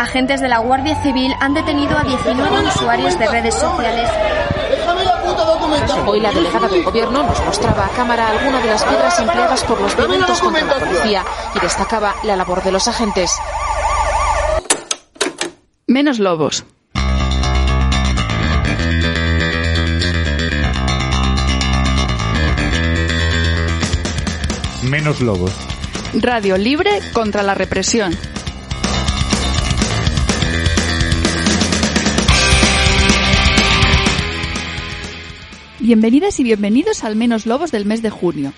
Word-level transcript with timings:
Agentes 0.00 0.40
de 0.40 0.48
la 0.48 0.60
Guardia 0.60 0.96
Civil 1.02 1.34
han 1.40 1.52
detenido 1.52 1.98
a 1.98 2.02
19 2.02 2.68
usuarios 2.68 3.18
de 3.18 3.28
redes 3.28 3.54
sociales. 3.54 4.08
Hoy 6.06 6.20
la 6.20 6.32
delegada 6.32 6.68
del 6.68 6.82
gobierno 6.82 7.22
nos 7.22 7.38
mostraba 7.44 7.84
a 7.84 7.90
cámara 7.90 8.30
algunas 8.30 8.62
de 8.62 8.70
las 8.70 8.82
piedras 8.82 9.20
empleadas 9.20 9.62
por 9.64 9.78
los 9.78 9.94
violentos 9.94 10.40
contra 10.40 10.64
la 10.64 10.74
policía 10.78 11.22
y 11.54 11.60
destacaba 11.60 12.14
la 12.22 12.34
labor 12.34 12.62
de 12.62 12.72
los 12.72 12.88
agentes. 12.88 13.36
Menos 15.86 16.18
lobos. 16.18 16.64
Menos 24.82 25.20
lobos. 25.20 25.52
Radio 26.14 26.56
libre 26.56 27.02
contra 27.12 27.42
la 27.42 27.52
represión. 27.52 28.16
Bienvenidas 35.90 36.38
y 36.38 36.44
bienvenidos 36.44 37.02
al 37.02 37.16
Menos 37.16 37.46
Lobos 37.46 37.72
del 37.72 37.84
mes 37.84 38.00
de 38.00 38.10
junio. 38.10 38.52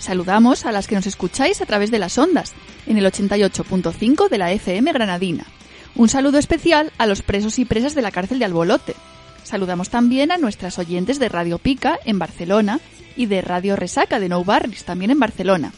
Saludamos 0.00 0.66
a 0.66 0.72
las 0.72 0.88
que 0.88 0.96
nos 0.96 1.06
escucháis 1.06 1.60
a 1.60 1.64
través 1.64 1.92
de 1.92 2.00
las 2.00 2.18
ondas, 2.18 2.54
en 2.88 2.98
el 2.98 3.04
88.5 3.04 4.28
de 4.28 4.36
la 4.36 4.50
FM 4.50 4.92
Granadina. 4.92 5.46
Un 5.94 6.08
saludo 6.08 6.38
especial 6.38 6.90
a 6.98 7.06
los 7.06 7.22
presos 7.22 7.60
y 7.60 7.64
presas 7.64 7.94
de 7.94 8.02
la 8.02 8.10
cárcel 8.10 8.40
de 8.40 8.46
Albolote. 8.46 8.96
Saludamos 9.44 9.90
también 9.90 10.32
a 10.32 10.38
nuestras 10.38 10.76
oyentes 10.80 11.20
de 11.20 11.28
Radio 11.28 11.58
Pica 11.58 12.00
en 12.04 12.18
Barcelona 12.18 12.80
y 13.16 13.26
de 13.26 13.42
Radio 13.42 13.76
Resaca 13.76 14.18
de 14.18 14.28
Nou 14.28 14.42
Barris 14.42 14.82
también 14.82 15.12
en 15.12 15.20
Barcelona. 15.20 15.72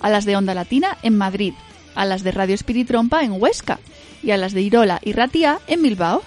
A 0.00 0.10
las 0.10 0.26
de 0.26 0.36
Onda 0.36 0.52
Latina 0.52 0.98
en 1.02 1.16
Madrid, 1.16 1.54
a 1.94 2.04
las 2.04 2.22
de 2.24 2.30
Radio 2.30 2.54
Espiritrompa 2.54 3.24
en 3.24 3.40
Huesca 3.40 3.80
y 4.22 4.32
a 4.32 4.36
las 4.36 4.52
de 4.52 4.60
Irola 4.60 5.00
y 5.02 5.14
Ratia 5.14 5.60
en 5.66 5.80
Bilbao. 5.80 6.22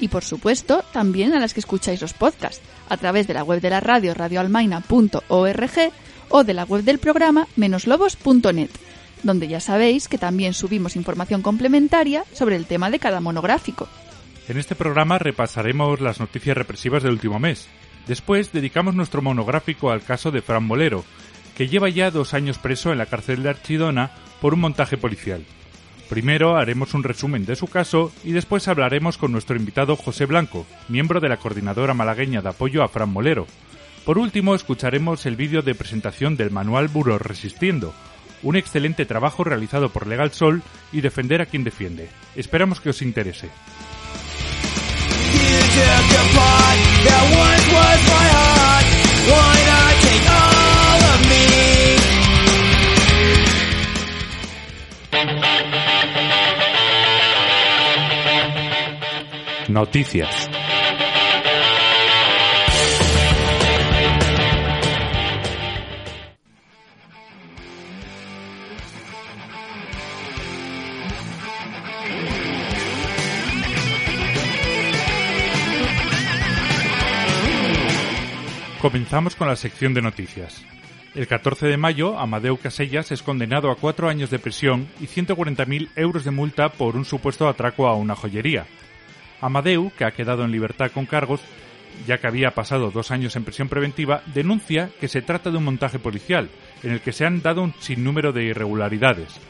Y 0.00 0.08
por 0.08 0.24
supuesto, 0.24 0.84
también 0.92 1.32
a 1.34 1.40
las 1.40 1.54
que 1.54 1.60
escucháis 1.60 2.00
los 2.00 2.12
podcasts 2.12 2.62
a 2.88 2.96
través 2.96 3.26
de 3.26 3.34
la 3.34 3.44
web 3.44 3.60
de 3.60 3.70
la 3.70 3.80
radio 3.80 4.14
radioalmaina.org 4.14 5.92
o 6.28 6.44
de 6.44 6.54
la 6.54 6.64
web 6.64 6.82
del 6.82 6.98
programa 6.98 7.46
menoslobos.net, 7.56 8.70
donde 9.22 9.48
ya 9.48 9.60
sabéis 9.60 10.08
que 10.08 10.18
también 10.18 10.54
subimos 10.54 10.96
información 10.96 11.42
complementaria 11.42 12.24
sobre 12.32 12.56
el 12.56 12.66
tema 12.66 12.90
de 12.90 12.98
cada 12.98 13.20
monográfico. 13.20 13.88
En 14.48 14.58
este 14.58 14.74
programa 14.74 15.18
repasaremos 15.18 16.00
las 16.00 16.20
noticias 16.20 16.56
represivas 16.56 17.02
del 17.02 17.12
último 17.12 17.38
mes. 17.38 17.68
Después 18.06 18.52
dedicamos 18.52 18.94
nuestro 18.94 19.22
monográfico 19.22 19.90
al 19.90 20.02
caso 20.02 20.30
de 20.30 20.42
Fran 20.42 20.68
Bolero, 20.68 21.04
que 21.56 21.68
lleva 21.68 21.88
ya 21.88 22.10
dos 22.10 22.34
años 22.34 22.58
preso 22.58 22.92
en 22.92 22.98
la 22.98 23.06
cárcel 23.06 23.42
de 23.42 23.48
Archidona 23.48 24.12
por 24.40 24.54
un 24.54 24.60
montaje 24.60 24.96
policial. 24.96 25.44
Primero 26.08 26.56
haremos 26.56 26.94
un 26.94 27.02
resumen 27.02 27.44
de 27.44 27.56
su 27.56 27.66
caso 27.66 28.12
y 28.22 28.32
después 28.32 28.68
hablaremos 28.68 29.18
con 29.18 29.32
nuestro 29.32 29.56
invitado 29.56 29.96
José 29.96 30.26
Blanco, 30.26 30.66
miembro 30.88 31.20
de 31.20 31.28
la 31.28 31.38
coordinadora 31.38 31.94
malagueña 31.94 32.42
de 32.42 32.48
apoyo 32.48 32.84
a 32.84 32.88
Fran 32.88 33.10
Molero. 33.10 33.46
Por 34.04 34.18
último, 34.18 34.54
escucharemos 34.54 35.26
el 35.26 35.34
vídeo 35.34 35.62
de 35.62 35.74
presentación 35.74 36.36
del 36.36 36.52
manual 36.52 36.86
Buro 36.86 37.18
Resistiendo, 37.18 37.92
un 38.44 38.54
excelente 38.54 39.04
trabajo 39.04 39.42
realizado 39.42 39.88
por 39.88 40.06
Legal 40.06 40.32
Sol 40.32 40.62
y 40.92 41.00
Defender 41.00 41.42
a 41.42 41.46
quien 41.46 41.64
defiende. 41.64 42.08
Esperamos 42.36 42.80
que 42.80 42.90
os 42.90 43.02
interese. 43.02 43.48
Noticias. 59.76 60.48
Comenzamos 78.80 79.36
con 79.36 79.46
la 79.46 79.56
sección 79.56 79.92
de 79.92 80.00
noticias. 80.00 80.64
El 81.14 81.26
14 81.26 81.66
de 81.66 81.76
mayo, 81.76 82.18
Amadeu 82.18 82.56
Casellas 82.56 83.12
es 83.12 83.22
condenado 83.22 83.70
a 83.70 83.76
cuatro 83.76 84.08
años 84.08 84.30
de 84.30 84.38
prisión 84.38 84.88
y 85.00 85.04
140.000 85.06 85.90
euros 85.96 86.24
de 86.24 86.30
multa 86.30 86.70
por 86.70 86.96
un 86.96 87.04
supuesto 87.04 87.46
atraco 87.46 87.86
a 87.86 87.94
una 87.94 88.16
joyería. 88.16 88.66
Amadeu, 89.40 89.90
que 89.96 90.04
ha 90.04 90.12
quedado 90.12 90.44
en 90.44 90.52
libertad 90.52 90.90
con 90.92 91.06
cargos, 91.06 91.40
ya 92.06 92.18
que 92.18 92.26
había 92.26 92.50
pasado 92.50 92.90
dos 92.90 93.10
años 93.10 93.36
en 93.36 93.44
prisión 93.44 93.68
preventiva, 93.68 94.22
denuncia 94.34 94.90
que 95.00 95.08
se 95.08 95.22
trata 95.22 95.50
de 95.50 95.56
un 95.56 95.64
montaje 95.64 95.98
policial, 95.98 96.48
en 96.82 96.92
el 96.92 97.00
que 97.00 97.12
se 97.12 97.24
han 97.24 97.42
dado 97.42 97.62
un 97.62 97.74
sinnúmero 97.80 98.32
de 98.32 98.44
irregularidades. 98.44 99.40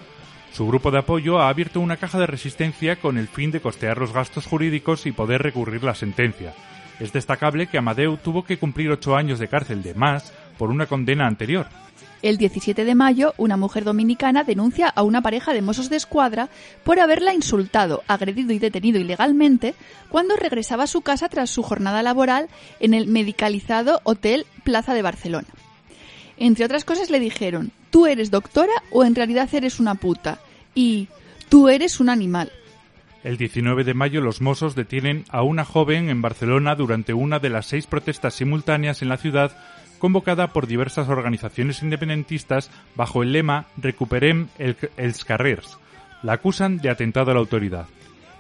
Su 0.53 0.67
grupo 0.67 0.91
de 0.91 0.99
apoyo 0.99 1.39
ha 1.39 1.49
abierto 1.49 1.81
una 1.81 1.99
caja 1.99 2.19
de 2.19 2.27
resistencia 2.27 2.97
con 2.97 3.19
el 3.19 3.29
fin 3.29 3.51
de 3.51 3.61
costear 3.61 3.99
los 3.99 4.13
gastos 4.13 4.47
jurídicos 4.47 5.07
y 5.07 5.13
poder 5.13 5.43
recurrir 5.43 5.85
la 5.85 5.95
sentencia. 5.95 6.55
Es 6.99 7.13
destacable 7.13 7.67
que 7.67 7.77
Amadeu 7.77 8.17
tuvo 8.17 8.45
que 8.45 8.57
cumplir 8.57 8.91
ocho 8.91 9.17
años 9.17 9.39
de 9.39 9.49
cárcel 9.49 9.83
de 9.83 9.95
más 9.95 10.33
por 10.57 10.71
una 10.71 10.87
condena 10.87 11.27
anterior. 11.27 11.67
El 12.23 12.39
17 12.39 12.85
de 12.85 12.95
mayo, 12.95 13.35
una 13.37 13.57
mujer 13.57 13.85
dominicana 13.85 14.43
denuncia 14.43 14.89
a 14.89 15.03
una 15.03 15.23
pareja 15.23 15.53
de 15.53 15.63
mozos 15.63 15.91
de 15.91 15.97
escuadra 15.97 16.49
por 16.83 16.99
haberla 16.99 17.35
insultado, 17.35 18.03
agredido 18.09 18.53
y 18.53 18.59
detenido 18.59 18.99
ilegalmente 18.99 19.75
cuando 20.09 20.37
regresaba 20.37 20.85
a 20.85 20.89
su 20.89 21.03
casa 21.03 21.29
tras 21.29 21.51
su 21.51 21.63
jornada 21.63 22.03
laboral 22.03 22.49
en 22.81 22.95
el 22.95 23.07
medicalizado 23.07 24.01
Hotel 24.05 24.47
Plaza 24.65 24.95
de 24.95 25.03
Barcelona. 25.03 25.49
Entre 26.39 26.65
otras 26.65 26.85
cosas 26.85 27.11
le 27.11 27.21
dijeron, 27.21 27.71
tú 27.91 28.07
eres 28.07 28.31
doctora 28.31 28.73
o 28.91 29.05
en 29.05 29.15
realidad 29.15 29.49
eres 29.53 29.79
una 29.79 29.95
puta 29.95 30.39
y 30.75 31.09
tú 31.49 31.69
eres 31.69 32.01
un 32.01 32.09
animal. 32.09 32.51
El 33.25 33.39
19 33.39 33.85
de 33.85 33.95
mayo 33.95 34.21
los 34.21 34.41
Mossos 34.41 34.75
detienen 34.75 35.25
a 35.31 35.43
una 35.43 35.65
joven 35.65 36.11
en 36.11 36.23
Barcelona 36.23 36.77
durante 36.77 37.13
una 37.13 37.41
de 37.41 37.51
las 37.51 37.67
seis 37.67 37.87
protestas 37.87 38.35
simultáneas 38.35 39.03
en 39.03 39.09
la 39.09 39.17
ciudad 39.17 39.57
convocada 39.97 40.49
por 40.49 40.67
diversas 40.67 41.09
organizaciones 41.09 41.83
independentistas 41.83 42.71
bajo 42.95 43.23
el 43.23 43.33
lema 43.33 43.67
Recuperem 43.77 44.49
el, 44.59 44.77
els 44.97 45.25
carrers. 45.25 45.79
La 46.23 46.35
acusan 46.35 46.79
de 46.79 46.91
atentado 46.91 47.31
a 47.31 47.35
la 47.35 47.41
autoridad. 47.41 47.87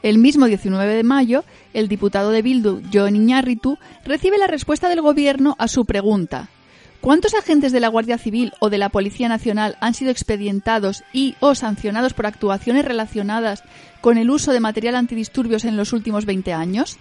El 0.03 0.19
mismo 0.19 0.47
19 0.47 0.95
de 0.95 1.03
mayo, 1.03 1.45
el 1.75 1.89
diputado 1.89 2.31
de 2.31 2.43
Bildu, 2.43 2.83
John 2.93 3.16
Iñárritu, 3.16 3.78
recibe 4.05 4.39
la 4.39 4.47
respuesta 4.47 4.89
del 4.89 5.00
gobierno 5.00 5.56
a 5.59 5.69
su 5.69 5.84
pregunta 5.84 6.49
¿Cuántos 7.06 7.34
agentes 7.34 7.71
de 7.71 7.78
la 7.78 7.87
Guardia 7.87 8.19
Civil 8.19 8.53
o 8.59 8.69
de 8.69 8.78
la 8.78 8.89
Policía 8.89 9.28
Nacional 9.28 9.77
han 9.81 9.95
sido 9.95 10.11
expedientados 10.11 11.05
y 11.12 11.37
o 11.39 11.55
sancionados 11.55 12.15
por 12.15 12.27
actuaciones 12.27 12.84
relacionadas 12.84 13.62
con 14.00 14.19
el 14.19 14.28
uso 14.28 14.53
de 14.53 14.59
material 14.59 14.97
antidisturbios 14.97 15.65
en 15.65 15.77
los 15.77 15.92
últimos 15.92 16.27
20 16.27 16.53
años? 16.53 16.98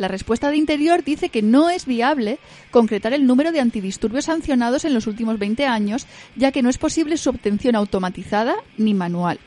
La 0.00 0.08
respuesta 0.08 0.48
de 0.48 0.56
Interior 0.56 1.04
dice 1.04 1.28
que 1.28 1.42
no 1.42 1.68
es 1.68 1.84
viable 1.84 2.38
concretar 2.70 3.12
el 3.12 3.26
número 3.26 3.52
de 3.52 3.60
antidisturbios 3.60 4.24
sancionados 4.24 4.86
en 4.86 4.94
los 4.94 5.06
últimos 5.06 5.38
20 5.38 5.66
años, 5.66 6.06
ya 6.36 6.52
que 6.52 6.62
no 6.62 6.70
es 6.70 6.78
posible 6.78 7.18
su 7.18 7.28
obtención 7.28 7.76
automatizada 7.76 8.54
ni 8.78 8.94
manual. 8.94 9.38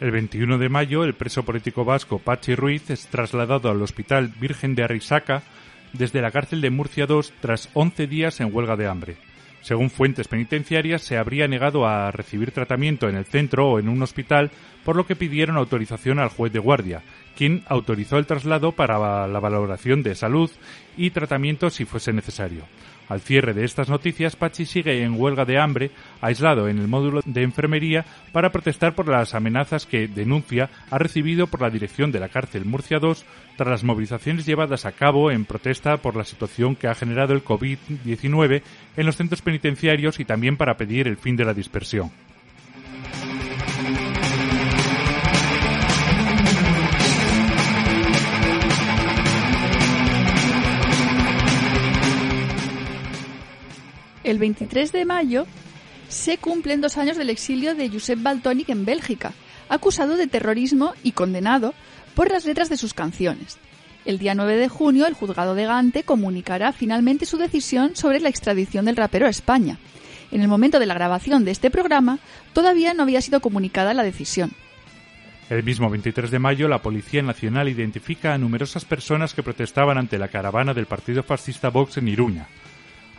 El 0.00 0.10
21 0.10 0.58
de 0.58 0.68
mayo, 0.68 1.04
el 1.04 1.14
preso 1.14 1.44
político 1.44 1.84
vasco 1.84 2.18
Pachi 2.18 2.56
Ruiz 2.56 2.90
es 2.90 3.06
trasladado 3.06 3.70
al 3.70 3.80
Hospital 3.82 4.34
Virgen 4.40 4.74
de 4.74 4.82
Arrisaca 4.82 5.44
desde 5.92 6.20
la 6.20 6.32
cárcel 6.32 6.60
de 6.60 6.70
Murcia 6.70 7.06
II 7.08 7.20
tras 7.40 7.68
11 7.74 8.08
días 8.08 8.40
en 8.40 8.52
huelga 8.52 8.74
de 8.74 8.88
hambre. 8.88 9.29
Según 9.60 9.90
fuentes 9.90 10.28
penitenciarias, 10.28 11.02
se 11.02 11.18
habría 11.18 11.46
negado 11.46 11.86
a 11.86 12.10
recibir 12.10 12.50
tratamiento 12.50 13.08
en 13.08 13.16
el 13.16 13.26
centro 13.26 13.68
o 13.68 13.78
en 13.78 13.88
un 13.88 14.02
hospital, 14.02 14.50
por 14.84 14.96
lo 14.96 15.06
que 15.06 15.16
pidieron 15.16 15.56
autorización 15.56 16.18
al 16.18 16.30
juez 16.30 16.52
de 16.52 16.58
guardia, 16.58 17.02
quien 17.36 17.62
autorizó 17.66 18.18
el 18.18 18.26
traslado 18.26 18.72
para 18.72 19.26
la 19.28 19.40
valoración 19.40 20.02
de 20.02 20.14
salud 20.14 20.50
y 20.96 21.10
tratamiento 21.10 21.70
si 21.70 21.84
fuese 21.84 22.12
necesario. 22.12 22.64
Al 23.10 23.20
cierre 23.20 23.54
de 23.54 23.64
estas 23.64 23.88
noticias, 23.88 24.36
Pachi 24.36 24.64
sigue 24.64 25.02
en 25.02 25.20
huelga 25.20 25.44
de 25.44 25.58
hambre, 25.58 25.90
aislado 26.20 26.68
en 26.68 26.78
el 26.78 26.86
módulo 26.86 27.22
de 27.24 27.42
enfermería, 27.42 28.04
para 28.30 28.52
protestar 28.52 28.94
por 28.94 29.08
las 29.08 29.34
amenazas 29.34 29.84
que, 29.84 30.06
denuncia, 30.06 30.70
ha 30.92 30.96
recibido 30.96 31.48
por 31.48 31.60
la 31.60 31.70
dirección 31.70 32.12
de 32.12 32.20
la 32.20 32.28
cárcel 32.28 32.64
Murcia 32.64 33.00
II 33.02 33.14
tras 33.56 33.68
las 33.68 33.82
movilizaciones 33.82 34.46
llevadas 34.46 34.86
a 34.86 34.92
cabo 34.92 35.32
en 35.32 35.44
protesta 35.44 35.96
por 35.96 36.14
la 36.14 36.22
situación 36.22 36.76
que 36.76 36.86
ha 36.86 36.94
generado 36.94 37.34
el 37.34 37.42
COVID-19 37.42 38.62
en 38.96 39.06
los 39.06 39.16
centros 39.16 39.42
penitenciarios 39.42 40.20
y 40.20 40.24
también 40.24 40.56
para 40.56 40.76
pedir 40.76 41.08
el 41.08 41.16
fin 41.16 41.34
de 41.34 41.44
la 41.44 41.52
dispersión. 41.52 42.12
El 54.30 54.38
23 54.38 54.92
de 54.92 55.04
mayo 55.04 55.44
se 56.08 56.38
cumplen 56.38 56.80
dos 56.80 56.96
años 56.98 57.16
del 57.16 57.30
exilio 57.30 57.74
de 57.74 57.88
Josep 57.88 58.22
Baltónic 58.22 58.68
en 58.68 58.84
Bélgica, 58.84 59.32
acusado 59.68 60.16
de 60.16 60.28
terrorismo 60.28 60.94
y 61.02 61.10
condenado 61.10 61.74
por 62.14 62.30
las 62.30 62.44
letras 62.44 62.68
de 62.68 62.76
sus 62.76 62.94
canciones. 62.94 63.58
El 64.04 64.20
día 64.20 64.36
9 64.36 64.56
de 64.56 64.68
junio, 64.68 65.08
el 65.08 65.14
juzgado 65.14 65.56
de 65.56 65.64
Gante 65.64 66.04
comunicará 66.04 66.70
finalmente 66.70 67.26
su 67.26 67.38
decisión 67.38 67.96
sobre 67.96 68.20
la 68.20 68.28
extradición 68.28 68.84
del 68.84 68.94
rapero 68.94 69.26
a 69.26 69.30
España. 69.30 69.78
En 70.30 70.42
el 70.42 70.46
momento 70.46 70.78
de 70.78 70.86
la 70.86 70.94
grabación 70.94 71.44
de 71.44 71.50
este 71.50 71.68
programa, 71.68 72.20
todavía 72.52 72.94
no 72.94 73.02
había 73.02 73.22
sido 73.22 73.40
comunicada 73.40 73.94
la 73.94 74.04
decisión. 74.04 74.52
El 75.48 75.64
mismo 75.64 75.90
23 75.90 76.30
de 76.30 76.38
mayo, 76.38 76.68
la 76.68 76.82
Policía 76.82 77.22
Nacional 77.22 77.68
identifica 77.68 78.32
a 78.32 78.38
numerosas 78.38 78.84
personas 78.84 79.34
que 79.34 79.42
protestaban 79.42 79.98
ante 79.98 80.18
la 80.18 80.28
caravana 80.28 80.72
del 80.72 80.86
partido 80.86 81.24
fascista 81.24 81.68
Vox 81.70 81.96
en 81.96 82.06
Iruña. 82.06 82.46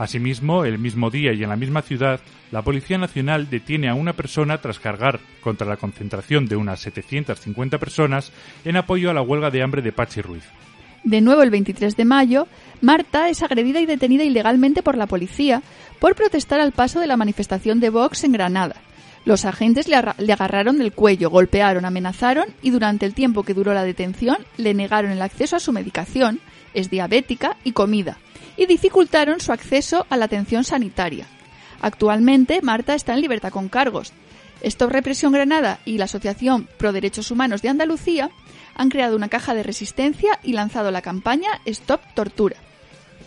Asimismo, 0.01 0.65
el 0.65 0.79
mismo 0.79 1.11
día 1.11 1.31
y 1.31 1.43
en 1.43 1.49
la 1.49 1.55
misma 1.55 1.83
ciudad, 1.83 2.21
la 2.49 2.63
Policía 2.63 2.97
Nacional 2.97 3.51
detiene 3.51 3.87
a 3.87 3.93
una 3.93 4.13
persona 4.13 4.59
tras 4.59 4.79
cargar 4.79 5.19
contra 5.41 5.67
la 5.67 5.77
concentración 5.77 6.47
de 6.47 6.55
unas 6.55 6.79
750 6.79 7.77
personas 7.77 8.31
en 8.65 8.77
apoyo 8.77 9.11
a 9.11 9.13
la 9.13 9.21
huelga 9.21 9.51
de 9.51 9.61
hambre 9.61 9.83
de 9.83 9.91
Pachi 9.91 10.21
Ruiz. 10.21 10.43
De 11.03 11.21
nuevo, 11.21 11.43
el 11.43 11.51
23 11.51 11.95
de 11.95 12.05
mayo, 12.05 12.47
Marta 12.81 13.29
es 13.29 13.43
agredida 13.43 13.79
y 13.79 13.85
detenida 13.85 14.23
ilegalmente 14.23 14.81
por 14.81 14.97
la 14.97 15.05
policía 15.05 15.61
por 15.99 16.15
protestar 16.15 16.61
al 16.61 16.71
paso 16.71 16.99
de 16.99 17.05
la 17.05 17.15
manifestación 17.15 17.79
de 17.79 17.91
Vox 17.91 18.23
en 18.23 18.31
Granada. 18.31 18.77
Los 19.23 19.45
agentes 19.45 19.87
le, 19.87 19.97
agarraron 19.97 20.79
del 20.79 20.93
cuello, 20.93 21.29
golpearon, 21.29 21.85
amenazaron 21.85 22.45
y 22.63 22.71
durante 22.71 23.05
el 23.05 23.13
tiempo 23.13 23.43
que 23.43 23.53
duró 23.53 23.71
la 23.75 23.83
detención 23.83 24.37
le 24.57 24.73
negaron 24.73 25.11
el 25.11 25.21
acceso 25.21 25.57
a 25.57 25.59
su 25.59 25.71
medicación, 25.71 26.39
es 26.73 26.89
diabética, 26.89 27.55
y 27.63 27.73
comida 27.73 28.17
y 28.61 28.67
dificultaron 28.67 29.39
su 29.39 29.51
acceso 29.51 30.05
a 30.11 30.17
la 30.17 30.25
atención 30.25 30.63
sanitaria. 30.63 31.25
Actualmente, 31.81 32.61
Marta 32.61 32.93
está 32.93 33.15
en 33.15 33.21
libertad 33.21 33.49
con 33.49 33.69
cargos. 33.69 34.13
Stop 34.61 34.91
Represión 34.91 35.33
Granada 35.33 35.79
y 35.83 35.97
la 35.97 36.05
Asociación 36.05 36.67
Pro 36.77 36.93
Derechos 36.93 37.31
Humanos 37.31 37.63
de 37.63 37.69
Andalucía 37.69 38.29
han 38.75 38.89
creado 38.89 39.15
una 39.15 39.29
caja 39.29 39.55
de 39.55 39.63
resistencia 39.63 40.37
y 40.43 40.53
lanzado 40.53 40.91
la 40.91 41.01
campaña 41.01 41.49
Stop 41.65 42.01
Tortura. 42.13 42.55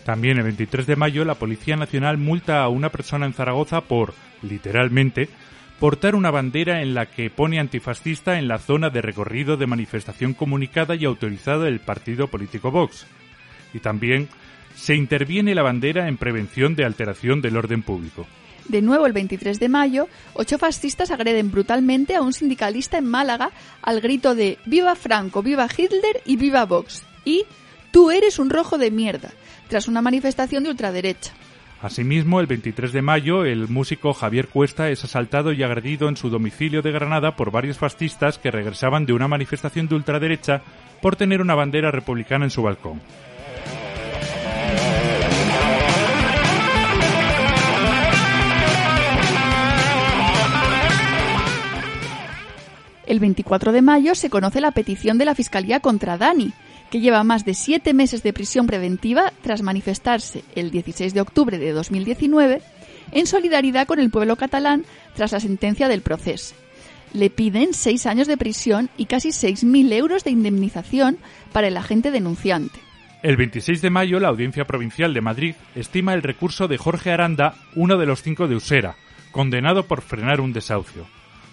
También 0.05 0.37
el 0.37 0.43
23 0.43 0.87
de 0.87 0.95
mayo 0.95 1.25
la 1.25 1.35
Policía 1.35 1.75
Nacional 1.75 2.17
multa 2.17 2.63
a 2.63 2.69
una 2.69 2.89
persona 2.89 3.25
en 3.25 3.33
Zaragoza 3.33 3.81
por, 3.81 4.13
literalmente, 4.41 5.27
portar 5.81 6.15
una 6.15 6.31
bandera 6.31 6.81
en 6.81 6.93
la 6.93 7.07
que 7.07 7.29
pone 7.29 7.59
antifascista 7.59 8.39
en 8.39 8.47
la 8.47 8.59
zona 8.59 8.89
de 8.89 9.01
recorrido 9.01 9.57
de 9.57 9.67
manifestación 9.67 10.33
comunicada 10.33 10.95
y 10.95 11.03
autorizada 11.03 11.65
del 11.65 11.81
partido 11.81 12.29
político 12.29 12.71
Vox. 12.71 13.05
Y 13.73 13.79
también 13.79 14.29
se 14.75 14.95
interviene 14.95 15.55
la 15.55 15.63
bandera 15.63 16.07
en 16.07 16.17
prevención 16.17 16.75
de 16.75 16.85
alteración 16.85 17.41
del 17.41 17.57
orden 17.57 17.81
público. 17.81 18.25
De 18.67 18.81
nuevo, 18.81 19.05
el 19.05 19.13
23 19.13 19.59
de 19.59 19.69
mayo, 19.69 20.07
ocho 20.33 20.57
fascistas 20.57 21.11
agreden 21.11 21.51
brutalmente 21.51 22.15
a 22.15 22.21
un 22.21 22.33
sindicalista 22.33 22.97
en 22.97 23.05
Málaga 23.05 23.51
al 23.81 24.01
grito 24.01 24.33
de 24.33 24.57
Viva 24.65 24.95
Franco, 24.95 25.43
viva 25.43 25.67
Hitler 25.67 26.21
y 26.25 26.35
viva 26.35 26.65
Vox. 26.65 27.03
Y 27.25 27.45
Tú 27.95 28.11
eres 28.11 28.39
un 28.39 28.49
rojo 28.49 28.77
de 28.77 28.91
mierda, 28.91 29.31
tras 29.69 29.87
una 29.87 30.01
manifestación 30.01 30.65
de 30.65 30.69
ultraderecha. 30.69 31.31
Asimismo, 31.81 32.41
el 32.41 32.45
23 32.45 32.91
de 32.91 33.01
mayo, 33.01 33.45
el 33.45 33.69
músico 33.69 34.11
Javier 34.13 34.49
Cuesta 34.49 34.89
es 34.89 35.05
asaltado 35.05 35.53
y 35.53 35.63
agredido 35.63 36.09
en 36.09 36.17
su 36.17 36.29
domicilio 36.29 36.81
de 36.81 36.91
Granada 36.91 37.37
por 37.37 37.51
varios 37.51 37.77
fascistas 37.77 38.37
que 38.37 38.51
regresaban 38.51 39.05
de 39.05 39.13
una 39.13 39.29
manifestación 39.29 39.87
de 39.87 39.95
ultraderecha 39.95 40.61
por 41.01 41.15
tener 41.15 41.39
una 41.39 41.55
bandera 41.55 41.89
republicana 41.89 42.43
en 42.43 42.51
su 42.51 42.63
balcón. 42.63 42.99
El 53.07 53.19
24 53.19 53.71
de 53.71 53.81
mayo 53.81 54.15
se 54.15 54.29
conoce 54.29 54.61
la 54.61 54.71
petición 54.71 55.17
de 55.17 55.25
la 55.25 55.35
Fiscalía 55.35 55.79
contra 55.79 56.17
Dani, 56.17 56.53
que 56.89 56.99
lleva 56.99 57.23
más 57.23 57.45
de 57.45 57.53
siete 57.53 57.93
meses 57.93 58.23
de 58.23 58.33
prisión 58.33 58.65
preventiva 58.65 59.31
tras 59.41 59.61
manifestarse 59.61 60.43
el 60.55 60.71
16 60.71 61.13
de 61.13 61.21
octubre 61.21 61.57
de 61.59 61.71
2019 61.71 62.61
en 63.11 63.27
solidaridad 63.27 63.85
con 63.85 63.99
el 63.99 64.09
pueblo 64.09 64.35
catalán 64.35 64.85
tras 65.15 65.31
la 65.31 65.39
sentencia 65.39 65.87
del 65.87 66.01
proceso. 66.01 66.55
Le 67.13 67.29
piden 67.29 67.73
seis 67.73 68.07
años 68.07 68.27
de 68.27 68.37
prisión 68.37 68.89
y 68.97 69.05
casi 69.05 69.29
6.000 69.29 69.93
euros 69.93 70.23
de 70.23 70.31
indemnización 70.31 71.17
para 71.53 71.67
el 71.67 71.77
agente 71.77 72.11
denunciante. 72.11 72.79
El 73.21 73.37
26 73.37 73.81
de 73.81 73.89
mayo, 73.89 74.19
la 74.19 74.27
Audiencia 74.27 74.65
Provincial 74.65 75.13
de 75.13 75.21
Madrid 75.21 75.55
estima 75.75 76.13
el 76.13 76.23
recurso 76.23 76.67
de 76.67 76.77
Jorge 76.77 77.11
Aranda, 77.11 77.55
uno 77.75 77.97
de 77.97 78.05
los 78.05 78.21
cinco 78.21 78.47
de 78.47 78.55
Usera, 78.55 78.95
condenado 79.31 79.83
por 79.87 80.01
frenar 80.01 80.41
un 80.41 80.53
desahucio 80.53 81.07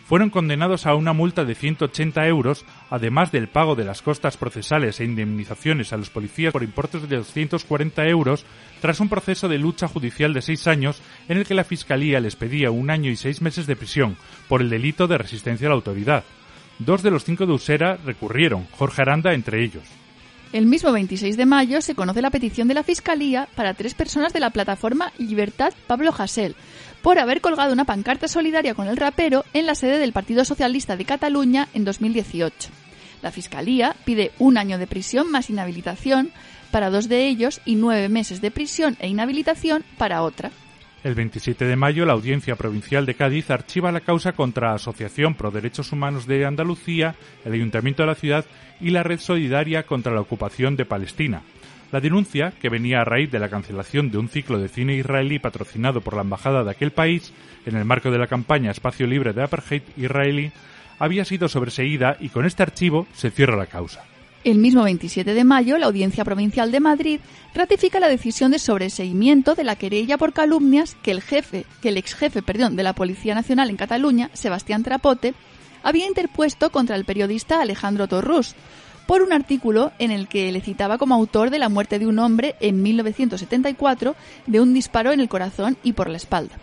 fueron 0.04 0.30
condenados 0.30 0.86
a 0.86 0.94
una 0.94 1.12
multa 1.12 1.44
de 1.44 1.54
180 1.54 2.26
euros, 2.26 2.64
además 2.90 3.32
del 3.32 3.48
pago 3.48 3.74
de 3.74 3.84
las 3.84 4.02
costas 4.02 4.36
procesales 4.36 5.00
e 5.00 5.04
indemnizaciones 5.04 5.92
a 5.92 5.96
los 5.96 6.10
policías 6.10 6.52
por 6.52 6.62
importes 6.62 7.08
de 7.08 7.16
240 7.16 8.06
euros, 8.06 8.44
tras 8.80 9.00
un 9.00 9.08
proceso 9.08 9.48
de 9.48 9.58
lucha 9.58 9.88
judicial 9.88 10.34
de 10.34 10.42
seis 10.42 10.66
años 10.66 11.00
en 11.28 11.38
el 11.38 11.46
que 11.46 11.54
la 11.54 11.64
Fiscalía 11.64 12.20
les 12.20 12.36
pedía 12.36 12.70
un 12.70 12.90
año 12.90 13.10
y 13.10 13.16
seis 13.16 13.40
meses 13.40 13.66
de 13.66 13.76
prisión 13.76 14.16
por 14.48 14.60
el 14.60 14.70
delito 14.70 15.06
de 15.06 15.18
resistencia 15.18 15.68
a 15.68 15.70
la 15.70 15.76
autoridad. 15.76 16.24
Dos 16.78 17.02
de 17.02 17.10
los 17.10 17.24
cinco 17.24 17.46
de 17.46 17.52
Usera 17.52 17.96
recurrieron, 18.04 18.66
Jorge 18.72 19.02
Aranda 19.02 19.34
entre 19.34 19.62
ellos. 19.62 19.84
El 20.52 20.66
mismo 20.66 20.92
26 20.92 21.38
de 21.38 21.46
mayo 21.46 21.80
se 21.80 21.94
conoce 21.94 22.20
la 22.20 22.30
petición 22.30 22.68
de 22.68 22.74
la 22.74 22.82
Fiscalía 22.82 23.48
para 23.54 23.72
tres 23.72 23.94
personas 23.94 24.34
de 24.34 24.40
la 24.40 24.50
plataforma 24.50 25.10
Libertad 25.16 25.72
Pablo 25.86 26.12
Hasél, 26.16 26.56
por 27.02 27.18
haber 27.18 27.40
colgado 27.40 27.72
una 27.72 27.84
pancarta 27.84 28.28
solidaria 28.28 28.74
con 28.74 28.86
el 28.86 28.96
rapero 28.96 29.44
en 29.52 29.66
la 29.66 29.74
sede 29.74 29.98
del 29.98 30.12
Partido 30.12 30.44
Socialista 30.44 30.96
de 30.96 31.04
Cataluña 31.04 31.68
en 31.74 31.84
2018. 31.84 32.70
La 33.22 33.30
Fiscalía 33.30 33.94
pide 34.04 34.32
un 34.38 34.56
año 34.56 34.78
de 34.78 34.86
prisión 34.86 35.30
más 35.30 35.50
inhabilitación 35.50 36.30
para 36.70 36.90
dos 36.90 37.08
de 37.08 37.28
ellos 37.28 37.60
y 37.64 37.76
nueve 37.76 38.08
meses 38.08 38.40
de 38.40 38.50
prisión 38.50 38.96
e 38.98 39.08
inhabilitación 39.08 39.84
para 39.98 40.22
otra. 40.22 40.50
El 41.04 41.16
27 41.16 41.64
de 41.64 41.74
mayo, 41.74 42.06
la 42.06 42.12
Audiencia 42.12 42.54
Provincial 42.54 43.06
de 43.06 43.14
Cádiz 43.14 43.50
archiva 43.50 43.90
la 43.90 44.00
causa 44.00 44.32
contra 44.32 44.72
Asociación 44.72 45.34
Pro 45.34 45.50
Derechos 45.50 45.90
Humanos 45.90 46.28
de 46.28 46.46
Andalucía, 46.46 47.16
el 47.44 47.54
Ayuntamiento 47.54 48.04
de 48.04 48.06
la 48.06 48.14
ciudad 48.14 48.44
y 48.80 48.90
la 48.90 49.02
Red 49.02 49.18
Solidaria 49.18 49.82
contra 49.82 50.14
la 50.14 50.20
Ocupación 50.20 50.76
de 50.76 50.84
Palestina, 50.84 51.42
la 51.92 52.00
denuncia, 52.00 52.52
que 52.60 52.70
venía 52.70 53.02
a 53.02 53.04
raíz 53.04 53.30
de 53.30 53.38
la 53.38 53.50
cancelación 53.50 54.10
de 54.10 54.16
un 54.18 54.28
ciclo 54.28 54.58
de 54.58 54.68
cine 54.68 54.96
israelí 54.96 55.38
patrocinado 55.38 56.00
por 56.00 56.16
la 56.16 56.22
embajada 56.22 56.64
de 56.64 56.70
aquel 56.70 56.90
país, 56.90 57.32
en 57.66 57.76
el 57.76 57.84
marco 57.84 58.10
de 58.10 58.18
la 58.18 58.26
campaña 58.26 58.70
Espacio 58.70 59.06
Libre 59.06 59.34
de 59.34 59.42
Apartheid 59.42 59.82
israelí, 59.98 60.50
había 60.98 61.24
sido 61.26 61.48
sobreseída 61.48 62.16
y 62.18 62.30
con 62.30 62.46
este 62.46 62.62
archivo 62.62 63.06
se 63.12 63.30
cierra 63.30 63.56
la 63.56 63.66
causa. 63.66 64.04
El 64.42 64.58
mismo 64.58 64.82
27 64.82 65.34
de 65.34 65.44
mayo, 65.44 65.78
la 65.78 65.86
Audiencia 65.86 66.24
Provincial 66.24 66.72
de 66.72 66.80
Madrid 66.80 67.20
ratifica 67.54 68.00
la 68.00 68.08
decisión 68.08 68.50
de 68.50 68.58
sobreseimiento 68.58 69.54
de 69.54 69.62
la 69.62 69.76
querella 69.76 70.18
por 70.18 70.32
calumnias 70.32 70.96
que 71.02 71.12
el 71.12 71.20
jefe, 71.20 71.66
que 71.80 71.90
el 71.90 71.96
ex 71.98 72.14
jefe, 72.14 72.42
perdón, 72.42 72.74
de 72.74 72.82
la 72.82 72.94
Policía 72.94 73.34
Nacional 73.34 73.70
en 73.70 73.76
Cataluña, 73.76 74.30
Sebastián 74.32 74.82
Trapote, 74.82 75.34
había 75.82 76.06
interpuesto 76.06 76.70
contra 76.70 76.96
el 76.96 77.04
periodista 77.04 77.60
Alejandro 77.60 78.08
Torrús, 78.08 78.54
por 79.12 79.20
un 79.20 79.34
artículo 79.34 79.92
en 79.98 80.10
el 80.10 80.26
que 80.26 80.50
le 80.52 80.62
citaba 80.62 80.96
como 80.96 81.14
autor 81.14 81.50
de 81.50 81.58
la 81.58 81.68
muerte 81.68 81.98
de 81.98 82.06
un 82.06 82.18
hombre 82.18 82.54
en 82.60 82.82
1974 82.82 84.16
de 84.46 84.58
un 84.58 84.72
disparo 84.72 85.12
en 85.12 85.20
el 85.20 85.28
corazón 85.28 85.76
y 85.82 85.92
por 85.92 86.08
la 86.08 86.16
espalda. 86.16 86.54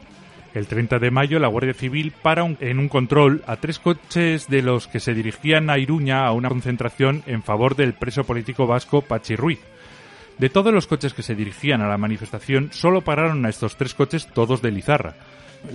El 0.55 0.65
30 0.65 0.97
de 0.97 1.11
mayo 1.11 1.37
la 1.37 1.47
Guardia 1.47 1.75
Civil 1.75 2.11
para 2.23 2.47
en 2.59 2.79
un 2.79 2.89
control 2.89 3.43
a 3.45 3.57
tres 3.57 3.77
coches 3.77 4.47
de 4.47 4.63
los 4.63 4.87
que 4.87 4.99
se 4.99 5.13
dirigían 5.13 5.69
a 5.69 5.77
Iruña 5.77 6.25
a 6.25 6.31
una 6.31 6.49
concentración 6.49 7.21
en 7.27 7.43
favor 7.43 7.75
del 7.75 7.93
preso 7.93 8.23
político 8.23 8.65
vasco 8.65 9.03
Pachi 9.03 9.35
Ruiz. 9.35 9.59
De 10.39 10.49
todos 10.49 10.73
los 10.73 10.87
coches 10.87 11.13
que 11.13 11.21
se 11.21 11.35
dirigían 11.35 11.83
a 11.83 11.87
la 11.87 11.99
manifestación, 11.99 12.69
solo 12.73 13.01
pararon 13.01 13.45
a 13.45 13.49
estos 13.49 13.75
tres 13.75 13.93
coches 13.93 14.25
todos 14.25 14.63
de 14.63 14.71
Lizarra. 14.71 15.13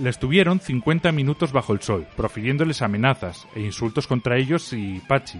Les 0.01 0.19
tuvieron 0.19 0.59
50 0.59 1.13
minutos 1.13 1.53
bajo 1.53 1.71
el 1.71 1.79
sol, 1.79 2.05
profiriéndoles 2.17 2.81
amenazas 2.81 3.47
e 3.55 3.61
insultos 3.61 4.07
contra 4.07 4.37
ellos 4.37 4.73
y 4.73 4.99
Pachi. 5.07 5.39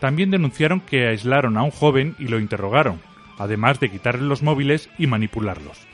También 0.00 0.30
denunciaron 0.30 0.80
que 0.80 1.06
aislaron 1.06 1.56
a 1.56 1.62
un 1.62 1.70
joven 1.70 2.16
y 2.18 2.28
lo 2.28 2.40
interrogaron, 2.40 3.00
además 3.38 3.78
de 3.80 3.90
quitarle 3.90 4.26
los 4.26 4.42
móviles 4.42 4.90
y 4.98 5.06
manipularlos. 5.06 5.89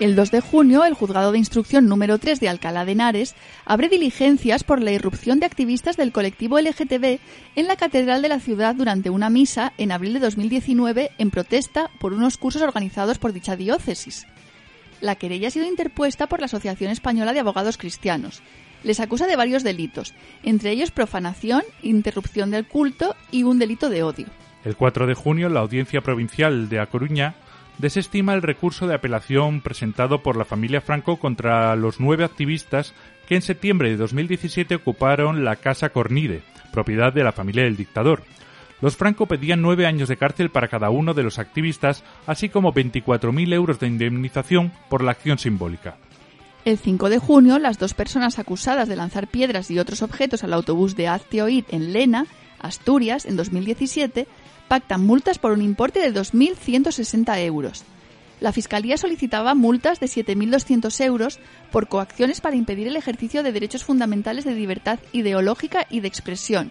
El 0.00 0.16
2 0.16 0.32
de 0.32 0.40
junio, 0.40 0.84
el 0.84 0.94
juzgado 0.94 1.30
de 1.30 1.38
instrucción 1.38 1.86
número 1.86 2.18
3 2.18 2.40
de 2.40 2.48
Alcalá 2.48 2.84
de 2.84 2.92
Henares 2.92 3.36
abre 3.64 3.88
diligencias 3.88 4.64
por 4.64 4.82
la 4.82 4.90
irrupción 4.90 5.38
de 5.38 5.46
activistas 5.46 5.96
del 5.96 6.10
colectivo 6.10 6.58
LGTB 6.58 7.20
en 7.54 7.68
la 7.68 7.76
Catedral 7.76 8.20
de 8.20 8.28
la 8.28 8.40
ciudad 8.40 8.74
durante 8.74 9.08
una 9.08 9.30
misa 9.30 9.72
en 9.78 9.92
abril 9.92 10.14
de 10.14 10.18
2019 10.18 11.12
en 11.16 11.30
protesta 11.30 11.90
por 12.00 12.12
unos 12.12 12.38
cursos 12.38 12.62
organizados 12.62 13.18
por 13.18 13.32
dicha 13.32 13.54
diócesis. 13.54 14.26
La 15.00 15.14
querella 15.14 15.46
ha 15.46 15.52
sido 15.52 15.66
interpuesta 15.66 16.26
por 16.26 16.40
la 16.40 16.46
Asociación 16.46 16.90
Española 16.90 17.32
de 17.32 17.40
Abogados 17.40 17.78
Cristianos. 17.78 18.42
Les 18.82 18.98
acusa 18.98 19.28
de 19.28 19.36
varios 19.36 19.62
delitos, 19.62 20.12
entre 20.42 20.72
ellos 20.72 20.90
profanación, 20.90 21.62
interrupción 21.82 22.50
del 22.50 22.66
culto 22.66 23.14
y 23.30 23.44
un 23.44 23.60
delito 23.60 23.88
de 23.90 24.02
odio. 24.02 24.26
El 24.64 24.76
4 24.76 25.06
de 25.06 25.14
junio, 25.14 25.48
la 25.50 25.60
Audiencia 25.60 26.00
Provincial 26.00 26.68
de 26.68 26.80
A 26.80 26.86
Coruña 26.86 27.36
desestima 27.78 28.34
el 28.34 28.42
recurso 28.42 28.86
de 28.86 28.94
apelación 28.94 29.60
presentado 29.60 30.22
por 30.22 30.36
la 30.36 30.44
familia 30.44 30.80
Franco 30.80 31.18
contra 31.18 31.74
los 31.76 32.00
nueve 32.00 32.24
activistas 32.24 32.94
que 33.26 33.36
en 33.36 33.42
septiembre 33.42 33.90
de 33.90 33.96
2017 33.96 34.74
ocuparon 34.76 35.44
la 35.44 35.56
Casa 35.56 35.90
Cornide, 35.90 36.42
propiedad 36.72 37.12
de 37.12 37.24
la 37.24 37.32
familia 37.32 37.64
del 37.64 37.76
dictador. 37.76 38.22
Los 38.80 38.96
Franco 38.96 39.26
pedían 39.26 39.62
nueve 39.62 39.86
años 39.86 40.08
de 40.08 40.16
cárcel 40.16 40.50
para 40.50 40.68
cada 40.68 40.90
uno 40.90 41.14
de 41.14 41.22
los 41.22 41.38
activistas, 41.38 42.04
así 42.26 42.48
como 42.48 42.74
24.000 42.74 43.54
euros 43.54 43.80
de 43.80 43.86
indemnización 43.86 44.72
por 44.90 45.02
la 45.02 45.12
acción 45.12 45.38
simbólica. 45.38 45.96
El 46.64 46.78
5 46.78 47.10
de 47.10 47.18
junio, 47.18 47.58
las 47.58 47.78
dos 47.78 47.94
personas 47.94 48.38
acusadas 48.38 48.88
de 48.88 48.96
lanzar 48.96 49.28
piedras 49.28 49.70
y 49.70 49.78
otros 49.78 50.02
objetos 50.02 50.44
al 50.44 50.52
autobús 50.52 50.96
de 50.96 51.08
Hazte 51.08 51.42
Oír 51.42 51.64
en 51.70 51.92
Lena, 51.92 52.26
Asturias, 52.58 53.26
en 53.26 53.36
2017, 53.36 54.26
multas 54.98 55.38
por 55.38 55.52
un 55.52 55.62
importe 55.62 56.00
de 56.00 56.12
2.160 56.12 57.38
euros. 57.44 57.84
La 58.40 58.52
Fiscalía 58.52 58.96
solicitaba 58.96 59.54
multas 59.54 60.00
de 60.00 60.06
7.200 60.06 61.04
euros 61.04 61.38
por 61.70 61.88
coacciones 61.88 62.40
para 62.40 62.56
impedir 62.56 62.88
el 62.88 62.96
ejercicio 62.96 63.42
de 63.42 63.52
derechos 63.52 63.84
fundamentales 63.84 64.44
de 64.44 64.54
libertad 64.54 64.98
ideológica 65.12 65.86
y 65.88 66.00
de 66.00 66.08
expresión. 66.08 66.70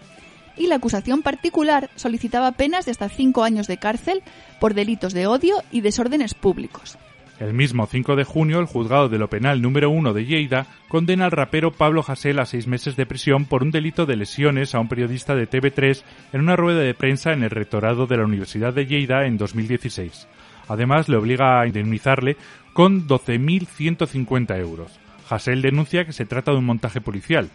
Y 0.56 0.68
la 0.68 0.76
acusación 0.76 1.22
particular 1.22 1.90
solicitaba 1.96 2.52
penas 2.52 2.84
de 2.84 2.92
hasta 2.92 3.08
cinco 3.08 3.42
años 3.42 3.66
de 3.66 3.78
cárcel 3.78 4.22
por 4.60 4.74
delitos 4.74 5.14
de 5.14 5.26
odio 5.26 5.62
y 5.72 5.80
desórdenes 5.80 6.34
públicos. 6.34 6.96
El 7.40 7.52
mismo 7.52 7.86
5 7.86 8.14
de 8.14 8.22
junio, 8.22 8.60
el 8.60 8.66
juzgado 8.66 9.08
de 9.08 9.18
lo 9.18 9.28
penal 9.28 9.60
número 9.60 9.90
1 9.90 10.12
de 10.12 10.24
Lleida 10.24 10.66
condena 10.88 11.24
al 11.24 11.32
rapero 11.32 11.72
Pablo 11.72 12.04
Hasél 12.06 12.38
a 12.38 12.46
seis 12.46 12.68
meses 12.68 12.94
de 12.94 13.06
prisión 13.06 13.44
por 13.46 13.64
un 13.64 13.72
delito 13.72 14.06
de 14.06 14.14
lesiones 14.14 14.74
a 14.74 14.78
un 14.78 14.88
periodista 14.88 15.34
de 15.34 15.50
TV3 15.50 16.02
en 16.32 16.40
una 16.40 16.54
rueda 16.54 16.80
de 16.80 16.94
prensa 16.94 17.32
en 17.32 17.42
el 17.42 17.50
rectorado 17.50 18.06
de 18.06 18.18
la 18.18 18.24
Universidad 18.24 18.72
de 18.72 18.86
Lleida 18.86 19.26
en 19.26 19.36
2016. 19.36 20.28
Además, 20.68 21.08
le 21.08 21.16
obliga 21.16 21.60
a 21.60 21.66
indemnizarle 21.66 22.36
con 22.72 23.08
12.150 23.08 24.56
euros. 24.60 25.00
Hasél 25.28 25.60
denuncia 25.60 26.04
que 26.04 26.12
se 26.12 26.26
trata 26.26 26.52
de 26.52 26.58
un 26.58 26.66
montaje 26.66 27.00
policial. 27.00 27.50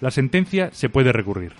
La 0.00 0.12
sentencia 0.12 0.70
se 0.72 0.88
puede 0.88 1.12
recurrir. 1.12 1.52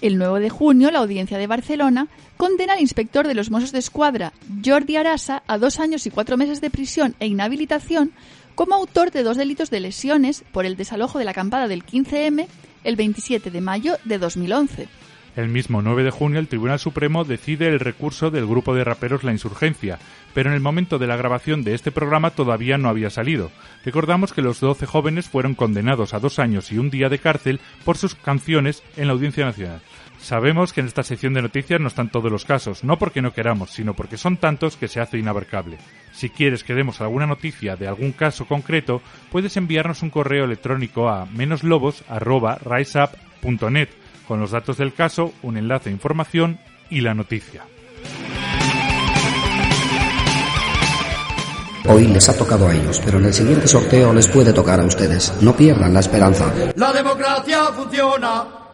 El 0.00 0.18
9 0.18 0.40
de 0.40 0.50
junio, 0.50 0.90
la 0.90 0.98
Audiencia 0.98 1.38
de 1.38 1.46
Barcelona 1.46 2.08
condena 2.36 2.74
al 2.74 2.80
inspector 2.80 3.26
de 3.26 3.34
los 3.34 3.50
Mossos 3.50 3.72
de 3.72 3.78
Escuadra, 3.78 4.32
Jordi 4.64 4.96
Arasa, 4.96 5.42
a 5.46 5.58
dos 5.58 5.80
años 5.80 6.06
y 6.06 6.10
cuatro 6.10 6.36
meses 6.36 6.60
de 6.60 6.70
prisión 6.70 7.14
e 7.20 7.26
inhabilitación 7.26 8.12
como 8.54 8.74
autor 8.74 9.10
de 9.10 9.22
dos 9.22 9.36
delitos 9.36 9.70
de 9.70 9.80
lesiones 9.80 10.44
por 10.52 10.64
el 10.66 10.76
desalojo 10.76 11.18
de 11.18 11.24
la 11.24 11.32
acampada 11.32 11.68
del 11.68 11.84
15M 11.84 12.46
el 12.84 12.96
27 12.96 13.50
de 13.50 13.60
mayo 13.60 13.96
de 14.04 14.18
2011. 14.18 14.88
El 15.36 15.48
mismo 15.48 15.82
9 15.82 16.04
de 16.04 16.10
junio 16.10 16.38
el 16.38 16.46
Tribunal 16.46 16.78
Supremo 16.78 17.24
decide 17.24 17.66
el 17.66 17.80
recurso 17.80 18.30
del 18.30 18.46
grupo 18.46 18.74
de 18.74 18.84
raperos 18.84 19.24
La 19.24 19.32
Insurgencia, 19.32 19.98
pero 20.34 20.50
en 20.50 20.54
el 20.54 20.60
momento 20.60 20.98
de 20.98 21.06
la 21.06 21.16
grabación 21.16 21.62
de 21.62 21.72
este 21.74 21.92
programa 21.92 22.30
todavía 22.30 22.76
no 22.76 22.90
había 22.90 23.08
salido. 23.08 23.50
Recordamos 23.84 24.32
que 24.32 24.42
los 24.42 24.58
12 24.60 24.84
jóvenes 24.86 25.28
fueron 25.28 25.54
condenados 25.54 26.12
a 26.12 26.18
dos 26.18 26.38
años 26.38 26.70
y 26.72 26.78
un 26.78 26.90
día 26.90 27.08
de 27.08 27.20
cárcel 27.20 27.60
por 27.84 27.96
sus 27.96 28.14
canciones 28.14 28.82
en 28.96 29.06
la 29.06 29.14
Audiencia 29.14 29.46
Nacional. 29.46 29.80
Sabemos 30.18 30.72
que 30.72 30.80
en 30.80 30.86
esta 30.86 31.02
sección 31.02 31.34
de 31.34 31.42
noticias 31.42 31.78
no 31.80 31.88
están 31.88 32.10
todos 32.10 32.32
los 32.32 32.46
casos, 32.46 32.82
no 32.82 32.98
porque 32.98 33.20
no 33.20 33.34
queramos, 33.34 33.68
sino 33.70 33.92
porque 33.94 34.16
son 34.16 34.38
tantos 34.38 34.76
que 34.76 34.88
se 34.88 35.00
hace 35.00 35.18
inabarcable. 35.18 35.76
Si 36.12 36.30
quieres 36.30 36.64
que 36.64 36.72
demos 36.74 37.00
alguna 37.00 37.26
noticia 37.26 37.76
de 37.76 37.88
algún 37.88 38.12
caso 38.12 38.46
concreto, 38.46 39.02
puedes 39.30 39.58
enviarnos 39.58 40.02
un 40.02 40.10
correo 40.10 40.46
electrónico 40.46 41.10
a 41.10 41.26
menoslobos.riseup.net 41.26 43.88
con 44.26 44.40
los 44.40 44.52
datos 44.52 44.78
del 44.78 44.94
caso, 44.94 45.34
un 45.42 45.58
enlace 45.58 45.90
de 45.90 45.94
información 45.94 46.58
y 46.88 47.02
la 47.02 47.12
noticia. 47.12 47.64
Hoy 51.86 52.06
les 52.06 52.28
ha 52.30 52.36
tocado 52.36 52.66
a 52.66 52.74
ellos, 52.74 53.00
pero 53.04 53.18
en 53.18 53.26
el 53.26 53.34
siguiente 53.34 53.68
sorteo 53.68 54.12
les 54.14 54.26
puede 54.28 54.52
tocar 54.54 54.80
a 54.80 54.84
ustedes. 54.84 55.32
No 55.42 55.54
pierdan 55.54 55.92
la 55.92 56.00
esperanza. 56.00 56.52
La 56.76 56.92
democracia 56.92 57.64
funciona. 57.76 58.64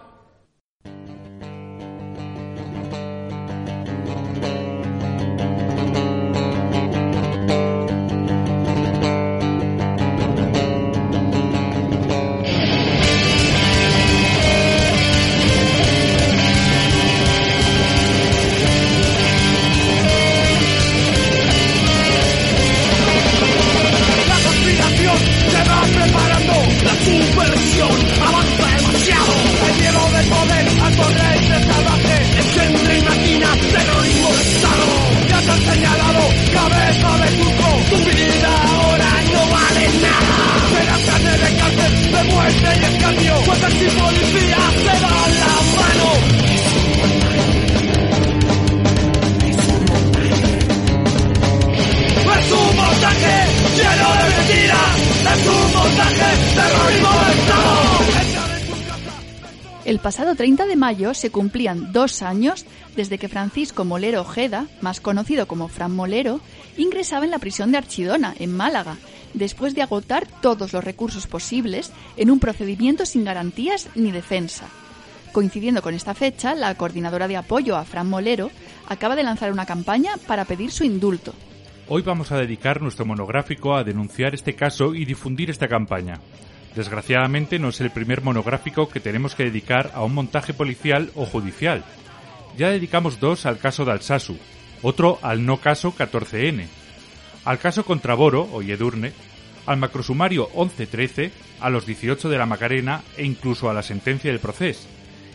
Se 61.15 61.31
cumplían 61.31 61.93
dos 61.93 62.21
años 62.21 62.67
desde 62.97 63.19
que 63.19 63.29
Francisco 63.29 63.85
Molero 63.85 64.23
Ojeda, 64.23 64.67
más 64.81 65.01
conocido 65.01 65.47
como 65.47 65.69
Fran 65.69 65.95
Molero, 65.95 66.41
ingresaba 66.77 67.25
en 67.25 67.31
la 67.31 67.39
prisión 67.39 67.71
de 67.71 67.79
Archidona, 67.79 68.35
en 68.39 68.53
Málaga, 68.57 68.97
después 69.33 69.77
de 69.77 69.83
agotar 69.83 70.27
todos 70.43 70.73
los 70.73 70.83
recursos 70.83 71.29
posibles 71.29 71.93
en 72.17 72.31
un 72.31 72.41
procedimiento 72.41 73.07
sin 73.07 73.25
garantías 73.25 73.89
ni 73.95 74.11
defensa. 74.11 74.67
Coincidiendo 75.33 75.81
con 75.81 75.95
esta 75.95 76.15
fecha, 76.15 76.57
la 76.57 76.75
coordinadora 76.75 77.29
de 77.29 77.37
apoyo 77.37 77.77
a 77.77 77.85
Fran 77.85 78.09
Molero 78.09 78.51
acaba 78.89 79.15
de 79.15 79.23
lanzar 79.23 79.53
una 79.53 79.67
campaña 79.67 80.17
para 80.27 80.45
pedir 80.45 80.73
su 80.73 80.83
indulto. 80.83 81.33
Hoy 81.89 82.03
vamos 82.03 82.33
a 82.33 82.39
dedicar 82.39 82.83
nuestro 82.83 83.07
monográfico 83.07 83.77
a 83.77 83.85
denunciar 83.85 84.35
este 84.35 84.55
caso 84.55 84.95
y 84.95 85.05
difundir 85.05 85.51
esta 85.51 85.69
campaña. 85.69 86.21
Desgraciadamente 86.75 87.59
no 87.59 87.69
es 87.69 87.81
el 87.81 87.91
primer 87.91 88.23
monográfico 88.23 88.89
que 88.89 89.01
tenemos 89.01 89.35
que 89.35 89.45
dedicar 89.45 89.91
a 89.95 90.05
un 90.05 90.15
montaje 90.15 90.55
policial 90.55 91.11
o 91.15 91.27
judicial. 91.27 91.85
Ya 92.57 92.71
dedicamos 92.71 93.19
dos 93.19 93.47
al 93.47 93.59
caso 93.59 93.85
de 93.85 93.93
Alsasu, 93.93 94.39
otro 94.83 95.19
al 95.23 95.45
no 95.45 95.59
caso 95.59 95.95
14N, 95.97 96.67
al 97.45 97.59
caso 97.59 97.85
contra 97.85 98.15
Boro 98.15 98.49
o 98.53 98.63
Yedurne, 98.63 99.13
al 99.67 99.79
macrosumario 99.79 100.49
1113, 100.55 101.33
a 101.61 101.71
los 101.71 101.87
18 101.87 102.29
de 102.29 102.39
la 102.39 102.47
Macarena 102.47 103.03
e 103.17 103.25
incluso 103.25 103.69
a 103.69 103.75
la 103.75 103.83
sentencia 103.83 104.31
del 104.31 104.41
proceso. 104.41 104.89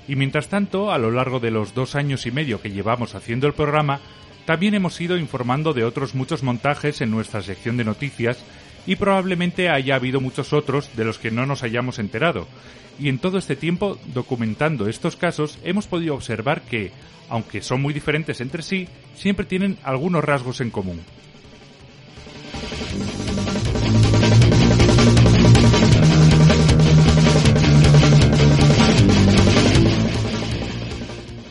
Y 0.08 0.16
mientras 0.16 0.50
tanto, 0.50 0.92
a 0.92 0.98
lo 0.98 1.12
largo 1.12 1.40
de 1.40 1.52
los 1.52 1.74
dos 1.74 1.96
años 1.96 2.26
y 2.26 2.32
medio 2.32 2.62
que 2.62 2.72
llevamos 2.72 3.16
haciendo 3.16 3.48
el 3.48 3.54
programa, 3.54 4.00
también 4.46 4.76
hemos 4.76 5.00
ido 5.02 5.18
informando 5.18 5.74
de 5.74 5.84
otros 5.84 6.14
muchos 6.14 6.44
montajes 6.44 7.02
en 7.02 7.12
nuestra 7.12 7.42
sección 7.42 7.78
de 7.78 7.84
noticias 7.84 8.44
y 8.86 8.96
probablemente 8.96 9.70
haya 9.70 9.96
habido 9.96 10.22
muchos 10.22 10.54
otros 10.54 10.90
de 10.96 11.06
los 11.06 11.18
que 11.18 11.32
no 11.32 11.46
nos 11.46 11.64
hayamos 11.64 12.00
enterado. 12.00 12.48
Y 13.00 13.10
en 13.10 13.20
todo 13.20 13.38
este 13.38 13.56
tiempo, 13.56 13.98
documentando 14.14 14.88
estos 14.88 15.16
casos, 15.16 15.60
hemos 15.64 15.88
podido 15.88 16.16
observar 16.16 16.62
que, 16.62 16.92
aunque 17.30 17.62
son 17.62 17.82
muy 17.82 17.94
diferentes 17.94 18.40
entre 18.42 18.64
sí, 18.64 18.88
siempre 19.16 19.46
tienen 19.46 19.78
algunos 19.84 20.24
rasgos 20.24 20.62
en 20.62 20.70
común. 20.70 21.02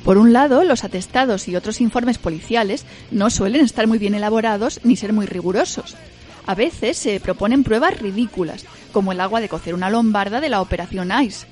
Por 0.05 0.19
un 0.19 0.35
lado, 0.35 0.65
los 0.65 0.85
atestados 0.85 1.49
y 1.49 1.57
otros 1.57 1.81
informes 1.81 2.19
policiales 2.19 2.85
no 3.11 3.31
suelen 3.31 3.65
estar 3.65 3.87
muy 3.87 3.99
bien 3.99 4.15
elaborados 4.15 4.81
ni 4.85 4.97
ser 4.97 5.15
muy 5.15 5.25
rigurosos. 5.25 5.97
A 6.47 6.55
veces 6.55 6.99
se 6.99 7.21
proponen 7.21 7.65
pruebas 7.65 7.99
ridículas, 7.99 8.67
como 8.93 9.13
el 9.13 9.21
agua 9.21 9.41
de 9.41 9.49
cocer 9.49 9.75
una 9.75 9.91
lombarda 9.91 10.41
de 10.41 10.49
la 10.49 10.61
operación 10.61 11.11
ICE, 11.11 11.47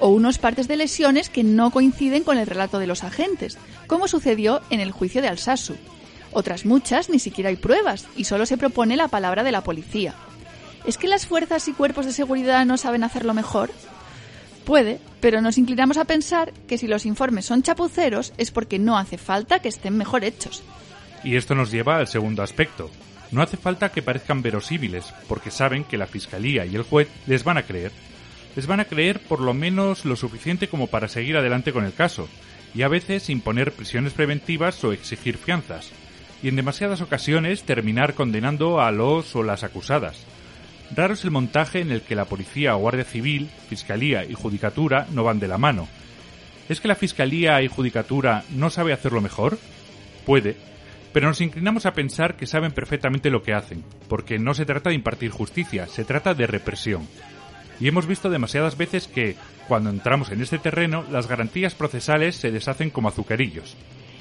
o 0.00 0.08
unos 0.08 0.38
partes 0.38 0.66
de 0.66 0.76
lesiones 0.76 1.28
que 1.28 1.44
no 1.44 1.70
coinciden 1.70 2.24
con 2.24 2.36
el 2.38 2.46
relato 2.46 2.78
de 2.78 2.88
los 2.88 3.04
agentes, 3.04 3.56
como 3.86 4.08
sucedió 4.08 4.60
en 4.70 4.80
el 4.80 4.90
juicio 4.90 5.22
de 5.22 5.28
Alsasu. 5.28 5.76
Otras 6.32 6.64
muchas 6.64 7.08
ni 7.08 7.18
siquiera 7.18 7.50
hay 7.50 7.56
pruebas 7.56 8.06
y 8.16 8.24
solo 8.24 8.46
se 8.46 8.56
propone 8.56 8.96
la 8.96 9.08
palabra 9.08 9.44
de 9.44 9.52
la 9.52 9.62
policía. 9.62 10.14
¿Es 10.84 10.98
que 10.98 11.06
las 11.06 11.26
fuerzas 11.26 11.68
y 11.68 11.72
cuerpos 11.72 12.06
de 12.06 12.12
seguridad 12.12 12.66
no 12.66 12.76
saben 12.78 13.04
hacerlo 13.04 13.34
mejor? 13.34 13.70
Puede, 14.64 14.98
pero 15.20 15.40
nos 15.40 15.58
inclinamos 15.58 15.96
a 15.96 16.04
pensar 16.04 16.52
que 16.66 16.78
si 16.78 16.88
los 16.88 17.06
informes 17.06 17.44
son 17.44 17.62
chapuceros 17.62 18.32
es 18.38 18.50
porque 18.50 18.78
no 18.78 18.98
hace 18.98 19.18
falta 19.18 19.60
que 19.60 19.68
estén 19.68 19.96
mejor 19.96 20.24
hechos. 20.24 20.62
Y 21.22 21.36
esto 21.36 21.54
nos 21.54 21.70
lleva 21.70 21.98
al 21.98 22.08
segundo 22.08 22.42
aspecto. 22.42 22.90
No 23.32 23.40
hace 23.40 23.56
falta 23.56 23.90
que 23.90 24.02
parezcan 24.02 24.42
verosímiles, 24.42 25.12
porque 25.26 25.50
saben 25.50 25.84
que 25.84 25.96
la 25.96 26.06
Fiscalía 26.06 26.66
y 26.66 26.76
el 26.76 26.82
juez 26.82 27.08
les 27.26 27.44
van 27.44 27.56
a 27.56 27.62
creer. 27.62 27.90
Les 28.54 28.66
van 28.66 28.80
a 28.80 28.84
creer 28.84 29.20
por 29.20 29.40
lo 29.40 29.54
menos 29.54 30.04
lo 30.04 30.16
suficiente 30.16 30.68
como 30.68 30.86
para 30.86 31.08
seguir 31.08 31.38
adelante 31.38 31.72
con 31.72 31.86
el 31.86 31.94
caso, 31.94 32.28
y 32.74 32.82
a 32.82 32.88
veces 32.88 33.30
imponer 33.30 33.72
prisiones 33.72 34.12
preventivas 34.12 34.84
o 34.84 34.92
exigir 34.92 35.38
fianzas, 35.38 35.90
y 36.42 36.48
en 36.48 36.56
demasiadas 36.56 37.00
ocasiones 37.00 37.62
terminar 37.62 38.12
condenando 38.12 38.82
a 38.82 38.90
los 38.90 39.34
o 39.34 39.42
las 39.42 39.64
acusadas. 39.64 40.26
Raro 40.94 41.14
es 41.14 41.24
el 41.24 41.30
montaje 41.30 41.80
en 41.80 41.90
el 41.90 42.02
que 42.02 42.14
la 42.14 42.26
policía 42.26 42.76
o 42.76 42.80
guardia 42.80 43.04
civil, 43.04 43.48
fiscalía 43.70 44.26
y 44.26 44.34
judicatura 44.34 45.06
no 45.10 45.24
van 45.24 45.40
de 45.40 45.48
la 45.48 45.56
mano. 45.56 45.88
¿Es 46.68 46.80
que 46.80 46.88
la 46.88 46.96
fiscalía 46.96 47.62
y 47.62 47.68
judicatura 47.68 48.44
no 48.50 48.68
sabe 48.68 48.92
hacerlo 48.92 49.22
mejor? 49.22 49.58
Puede, 50.26 50.56
pero 51.12 51.28
nos 51.28 51.40
inclinamos 51.40 51.86
a 51.86 51.92
pensar 51.92 52.36
que 52.36 52.46
saben 52.46 52.72
perfectamente 52.72 53.30
lo 53.30 53.42
que 53.42 53.52
hacen, 53.52 53.84
porque 54.08 54.38
no 54.38 54.54
se 54.54 54.64
trata 54.64 54.90
de 54.90 54.96
impartir 54.96 55.30
justicia, 55.30 55.86
se 55.86 56.04
trata 56.04 56.34
de 56.34 56.46
represión. 56.46 57.06
Y 57.80 57.88
hemos 57.88 58.06
visto 58.06 58.30
demasiadas 58.30 58.76
veces 58.76 59.08
que, 59.08 59.36
cuando 59.68 59.90
entramos 59.90 60.30
en 60.30 60.40
este 60.40 60.58
terreno, 60.58 61.04
las 61.10 61.26
garantías 61.26 61.74
procesales 61.74 62.36
se 62.36 62.50
deshacen 62.50 62.90
como 62.90 63.08
azucarillos. 63.08 63.76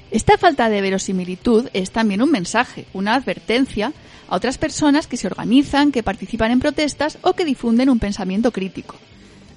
Esta 0.09 0.37
falta 0.37 0.69
de 0.69 0.81
verosimilitud 0.81 1.69
es 1.73 1.91
también 1.91 2.21
un 2.21 2.31
mensaje, 2.31 2.85
una 2.93 3.15
advertencia 3.15 3.93
a 4.27 4.35
otras 4.35 4.57
personas 4.57 5.07
que 5.07 5.15
se 5.15 5.27
organizan, 5.27 5.91
que 5.91 6.03
participan 6.03 6.51
en 6.51 6.59
protestas 6.59 7.17
o 7.21 7.33
que 7.33 7.45
difunden 7.45 7.89
un 7.89 7.99
pensamiento 7.99 8.51
crítico. 8.51 8.95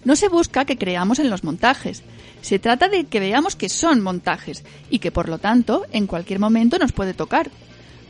No 0.05 0.17
se 0.17 0.29
busca 0.29 0.65
que 0.65 0.77
creamos 0.77 1.19
en 1.19 1.31
los 1.31 1.43
montajes, 1.43 2.03
se 2.45 2.59
trata 2.59 2.91
de 2.91 3.07
que 3.07 3.21
veamos 3.21 3.57
que 3.57 3.71
son 3.71 4.03
montajes 4.03 4.65
y 4.91 4.99
que 4.99 5.11
por 5.11 5.31
lo 5.31 5.39
tanto 5.39 5.87
en 5.93 6.07
cualquier 6.07 6.39
momento 6.39 6.79
nos 6.79 6.93
puede 6.93 7.15
tocar. 7.15 7.51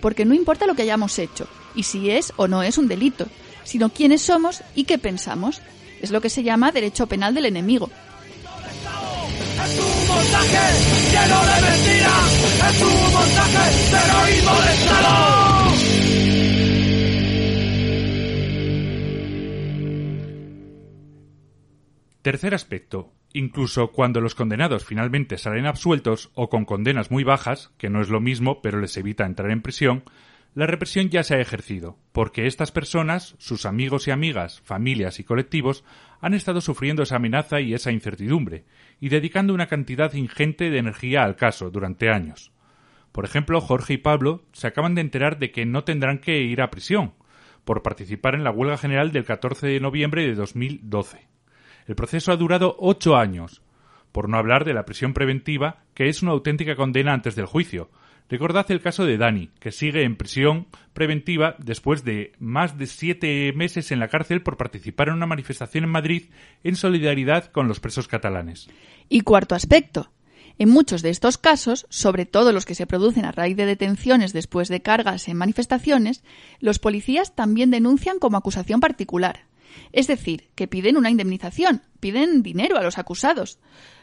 Porque 0.01 0.25
no 0.25 0.35
importa 0.35 0.67
lo 0.67 0.75
que 0.75 0.83
hayamos 0.83 1.21
hecho 1.21 1.47
y 1.77 1.85
si 1.85 2.11
es 2.11 2.33
o 2.35 2.49
no 2.49 2.65
es 2.65 2.77
un 2.77 2.89
delito, 2.89 3.29
sino 3.63 3.91
quiénes 3.91 4.23
somos 4.23 4.63
y 4.75 4.85
qué 4.85 4.99
pensamos. 4.99 5.63
Es 6.03 6.11
lo 6.11 6.21
que 6.21 6.31
se 6.31 6.43
llama 6.43 6.73
derecho 6.73 7.07
penal 7.07 7.33
del 7.33 7.47
enemigo. 7.47 7.89
Tercer 22.23 22.53
aspecto. 22.53 23.14
Incluso 23.37 23.91
cuando 23.91 24.21
los 24.21 24.37
condenados 24.37 24.85
finalmente 24.85 25.39
salen 25.39 25.67
absueltos 25.67 26.31
o 26.35 26.49
con 26.49 26.65
condenas 26.65 27.11
muy 27.11 27.25
bajas, 27.25 27.73
que 27.79 27.91
no 27.91 28.01
es 28.01 28.09
lo 28.09 28.21
mismo 28.21 28.63
pero 28.63 28.79
les 28.81 28.97
evita 28.97 29.27
entrar 29.27 29.51
en 29.51 29.61
prisión, 29.61 30.05
la 30.55 30.69
represión 30.69 31.11
ya 31.11 31.25
se 31.25 31.35
ha 31.35 31.41
ejercido, 31.41 31.99
porque 32.13 32.47
estas 32.47 32.71
personas, 32.71 33.35
sus 33.39 33.67
amigos 33.67 34.07
y 34.07 34.13
amigas, 34.13 34.61
familias 34.61 35.19
y 35.19 35.25
colectivos, 35.25 35.83
han 36.21 36.33
estado 36.33 36.61
sufriendo 36.61 37.03
esa 37.03 37.17
amenaza 37.17 37.61
y 37.61 37.75
esa 37.75 37.91
incertidumbre, 37.91 38.67
y 39.01 39.09
dedicando 39.09 39.53
una 39.53 39.67
cantidad 39.67 40.13
ingente 40.13 40.71
de 40.71 40.79
energía 40.79 41.25
al 41.25 41.35
caso 41.35 41.73
durante 41.73 42.11
años. 42.11 42.53
Por 43.11 43.25
ejemplo, 43.25 43.61
Jorge 43.61 43.95
y 43.95 43.99
Pablo 43.99 44.45
se 44.53 44.69
acaban 44.69 44.95
de 44.95 45.01
enterar 45.01 45.41
de 45.41 45.51
que 45.51 45.67
no 45.67 45.83
tendrán 45.83 46.21
que 46.21 46.41
ir 46.43 46.63
a 46.63 46.71
prisión, 46.71 47.15
por 47.65 47.83
participar 47.83 48.37
en 48.37 48.45
la 48.45 48.53
huelga 48.53 48.79
general 48.79 49.11
del 49.11 49.25
14 49.25 49.67
de 49.67 49.81
noviembre 49.81 50.25
de 50.25 50.37
2012. 50.37 51.34
El 51.87 51.95
proceso 51.95 52.33
ha 52.33 52.37
durado 52.37 52.77
ocho 52.79 53.17
años, 53.17 53.63
por 54.13 54.29
no 54.29 54.39
hablar 54.39 54.65
de 54.65 54.75
la 54.75 54.85
prisión 54.85 55.13
preventiva, 55.13 55.83
que 55.95 56.09
es 56.09 56.23
una 56.23 56.33
auténtica 56.33 56.77
condena 56.77 57.13
antes 57.13 57.35
del 57.35 57.47
juicio. 57.47 57.91
Recordad 58.29 58.71
el 58.71 58.81
caso 58.81 59.05
de 59.05 59.19
Dani, 59.19 59.51
que 59.61 59.71
sigue 59.71 60.05
en 60.05 60.17
prisión 60.17 60.67
preventiva 60.95 61.57
después 61.59 62.05
de 62.05 62.33
más 62.39 62.79
de 62.79 62.87
siete 62.87 63.53
meses 63.55 63.93
en 63.93 63.99
la 63.99 64.09
cárcel 64.09 64.41
por 64.41 64.57
participar 64.57 65.09
en 65.09 65.15
una 65.15 65.27
manifestación 65.27 65.85
en 65.85 65.91
Madrid 65.91 66.31
en 66.63 66.77
solidaridad 66.77 67.51
con 67.53 67.69
los 67.69 67.81
presos 67.81 68.09
catalanes. 68.09 68.69
Y 69.09 69.21
cuarto 69.21 69.55
aspecto. 69.55 70.11
En 70.57 70.71
muchos 70.71 71.03
de 71.03 71.11
estos 71.11 71.37
casos, 71.37 71.87
sobre 71.91 72.25
todo 72.25 72.53
los 72.53 72.65
que 72.65 72.77
se 72.77 72.87
producen 72.87 73.25
a 73.25 73.33
raíz 73.33 73.57
de 73.57 73.67
detenciones 73.67 74.33
después 74.33 74.69
de 74.69 74.81
cargas 74.81 75.27
en 75.29 75.37
manifestaciones, 75.37 76.23
los 76.61 76.79
policías 76.79 77.35
también 77.35 77.73
denuncian 77.73 78.21
como 78.21 78.37
acusación 78.37 78.79
particular. 78.79 79.47
Es 79.93 80.07
decir, 80.07 80.49
que 80.55 80.69
piden 80.69 80.97
una 80.97 81.11
indemnización, 81.11 81.83
piden 82.01 82.43
dinero 82.43 82.77
a 82.79 82.83
los 82.83 82.99
acusados. 82.99 83.59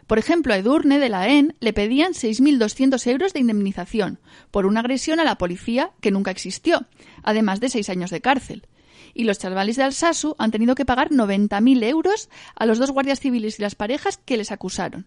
Por 0.07 0.19
ejemplo, 0.19 0.53
a 0.53 0.57
Edurne 0.57 0.99
de 0.99 1.09
la 1.09 1.29
EN 1.29 1.55
le 1.59 1.73
pedían 1.73 2.13
6.200 2.13 3.07
euros 3.07 3.33
de 3.33 3.39
indemnización 3.39 4.19
por 4.51 4.65
una 4.65 4.81
agresión 4.81 5.19
a 5.19 5.23
la 5.23 5.37
policía 5.37 5.91
que 6.01 6.11
nunca 6.11 6.31
existió, 6.31 6.85
además 7.23 7.59
de 7.59 7.69
seis 7.69 7.89
años 7.89 8.09
de 8.09 8.21
cárcel. 8.21 8.67
Y 9.13 9.25
los 9.25 9.39
chavales 9.39 9.75
de 9.75 9.83
Alsasu 9.83 10.35
han 10.37 10.51
tenido 10.51 10.75
que 10.75 10.85
pagar 10.85 11.09
90.000 11.09 11.83
euros 11.83 12.29
a 12.55 12.65
los 12.65 12.79
dos 12.79 12.91
guardias 12.91 13.19
civiles 13.19 13.59
y 13.59 13.61
las 13.61 13.75
parejas 13.75 14.17
que 14.17 14.37
les 14.37 14.51
acusaron. 14.51 15.05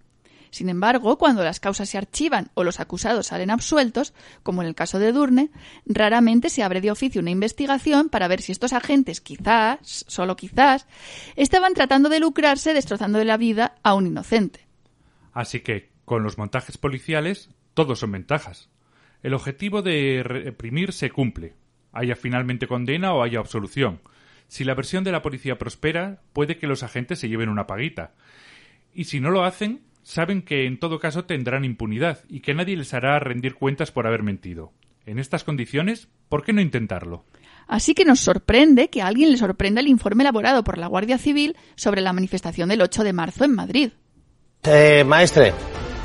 Sin 0.54 0.68
embargo, 0.68 1.18
cuando 1.18 1.42
las 1.42 1.58
causas 1.58 1.88
se 1.88 1.98
archivan 1.98 2.52
o 2.54 2.62
los 2.62 2.78
acusados 2.78 3.26
salen 3.26 3.50
absueltos, 3.50 4.14
como 4.44 4.62
en 4.62 4.68
el 4.68 4.76
caso 4.76 5.00
de 5.00 5.10
Durne, 5.10 5.50
raramente 5.84 6.48
se 6.48 6.62
abre 6.62 6.80
de 6.80 6.92
oficio 6.92 7.20
una 7.20 7.32
investigación 7.32 8.08
para 8.08 8.28
ver 8.28 8.40
si 8.40 8.52
estos 8.52 8.72
agentes 8.72 9.20
quizás, 9.20 10.04
solo 10.06 10.36
quizás, 10.36 10.86
estaban 11.34 11.74
tratando 11.74 12.08
de 12.08 12.20
lucrarse 12.20 12.72
destrozando 12.72 13.24
la 13.24 13.36
vida 13.36 13.74
a 13.82 13.94
un 13.94 14.06
inocente. 14.06 14.60
Así 15.32 15.58
que, 15.58 15.90
con 16.04 16.22
los 16.22 16.38
montajes 16.38 16.78
policiales, 16.78 17.50
todos 17.74 17.98
son 17.98 18.12
ventajas. 18.12 18.70
El 19.24 19.34
objetivo 19.34 19.82
de 19.82 20.22
reprimir 20.22 20.92
se 20.92 21.10
cumple, 21.10 21.54
haya 21.92 22.14
finalmente 22.14 22.68
condena 22.68 23.12
o 23.12 23.24
haya 23.24 23.40
absolución. 23.40 24.02
Si 24.46 24.62
la 24.62 24.74
versión 24.74 25.02
de 25.02 25.10
la 25.10 25.20
policía 25.20 25.58
prospera, 25.58 26.20
puede 26.32 26.58
que 26.58 26.68
los 26.68 26.84
agentes 26.84 27.18
se 27.18 27.28
lleven 27.28 27.48
una 27.48 27.66
paguita. 27.66 28.12
Y 28.94 29.06
si 29.06 29.18
no 29.18 29.30
lo 29.30 29.42
hacen, 29.42 29.82
saben 30.04 30.42
que 30.42 30.66
en 30.66 30.78
todo 30.78 31.00
caso 31.00 31.24
tendrán 31.24 31.64
impunidad 31.64 32.20
y 32.28 32.40
que 32.40 32.54
nadie 32.54 32.76
les 32.76 32.94
hará 32.94 33.18
rendir 33.18 33.54
cuentas 33.54 33.90
por 33.90 34.06
haber 34.06 34.22
mentido. 34.22 34.72
En 35.06 35.18
estas 35.18 35.42
condiciones, 35.42 36.08
¿por 36.28 36.44
qué 36.44 36.52
no 36.52 36.60
intentarlo? 36.60 37.24
Así 37.66 37.94
que 37.94 38.04
nos 38.04 38.20
sorprende 38.20 38.88
que 38.88 39.02
a 39.02 39.06
alguien 39.06 39.32
le 39.32 39.38
sorprenda 39.38 39.80
el 39.80 39.88
informe 39.88 40.22
elaborado 40.22 40.62
por 40.62 40.78
la 40.78 40.86
Guardia 40.86 41.18
Civil 41.18 41.56
sobre 41.74 42.02
la 42.02 42.12
manifestación 42.12 42.68
del 42.68 42.82
8 42.82 43.02
de 43.04 43.12
marzo 43.12 43.44
en 43.44 43.54
Madrid. 43.54 43.90
Eh, 44.62 45.04
maestre, 45.04 45.52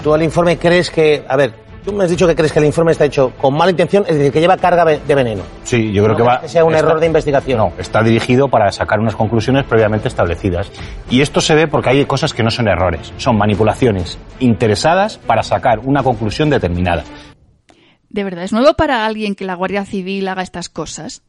¿tú 0.04 0.14
al 0.14 0.24
informe 0.24 0.58
crees 0.58 0.90
que... 0.90 1.24
A 1.28 1.36
ver, 1.36 1.54
Tú 1.90 1.96
me 1.96 2.04
has 2.04 2.12
dicho 2.12 2.28
que 2.28 2.36
crees 2.36 2.54
que 2.54 2.60
el 2.60 2.66
informe 2.66 2.92
está 2.92 3.06
hecho 3.06 3.32
con 3.36 3.58
mala 3.58 3.72
intención, 3.72 4.04
es 4.08 4.16
decir, 4.16 4.32
que 4.32 4.40
lleva 4.40 4.58
carga 4.58 4.86
de 4.86 5.16
veneno. 5.16 5.42
Sí, 5.64 5.92
yo 5.92 6.04
creo 6.04 6.16
que 6.16 6.22
va. 6.22 6.42
Que 6.42 6.48
sea 6.48 6.64
un 6.64 6.76
error 6.76 7.00
de 7.00 7.08
investigación. 7.08 7.58
No, 7.58 7.74
está 7.80 8.04
dirigido 8.04 8.48
para 8.48 8.72
sacar 8.72 9.00
unas 9.00 9.16
conclusiones 9.16 9.66
previamente 9.66 10.08
establecidas. 10.08 10.72
Y 11.10 11.22
esto 11.22 11.42
se 11.42 11.56
ve 11.56 11.68
porque 11.68 11.90
hay 11.90 12.06
cosas 12.06 12.32
que 12.32 12.44
no 12.44 12.52
son 12.52 12.68
errores, 12.68 13.12
son 13.18 13.40
manipulaciones 13.40 14.20
interesadas 14.38 15.18
para 15.18 15.42
sacar 15.42 15.80
una 15.80 16.04
conclusión 16.04 16.52
determinada. 16.52 17.04
¿De 18.08 18.24
verdad 18.24 18.44
es 18.44 18.54
nuevo 18.54 18.76
para 18.76 19.08
alguien 19.08 19.34
que 19.34 19.46
la 19.46 19.56
Guardia 19.56 19.84
Civil 19.84 20.28
haga 20.28 20.44
estas 20.44 20.70
cosas? 20.70 21.24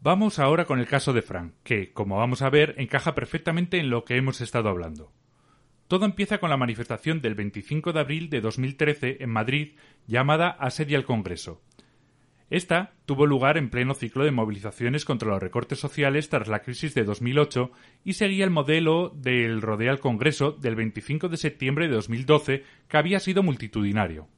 Vamos 0.00 0.38
ahora 0.38 0.64
con 0.64 0.78
el 0.78 0.86
caso 0.86 1.12
de 1.12 1.20
Frank, 1.20 1.52
que, 1.62 1.92
como 1.92 2.16
vamos 2.16 2.40
a 2.40 2.48
ver, 2.48 2.74
encaja 2.78 3.14
perfectamente 3.14 3.78
en 3.78 3.90
lo 3.90 4.04
que 4.04 4.16
hemos 4.16 4.40
estado 4.40 4.70
hablando. 4.70 5.12
Todo 5.88 6.04
empieza 6.04 6.38
con 6.38 6.50
la 6.50 6.56
manifestación 6.56 7.20
del 7.20 7.36
25 7.36 7.92
de 7.92 8.00
abril 8.00 8.28
de 8.28 8.40
2013 8.40 9.18
en 9.20 9.30
Madrid 9.30 9.76
llamada 10.06 10.48
Asedia 10.48 10.98
al 10.98 11.04
Congreso. 11.04 11.62
Esta 12.50 12.92
tuvo 13.06 13.26
lugar 13.26 13.56
en 13.56 13.70
pleno 13.70 13.94
ciclo 13.94 14.24
de 14.24 14.30
movilizaciones 14.30 15.04
contra 15.04 15.28
los 15.28 15.42
recortes 15.42 15.78
sociales 15.78 16.28
tras 16.28 16.48
la 16.48 16.60
crisis 16.60 16.94
de 16.94 17.04
2008 17.04 17.70
y 18.04 18.14
seguía 18.14 18.44
el 18.44 18.50
modelo 18.50 19.12
del 19.16 19.62
Rodea 19.62 19.90
al 19.90 20.00
Congreso 20.00 20.52
del 20.52 20.76
25 20.76 21.28
de 21.28 21.36
septiembre 21.36 21.88
de 21.88 21.94
2012 21.94 22.64
que 22.88 22.96
había 22.96 23.20
sido 23.20 23.42
multitudinario. 23.42 24.28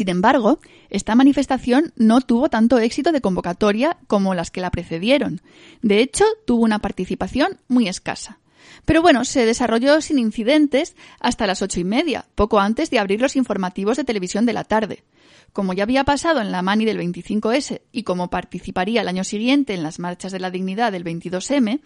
Sin 0.00 0.08
embargo, 0.08 0.60
esta 0.88 1.14
manifestación 1.14 1.92
no 1.94 2.22
tuvo 2.22 2.48
tanto 2.48 2.78
éxito 2.78 3.12
de 3.12 3.20
convocatoria 3.20 3.98
como 4.06 4.34
las 4.34 4.50
que 4.50 4.62
la 4.62 4.70
precedieron. 4.70 5.42
De 5.82 6.00
hecho, 6.00 6.24
tuvo 6.46 6.64
una 6.64 6.78
participación 6.78 7.58
muy 7.68 7.86
escasa. 7.86 8.38
Pero 8.86 9.02
bueno, 9.02 9.26
se 9.26 9.44
desarrolló 9.44 10.00
sin 10.00 10.18
incidentes 10.18 10.96
hasta 11.20 11.46
las 11.46 11.60
ocho 11.60 11.80
y 11.80 11.84
media, 11.84 12.24
poco 12.34 12.60
antes 12.60 12.88
de 12.88 12.98
abrir 12.98 13.20
los 13.20 13.36
informativos 13.36 13.98
de 13.98 14.04
televisión 14.04 14.46
de 14.46 14.54
la 14.54 14.64
tarde. 14.64 15.04
Como 15.52 15.74
ya 15.74 15.82
había 15.82 16.04
pasado 16.04 16.40
en 16.40 16.50
la 16.50 16.62
Mani 16.62 16.86
del 16.86 16.98
25S 16.98 17.82
y 17.92 18.04
como 18.04 18.30
participaría 18.30 19.02
el 19.02 19.08
año 19.08 19.24
siguiente 19.24 19.74
en 19.74 19.82
las 19.82 19.98
marchas 19.98 20.32
de 20.32 20.40
la 20.40 20.50
dignidad 20.50 20.92
del 20.92 21.04
22M, 21.04 21.80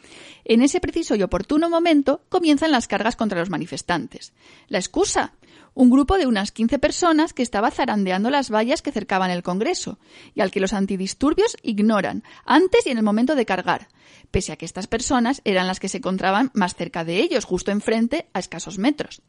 en 0.45 0.63
ese 0.63 0.79
preciso 0.79 1.17
y 1.17 1.23
oportuno 1.25 1.69
momento 1.69 2.23
comienzan 2.29 2.71
las 2.71 2.87
cargas 2.87 3.17
contra 3.17 3.41
los 3.41 3.51
manifestantes. 3.51 4.35
La 4.69 4.79
excusa, 4.79 5.33
un 5.75 5.91
grupo 5.91 6.19
de 6.19 6.27
unas 6.27 6.53
15 6.53 6.79
personas 6.79 7.33
que 7.33 7.43
estaba 7.43 7.71
zarandeando 7.71 8.31
las 8.31 8.51
vallas 8.51 8.83
que 8.83 8.93
cercaban 8.93 9.31
el 9.31 9.43
Congreso 9.43 9.99
y 10.35 10.41
al 10.41 10.51
que 10.51 10.61
los 10.61 10.73
antidisturbios 10.73 11.57
ignoran 11.63 12.23
antes 12.45 12.87
y 12.87 12.91
en 12.91 12.99
el 12.99 13.05
momento 13.05 13.35
de 13.35 13.47
cargar, 13.47 13.89
pese 14.31 14.53
a 14.53 14.57
que 14.57 14.65
estas 14.65 14.87
personas 14.87 15.43
eran 15.45 15.67
las 15.67 15.81
que 15.81 15.89
se 15.89 15.99
encontraban 15.99 16.51
más 16.55 16.75
cerca 16.75 17.05
de 17.05 17.19
ellos, 17.19 17.45
justo 17.45 17.71
enfrente, 17.71 18.29
a 18.33 18.39
escasos 18.39 18.79
metros. 18.79 19.23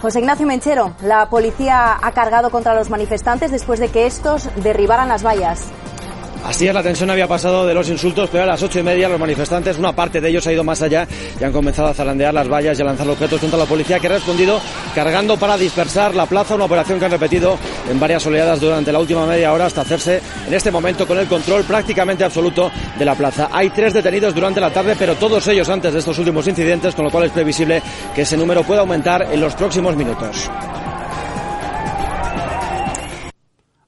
José 0.00 0.20
Ignacio 0.20 0.46
Menchero, 0.46 0.94
la 1.02 1.28
policía 1.30 1.98
ha 2.00 2.12
cargado 2.12 2.50
contra 2.50 2.74
los 2.74 2.90
manifestantes 2.90 3.50
después 3.50 3.80
de 3.80 3.88
que 3.88 4.06
estos 4.06 4.48
derribaran 4.62 5.08
las 5.08 5.24
vallas. 5.24 5.70
Así 6.44 6.68
es, 6.68 6.74
la 6.74 6.82
tensión 6.82 7.08
había 7.10 7.26
pasado 7.26 7.66
de 7.66 7.72
los 7.72 7.88
insultos, 7.88 8.28
pero 8.30 8.44
a 8.44 8.46
las 8.46 8.62
ocho 8.62 8.78
y 8.78 8.82
media 8.82 9.08
los 9.08 9.18
manifestantes, 9.18 9.78
una 9.78 9.92
parte 9.92 10.20
de 10.20 10.28
ellos 10.28 10.46
ha 10.46 10.52
ido 10.52 10.62
más 10.62 10.82
allá 10.82 11.08
y 11.40 11.42
han 11.42 11.52
comenzado 11.52 11.88
a 11.88 11.94
zarandear 11.94 12.34
las 12.34 12.46
vallas 12.46 12.78
y 12.78 12.82
a 12.82 12.84
lanzar 12.84 13.08
objetos 13.08 13.40
contra 13.40 13.58
la 13.58 13.64
policía 13.64 13.98
que 13.98 14.08
ha 14.08 14.10
respondido 14.10 14.60
cargando 14.94 15.38
para 15.38 15.56
dispersar 15.56 16.14
la 16.14 16.26
plaza, 16.26 16.54
una 16.54 16.66
operación 16.66 16.98
que 16.98 17.06
han 17.06 17.12
repetido 17.12 17.58
en 17.90 17.98
varias 17.98 18.26
oleadas 18.26 18.60
durante 18.60 18.92
la 18.92 19.00
última 19.00 19.24
media 19.24 19.54
hora 19.54 19.66
hasta 19.66 19.80
hacerse 19.80 20.20
en 20.46 20.52
este 20.52 20.70
momento 20.70 21.06
con 21.06 21.18
el 21.18 21.26
control 21.26 21.64
prácticamente 21.64 22.24
absoluto 22.24 22.70
de 22.98 23.04
la 23.06 23.14
plaza. 23.14 23.48
Hay 23.50 23.70
tres 23.70 23.94
detenidos 23.94 24.34
durante 24.34 24.60
la 24.60 24.70
tarde, 24.70 24.96
pero 24.98 25.14
todos 25.14 25.48
ellos 25.48 25.70
antes 25.70 25.94
de 25.94 26.00
estos 26.00 26.18
últimos 26.18 26.46
incidentes, 26.46 26.94
con 26.94 27.06
lo 27.06 27.10
cual 27.10 27.24
es 27.24 27.32
previsible 27.32 27.82
que 28.14 28.22
ese 28.22 28.36
número 28.36 28.62
pueda 28.64 28.82
aumentar 28.82 29.32
en 29.32 29.40
los 29.40 29.54
próximos 29.54 29.96
minutos. 29.96 30.50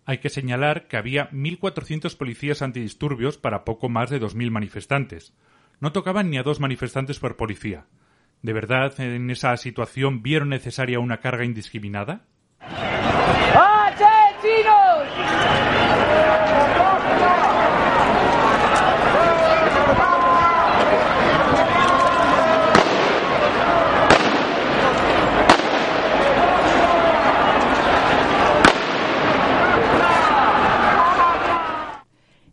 Hay 0.07 0.19
que 0.19 0.31
señalar 0.31 0.87
que 0.87 0.97
había 0.97 1.29
1.400 1.31 2.16
policías 2.16 2.62
antidisturbios 2.62 3.38
para 3.38 3.64
poco 3.64 3.88
más 3.88 4.09
de 4.09 4.21
2.000 4.21 4.51
manifestantes. 4.51 5.35
No 5.81 5.90
tocaban 5.92 6.31
ni 6.31 6.38
a 6.38 6.45
dos 6.45 6.61
manifestantes 6.61 7.19
por 7.19 7.37
policía. 7.37 7.87
¿De 8.40 8.53
verdad 8.53 8.99
en 9.01 9.29
esa 9.31 9.57
situación 9.57 10.23
vieron 10.23 10.51
necesaria 10.51 11.01
una 11.01 11.19
carga 11.19 11.45
indiscriminada? 11.45 12.23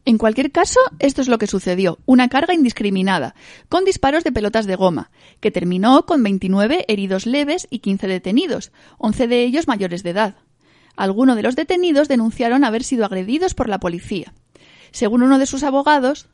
En 0.06 0.18
cualquier 0.18 0.52
caso, 0.52 0.80
esto 1.00 1.22
es 1.22 1.30
lo 1.30 1.38
que 1.38 1.48
sucedió, 1.48 1.98
una 2.06 2.28
carga 2.28 2.54
indiscriminada, 2.54 3.36
con 3.70 3.86
disparos 3.86 4.26
de 4.26 4.34
pelotas 4.34 4.66
de 4.66 4.76
goma, 4.76 5.12
que 5.40 5.50
terminó 5.50 6.06
con 6.06 6.22
29 6.24 6.86
heridos 6.90 7.26
leves 7.26 7.68
y 7.70 7.80
15 7.80 8.08
detenidos, 8.08 8.74
11 8.98 9.28
de 9.28 9.44
ellos 9.44 9.68
mayores 9.68 10.04
de 10.04 10.10
edad. 10.10 10.36
Algunos 10.98 11.38
de 11.38 11.44
los 11.44 11.56
detenidos 11.56 12.10
denunciaron 12.10 12.66
haber 12.66 12.84
sido 12.84 13.06
agredidos 13.06 13.54
por 13.54 13.70
la 13.70 13.80
policía. 13.80 14.34
Según 14.92 15.24
uno 15.24 15.40
de 15.40 15.46
sus 15.46 15.64
abogados, 15.64 16.28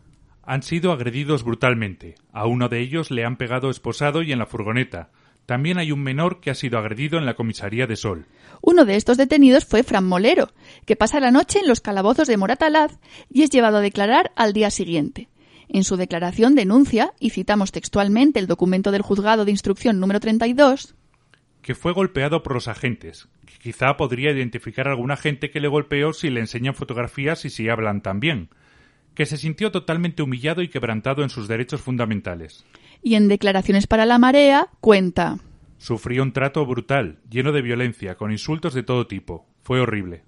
han 0.44 0.64
sido 0.64 0.92
agredidos 0.92 1.44
brutalmente. 1.44 2.16
A 2.34 2.48
uno 2.48 2.70
de 2.70 2.80
ellos 2.80 3.12
le 3.12 3.24
han 3.24 3.38
pegado 3.38 3.70
esposado 3.70 4.24
y 4.24 4.32
en 4.32 4.40
la 4.40 4.48
furgoneta. 4.48 5.12
También 5.46 5.78
hay 5.78 5.92
un 5.92 6.02
menor 6.02 6.42
que 6.42 6.50
ha 6.50 6.56
sido 6.56 6.80
agredido 6.80 7.20
en 7.20 7.26
la 7.28 7.36
comisaría 7.36 7.86
de 7.86 7.96
Sol. 7.96 8.26
Uno 8.62 8.86
de 8.86 8.96
estos 8.96 9.18
detenidos 9.18 9.66
fue 9.66 9.84
Fran 9.84 10.06
Molero, 10.06 10.52
que 10.86 10.96
pasa 10.96 11.20
la 11.20 11.32
noche 11.32 11.60
en 11.60 11.68
los 11.68 11.82
calabozos 11.82 12.28
de 12.28 12.38
Moratalaz 12.38 13.00
y 13.30 13.44
es 13.44 13.50
llevado 13.50 13.78
a 13.78 13.82
declarar 13.82 14.32
al 14.36 14.54
día 14.54 14.70
siguiente. 14.70 15.30
En 15.70 15.84
su 15.84 15.98
declaración 15.98 16.56
denuncia, 16.56 17.14
y 17.20 17.30
citamos 17.30 17.72
textualmente 17.72 18.40
el 18.40 18.48
documento 18.48 18.92
del 18.92 19.04
juzgado 19.04 19.46
de 19.46 19.52
instrucción 19.52 20.00
número 20.00 20.20
32, 20.20 20.96
que 21.62 21.76
fue 21.76 21.94
golpeado 21.94 22.42
por 22.42 22.54
los 22.54 22.68
agentes, 22.68 23.28
que 23.46 23.60
quizá 23.60 23.96
podría 23.98 24.32
identificar 24.32 24.88
a 24.88 24.92
algún 24.92 25.12
agente 25.12 25.52
que 25.52 25.60
le 25.60 25.68
golpeó 25.68 26.14
si 26.14 26.30
le 26.30 26.40
enseñan 26.40 26.74
fotografías 26.74 27.46
y 27.46 27.50
si 27.50 27.70
hablan 27.70 28.02
también, 28.02 28.50
que 29.14 29.26
se 29.26 29.38
sintió 29.38 29.72
totalmente 29.72 30.24
humillado 30.24 30.62
y 30.62 30.70
quebrantado 30.70 31.24
en 31.24 31.30
sus 31.30 31.48
derechos 31.48 31.82
fundamentales. 31.82 32.66
Y 33.04 33.16
en 33.16 33.28
declaraciones 33.28 33.88
para 33.88 34.06
la 34.06 34.18
marea 34.18 34.70
cuenta 34.80 35.38
Sufrió 35.80 36.24
un 36.24 36.34
trato 36.34 36.66
brutal, 36.66 37.20
lleno 37.30 37.54
de 37.54 37.62
violencia, 37.62 38.16
con 38.16 38.32
insultos 38.32 38.74
de 38.74 38.84
todo 38.84 39.08
tipo. 39.08 39.48
Fue 39.64 39.80
horrible. 39.80 40.24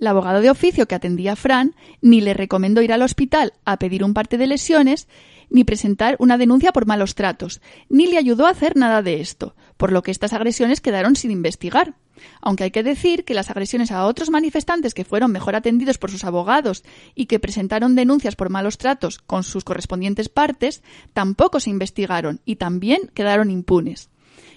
El 0.00 0.08
abogado 0.08 0.40
de 0.40 0.50
oficio 0.50 0.86
que 0.86 0.96
atendía 0.96 1.32
a 1.32 1.36
Fran 1.36 1.74
ni 2.00 2.20
le 2.20 2.34
recomendó 2.34 2.82
ir 2.82 2.92
al 2.92 3.02
hospital 3.02 3.52
a 3.64 3.78
pedir 3.78 4.02
un 4.02 4.12
parte 4.12 4.38
de 4.38 4.48
lesiones, 4.48 5.08
ni 5.50 5.62
presentar 5.62 6.16
una 6.18 6.36
denuncia 6.36 6.72
por 6.72 6.86
malos 6.86 7.14
tratos, 7.14 7.60
ni 7.88 8.06
le 8.06 8.18
ayudó 8.18 8.46
a 8.46 8.50
hacer 8.50 8.76
nada 8.76 9.00
de 9.02 9.20
esto, 9.20 9.54
por 9.76 9.92
lo 9.92 10.02
que 10.02 10.10
estas 10.10 10.32
agresiones 10.32 10.80
quedaron 10.80 11.14
sin 11.14 11.30
investigar. 11.30 11.94
Aunque 12.40 12.64
hay 12.64 12.70
que 12.72 12.82
decir 12.82 13.24
que 13.24 13.34
las 13.34 13.50
agresiones 13.50 13.92
a 13.92 14.04
otros 14.04 14.30
manifestantes 14.30 14.94
que 14.94 15.04
fueron 15.04 15.30
mejor 15.30 15.54
atendidos 15.54 15.98
por 15.98 16.10
sus 16.10 16.24
abogados 16.24 16.82
y 17.14 17.26
que 17.26 17.38
presentaron 17.38 17.94
denuncias 17.94 18.34
por 18.34 18.50
malos 18.50 18.78
tratos 18.78 19.18
con 19.18 19.44
sus 19.44 19.62
correspondientes 19.62 20.28
partes, 20.28 20.82
tampoco 21.12 21.60
se 21.60 21.70
investigaron 21.70 22.40
y 22.44 22.56
también 22.56 23.10
quedaron 23.14 23.50
impunes. 23.50 24.10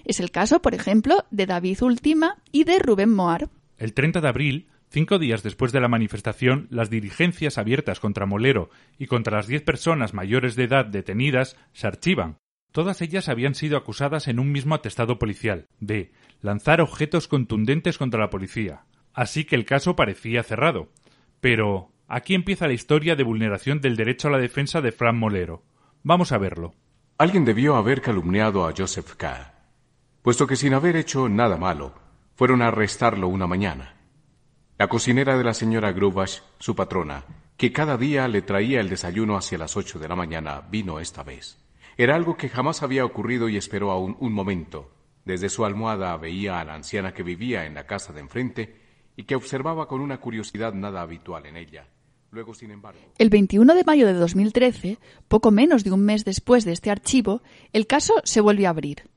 Es 0.04 0.20
el 0.20 0.30
caso, 0.30 0.62
por 0.62 0.74
ejemplo, 0.74 1.24
de 1.30 1.46
David 1.46 1.82
Ultima 1.82 2.36
y 2.50 2.64
de 2.64 2.78
Rubén 2.78 3.10
Moar. 3.10 3.48
El 3.78 3.94
30 3.94 4.20
de 4.20 4.28
abril, 4.28 4.68
cinco 4.88 5.18
días 5.18 5.42
después 5.42 5.72
de 5.72 5.80
la 5.80 5.88
manifestación, 5.88 6.66
las 6.70 6.90
diligencias 6.90 7.58
abiertas 7.58 8.00
contra 8.00 8.26
Molero 8.26 8.70
y 8.98 9.06
contra 9.06 9.36
las 9.36 9.46
diez 9.46 9.62
personas 9.62 10.14
mayores 10.14 10.56
de 10.56 10.64
edad 10.64 10.86
detenidas 10.86 11.56
se 11.72 11.86
archivan. 11.86 12.38
Todas 12.72 13.02
ellas 13.02 13.28
habían 13.28 13.54
sido 13.54 13.76
acusadas 13.76 14.28
en 14.28 14.38
un 14.38 14.50
mismo 14.50 14.74
atestado 14.74 15.18
policial 15.18 15.66
de 15.78 16.12
lanzar 16.40 16.80
objetos 16.80 17.28
contundentes 17.28 17.98
contra 17.98 18.20
la 18.20 18.30
policía. 18.30 18.84
Así 19.12 19.44
que 19.44 19.56
el 19.56 19.66
caso 19.66 19.94
parecía 19.94 20.42
cerrado. 20.42 20.90
Pero 21.40 21.92
aquí 22.08 22.34
empieza 22.34 22.66
la 22.66 22.72
historia 22.72 23.14
de 23.14 23.24
vulneración 23.24 23.80
del 23.80 23.96
derecho 23.96 24.28
a 24.28 24.30
la 24.30 24.38
defensa 24.38 24.80
de 24.80 24.92
Fran 24.92 25.18
Molero. 25.18 25.64
Vamos 26.02 26.32
a 26.32 26.38
verlo. 26.38 26.74
Alguien 27.18 27.44
debió 27.44 27.76
haber 27.76 28.00
calumniado 28.00 28.66
a 28.66 28.72
Joseph 28.76 29.14
K 29.16 29.51
puesto 30.22 30.46
que 30.46 30.56
sin 30.56 30.72
haber 30.74 30.96
hecho 30.96 31.28
nada 31.28 31.56
malo, 31.56 31.94
fueron 32.34 32.62
a 32.62 32.68
arrestarlo 32.68 33.28
una 33.28 33.46
mañana. 33.46 33.96
La 34.78 34.88
cocinera 34.88 35.36
de 35.36 35.44
la 35.44 35.54
señora 35.54 35.92
Grubash, 35.92 36.38
su 36.58 36.74
patrona, 36.74 37.24
que 37.56 37.72
cada 37.72 37.96
día 37.96 38.26
le 38.28 38.42
traía 38.42 38.80
el 38.80 38.88
desayuno 38.88 39.36
hacia 39.36 39.58
las 39.58 39.76
ocho 39.76 39.98
de 39.98 40.08
la 40.08 40.16
mañana, 40.16 40.62
vino 40.70 40.98
esta 40.98 41.22
vez. 41.22 41.58
Era 41.96 42.16
algo 42.16 42.36
que 42.36 42.48
jamás 42.48 42.82
había 42.82 43.04
ocurrido 43.04 43.48
y 43.48 43.56
esperó 43.56 43.90
aún 43.90 44.16
un 44.18 44.32
momento. 44.32 44.90
Desde 45.24 45.48
su 45.48 45.64
almohada 45.64 46.16
veía 46.16 46.58
a 46.58 46.64
la 46.64 46.74
anciana 46.74 47.12
que 47.12 47.22
vivía 47.22 47.66
en 47.66 47.74
la 47.74 47.86
casa 47.86 48.12
de 48.12 48.20
enfrente 48.20 48.80
y 49.16 49.24
que 49.24 49.36
observaba 49.36 49.86
con 49.86 50.00
una 50.00 50.18
curiosidad 50.18 50.72
nada 50.72 51.02
habitual 51.02 51.46
en 51.46 51.56
ella. 51.56 51.86
Luego, 52.30 52.54
sin 52.54 52.70
embargo... 52.70 52.98
El 53.18 53.28
21 53.28 53.74
de 53.74 53.84
mayo 53.84 54.06
de 54.06 54.14
2013, 54.14 54.98
poco 55.28 55.50
menos 55.50 55.84
de 55.84 55.92
un 55.92 56.00
mes 56.04 56.24
después 56.24 56.64
de 56.64 56.72
este 56.72 56.90
archivo, 56.90 57.42
el 57.74 57.86
caso 57.86 58.14
se 58.24 58.40
vuelve 58.40 58.66
a 58.66 58.70
abrir. 58.70 59.11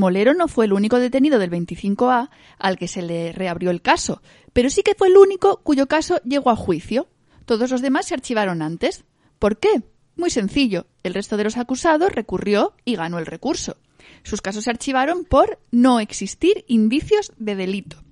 Molero 0.00 0.34
no 0.34 0.48
fue 0.48 0.64
el 0.64 0.72
único 0.72 0.98
detenido 0.98 1.38
del 1.38 1.50
25A 1.50 2.30
al 2.58 2.78
que 2.78 2.88
se 2.88 3.02
le 3.02 3.32
reabrió 3.32 3.70
el 3.70 3.82
caso, 3.82 4.20
pero 4.52 4.70
sí 4.70 4.82
que 4.82 4.96
fue 4.96 5.08
el 5.08 5.16
único 5.16 5.60
cuyo 5.62 5.86
caso 5.86 6.20
llegó 6.24 6.50
a 6.50 6.56
juicio. 6.56 7.08
Todos 7.44 7.70
los 7.70 7.82
demás 7.82 8.06
se 8.06 8.14
archivaron 8.14 8.62
antes. 8.62 9.04
¿Por 9.38 9.58
qué? 9.58 9.82
Muy 10.16 10.30
sencillo. 10.30 10.86
El 11.02 11.14
resto 11.14 11.36
de 11.36 11.44
los 11.44 11.56
acusados 11.56 12.12
recurrió 12.12 12.74
y 12.84 12.96
ganó 12.96 13.18
el 13.18 13.26
recurso. 13.26 13.76
Sus 14.22 14.42
casos 14.42 14.64
se 14.64 14.70
archivaron 14.70 15.24
por 15.24 15.58
no 15.70 16.00
existir 16.00 16.64
indicios 16.66 17.32
de 17.38 17.54
delito. 17.54 18.02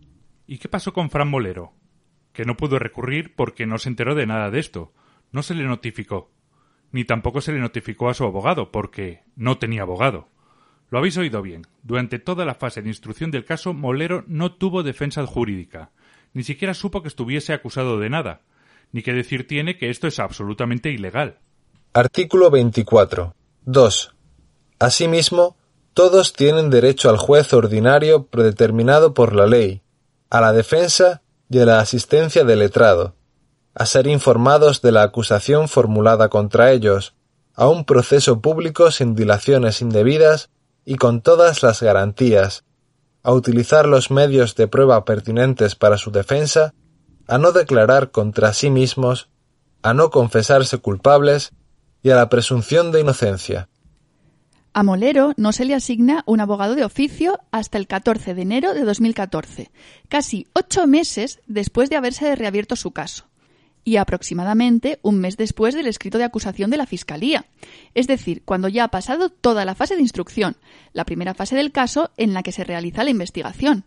¿Y 0.47 0.59
qué 0.59 0.69
pasó 0.69 0.93
con 0.93 1.11
Fran 1.11 1.29
Molero? 1.29 1.73
Que 2.33 2.45
no 2.45 2.57
pudo 2.57 2.79
recurrir 2.79 3.35
porque 3.35 3.67
no 3.67 3.79
se 3.79 3.89
enteró 3.89 4.15
de 4.15 4.27
nada 4.27 4.51
de 4.51 4.61
esto. 4.61 4.93
No 5.33 5.43
se 5.43 5.55
le 5.55 5.65
notificó. 5.65 6.31
Ni 6.93 7.05
tampoco 7.05 7.41
se 7.41 7.53
le 7.53 7.59
notificó 7.59 8.09
a 8.09 8.15
su 8.15 8.25
abogado 8.25 8.73
porque 8.73 9.23
no 9.37 9.59
tenía 9.59 9.83
abogado. 9.83 10.29
Lo 10.91 10.99
habéis 10.99 11.17
oído 11.19 11.43
bien. 11.43 11.67
Durante 11.83 12.19
toda 12.19 12.45
la 12.45 12.55
fase 12.55 12.81
de 12.81 12.89
instrucción 12.89 13.31
del 13.31 13.45
caso, 13.45 13.75
Molero 13.75 14.25
no 14.27 14.55
tuvo 14.55 14.83
defensa 14.83 15.25
jurídica. 15.27 15.91
Ni 16.33 16.43
siquiera 16.43 16.75
supo 16.75 17.03
que 17.03 17.09
estuviese 17.09 17.53
acusado 17.53 17.99
de 17.99 18.09
nada. 18.09 18.41
Ni 18.93 19.03
que 19.03 19.13
decir 19.13 19.47
tiene 19.47 19.77
que 19.77 19.91
esto 19.91 20.07
es 20.07 20.19
absolutamente 20.19 20.91
ilegal. 20.91 21.39
Artículo 21.93 22.51
24. 22.51 23.35
2. 23.67 24.15
Asimismo, 24.79 25.57
todos 25.93 26.33
tienen 26.33 26.71
derecho 26.71 27.11
al 27.11 27.19
juez 27.19 27.53
ordinario 27.53 28.25
predeterminado 28.27 29.13
por 29.13 29.35
la 29.35 29.47
ley, 29.47 29.83
a 30.31 30.41
la 30.41 30.53
defensa 30.53 31.23
y 31.51 31.59
a 31.59 31.67
la 31.67 31.81
asistencia 31.81 32.45
del 32.45 32.61
letrado, 32.61 33.15
a 33.75 33.85
ser 33.85 34.07
informados 34.07 34.81
de 34.81 34.93
la 34.93 35.03
acusación 35.03 35.69
formulada 35.69 36.29
contra 36.29 36.73
ellos, 36.73 37.15
a 37.55 37.69
un 37.69 37.85
proceso 37.85 38.41
público 38.41 38.91
sin 38.91 39.15
dilaciones 39.15 39.83
indebidas 39.83 40.51
y 40.89 40.97
con 40.97 41.21
todas 41.21 41.63
las 41.63 41.83
garantías, 41.83 42.65
a 43.23 43.35
utilizar 43.35 43.87
los 43.87 44.11
medios 44.11 44.55
de 44.55 44.69
prueba 44.69 45.05
pertinentes 45.05 45.75
para 45.75 45.99
su 45.99 46.11
defensa, 46.11 46.73
a 47.27 47.37
no 47.37 47.53
declarar 47.53 48.11
contra 48.11 48.55
sí 48.55 48.71
mismos, 48.71 49.29
a 49.83 49.93
no 49.93 50.09
confesarse 50.09 50.79
culpables 50.79 51.53
y 52.03 52.09
a 52.09 52.17
la 52.17 52.31
presunción 52.31 52.91
de 52.91 53.03
inocencia. 53.03 53.69
A 54.73 54.83
Molero 54.83 55.35
no 55.37 55.53
se 55.53 55.67
le 55.67 55.75
asigna 55.75 56.23
un 56.25 56.41
abogado 56.41 56.75
de 56.75 56.87
oficio 56.87 57.39
hasta 57.51 57.77
el 57.77 57.87
14 57.87 58.33
de 58.33 58.41
enero 58.41 58.73
de 58.73 58.85
2014, 58.85 59.71
casi 60.09 60.47
ocho 60.55 60.87
meses 60.87 61.41
después 61.47 61.91
de 61.91 61.97
haberse 61.97 62.35
reabierto 62.35 62.77
su 62.77 62.93
caso 62.93 63.29
y 63.89 63.97
aproximadamente 63.97 64.99
un 65.01 65.19
mes 65.19 65.39
después 65.39 65.75
del 65.75 65.87
escrito 65.87 66.19
de 66.19 66.25
acusación 66.25 66.71
de 66.71 66.77
la 66.77 66.85
Fiscalía, 66.85 67.47
es 67.95 68.07
decir, 68.07 68.43
cuando 68.45 68.69
ya 68.69 68.85
ha 68.85 68.89
pasado 68.89 69.31
toda 69.31 69.65
la 69.65 69.75
fase 69.75 69.97
de 69.97 70.03
instrucción, 70.03 70.57
la 70.93 71.07
primera 71.07 71.33
fase 71.33 71.57
del 71.57 71.73
caso 71.73 72.11
en 72.19 72.35
la 72.35 72.43
que 72.43 72.53
se 72.53 72.65
realiza 72.65 73.03
la 73.03 73.09
investigación. 73.09 73.85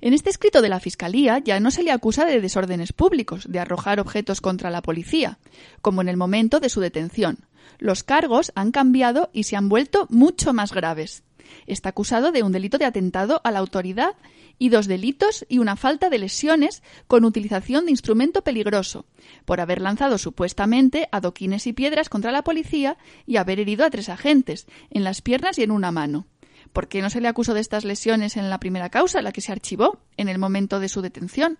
En 0.00 0.12
este 0.12 0.28
escrito 0.28 0.60
de 0.60 0.68
la 0.68 0.80
Fiscalía 0.80 1.38
ya 1.38 1.60
no 1.60 1.70
se 1.70 1.84
le 1.84 1.92
acusa 1.92 2.24
de 2.24 2.40
desórdenes 2.40 2.92
públicos, 2.92 3.46
de 3.48 3.60
arrojar 3.60 4.00
objetos 4.00 4.40
contra 4.40 4.70
la 4.70 4.82
policía, 4.82 5.38
como 5.82 6.02
en 6.02 6.08
el 6.08 6.16
momento 6.16 6.58
de 6.58 6.68
su 6.68 6.80
detención. 6.80 7.46
Los 7.78 8.02
cargos 8.02 8.50
han 8.56 8.72
cambiado 8.72 9.30
y 9.32 9.44
se 9.44 9.54
han 9.54 9.68
vuelto 9.68 10.08
mucho 10.10 10.52
más 10.52 10.72
graves. 10.72 11.22
Está 11.66 11.90
acusado 11.90 12.32
de 12.32 12.42
un 12.42 12.52
delito 12.52 12.78
de 12.78 12.84
atentado 12.84 13.40
a 13.44 13.50
la 13.50 13.58
autoridad 13.58 14.14
y 14.58 14.68
dos 14.68 14.86
delitos 14.86 15.44
y 15.48 15.58
una 15.58 15.76
falta 15.76 16.10
de 16.10 16.18
lesiones 16.18 16.82
con 17.06 17.24
utilización 17.24 17.84
de 17.84 17.90
instrumento 17.90 18.42
peligroso, 18.42 19.06
por 19.44 19.60
haber 19.60 19.80
lanzado 19.80 20.18
supuestamente 20.18 21.08
adoquines 21.12 21.66
y 21.66 21.72
piedras 21.72 22.08
contra 22.08 22.32
la 22.32 22.44
policía 22.44 22.96
y 23.26 23.36
haber 23.36 23.60
herido 23.60 23.84
a 23.84 23.90
tres 23.90 24.08
agentes, 24.08 24.66
en 24.90 25.04
las 25.04 25.22
piernas 25.22 25.58
y 25.58 25.62
en 25.62 25.70
una 25.70 25.90
mano. 25.90 26.26
¿Por 26.72 26.88
qué 26.88 27.02
no 27.02 27.10
se 27.10 27.20
le 27.20 27.28
acusó 27.28 27.54
de 27.54 27.60
estas 27.60 27.84
lesiones 27.84 28.36
en 28.36 28.48
la 28.50 28.60
primera 28.60 28.88
causa, 28.88 29.22
la 29.22 29.32
que 29.32 29.40
se 29.40 29.52
archivó 29.52 30.00
en 30.16 30.28
el 30.28 30.38
momento 30.38 30.80
de 30.80 30.88
su 30.88 31.02
detención? 31.02 31.58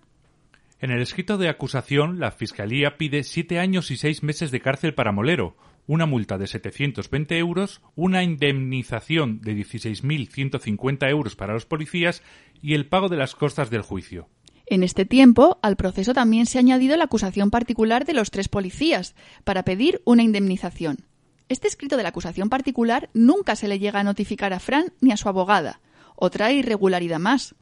En 0.79 0.91
el 0.91 1.01
escrito 1.01 1.37
de 1.37 1.49
acusación, 1.49 2.19
la 2.19 2.31
Fiscalía 2.31 2.97
pide 2.97 3.23
siete 3.23 3.59
años 3.59 3.91
y 3.91 3.97
seis 3.97 4.23
meses 4.23 4.51
de 4.51 4.59
cárcel 4.59 4.93
para 4.93 5.11
Molero, 5.11 5.55
una 5.87 6.05
multa 6.05 6.37
de 6.37 6.47
720 6.47 7.37
euros, 7.37 7.81
una 7.95 8.23
indemnización 8.23 9.41
de 9.41 9.55
16.150 9.55 11.09
euros 11.09 11.35
para 11.35 11.53
los 11.53 11.65
policías 11.65 12.21
y 12.61 12.73
el 12.73 12.87
pago 12.87 13.09
de 13.09 13.17
las 13.17 13.35
costas 13.35 13.69
del 13.69 13.81
juicio. 13.81 14.27
En 14.65 14.83
este 14.83 15.05
tiempo, 15.05 15.59
al 15.61 15.75
proceso 15.75 16.13
también 16.13 16.45
se 16.45 16.57
ha 16.57 16.61
añadido 16.61 16.95
la 16.95 17.03
acusación 17.05 17.51
particular 17.51 18.05
de 18.05 18.13
los 18.13 18.31
tres 18.31 18.47
policías 18.47 19.13
para 19.43 19.63
pedir 19.63 20.01
una 20.05 20.23
indemnización. 20.23 21.05
Este 21.49 21.67
escrito 21.67 21.97
de 21.97 22.03
la 22.03 22.09
acusación 22.09 22.49
particular 22.49 23.09
nunca 23.13 23.55
se 23.55 23.67
le 23.67 23.77
llega 23.77 23.99
a 23.99 24.03
notificar 24.03 24.53
a 24.53 24.59
Fran 24.59 24.93
ni 25.01 25.11
a 25.11 25.17
su 25.17 25.27
abogada. 25.27 25.81
Otra 26.15 26.51
irregularidad 26.53 27.19
más. 27.19 27.55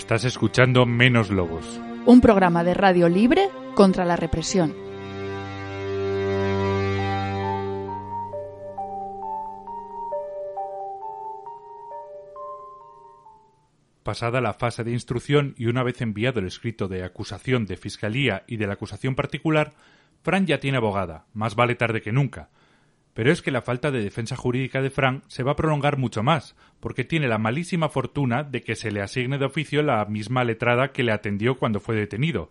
Estás 0.00 0.24
escuchando 0.24 0.86
Menos 0.86 1.28
Lobos. 1.28 1.78
Un 2.06 2.22
programa 2.22 2.64
de 2.64 2.72
radio 2.72 3.06
libre 3.06 3.48
contra 3.74 4.06
la 4.06 4.16
represión. 4.16 4.74
Pasada 14.02 14.40
la 14.40 14.54
fase 14.54 14.84
de 14.84 14.90
instrucción 14.90 15.54
y 15.58 15.66
una 15.66 15.82
vez 15.82 16.00
enviado 16.00 16.40
el 16.40 16.46
escrito 16.46 16.88
de 16.88 17.04
acusación 17.04 17.66
de 17.66 17.76
Fiscalía 17.76 18.42
y 18.46 18.56
de 18.56 18.66
la 18.66 18.72
acusación 18.72 19.14
particular, 19.14 19.74
Fran 20.22 20.46
ya 20.46 20.58
tiene 20.58 20.78
abogada, 20.78 21.26
más 21.34 21.54
vale 21.54 21.74
tarde 21.74 22.00
que 22.00 22.10
nunca. 22.10 22.48
Pero 23.12 23.30
es 23.30 23.42
que 23.42 23.50
la 23.50 23.60
falta 23.60 23.90
de 23.90 24.02
defensa 24.02 24.34
jurídica 24.34 24.80
de 24.80 24.90
Fran 24.90 25.22
se 25.28 25.42
va 25.42 25.52
a 25.52 25.56
prolongar 25.56 25.98
mucho 25.98 26.22
más, 26.22 26.56
porque 26.80 27.04
tiene 27.04 27.28
la 27.28 27.38
malísima 27.38 27.88
fortuna 27.88 28.42
de 28.42 28.62
que 28.62 28.74
se 28.74 28.90
le 28.90 29.02
asigne 29.02 29.38
de 29.38 29.44
oficio 29.44 29.82
la 29.82 30.04
misma 30.06 30.44
letrada 30.44 30.92
que 30.92 31.04
le 31.04 31.12
atendió 31.12 31.58
cuando 31.58 31.78
fue 31.78 31.94
detenido, 31.94 32.50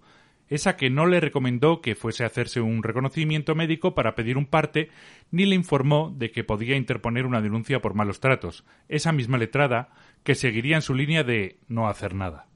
esa 0.49 0.75
que 0.75 0.89
no 0.89 1.05
le 1.05 1.19
recomendó 1.19 1.81
que 1.81 1.95
fuese 1.95 2.23
a 2.23 2.27
hacerse 2.27 2.61
un 2.61 2.81
reconocimiento 2.81 3.55
médico 3.55 3.93
para 3.93 4.15
pedir 4.15 4.37
un 4.37 4.47
parte, 4.47 4.89
ni 5.31 5.45
le 5.45 5.55
informó 5.55 6.13
de 6.15 6.31
que 6.31 6.43
podía 6.43 6.75
interponer 6.75 7.25
una 7.25 7.41
denuncia 7.41 7.81
por 7.81 7.93
malos 7.93 8.19
tratos, 8.19 8.65
esa 8.87 9.11
misma 9.11 9.37
letrada 9.37 9.89
que 10.23 10.35
seguiría 10.35 10.75
en 10.75 10.81
su 10.81 10.95
línea 10.95 11.23
de 11.23 11.59
no 11.67 11.87
hacer 11.87 12.15
nada. 12.15 12.47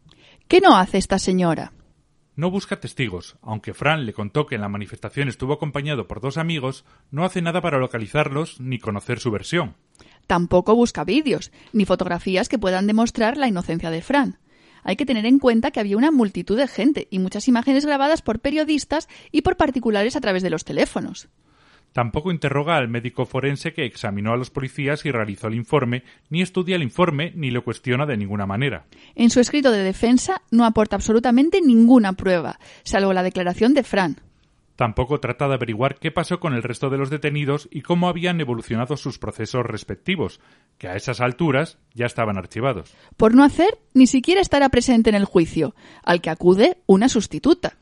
¿Qué 0.47 0.59
no 0.59 0.75
hace 0.75 0.97
esta 0.97 1.19
señora? 1.19 1.71
No 2.35 2.49
busca 2.49 2.79
testigos, 2.79 3.37
aunque 3.43 3.75
Fran 3.75 4.07
le 4.07 4.13
contó 4.13 4.47
que 4.47 4.55
en 4.55 4.61
la 4.61 4.69
manifestación 4.69 5.29
estuvo 5.29 5.53
acompañado 5.53 6.07
por 6.07 6.19
dos 6.19 6.37
amigos, 6.37 6.83
no 7.11 7.25
hace 7.25 7.43
nada 7.43 7.61
para 7.61 7.77
localizarlos 7.77 8.59
ni 8.59 8.79
conocer 8.79 9.19
su 9.19 9.29
versión. 9.29 9.75
Tampoco 10.27 10.75
busca 10.75 11.03
vídeos, 11.03 11.51
ni 11.73 11.85
fotografías 11.85 12.49
que 12.49 12.59
puedan 12.59 12.87
demostrar 12.87 13.37
la 13.37 13.47
inocencia 13.47 13.89
de 13.89 14.01
Fran. 14.01 14.37
Hay 14.83 14.95
que 14.95 15.05
tener 15.05 15.25
en 15.25 15.39
cuenta 15.39 15.71
que 15.71 15.79
había 15.79 15.97
una 15.97 16.11
multitud 16.11 16.57
de 16.57 16.67
gente 16.67 17.07
y 17.09 17.19
muchas 17.19 17.47
imágenes 17.47 17.85
grabadas 17.85 18.21
por 18.21 18.39
periodistas 18.39 19.07
y 19.31 19.41
por 19.41 19.55
particulares 19.55 20.15
a 20.15 20.21
través 20.21 20.43
de 20.43 20.49
los 20.49 20.65
teléfonos. 20.65 21.29
Tampoco 21.93 22.31
interroga 22.31 22.75
al 22.75 22.89
médico 22.89 23.25
forense 23.25 23.71
que 23.71 23.85
examinó 23.85 24.33
a 24.33 24.37
los 24.37 24.49
policías 24.49 25.05
y 25.05 25.11
realizó 25.11 25.47
el 25.47 25.53
informe, 25.53 26.03
ni 26.29 26.41
estudia 26.41 26.75
el 26.75 26.81
informe 26.81 27.31
ni 27.35 27.51
lo 27.51 27.63
cuestiona 27.63 28.07
de 28.07 28.17
ninguna 28.17 28.47
manera. 28.47 28.85
En 29.13 29.29
su 29.29 29.39
escrito 29.39 29.71
de 29.71 29.83
defensa 29.83 30.41
no 30.49 30.65
aporta 30.65 30.95
absolutamente 30.95 31.61
ninguna 31.61 32.13
prueba, 32.13 32.59
salvo 32.83 33.13
la 33.13 33.21
declaración 33.21 33.75
de 33.75 33.83
Fran. 33.83 34.17
Tampoco 34.75 35.19
trata 35.19 35.47
de 35.47 35.53
averiguar 35.53 35.99
qué 35.99 36.11
pasó 36.11 36.39
con 36.39 36.53
el 36.53 36.63
resto 36.63 36.89
de 36.89 36.97
los 36.97 37.09
detenidos 37.09 37.67
y 37.71 37.81
cómo 37.81 38.09
habían 38.09 38.41
evolucionado 38.41 38.97
sus 38.97 39.19
procesos 39.19 39.65
respectivos, 39.65 40.39
que 40.79 40.87
a 40.87 40.95
esas 40.95 41.21
alturas 41.21 41.77
ya 41.93 42.07
estaban 42.07 42.37
archivados. 42.37 42.95
Por 43.15 43.35
no 43.35 43.43
hacer, 43.43 43.77
ni 43.93 44.07
siquiera 44.07 44.41
estará 44.41 44.69
presente 44.69 45.09
en 45.09 45.15
el 45.15 45.25
juicio, 45.25 45.75
al 46.03 46.21
que 46.21 46.31
acude 46.31 46.77
una 46.87 47.07
sustituta. 47.07 47.77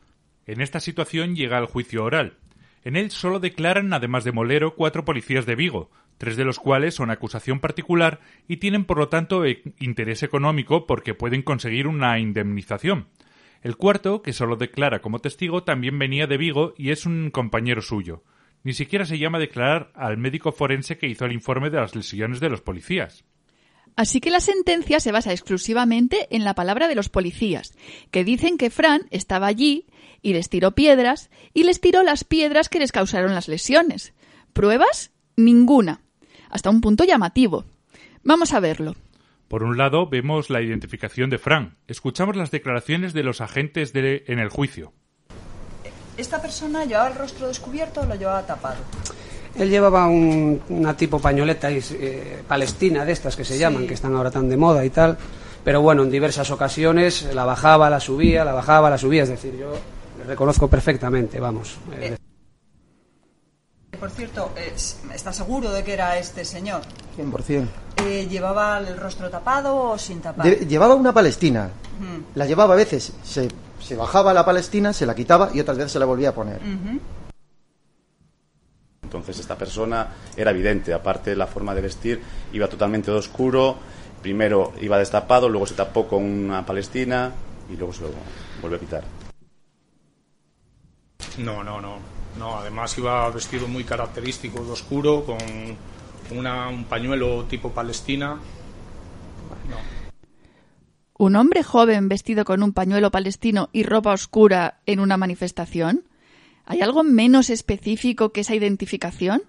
En 0.46 0.60
esta 0.60 0.82
situación 0.82 1.36
llega 1.36 1.58
el 1.60 1.66
juicio 1.66 2.04
oral. 2.04 2.38
En 2.84 2.96
él 2.96 3.12
solo 3.12 3.40
declaran, 3.40 3.94
además 3.94 4.24
de 4.24 4.32
Molero, 4.32 4.76
cuatro 4.76 5.06
policías 5.06 5.46
de 5.46 5.56
Vigo, 5.56 5.92
tres 6.18 6.36
de 6.36 6.46
los 6.46 6.60
cuales 6.60 6.96
son 6.96 7.10
acusación 7.10 7.60
particular 7.60 8.20
y 8.48 8.58
tienen, 8.58 8.86
por 8.86 8.98
lo 8.98 9.08
tanto, 9.08 9.46
e- 9.46 9.64
interés 9.80 10.24
económico 10.24 10.88
porque 10.88 11.14
pueden 11.14 11.42
conseguir 11.42 11.88
una 11.88 12.20
indemnización. 12.20 13.08
El 13.62 13.78
cuarto, 13.78 14.22
que 14.22 14.34
solo 14.34 14.56
declara 14.56 15.02
como 15.02 15.20
testigo, 15.20 15.64
también 15.64 16.00
venía 16.00 16.28
de 16.28 16.38
Vigo 16.38 16.74
y 16.78 16.92
es 16.92 17.06
un 17.06 17.30
compañero 17.30 17.82
suyo. 17.82 18.24
Ni 18.64 18.74
siquiera 18.74 19.06
se 19.06 19.18
llama 19.18 19.38
a 19.38 19.42
declarar 19.42 19.92
al 19.96 20.18
médico 20.18 20.52
forense 20.52 20.98
que 20.98 21.08
hizo 21.08 21.26
el 21.26 21.32
informe 21.32 21.70
de 21.70 21.78
las 21.78 21.96
lesiones 21.96 22.40
de 22.40 22.50
los 22.50 22.62
policías. 22.62 23.24
Así 23.96 24.22
que 24.22 24.32
la 24.32 24.40
sentencia 24.40 25.00
se 25.00 25.12
basa 25.12 25.32
exclusivamente 25.32 26.28
en 26.32 26.44
la 26.44 26.56
palabra 26.56 26.88
de 26.88 26.96
los 26.96 27.10
policías, 27.10 27.74
que 28.10 28.24
dicen 28.24 28.58
que 28.58 28.70
Fran 28.70 29.02
estaba 29.12 29.48
allí 29.48 29.86
y 30.22 30.34
les 30.34 30.50
tiró 30.50 30.72
piedras 30.72 31.30
y 31.54 31.64
les 31.64 31.82
tiró 31.82 32.04
las 32.04 32.24
piedras 32.24 32.70
que 32.70 32.80
les 32.80 32.92
causaron 32.92 33.36
las 33.36 33.48
lesiones. 33.48 34.14
¿Pruebas? 34.54 35.12
Ninguna. 35.36 36.02
Hasta 36.50 36.70
un 36.70 36.82
punto 36.82 37.04
llamativo. 37.04 37.66
Vamos 38.24 38.54
a 38.54 38.60
verlo. 38.60 38.96
Por 39.52 39.64
un 39.64 39.78
lado, 39.78 40.08
vemos 40.08 40.50
la 40.50 40.62
identificación 40.62 41.30
de 41.30 41.38
Fran. 41.38 41.76
Escuchamos 41.90 42.38
las 42.38 42.52
declaraciones 42.52 43.12
de 43.12 43.22
los 43.24 43.42
agentes 43.42 43.92
de, 43.92 44.24
en 44.28 44.40
el 44.40 44.48
juicio. 44.48 44.94
¿Esta 46.16 46.42
persona 46.42 46.86
llevaba 46.86 47.10
el 47.10 47.16
rostro 47.16 47.50
descubierto 47.50 48.00
o 48.00 48.06
lo 48.06 48.16
llevaba 48.16 48.46
tapado? 48.48 48.78
Él 49.60 49.70
llevaba 49.70 50.08
un- 50.08 50.62
una 50.70 50.96
tipo 50.96 51.20
pañoleta 51.20 51.70
eh, 51.70 52.42
palestina 52.48 53.04
de 53.04 53.12
estas 53.12 53.36
que 53.36 53.44
se 53.44 53.56
Sí. 53.56 53.60
llaman, 53.60 53.88
que 53.88 53.94
están 53.96 54.16
ahora 54.16 54.32
tan 54.32 54.48
de 54.48 54.56
moda 54.56 54.86
y 54.86 54.90
tal. 54.90 55.18
Pero 55.66 55.82
bueno, 55.82 56.04
en 56.04 56.12
diversas 56.12 56.50
ocasiones 56.50 57.24
la 57.36 57.44
bajaba, 57.44 57.90
la 57.90 58.00
subía, 58.00 58.46
la 58.46 58.54
bajaba, 58.54 58.90
la 58.90 58.98
subía. 58.98 59.24
Es 59.24 59.30
decir, 59.30 59.58
yo 59.60 59.74
le 60.18 60.24
reconozco 60.24 60.70
perfectamente, 60.70 61.42
vamos. 61.42 61.78
Eh, 62.00 62.16
Por 64.02 64.10
cierto, 64.10 64.52
eh, 64.58 64.74
¿está 65.14 65.32
seguro 65.32 65.72
de 65.72 65.84
que 65.84 65.94
era 65.94 66.18
este 66.18 66.44
señor? 66.44 66.82
100%. 67.16 67.68
Eh, 68.04 68.26
¿Llevaba 68.28 68.80
el 68.80 68.98
rostro 68.98 69.30
tapado 69.30 69.76
o 69.92 69.98
sin 70.00 70.20
tapar? 70.22 70.44
Lle- 70.48 70.68
llevaba 70.68 70.96
una 70.96 71.14
palestina. 71.14 71.70
La 72.34 72.48
llevaba 72.48 72.74
a 72.74 72.78
veces, 72.78 73.14
se, 73.24 73.48
se 73.80 73.96
bajaba 73.96 74.34
la 74.34 74.44
palestina, 74.44 74.92
se 74.92 75.06
la 75.06 75.14
quitaba 75.14 75.52
y 75.54 75.60
otras 75.60 75.78
veces 75.78 75.92
se 75.92 76.00
la 76.00 76.06
volvía 76.06 76.30
a 76.30 76.34
poner. 76.34 76.60
Entonces 79.04 79.38
esta 79.40 79.56
persona 79.56 80.08
era 80.36 80.50
evidente, 80.50 80.96
aparte 80.96 81.36
la 81.36 81.46
forma 81.46 81.76
de 81.76 81.82
vestir 81.82 82.24
iba 82.54 82.68
totalmente 82.68 83.12
de 83.12 83.18
oscuro, 83.18 83.76
primero 84.20 84.74
iba 84.82 84.98
destapado, 84.98 85.48
luego 85.48 85.68
se 85.68 85.76
tapó 85.76 86.08
con 86.08 86.24
una 86.24 86.66
palestina 86.66 87.32
y 87.72 87.76
luego 87.78 87.94
se 87.94 88.02
lo 88.02 88.10
volvió 88.64 88.78
a 88.78 88.80
quitar. 88.80 89.04
No, 91.38 91.64
no, 91.64 91.80
no. 91.80 92.21
No, 92.38 92.58
además 92.58 92.98
iba 92.98 93.30
vestido 93.30 93.68
muy 93.68 93.84
característico 93.84 94.64
de 94.64 94.72
oscuro, 94.72 95.24
con 95.26 95.38
una, 96.38 96.70
un 96.70 96.86
pañuelo 96.86 97.46
tipo 97.46 97.72
Palestina. 97.72 98.40
¿Un 101.18 101.36
hombre 101.36 101.62
joven 101.62 102.10
vestido 102.10 102.46
con 102.46 102.64
un 102.64 102.74
pañuelo 102.74 103.12
palestino 103.12 103.70
y 103.74 103.84
ropa 103.84 104.14
oscura 104.14 104.80
en 104.86 105.00
una 105.00 105.18
manifestación? 105.18 106.04
¿Hay 106.66 106.82
algo 106.82 107.04
menos 107.04 107.50
específico 107.50 108.32
que 108.32 108.42
esa 108.42 108.56
identificación? 108.56 109.44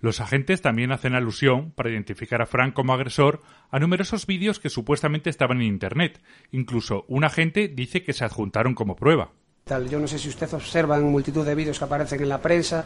Los 0.00 0.20
agentes 0.20 0.62
también 0.62 0.92
hacen 0.92 1.14
alusión, 1.14 1.72
para 1.72 1.90
identificar 1.90 2.42
a 2.42 2.46
Frank 2.46 2.74
como 2.74 2.92
agresor, 2.92 3.42
a 3.70 3.78
numerosos 3.80 4.26
vídeos 4.26 4.60
que 4.60 4.68
supuestamente 4.68 5.30
estaban 5.30 5.56
en 5.56 5.68
Internet. 5.68 6.22
Incluso 6.52 7.06
un 7.08 7.24
agente 7.24 7.66
dice 7.66 8.04
que 8.04 8.12
se 8.12 8.24
adjuntaron 8.24 8.74
como 8.74 8.94
prueba. 8.94 9.32
Yo 9.68 9.98
no 9.98 10.06
sé 10.06 10.16
si 10.20 10.28
usted 10.28 10.54
observa 10.54 10.96
en 10.96 11.10
multitud 11.10 11.44
de 11.44 11.56
vídeos 11.56 11.76
que 11.80 11.84
aparecen 11.84 12.22
en 12.22 12.28
la 12.28 12.38
prensa, 12.40 12.84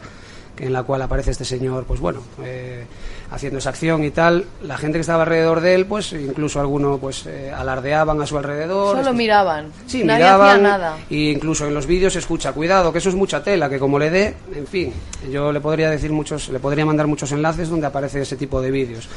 en 0.57 0.73
la 0.73 0.81
cual 0.81 1.03
aparece 1.03 1.29
este 1.29 1.45
señor, 1.45 1.85
pues 1.85 1.99
bueno, 1.99 2.23
eh, 2.43 2.87
haciendo 3.29 3.59
esa 3.59 3.69
acción 3.69 4.03
y 4.03 4.09
tal. 4.09 4.45
La 4.63 4.79
gente 4.79 4.97
que 4.97 5.01
estaba 5.01 5.21
alrededor 5.21 5.61
de 5.61 5.75
él, 5.75 5.85
pues 5.85 6.11
incluso 6.13 6.59
algunos 6.59 6.99
pues 6.99 7.27
eh, 7.27 7.51
alardeaban 7.55 8.19
a 8.19 8.25
su 8.25 8.35
alrededor. 8.35 8.97
Solo 8.97 9.13
miraban. 9.13 9.71
Sí, 9.85 10.03
Nadie 10.03 10.23
miraban. 10.23 10.49
hacía 10.55 10.63
nada. 10.69 10.97
Y 11.07 11.29
incluso 11.29 11.67
en 11.67 11.75
los 11.75 11.85
vídeos 11.85 12.13
se 12.13 12.19
escucha, 12.19 12.51
cuidado, 12.51 12.91
que 12.91 12.97
eso 12.97 13.09
es 13.09 13.15
mucha 13.15 13.43
tela, 13.43 13.69
que 13.69 13.77
como 13.77 13.99
le 13.99 14.09
dé, 14.09 14.35
en 14.55 14.65
fin, 14.65 14.91
yo 15.31 15.51
le 15.51 15.61
podría 15.61 15.87
decir 15.87 16.11
muchos, 16.11 16.49
le 16.49 16.57
podría 16.57 16.83
mandar 16.83 17.05
muchos 17.05 17.31
enlaces 17.31 17.69
donde 17.69 17.85
aparece 17.85 18.21
ese 18.21 18.37
tipo 18.37 18.59
de 18.59 18.71
vídeos. 18.71 19.07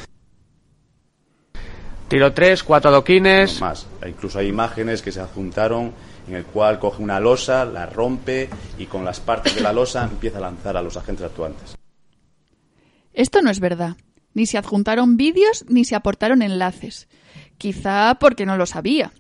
Tiro 2.09 2.31
tres, 2.35 2.63
cuatro 2.63 2.91
adoquines. 2.91 3.59
Más. 3.63 3.87
Incluso 4.07 4.39
hay 4.39 4.49
imágenes 4.49 5.01
que 5.01 5.11
se 5.11 5.21
adjuntaron 5.21 5.93
en 6.29 6.35
el 6.35 6.45
cual 6.45 6.79
coge 6.79 7.03
una 7.03 7.21
losa, 7.21 7.65
la 7.65 7.87
rompe 7.87 8.49
y 8.79 8.87
con 8.87 9.05
las 9.05 9.21
partes 9.21 9.55
de 9.55 9.61
la 9.61 9.73
losa 9.73 10.05
empieza 10.05 10.39
a 10.39 10.43
lanzar 10.43 10.77
a 10.77 10.83
los 10.83 10.97
agentes 10.97 11.27
actuantes. 11.27 11.77
Esto 13.13 13.43
no 13.43 13.51
es 13.51 13.61
verdad. 13.61 13.97
Ni 14.33 14.47
se 14.47 14.59
adjuntaron 14.59 15.17
vídeos 15.17 15.65
ni 15.69 15.85
se 15.85 15.95
aportaron 15.95 16.43
enlaces. 16.43 17.09
Quizá 17.59 18.17
porque 18.19 18.47
no 18.47 18.57
lo 18.57 18.67
sabía. 18.67 19.13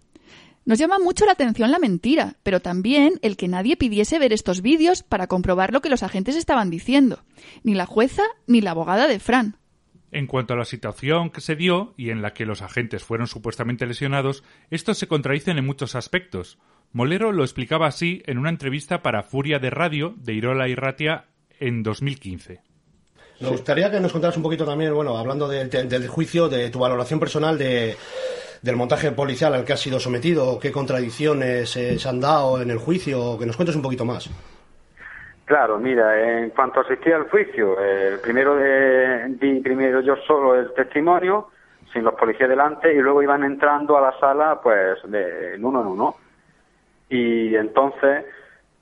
Nos 0.66 0.78
llama 0.78 0.98
mucho 0.98 1.26
la 1.26 1.32
atención 1.32 1.70
la 1.70 1.78
mentira, 1.78 2.36
pero 2.42 2.60
también 2.60 3.18
el 3.20 3.36
que 3.36 3.48
nadie 3.48 3.76
pidiese 3.76 4.18
ver 4.18 4.32
estos 4.32 4.62
vídeos 4.62 5.02
para 5.02 5.26
comprobar 5.26 5.72
lo 5.72 5.82
que 5.82 5.90
los 5.90 6.02
agentes 6.02 6.36
estaban 6.36 6.70
diciendo. 6.70 7.22
Ni 7.62 7.74
la 7.74 7.84
jueza 7.86 8.22
ni 8.46 8.62
la 8.62 8.70
abogada 8.70 9.06
de 9.06 9.20
Fran. 9.20 9.58
En 10.10 10.26
cuanto 10.26 10.54
a 10.54 10.56
la 10.56 10.64
situación 10.64 11.30
que 11.30 11.40
se 11.42 11.54
dio 11.54 11.92
y 11.96 12.10
en 12.10 12.22
la 12.22 12.32
que 12.32 12.46
los 12.46 12.62
agentes 12.62 13.04
fueron 13.04 13.26
supuestamente 13.26 13.84
lesionados, 13.84 14.42
estos 14.70 14.96
se 14.96 15.08
contradicen 15.08 15.58
en 15.58 15.66
muchos 15.66 15.94
aspectos. 15.96 16.58
Molero 16.94 17.33
lo 17.33 17.42
explicaba 17.42 17.88
así 17.88 18.22
en 18.24 18.38
una 18.38 18.50
entrevista 18.50 19.02
para 19.02 19.24
Furia 19.24 19.59
de 19.59 19.68
Radio 19.68 20.14
de 20.16 20.33
Irola 20.33 20.68
y 20.68 20.76
Ratia 20.76 21.24
en 21.59 21.83
2015. 21.83 22.61
Me 23.40 23.48
gustaría 23.48 23.90
que 23.90 23.98
nos 23.98 24.12
contaras 24.12 24.37
un 24.37 24.44
poquito 24.44 24.64
también, 24.64 24.94
bueno, 24.94 25.18
hablando 25.18 25.48
del, 25.48 25.68
del 25.68 26.07
juicio, 26.07 26.48
de 26.48 26.70
tu 26.70 26.78
valoración 26.78 27.18
personal 27.18 27.59
de, 27.59 27.96
del 28.62 28.76
montaje 28.76 29.11
policial 29.11 29.54
al 29.54 29.64
que 29.64 29.72
has 29.72 29.80
sido 29.80 29.98
sometido, 29.98 30.57
qué 30.61 30.70
contradicciones 30.70 31.76
eh, 31.76 31.98
se 31.98 32.09
han 32.09 32.20
dado 32.20 32.62
en 32.62 32.70
el 32.70 32.78
juicio, 32.78 33.37
que 33.40 33.46
nos 33.46 33.57
cuentes 33.57 33.74
un 33.74 33.83
poquito 33.83 34.04
más. 34.04 34.30
Claro, 35.46 35.80
mira, 35.80 36.38
en 36.38 36.50
cuanto 36.50 36.78
asistí 36.78 37.11
al 37.11 37.28
juicio, 37.28 37.76
eh, 37.80 38.18
primero 38.22 38.57
eh, 38.61 39.26
di 39.30 39.59
primero 39.59 40.00
yo 40.00 40.14
solo 40.28 40.54
el 40.54 40.72
testimonio, 40.74 41.48
sin 41.92 42.04
los 42.04 42.14
policías 42.14 42.48
delante, 42.48 42.94
y 42.94 42.98
luego 42.98 43.20
iban 43.20 43.42
entrando 43.42 43.98
a 43.98 44.00
la 44.00 44.18
sala, 44.20 44.61
pues, 44.62 44.98
de 45.09 45.57
en 45.57 45.64
uno 45.64 45.80
en 45.80 45.87
uno. 45.88 46.23
Y 47.08 47.54
entonces, 47.56 48.24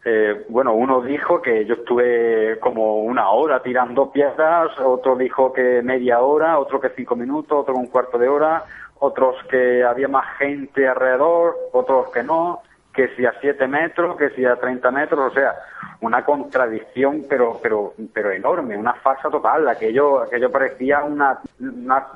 eh, 0.05 0.45
bueno, 0.49 0.75
uno 0.75 1.01
dijo 1.01 1.41
que 1.41 1.65
yo 1.65 1.75
estuve 1.75 2.59
como 2.61 3.03
una 3.03 3.31
hora 3.31 3.63
tirando 3.63 4.11
piedras, 4.11 4.79
otro 4.81 5.17
dijo 5.17 5.53
que 5.53 5.83
media 5.83 6.21
hora, 6.21 6.59
otro 6.59 6.81
que 6.81 6.91
cinco 6.91 7.15
minutos, 7.17 7.59
otro 7.61 7.75
un 7.75 7.87
cuarto 7.87 8.19
de 8.19 8.29
hora, 8.29 8.65
otros 8.99 9.37
que 9.49 9.85
había 9.85 10.09
más 10.09 10.37
gente 10.39 10.87
alrededor, 10.89 11.57
otros 11.73 12.11
que 12.11 12.23
no, 12.23 12.63
que 12.93 13.09
si 13.17 13.25
a 13.25 13.35
siete 13.41 13.67
metros, 13.67 14.17
que 14.17 14.31
si 14.31 14.45
a 14.45 14.57
treinta 14.57 14.91
metros, 14.91 15.33
o 15.33 15.35
sea, 15.35 15.55
una 16.01 16.25
contradicción 16.25 17.25
pero 17.29 17.59
pero 17.63 17.95
pero 18.13 18.31
enorme, 18.33 18.77
una 18.77 18.95
farsa 18.95 19.31
total, 19.31 19.69
aquello 19.69 20.21
aquello 20.21 20.51
parecía 20.51 21.03
una, 21.03 21.39
una 21.61 22.07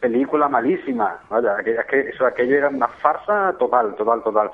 película 0.00 0.48
malísima, 0.48 1.18
vaya, 1.28 1.56
aquello, 1.58 2.26
aquello 2.26 2.56
era 2.56 2.68
una 2.68 2.88
farsa 2.88 3.54
total, 3.58 3.94
total, 3.96 4.22
total. 4.22 4.50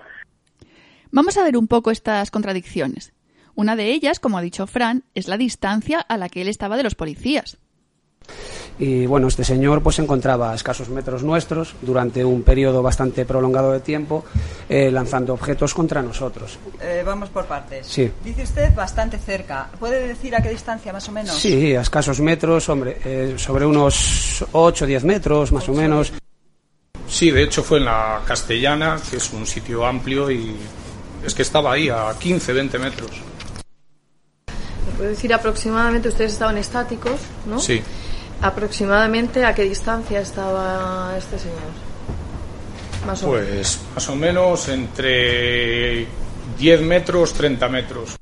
Vamos 1.12 1.37
a 1.37 1.44
ver 1.44 1.57
un 1.57 1.66
poco 1.66 1.90
estas 1.90 2.31
contradicciones. 2.31 3.12
Una 3.55 3.77
de 3.77 3.92
ellas, 3.92 4.20
como 4.20 4.38
ha 4.38 4.42
dicho 4.42 4.66
Fran, 4.66 5.05
es 5.14 5.29
la 5.29 5.37
distancia 5.37 6.01
a 6.01 6.16
la 6.16 6.29
que 6.29 6.42
él 6.42 6.49
estaba 6.49 6.77
de 6.77 6.85
los 6.85 6.94
policías. 6.94 7.59
Y 8.79 9.05
bueno, 9.05 9.29
este 9.29 9.44
señor 9.44 9.83
pues 9.83 9.96
se 9.96 10.03
encontraba 10.03 10.53
a 10.53 10.55
escasos 10.55 10.88
metros 10.88 11.23
nuestros 11.23 11.75
durante 11.83 12.25
un 12.25 12.42
periodo 12.42 12.83
bastante 12.83 13.27
prolongado 13.27 13.73
de 13.73 13.81
tiempo 13.81 14.25
eh, 14.68 14.90
lanzando 14.90 15.35
objetos 15.35 15.75
contra 15.75 16.01
nosotros. 16.01 16.59
Eh, 16.81 17.03
vamos 17.05 17.29
por 17.29 17.44
partes. 17.44 17.87
Sí. 17.87 18.11
Dice 18.25 18.44
usted 18.44 18.75
bastante 18.75 19.18
cerca. 19.18 19.68
¿Puede 19.79 20.09
decir 20.09 20.35
a 20.35 20.40
qué 20.40 20.49
distancia 20.49 20.92
más 20.92 21.07
o 21.09 21.12
menos? 21.12 21.35
Sí, 21.35 21.75
a 21.75 21.83
escasos 21.83 22.20
metros, 22.20 22.68
hombre, 22.70 22.99
eh, 23.05 23.35
sobre 23.37 23.66
unos 23.66 24.44
8 24.53 24.85
o 24.85 24.88
10 24.88 25.05
metros 25.05 25.53
más 25.53 25.68
o 25.68 25.75
menos. 25.75 26.12
Sí, 27.07 27.31
de 27.31 27.42
hecho 27.42 27.62
fue 27.62 27.79
en 27.79 27.87
la 27.87 28.23
Castellana, 28.25 28.99
que 29.11 29.16
es 29.16 29.33
un 29.33 29.44
sitio 29.44 29.85
amplio 29.85 30.31
y 30.31 30.57
es 31.25 31.35
que 31.35 31.43
estaba 31.43 31.73
ahí 31.73 31.89
a 31.89 32.13
15, 32.19 32.53
20 32.53 32.79
metros. 32.79 33.11
¿Me 34.87 34.93
puede 34.97 35.11
decir 35.11 35.33
aproximadamente, 35.33 36.09
ustedes 36.09 36.33
estaban 36.33 36.59
estáticos, 36.59 37.21
¿no? 37.47 37.59
Sí. 37.59 37.83
¿Aproximadamente 38.43 39.45
a 39.45 39.55
qué 39.55 39.65
distancia 39.65 40.21
estaba 40.21 41.15
este 41.17 41.39
señor? 41.39 41.59
Más 43.07 43.23
o 43.23 43.33
menos. 43.33 43.47
Pues 43.47 43.81
más 43.95 44.09
o 44.09 44.17
menos 44.17 44.69
entre 44.69 46.07
10 46.59 46.83
metros, 46.83 47.35
30 47.35 47.69
metros. 47.69 48.17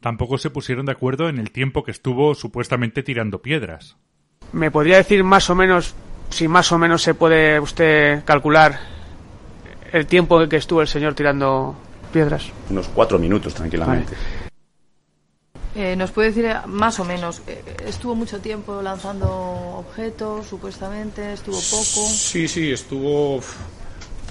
Tampoco 0.00 0.38
se 0.38 0.50
pusieron 0.50 0.86
de 0.86 0.92
acuerdo 0.92 1.28
en 1.28 1.38
el 1.38 1.50
tiempo 1.50 1.82
que 1.82 1.90
estuvo 1.90 2.34
supuestamente 2.34 3.02
tirando 3.02 3.42
piedras. 3.42 3.96
¿Me 4.52 4.70
podría 4.70 4.96
decir 4.96 5.24
más 5.24 5.50
o 5.50 5.54
menos, 5.54 5.94
si 6.30 6.46
más 6.46 6.70
o 6.72 6.78
menos 6.78 7.02
se 7.02 7.14
puede 7.14 7.58
usted 7.58 8.24
calcular 8.24 8.78
el 9.92 10.06
tiempo 10.06 10.40
en 10.42 10.48
que 10.48 10.56
estuvo 10.56 10.80
el 10.80 10.88
señor 10.88 11.14
tirando 11.14 11.76
piedras? 12.08 12.46
Unos 12.70 12.88
cuatro 12.88 13.18
minutos, 13.18 13.54
tranquilamente. 13.54 14.14
Eh, 15.74 15.94
¿Nos 15.96 16.10
puede 16.10 16.28
decir 16.28 16.46
eh, 16.46 16.56
más 16.66 16.98
o 16.98 17.04
menos? 17.04 17.42
eh, 17.46 17.62
¿Estuvo 17.86 18.14
mucho 18.14 18.40
tiempo 18.40 18.82
lanzando 18.82 19.28
objetos, 19.76 20.46
supuestamente? 20.46 21.34
¿Estuvo 21.34 21.56
poco? 21.56 22.08
Sí, 22.10 22.48
sí, 22.48 22.72
estuvo. 22.72 23.40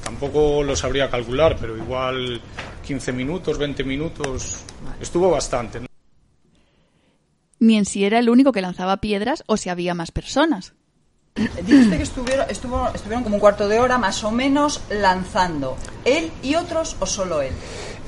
Tampoco 0.04 0.64
lo 0.64 0.76
sabría 0.76 1.10
calcular, 1.10 1.58
pero 1.60 1.78
igual 1.78 2.42
15 2.86 3.12
minutos, 3.14 3.58
20 3.58 3.84
minutos. 3.84 4.64
Estuvo 5.00 5.30
bastante. 5.30 5.82
¿no? 5.82 5.88
Ni 7.60 7.78
en 7.78 7.86
si 7.86 8.06
era 8.06 8.20
el 8.20 8.30
único 8.30 8.52
que 8.52 8.62
lanzaba 8.62 8.98
piedras 8.98 9.44
o 9.48 9.58
si 9.58 9.70
había 9.70 9.94
más 9.94 10.12
personas. 10.12 10.74
Dice 11.38 11.82
usted 11.82 11.98
que 11.98 12.04
estuvieron, 12.04 12.46
estuvo, 12.50 12.88
estuvieron 12.94 13.24
como 13.24 13.36
un 13.36 13.40
cuarto 13.40 13.68
de 13.68 13.80
hora 13.80 13.98
más 13.98 14.24
o 14.24 14.32
menos 14.32 14.82
lanzando. 14.90 15.78
¿Él 16.06 16.32
y 16.42 16.56
otros 16.56 16.96
o 17.00 17.06
solo 17.06 17.42
él? 17.42 17.52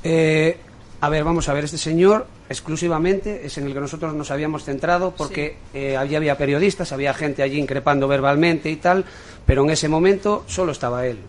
Eh, 0.04 0.58
a 1.02 1.10
ver, 1.10 1.24
vamos 1.24 1.48
a 1.48 1.54
ver, 1.54 1.64
este 1.64 1.78
señor 1.78 2.28
exclusivamente 2.50 3.46
es 3.46 3.58
en 3.58 3.68
el 3.68 3.74
que 3.74 3.80
nosotros 3.80 4.14
nos 4.14 4.32
habíamos 4.32 4.64
centrado 4.66 5.14
porque 5.16 5.58
eh, 5.74 5.96
allí 5.96 6.16
había 6.16 6.38
periodistas, 6.38 6.92
había 6.92 7.14
gente 7.14 7.44
allí 7.44 7.58
increpando 7.58 8.08
verbalmente 8.08 8.70
y 8.70 8.76
tal, 8.76 9.06
pero 9.46 9.64
en 9.64 9.70
ese 9.70 9.88
momento 9.88 10.44
solo 10.48 10.72
estaba 10.72 11.06
él. 11.06 11.20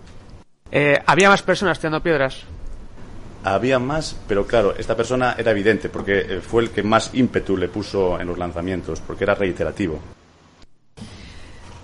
Eh, 0.73 0.99
¿Había 1.07 1.29
más 1.29 1.43
personas 1.43 1.79
tirando 1.79 2.03
piedras? 2.03 2.43
Había 3.45 3.79
más, 3.79 4.17
pero 4.27 4.47
claro, 4.47 4.75
esta 4.77 4.97
persona 4.97 5.35
era 5.39 5.53
evidente 5.53 5.89
porque 5.89 6.19
eh, 6.19 6.41
fue 6.41 6.63
el 6.63 6.71
que 6.71 6.83
más 6.83 7.11
ímpetu 7.13 7.57
le 7.57 7.69
puso 7.69 8.21
en 8.21 8.27
los 8.27 8.39
lanzamientos, 8.39 9.01
porque 9.01 9.25
era 9.25 9.35
reiterativo. 9.35 9.99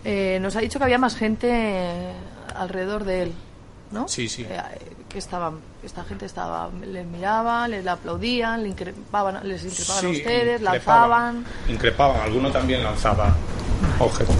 Eh, 0.09 0.38
nos 0.40 0.54
ha 0.54 0.61
dicho 0.61 0.78
que 0.78 0.84
había 0.84 0.98
más 0.98 1.16
gente 1.16 2.12
alrededor 2.54 3.02
de 3.02 3.24
él, 3.24 3.32
¿no? 3.90 4.07
Sí, 4.07 4.28
sí. 4.28 4.46
Eh, 4.48 4.61
que 5.09 5.18
estaban, 5.18 5.59
esta 5.82 6.04
gente 6.04 6.26
estaba, 6.26 6.70
les 6.70 7.04
miraba, 7.04 7.66
les 7.66 7.84
aplaudían, 7.84 8.62
le 8.62 8.68
increpaban, 8.68 9.48
les 9.48 9.64
increpaban 9.64 10.07
a 10.07 10.09
ustedes, 10.11 10.61
increpaban. 10.61 10.62
lanzaban. 10.62 11.44
Increpaban, 11.68 12.20
alguno 12.20 12.52
también 12.52 12.84
lanzaba 12.84 13.34
objetos. 13.98 14.36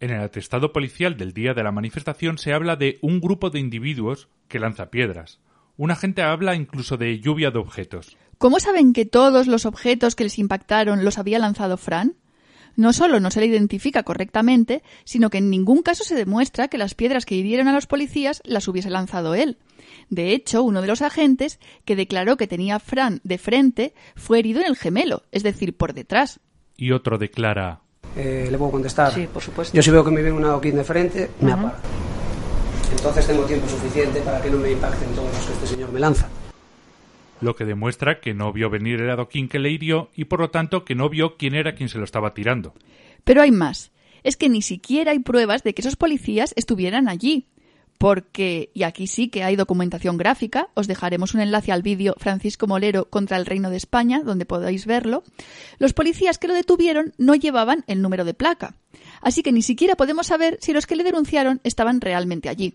En 0.00 0.10
el 0.10 0.20
atestado 0.20 0.70
policial 0.70 1.16
del 1.16 1.32
día 1.32 1.54
de 1.54 1.62
la 1.62 1.72
manifestación 1.72 2.36
se 2.36 2.52
habla 2.52 2.76
de 2.76 2.98
un 3.00 3.22
grupo 3.22 3.48
de 3.48 3.60
individuos 3.60 4.28
que 4.48 4.58
lanza 4.58 4.90
piedras. 4.90 5.40
Un 5.78 5.92
agente 5.92 6.20
habla 6.20 6.54
incluso 6.54 6.98
de 6.98 7.20
lluvia 7.20 7.50
de 7.50 7.58
objetos. 7.58 8.18
¿Cómo 8.36 8.60
saben 8.60 8.92
que 8.92 9.06
todos 9.06 9.46
los 9.46 9.64
objetos 9.64 10.14
que 10.14 10.24
les 10.24 10.38
impactaron 10.38 11.06
los 11.06 11.16
había 11.16 11.38
lanzado 11.38 11.78
Fran? 11.78 12.16
No 12.76 12.92
solo 12.92 13.20
no 13.20 13.30
se 13.30 13.40
le 13.40 13.46
identifica 13.46 14.02
correctamente, 14.02 14.82
sino 15.04 15.30
que 15.30 15.38
en 15.38 15.50
ningún 15.50 15.82
caso 15.82 16.04
se 16.04 16.14
demuestra 16.14 16.68
que 16.68 16.78
las 16.78 16.94
piedras 16.94 17.24
que 17.24 17.34
hirieron 17.34 17.68
a 17.68 17.72
los 17.72 17.86
policías 17.86 18.42
las 18.44 18.68
hubiese 18.68 18.90
lanzado 18.90 19.34
él. 19.34 19.58
De 20.10 20.32
hecho, 20.32 20.62
uno 20.62 20.82
de 20.82 20.88
los 20.88 21.02
agentes, 21.02 21.58
que 21.84 21.96
declaró 21.96 22.36
que 22.36 22.46
tenía 22.46 22.76
a 22.76 22.80
Fran 22.80 23.20
de 23.24 23.38
frente, 23.38 23.94
fue 24.14 24.38
herido 24.38 24.60
en 24.60 24.66
el 24.66 24.76
gemelo, 24.76 25.22
es 25.32 25.42
decir, 25.42 25.76
por 25.76 25.94
detrás. 25.94 26.40
Y 26.76 26.92
otro 26.92 27.18
declara. 27.18 27.80
Eh, 28.16 28.48
¿Le 28.50 28.58
puedo 28.58 28.70
contestar? 28.72 29.12
Sí, 29.12 29.26
por 29.26 29.42
supuesto. 29.42 29.74
Yo 29.74 29.82
si 29.82 29.90
veo 29.90 30.04
que 30.04 30.10
me 30.10 30.22
viene 30.22 30.36
un 30.36 30.44
adoquín 30.44 30.76
de 30.76 30.84
frente, 30.84 31.30
me 31.40 31.52
Ujú. 31.52 31.60
aparto. 31.66 31.88
Entonces 32.92 33.26
tengo 33.26 33.42
tiempo 33.44 33.68
suficiente 33.68 34.20
para 34.20 34.40
que 34.40 34.50
no 34.50 34.58
me 34.58 34.70
impacten 34.70 35.08
todos 35.14 35.32
los 35.32 35.46
que 35.46 35.52
este 35.54 35.66
señor 35.66 35.92
me 35.92 36.00
lanza. 36.00 36.28
Lo 37.40 37.54
que 37.54 37.64
demuestra 37.64 38.20
que 38.20 38.34
no 38.34 38.52
vio 38.52 38.70
venir 38.70 39.00
el 39.00 39.10
adoquín 39.10 39.48
que 39.48 39.58
le 39.58 39.70
hirió 39.70 40.10
y 40.14 40.24
por 40.24 40.40
lo 40.40 40.50
tanto 40.50 40.84
que 40.84 40.94
no 40.94 41.08
vio 41.08 41.36
quién 41.36 41.54
era 41.54 41.74
quien 41.74 41.88
se 41.88 41.98
lo 41.98 42.04
estaba 42.04 42.34
tirando. 42.34 42.74
Pero 43.24 43.42
hay 43.42 43.50
más. 43.50 43.92
Es 44.22 44.36
que 44.36 44.48
ni 44.48 44.62
siquiera 44.62 45.12
hay 45.12 45.18
pruebas 45.18 45.62
de 45.62 45.74
que 45.74 45.82
esos 45.82 45.96
policías 45.96 46.52
estuvieran 46.56 47.08
allí. 47.08 47.46
Porque, 47.98 48.70
y 48.74 48.82
aquí 48.82 49.06
sí 49.06 49.28
que 49.28 49.42
hay 49.42 49.56
documentación 49.56 50.18
gráfica, 50.18 50.68
os 50.74 50.86
dejaremos 50.86 51.34
un 51.34 51.40
enlace 51.40 51.72
al 51.72 51.82
vídeo 51.82 52.14
Francisco 52.18 52.66
Molero 52.66 53.08
contra 53.08 53.38
el 53.38 53.46
Reino 53.46 53.70
de 53.70 53.78
España, 53.78 54.22
donde 54.22 54.44
podáis 54.44 54.84
verlo, 54.84 55.24
los 55.78 55.94
policías 55.94 56.38
que 56.38 56.48
lo 56.48 56.54
detuvieron 56.54 57.14
no 57.16 57.34
llevaban 57.34 57.84
el 57.86 58.02
número 58.02 58.24
de 58.24 58.34
placa. 58.34 58.74
Así 59.22 59.42
que 59.42 59.52
ni 59.52 59.62
siquiera 59.62 59.96
podemos 59.96 60.26
saber 60.26 60.58
si 60.60 60.74
los 60.74 60.86
que 60.86 60.96
le 60.96 61.04
denunciaron 61.04 61.60
estaban 61.64 62.00
realmente 62.00 62.50
allí. 62.50 62.74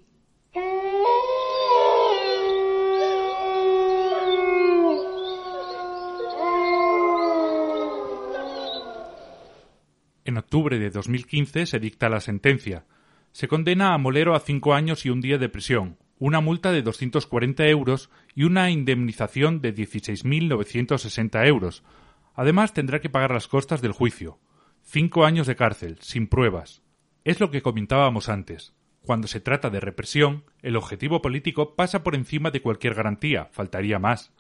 En 10.23 10.37
octubre 10.37 10.77
de 10.77 10.91
2015 10.91 11.65
se 11.65 11.79
dicta 11.79 12.07
la 12.07 12.19
sentencia. 12.19 12.85
Se 13.31 13.47
condena 13.47 13.93
a 13.93 13.97
Molero 13.97 14.35
a 14.35 14.39
cinco 14.39 14.75
años 14.75 15.05
y 15.05 15.09
un 15.09 15.19
día 15.19 15.39
de 15.39 15.49
prisión, 15.49 15.97
una 16.19 16.41
multa 16.41 16.71
de 16.71 16.83
240 16.83 17.67
euros 17.67 18.11
y 18.35 18.43
una 18.43 18.69
indemnización 18.69 19.61
de 19.61 19.73
16.960 19.73 21.47
euros. 21.47 21.83
Además 22.35 22.73
tendrá 22.73 23.01
que 23.01 23.09
pagar 23.09 23.31
las 23.31 23.47
costas 23.47 23.81
del 23.81 23.93
juicio. 23.93 24.37
Cinco 24.83 25.25
años 25.25 25.47
de 25.47 25.55
cárcel, 25.55 25.97
sin 26.01 26.27
pruebas. 26.27 26.83
Es 27.23 27.39
lo 27.39 27.49
que 27.49 27.63
comentábamos 27.63 28.29
antes. 28.29 28.75
Cuando 29.03 29.27
se 29.27 29.39
trata 29.39 29.71
de 29.71 29.79
represión, 29.79 30.43
el 30.61 30.75
objetivo 30.75 31.23
político 31.23 31.75
pasa 31.75 32.03
por 32.03 32.13
encima 32.13 32.51
de 32.51 32.61
cualquier 32.61 32.93
garantía, 32.93 33.49
faltaría 33.51 33.97
más. 33.97 34.31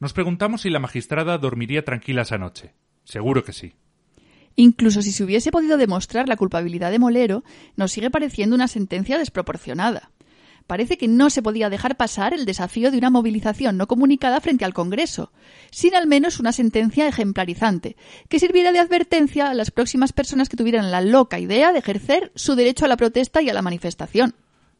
Nos 0.00 0.14
preguntamos 0.14 0.62
si 0.62 0.70
la 0.70 0.78
magistrada 0.78 1.36
dormiría 1.36 1.84
tranquila 1.84 2.22
esa 2.22 2.38
noche. 2.38 2.72
Seguro 3.04 3.44
que 3.44 3.52
sí. 3.52 3.74
Incluso 4.56 5.02
si 5.02 5.12
se 5.12 5.22
hubiese 5.22 5.50
podido 5.50 5.76
demostrar 5.76 6.28
la 6.28 6.36
culpabilidad 6.36 6.90
de 6.90 6.98
Molero, 6.98 7.44
nos 7.76 7.92
sigue 7.92 8.10
pareciendo 8.10 8.56
una 8.56 8.68
sentencia 8.68 9.18
desproporcionada. 9.18 10.10
Parece 10.66 10.98
que 10.98 11.06
no 11.06 11.30
se 11.30 11.42
podía 11.42 11.70
dejar 11.70 11.96
pasar 11.96 12.34
el 12.34 12.44
desafío 12.44 12.90
de 12.90 12.98
una 12.98 13.10
movilización 13.10 13.76
no 13.76 13.86
comunicada 13.86 14.40
frente 14.40 14.64
al 14.64 14.74
Congreso, 14.74 15.30
sin 15.70 15.94
al 15.94 16.08
menos 16.08 16.40
una 16.40 16.52
sentencia 16.52 17.06
ejemplarizante, 17.06 17.96
que 18.28 18.40
sirviera 18.40 18.72
de 18.72 18.80
advertencia 18.80 19.48
a 19.48 19.54
las 19.54 19.70
próximas 19.70 20.12
personas 20.12 20.48
que 20.48 20.56
tuvieran 20.56 20.90
la 20.90 21.02
loca 21.02 21.38
idea 21.38 21.72
de 21.72 21.78
ejercer 21.78 22.32
su 22.34 22.56
derecho 22.56 22.84
a 22.84 22.88
la 22.88 22.96
protesta 22.96 23.42
y 23.42 23.50
a 23.50 23.54
la 23.54 23.62
manifestación. 23.62 24.34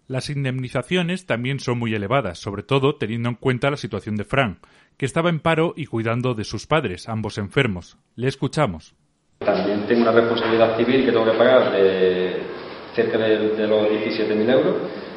Las 0.08 0.30
indemnizaciones 0.30 1.26
también 1.26 1.60
son 1.60 1.78
muy 1.78 1.94
elevadas, 1.94 2.38
sobre 2.38 2.62
todo 2.62 2.96
teniendo 2.96 3.28
en 3.28 3.34
cuenta 3.36 3.70
la 3.70 3.76
situación 3.76 4.16
de 4.16 4.24
Fran, 4.24 4.58
que 4.96 5.06
estaba 5.06 5.30
en 5.30 5.40
paro 5.40 5.74
y 5.76 5.86
cuidando 5.86 6.34
de 6.34 6.44
sus 6.44 6.66
padres, 6.66 7.08
ambos 7.08 7.38
enfermos. 7.38 7.98
Le 8.14 8.28
escuchamos. 8.28 8.94
También 9.38 9.86
tengo 9.86 10.02
una 10.02 10.12
responsabilidad 10.12 10.76
civil 10.76 11.04
que 11.04 11.12
tengo 11.12 11.24
que 11.24 11.38
pagar 11.38 11.72
de 11.72 12.42
cerca 12.94 13.18
de, 13.18 13.50
de 13.50 13.66
los 13.66 13.88
17.000 13.88 14.52
euros 14.52 14.76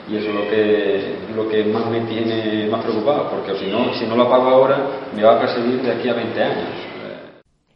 y 0.10 0.18
eso 0.18 0.30
es 0.30 0.36
lo 0.36 0.50
que, 0.50 1.16
lo 1.36 1.50
que 1.50 1.64
más 1.66 1.90
me 1.90 2.02
tiene 2.02 2.68
más 2.68 2.84
preocupado, 2.84 3.30
porque 3.30 3.58
si 3.60 3.72
no, 3.72 3.94
si 3.94 4.06
no 4.06 4.16
lo 4.16 4.30
pago 4.30 4.50
ahora 4.50 5.10
me 5.16 5.24
va 5.24 5.36
a 5.36 5.40
perseguir 5.40 5.82
de 5.82 5.92
aquí 5.92 6.10
a 6.10 6.14
20 6.14 6.44
años. 6.44 6.90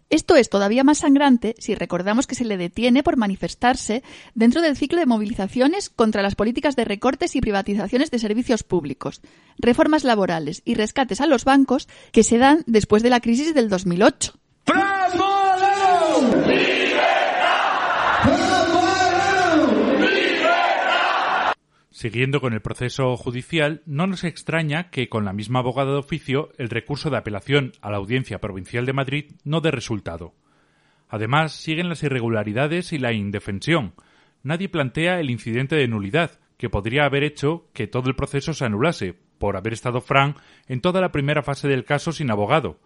Esto 0.10 0.36
es 0.36 0.50
todavía 0.50 0.84
más 0.84 1.00
sangrante 1.00 1.56
si 1.58 1.74
recordamos 1.74 2.28
que 2.28 2.36
se 2.36 2.46
le 2.46 2.56
detiene 2.56 3.02
por 3.02 3.18
manifestarse 3.18 4.04
dentro 4.36 4.62
del 4.62 4.78
ciclo 4.78 5.00
de 5.00 5.08
movilizaciones 5.08 5.90
contra 5.90 6.22
las 6.22 6.36
políticas 6.36 6.76
de 6.76 6.86
recortes 6.86 7.36
y 7.36 7.42
privatizaciones 7.42 8.12
de 8.12 8.20
servicios 8.20 8.62
públicos, 8.62 9.22
reformas 9.58 10.04
laborales 10.04 10.62
y 10.66 10.76
rescates 10.76 11.20
a 11.20 11.26
los 11.26 11.46
bancos 11.46 11.88
que 12.12 12.22
se 12.22 12.38
dan 12.38 12.64
después 12.68 13.02
de 13.02 13.10
la 13.10 13.22
crisis 13.22 13.56
del 13.56 13.70
2008. 13.70 14.34
Siguiendo 22.04 22.42
con 22.42 22.52
el 22.52 22.62
proceso 22.62 23.16
judicial, 23.16 23.82
no 23.86 24.08
nos 24.08 24.26
extraña 24.26 24.90
que 24.90 25.08
con 25.08 25.24
la 25.24 25.32
misma 25.32 25.60
abogada 25.60 25.94
de 25.94 26.00
oficio 26.00 26.50
el 26.58 26.70
recurso 26.70 27.10
de 27.10 27.16
apelación 27.16 27.72
a 27.80 27.90
la 27.92 27.96
Audiencia 27.96 28.40
Provincial 28.40 28.86
de 28.86 28.92
Madrid 28.92 29.32
no 29.46 29.62
dé 29.62 29.72
resultado. 29.72 30.34
Además, 31.08 31.54
siguen 31.54 31.88
las 31.88 32.04
irregularidades 32.04 32.92
y 32.92 32.98
la 32.98 33.14
indefensión. 33.14 33.94
Nadie 34.44 34.68
plantea 34.68 35.22
el 35.22 35.30
incidente 35.30 35.78
de 35.78 35.88
nulidad, 35.88 36.40
que 36.58 36.70
podría 36.70 37.06
haber 37.06 37.24
hecho 37.24 37.70
que 37.72 37.88
todo 37.88 38.10
el 38.10 38.16
proceso 38.16 38.54
se 38.54 38.66
anulase, 38.66 39.16
por 39.38 39.56
haber 39.56 39.72
estado 39.72 40.02
Fran 40.02 40.36
en 40.68 40.82
toda 40.82 41.00
la 41.00 41.14
primera 41.14 41.42
fase 41.42 41.70
del 41.70 41.86
caso 41.86 42.12
sin 42.12 42.32
abogado. 42.32 42.80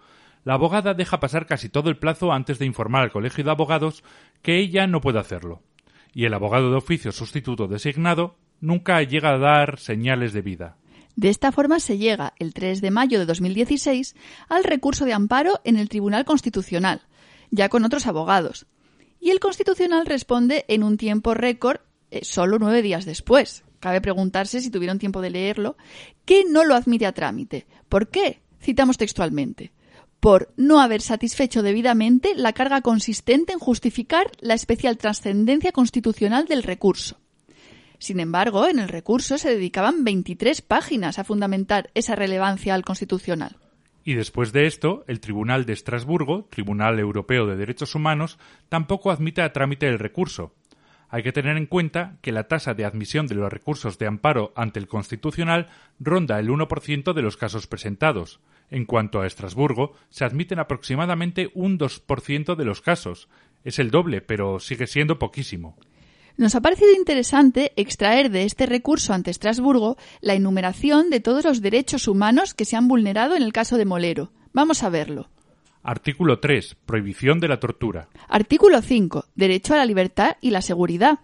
La 0.47 0.53
abogada 0.53 0.93
deja 0.93 1.19
pasar 1.19 1.45
casi 1.45 1.67
todo 1.67 1.89
el 1.89 1.97
plazo 1.97 2.31
antes 2.31 2.57
de 2.57 2.65
informar 2.65 3.03
al 3.03 3.11
Colegio 3.11 3.43
de 3.43 3.51
Abogados 3.51 4.01
que 4.41 4.59
ella 4.59 4.87
no 4.87 5.01
puede 5.01 5.19
hacerlo. 5.19 5.61
Y 6.13 6.23
el 6.23 6.33
abogado 6.33 6.71
de 6.71 6.77
oficio 6.77 7.11
sustituto 7.11 7.67
designado 7.67 8.37
nunca 8.61 9.03
llega 9.03 9.33
a 9.33 9.39
dar 9.39 9.77
señales 9.77 10.31
de 10.31 10.41
vida. 10.41 10.77
De 11.17 11.27
esta 11.27 11.51
forma 11.51 11.81
se 11.81 11.97
llega, 11.97 12.33
el 12.39 12.53
3 12.53 12.79
de 12.79 12.91
mayo 12.91 13.19
de 13.19 13.25
2016, 13.25 14.15
al 14.47 14.63
recurso 14.63 15.03
de 15.03 15.11
amparo 15.11 15.59
en 15.65 15.75
el 15.75 15.89
Tribunal 15.89 16.23
Constitucional, 16.23 17.01
ya 17.51 17.67
con 17.67 17.83
otros 17.83 18.07
abogados. 18.07 18.67
Y 19.19 19.31
el 19.31 19.41
Constitucional 19.41 20.05
responde 20.05 20.63
en 20.69 20.83
un 20.83 20.95
tiempo 20.95 21.33
récord, 21.33 21.81
eh, 22.09 22.23
solo 22.23 22.57
nueve 22.57 22.81
días 22.81 23.03
después. 23.03 23.65
Cabe 23.81 23.99
preguntarse 23.99 24.61
si 24.61 24.71
tuvieron 24.71 24.97
tiempo 24.97 25.19
de 25.19 25.29
leerlo, 25.31 25.75
que 26.23 26.45
no 26.45 26.63
lo 26.63 26.73
admite 26.73 27.05
a 27.05 27.11
trámite. 27.11 27.67
¿Por 27.89 28.07
qué? 28.07 28.39
Citamos 28.61 28.97
textualmente. 28.97 29.73
Por 30.19 30.53
no 30.57 30.79
haber 30.79 31.01
satisfecho 31.01 31.61
debidamente 31.61 32.33
la 32.35 32.53
carga 32.53 32.81
consistente 32.81 33.53
en 33.53 33.59
justificar 33.59 34.31
la 34.39 34.55
especial 34.55 34.97
trascendencia 34.97 35.71
constitucional 35.71 36.45
del 36.45 36.63
recurso. 36.63 37.19
Sin 37.99 38.19
embargo, 38.19 38.67
en 38.67 38.79
el 38.79 38.89
recurso 38.89 39.37
se 39.37 39.49
dedicaban 39.49 40.03
23 40.03 40.61
páginas 40.61 41.17
a 41.19 41.23
fundamentar 41.23 41.89
esa 41.93 42.15
relevancia 42.15 42.75
al 42.75 42.83
constitucional. 42.83 43.57
Y 44.03 44.13
después 44.13 44.53
de 44.53 44.67
esto, 44.67 45.03
el 45.07 45.19
Tribunal 45.19 45.65
de 45.65 45.73
Estrasburgo, 45.73 46.47
Tribunal 46.49 46.99
Europeo 46.99 47.45
de 47.45 47.57
Derechos 47.57 47.93
Humanos, 47.93 48.39
tampoco 48.69 49.11
admite 49.11 49.41
a 49.41 49.51
trámite 49.51 49.87
el 49.87 49.99
recurso. 49.99 50.53
Hay 51.09 51.23
que 51.23 51.31
tener 51.31 51.57
en 51.57 51.65
cuenta 51.65 52.17
que 52.21 52.31
la 52.31 52.47
tasa 52.47 52.73
de 52.73 52.85
admisión 52.85 53.27
de 53.27 53.35
los 53.35 53.51
recursos 53.51 53.97
de 53.97 54.07
amparo 54.07 54.53
ante 54.55 54.79
el 54.79 54.87
Constitucional 54.87 55.67
ronda 55.99 56.39
el 56.39 56.49
1% 56.49 57.13
de 57.13 57.21
los 57.21 57.37
casos 57.37 57.67
presentados. 57.67 58.39
En 58.69 58.85
cuanto 58.85 59.21
a 59.21 59.27
Estrasburgo, 59.27 59.93
se 60.09 60.25
admiten 60.25 60.59
aproximadamente 60.59 61.49
un 61.53 61.79
2% 61.79 62.55
de 62.55 62.65
los 62.65 62.81
casos. 62.81 63.29
Es 63.63 63.79
el 63.79 63.91
doble, 63.91 64.21
pero 64.21 64.59
sigue 64.59 64.87
siendo 64.87 65.19
poquísimo. 65.19 65.77
Nos 66.37 66.53
ha 66.53 66.61
parecido 66.61 66.91
interesante 66.93 67.73
extraer 67.75 68.29
de 68.29 68.43
este 68.43 68.67
recurso 68.67 69.13
ante 69.13 69.31
Estrasburgo 69.31 69.97
la 70.21 70.35
enumeración 70.35 71.09
de 71.09 71.19
todos 71.19 71.45
los 71.45 71.61
derechos 71.61 72.07
humanos 72.07 72.53
que 72.53 72.65
se 72.65 72.75
han 72.75 72.87
vulnerado 72.87 73.35
en 73.35 73.41
el 73.41 73.53
caso 73.53 73.77
de 73.77 73.85
Molero. 73.85 74.31
Vamos 74.53 74.83
a 74.83 74.89
verlo. 74.89 75.29
Artículo 75.81 76.39
3. 76.39 76.75
Prohibición 76.85 77.39
de 77.39 77.47
la 77.47 77.59
tortura. 77.59 78.09
Artículo 78.27 78.81
5. 78.81 79.25
Derecho 79.35 79.73
a 79.73 79.77
la 79.77 79.85
libertad 79.85 80.37
y 80.41 80.51
la 80.51 80.61
seguridad. 80.61 81.19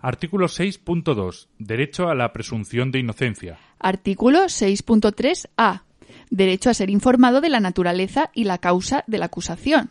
Artículo 0.00 0.46
6.2. 0.46 1.48
Derecho 1.58 2.08
a 2.08 2.14
la 2.14 2.32
presunción 2.32 2.90
de 2.90 3.00
inocencia. 3.00 3.58
Artículo 3.78 4.44
6.3a. 4.44 5.82
Derecho 6.30 6.70
a 6.70 6.74
ser 6.74 6.90
informado 6.90 7.40
de 7.40 7.48
la 7.48 7.60
naturaleza 7.60 8.30
y 8.34 8.44
la 8.44 8.58
causa 8.58 9.04
de 9.06 9.18
la 9.18 9.26
acusación. 9.26 9.90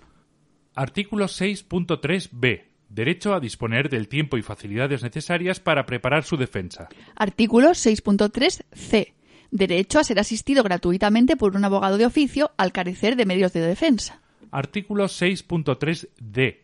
Artículo 0.76 1.26
6.3b. 1.26 2.64
Derecho 2.90 3.34
a 3.34 3.40
disponer 3.40 3.90
del 3.90 4.08
tiempo 4.08 4.38
y 4.38 4.42
facilidades 4.42 5.04
necesarias 5.04 5.60
para 5.60 5.86
preparar 5.86 6.24
su 6.24 6.38
defensa. 6.38 6.88
Artículo 7.16 7.72
6.3c. 7.72 9.14
Derecho 9.52 10.00
a 10.00 10.04
ser 10.04 10.20
asistido 10.20 10.64
gratuitamente 10.64 11.36
por 11.36 11.56
un 11.56 11.66
abogado 11.66 11.98
de 11.98 12.06
oficio 12.06 12.52
al 12.58 12.72
carecer 12.72 13.16
de 13.16 13.26
medios 13.26 13.54
de 13.54 13.62
defensa. 13.62 14.22
Artículo 14.52 15.06
6.3d. 15.06 16.58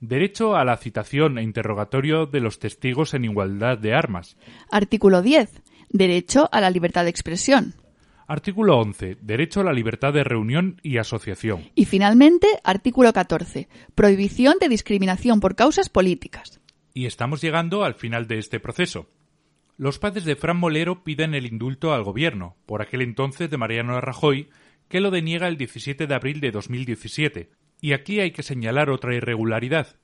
Derecho 0.00 0.56
a 0.56 0.64
la 0.64 0.76
citación 0.76 1.38
e 1.38 1.42
interrogatorio 1.42 2.26
de 2.26 2.40
los 2.40 2.58
testigos 2.58 3.14
en 3.14 3.24
igualdad 3.24 3.78
de 3.78 3.94
armas. 3.94 4.36
Artículo 4.70 5.22
10. 5.22 5.62
Derecho 5.90 6.48
a 6.52 6.60
la 6.60 6.70
libertad 6.70 7.04
de 7.04 7.10
expresión. 7.10 7.74
Artículo 8.30 8.76
11. 8.76 9.16
Derecho 9.22 9.60
a 9.60 9.64
la 9.64 9.72
libertad 9.72 10.12
de 10.12 10.22
reunión 10.22 10.78
y 10.82 10.98
asociación. 10.98 11.70
Y 11.74 11.86
finalmente, 11.86 12.46
artículo 12.62 13.10
14. 13.10 13.68
Prohibición 13.94 14.56
de 14.60 14.68
discriminación 14.68 15.40
por 15.40 15.56
causas 15.56 15.88
políticas. 15.88 16.60
Y 16.92 17.06
estamos 17.06 17.40
llegando 17.40 17.84
al 17.84 17.94
final 17.94 18.26
de 18.26 18.38
este 18.38 18.60
proceso. 18.60 19.08
Los 19.78 19.98
padres 19.98 20.26
de 20.26 20.36
Fran 20.36 20.58
Molero 20.58 21.04
piden 21.04 21.34
el 21.34 21.46
indulto 21.46 21.94
al 21.94 22.04
gobierno, 22.04 22.58
por 22.66 22.82
aquel 22.82 23.00
entonces 23.00 23.48
de 23.48 23.56
Mariano 23.56 23.98
Rajoy, 23.98 24.50
que 24.88 25.00
lo 25.00 25.10
deniega 25.10 25.48
el 25.48 25.56
17 25.56 26.06
de 26.06 26.14
abril 26.14 26.40
de 26.40 26.50
2017. 26.50 27.48
Y 27.80 27.94
aquí 27.94 28.20
hay 28.20 28.32
que 28.32 28.42
señalar 28.42 28.90
otra 28.90 29.14
irregularidad. 29.14 29.96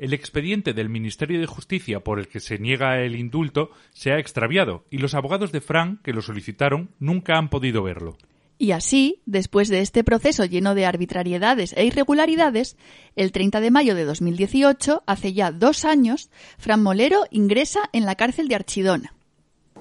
El 0.00 0.14
expediente 0.14 0.72
del 0.72 0.88
Ministerio 0.88 1.38
de 1.40 1.46
Justicia 1.46 2.00
por 2.00 2.18
el 2.18 2.26
que 2.26 2.40
se 2.40 2.58
niega 2.58 3.02
el 3.02 3.14
indulto 3.16 3.70
se 3.92 4.12
ha 4.12 4.18
extraviado 4.18 4.86
y 4.90 4.96
los 4.96 5.12
abogados 5.12 5.52
de 5.52 5.60
Fran 5.60 6.00
que 6.02 6.14
lo 6.14 6.22
solicitaron 6.22 6.88
nunca 6.98 7.36
han 7.36 7.50
podido 7.50 7.82
verlo. 7.82 8.16
Y 8.56 8.72
así, 8.72 9.20
después 9.26 9.68
de 9.68 9.80
este 9.80 10.02
proceso 10.02 10.46
lleno 10.46 10.74
de 10.74 10.86
arbitrariedades 10.86 11.74
e 11.76 11.84
irregularidades, 11.84 12.78
el 13.14 13.30
30 13.30 13.60
de 13.60 13.70
mayo 13.70 13.94
de 13.94 14.06
2018, 14.06 15.02
hace 15.04 15.34
ya 15.34 15.52
dos 15.52 15.84
años, 15.84 16.30
Fran 16.56 16.82
Molero 16.82 17.26
ingresa 17.30 17.90
en 17.92 18.06
la 18.06 18.14
cárcel 18.14 18.48
de 18.48 18.54
Archidona. 18.54 19.12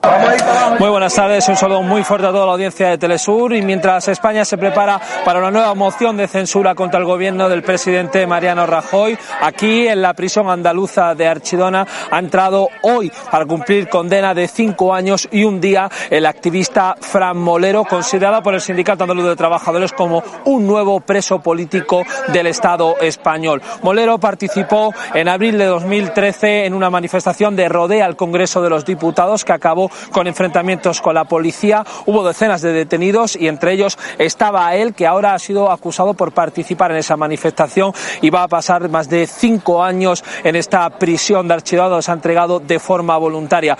Muy 0.01 0.89
buenas 0.89 1.13
tardes, 1.13 1.47
un 1.49 1.57
saludo 1.57 1.81
muy 1.81 2.03
fuerte 2.03 2.27
a 2.27 2.31
toda 2.31 2.45
la 2.45 2.53
audiencia 2.53 2.89
de 2.89 2.97
Telesur 2.97 3.53
y 3.53 3.61
mientras 3.61 4.07
España 4.07 4.45
se 4.45 4.57
prepara 4.57 4.99
para 5.25 5.39
una 5.39 5.51
nueva 5.51 5.75
moción 5.75 6.15
de 6.15 6.27
censura 6.27 6.73
contra 6.73 6.99
el 6.99 7.05
gobierno 7.05 7.49
del 7.49 7.63
presidente 7.63 8.25
Mariano 8.25 8.65
Rajoy, 8.65 9.17
aquí 9.41 9.87
en 9.87 10.01
la 10.01 10.13
prisión 10.13 10.49
andaluza 10.49 11.15
de 11.15 11.27
Archidona 11.27 11.85
ha 12.09 12.19
entrado 12.19 12.69
hoy 12.83 13.11
para 13.29 13.45
cumplir 13.45 13.89
condena 13.89 14.33
de 14.33 14.47
cinco 14.47 14.93
años 14.93 15.27
y 15.31 15.43
un 15.43 15.59
día 15.59 15.89
el 16.09 16.25
activista 16.25 16.95
Fran 16.99 17.37
Molero, 17.37 17.83
considerado 17.83 18.41
por 18.41 18.53
el 18.53 18.61
Sindicato 18.61 19.03
Andaluz 19.03 19.25
de 19.25 19.35
Trabajadores 19.35 19.91
como 19.91 20.23
un 20.45 20.65
nuevo 20.65 21.01
preso 21.01 21.39
político 21.39 22.03
del 22.31 22.47
Estado 22.47 22.95
español. 23.01 23.61
Molero 23.83 24.17
participó 24.17 24.93
en 25.13 25.27
abril 25.27 25.57
de 25.57 25.65
2013 25.65 26.65
en 26.65 26.73
una 26.73 26.89
manifestación 26.89 27.57
de 27.57 27.67
rodea 27.67 28.05
al 28.05 28.15
Congreso 28.15 28.61
de 28.61 28.69
los 28.69 28.85
Diputados 28.85 29.43
que 29.43 29.51
acabó 29.51 29.88
con 30.11 30.27
enfrentamientos 30.27 31.01
con 31.01 31.15
la 31.15 31.25
policía. 31.25 31.85
Hubo 32.05 32.27
decenas 32.27 32.61
de 32.61 32.71
detenidos 32.71 33.35
y 33.35 33.47
entre 33.47 33.73
ellos 33.73 33.97
estaba 34.17 34.75
él, 34.75 34.93
que 34.93 35.07
ahora 35.07 35.33
ha 35.33 35.39
sido 35.39 35.71
acusado 35.71 36.13
por 36.13 36.31
participar 36.31 36.91
en 36.91 36.97
esa 36.97 37.17
manifestación 37.17 37.93
y 38.21 38.29
va 38.29 38.43
a 38.43 38.47
pasar 38.47 38.89
más 38.89 39.09
de 39.09 39.27
cinco 39.27 39.83
años 39.83 40.23
en 40.43 40.55
esta 40.55 40.89
prisión 40.89 41.47
de 41.47 41.53
archivado. 41.55 42.01
Se 42.01 42.11
ha 42.11 42.13
entregado 42.13 42.59
de 42.59 42.79
forma 42.79 43.17
voluntaria. 43.17 43.77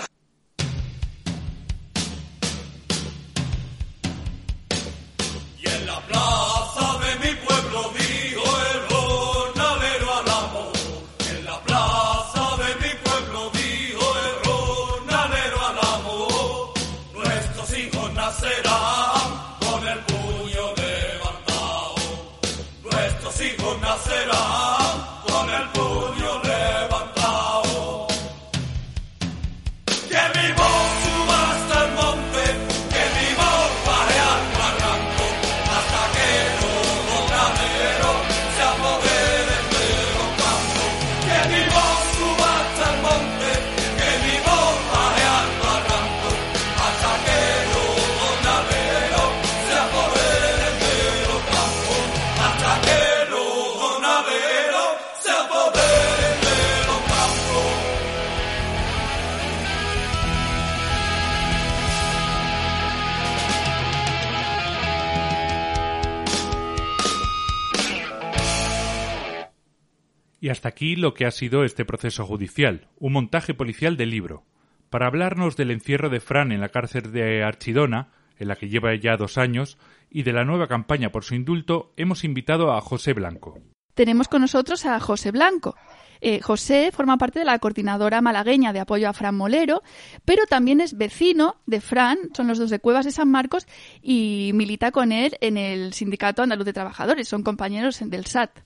Hasta 70.60 70.68
aquí 70.68 70.98
lo 70.98 71.14
que 71.14 71.26
ha 71.26 71.32
sido 71.32 71.64
este 71.64 71.86
proceso 71.86 72.26
judicial, 72.26 72.90
un 72.98 73.14
montaje 73.14 73.54
policial 73.54 73.96
del 73.96 74.10
libro. 74.10 74.44
Para 74.90 75.08
hablarnos 75.08 75.56
del 75.56 75.72
encierro 75.72 76.10
de 76.10 76.20
Fran 76.20 76.52
en 76.52 76.60
la 76.60 76.68
cárcel 76.68 77.14
de 77.14 77.46
Archidona, 77.46 78.10
en 78.38 78.50
la 78.50 78.58
que 78.58 78.68
lleva 78.68 78.94
ya 78.96 79.16
dos 79.16 79.38
años, 79.38 79.78
y 80.10 80.24
de 80.24 80.34
la 80.34 80.44
nueva 80.44 80.68
campaña 80.68 81.14
por 81.14 81.24
su 81.24 81.34
indulto, 81.34 81.94
hemos 81.96 82.26
invitado 82.26 82.74
a 82.74 82.82
José 82.82 83.14
Blanco. 83.14 83.58
Tenemos 83.94 84.28
con 84.28 84.42
nosotros 84.42 84.86
a 84.86 85.00
José 85.00 85.32
Blanco. 85.32 85.78
Eh, 86.20 86.42
José 86.42 86.92
forma 86.92 87.18
parte 87.18 87.40
de 87.40 87.46
la 87.46 87.58
coordinadora 87.60 88.22
malagueña 88.22 88.74
de 88.74 88.82
apoyo 88.82 89.08
a 89.08 89.14
Fran 89.14 89.36
Molero, 89.36 89.82
pero 90.26 90.44
también 90.46 90.82
es 90.82 90.98
vecino 90.98 91.56
de 91.68 91.80
Fran, 91.80 92.18
son 92.34 92.48
los 92.48 92.58
dos 92.58 92.70
de 92.70 92.80
Cuevas 92.80 93.06
de 93.06 93.12
San 93.12 93.32
Marcos, 93.32 93.66
y 94.02 94.52
milita 94.54 94.92
con 94.92 95.14
él 95.14 95.38
en 95.40 95.56
el 95.56 95.94
Sindicato 95.94 96.42
Andaluz 96.42 96.66
de 96.66 96.74
Trabajadores, 96.74 97.30
son 97.30 97.44
compañeros 97.44 98.02
del 98.04 98.26
SAT. 98.26 98.60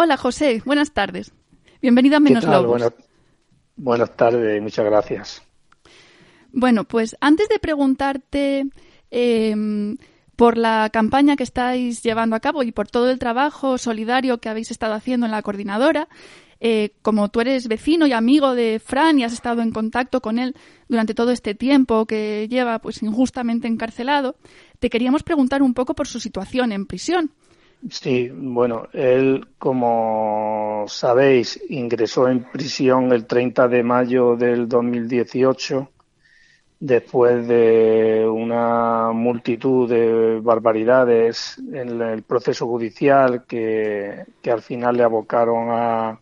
Hola 0.00 0.16
José, 0.16 0.62
buenas 0.64 0.92
tardes. 0.92 1.32
Bienvenido 1.82 2.18
a 2.18 2.20
Menos 2.20 2.44
Lobos. 2.44 2.68
Buenas, 2.68 2.92
buenas 3.74 4.16
tardes, 4.16 4.62
muchas 4.62 4.84
gracias. 4.84 5.42
Bueno, 6.52 6.84
pues 6.84 7.16
antes 7.20 7.48
de 7.48 7.58
preguntarte 7.58 8.68
eh, 9.10 9.96
por 10.36 10.56
la 10.56 10.88
campaña 10.92 11.34
que 11.34 11.42
estáis 11.42 12.00
llevando 12.00 12.36
a 12.36 12.40
cabo 12.40 12.62
y 12.62 12.70
por 12.70 12.86
todo 12.86 13.10
el 13.10 13.18
trabajo 13.18 13.76
solidario 13.76 14.38
que 14.38 14.48
habéis 14.48 14.70
estado 14.70 14.94
haciendo 14.94 15.26
en 15.26 15.32
la 15.32 15.42
coordinadora, 15.42 16.06
eh, 16.60 16.92
como 17.02 17.28
tú 17.28 17.40
eres 17.40 17.66
vecino 17.66 18.06
y 18.06 18.12
amigo 18.12 18.54
de 18.54 18.78
Fran 18.78 19.18
y 19.18 19.24
has 19.24 19.32
estado 19.32 19.62
en 19.62 19.72
contacto 19.72 20.20
con 20.20 20.38
él 20.38 20.54
durante 20.88 21.12
todo 21.12 21.32
este 21.32 21.56
tiempo 21.56 22.06
que 22.06 22.46
lleva 22.48 22.78
pues 22.78 23.02
injustamente 23.02 23.66
encarcelado, 23.66 24.36
te 24.78 24.90
queríamos 24.90 25.24
preguntar 25.24 25.60
un 25.60 25.74
poco 25.74 25.96
por 25.96 26.06
su 26.06 26.20
situación 26.20 26.70
en 26.70 26.86
prisión. 26.86 27.32
Sí, 27.90 28.28
bueno, 28.34 28.88
él, 28.92 29.46
como 29.56 30.84
sabéis, 30.88 31.60
ingresó 31.68 32.28
en 32.28 32.42
prisión 32.50 33.12
el 33.12 33.26
30 33.26 33.68
de 33.68 33.82
mayo 33.84 34.36
del 34.36 34.68
2018 34.68 35.88
después 36.80 37.46
de 37.48 38.26
una 38.28 39.12
multitud 39.12 39.88
de 39.88 40.40
barbaridades 40.40 41.58
en 41.72 42.00
el 42.02 42.22
proceso 42.24 42.66
judicial 42.66 43.44
que, 43.46 44.24
que 44.42 44.50
al 44.52 44.62
final 44.62 44.96
le 44.96 45.04
abocaron 45.04 45.70
a, 45.70 46.08
a, 46.10 46.20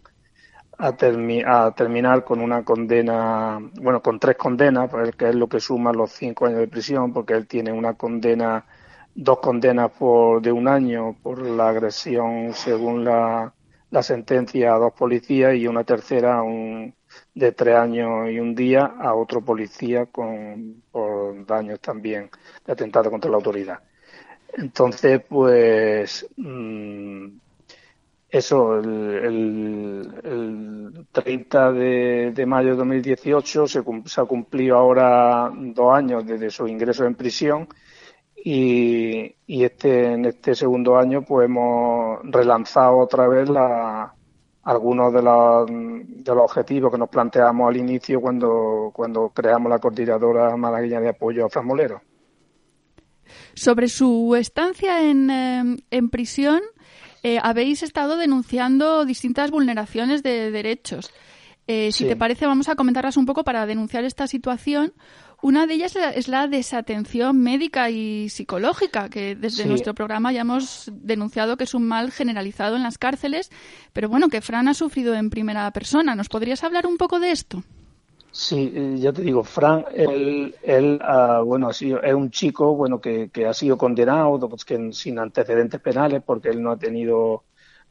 a, 0.78 1.74
terminar 1.74 2.24
con 2.24 2.40
una 2.40 2.64
condena, 2.64 3.59
bueno, 3.80 4.02
con 4.02 4.18
tres 4.20 4.36
condenas, 4.36 4.90
que 5.16 5.28
es 5.30 5.34
lo 5.34 5.48
que 5.48 5.61
suma 5.61 5.92
los 5.92 6.12
cinco 6.12 6.46
años 6.46 6.61
de 6.61 6.68
prisión, 6.68 7.12
porque 7.12 7.34
él 7.34 7.46
tiene 7.46 7.72
una 7.72 7.94
condena 7.94 8.64
dos 9.16 9.38
condenas 9.40 9.90
por, 9.92 10.42
de 10.42 10.52
un 10.52 10.68
año 10.68 11.16
por 11.22 11.40
la 11.40 11.70
agresión 11.70 12.52
según 12.54 13.04
la, 13.04 13.52
la 13.90 14.02
sentencia 14.02 14.74
a 14.74 14.78
dos 14.78 14.92
policías 14.92 15.54
y 15.56 15.66
una 15.66 15.84
tercera 15.84 16.42
un, 16.42 16.94
de 17.34 17.52
tres 17.52 17.76
años 17.76 18.30
y 18.30 18.38
un 18.38 18.54
día 18.54 18.84
a 18.84 19.14
otro 19.14 19.42
policía 19.42 20.06
con, 20.06 20.82
por 20.90 21.46
daños 21.46 21.80
también 21.80 22.30
de 22.64 22.72
atentado 22.72 23.10
contra 23.10 23.30
la 23.30 23.38
autoridad. 23.38 23.80
Entonces, 24.52 25.22
pues 25.28 26.26
mmm, 26.36 27.26
eso, 28.28 28.78
el, 28.78 28.88
el, 29.24 30.14
el 30.24 31.06
30 31.12 31.72
de, 31.72 32.32
de, 32.34 32.46
mayo 32.46 32.70
de 32.70 32.76
2018 32.76 33.66
se, 33.66 33.82
se 34.04 34.20
ha 34.20 34.24
cumplido 34.24 34.76
ahora 34.76 35.50
dos 35.54 35.94
años 35.96 36.26
desde 36.26 36.50
su 36.50 36.66
ingreso 36.66 37.04
en 37.06 37.14
prisión 37.14 37.68
y, 38.49 39.34
y, 39.49 39.64
este 39.64 40.12
en 40.12 40.24
este 40.24 40.55
segundo 40.55 40.97
año 40.97 41.22
pues 41.22 41.47
hemos 41.47 42.20
relanzado 42.22 42.99
otra 42.99 43.26
vez 43.26 43.49
la, 43.49 44.14
algunos 44.62 45.12
de 45.12 45.20
los, 45.20 45.66
de 45.68 46.32
los 46.32 46.44
objetivos 46.44 46.92
que 46.92 46.99
nos 46.99 47.09
planteamos 47.09 47.68
al 47.68 47.76
inicio 47.76 48.20
cuando, 48.20 48.92
cuando 48.94 49.30
creamos 49.30 49.68
la 49.68 49.80
coordinadora 49.80 50.57
malagueña 50.57 51.01
de 51.01 51.09
apoyo 51.09 51.44
a 51.44 51.49
Fran 51.49 51.66
Molero. 51.66 52.01
Sobre 53.55 53.88
su 53.88 54.36
estancia 54.36 55.03
en, 55.03 55.28
eh, 55.28 55.76
en 55.90 56.09
prisión, 56.11 56.61
eh, 57.24 57.38
habéis 57.42 57.82
estado 57.82 58.16
denunciando 58.16 59.05
distintas 59.05 59.51
vulneraciones 59.51 60.22
de 60.22 60.53
derechos. 60.53 61.11
Eh, 61.66 61.90
si 61.90 62.05
Sí. 62.05 62.09
te 62.11 62.14
parece, 62.14 62.47
vamos 62.47 62.68
a 62.68 62.76
comentarlas 62.76 63.16
un 63.16 63.26
poco 63.26 63.42
para 63.42 63.66
denunciar 63.66 64.05
esta 64.05 64.28
situación. 64.28 64.92
Una 65.43 65.66
de 65.66 65.74
ellas 65.74 65.95
es 65.97 66.28
la 66.28 66.49
desatención 66.49 67.39
médica 67.41 67.91
y 67.91 68.28
psicológica, 68.30 69.09
que 69.09 69.37
desde 69.37 69.64
Sí. 69.64 69.68
nuestro 69.68 69.95
programa 69.95 70.32
ya 70.32 70.41
hemos 70.41 70.91
denunciado 70.93 71.57
que 71.57 71.64
es 71.64 71.74
un 71.74 71.87
mal 71.87 72.11
generalizado 72.11 72.74
en 72.76 72.82
las 72.82 72.99
cárceles, 72.99 73.51
pero 73.93 74.09
bueno, 74.09 74.28
que 74.28 74.41
Fran 74.41 74.66
ha 74.68 74.74
sufrido 74.74 75.14
en 75.14 75.30
primera 75.30 75.70
persona. 75.70 76.14
¿Nos 76.14 76.28
podrías 76.28 76.64
hablar 76.64 76.87
un 76.87 76.97
poco 76.97 77.20
de 77.20 77.30
esto? 77.30 77.62
Sí, 78.32 78.70
eh, 78.74 78.97
ya 78.99 79.14
te 79.14 79.22
digo, 79.22 79.43
Frank, 79.45 79.87
él, 79.95 80.55
él 80.62 80.99
ah, 81.03 81.41
bueno, 81.43 81.68
ha 81.68 81.72
sido, 81.72 82.03
es 82.03 82.12
un 82.12 82.30
chico, 82.30 82.74
bueno, 82.74 83.01
que, 83.01 83.30
que 83.30 83.47
ha 83.47 83.55
sido 83.55 83.78
condenado, 83.78 84.39
pues, 84.49 84.62
que 84.64 84.93
sin 84.93 85.18
antecedentes 85.18 85.80
penales, 85.80 86.22
porque 86.22 86.51
él 86.51 86.62
no 86.62 86.72
ha 86.72 86.76
tenido, 86.76 87.45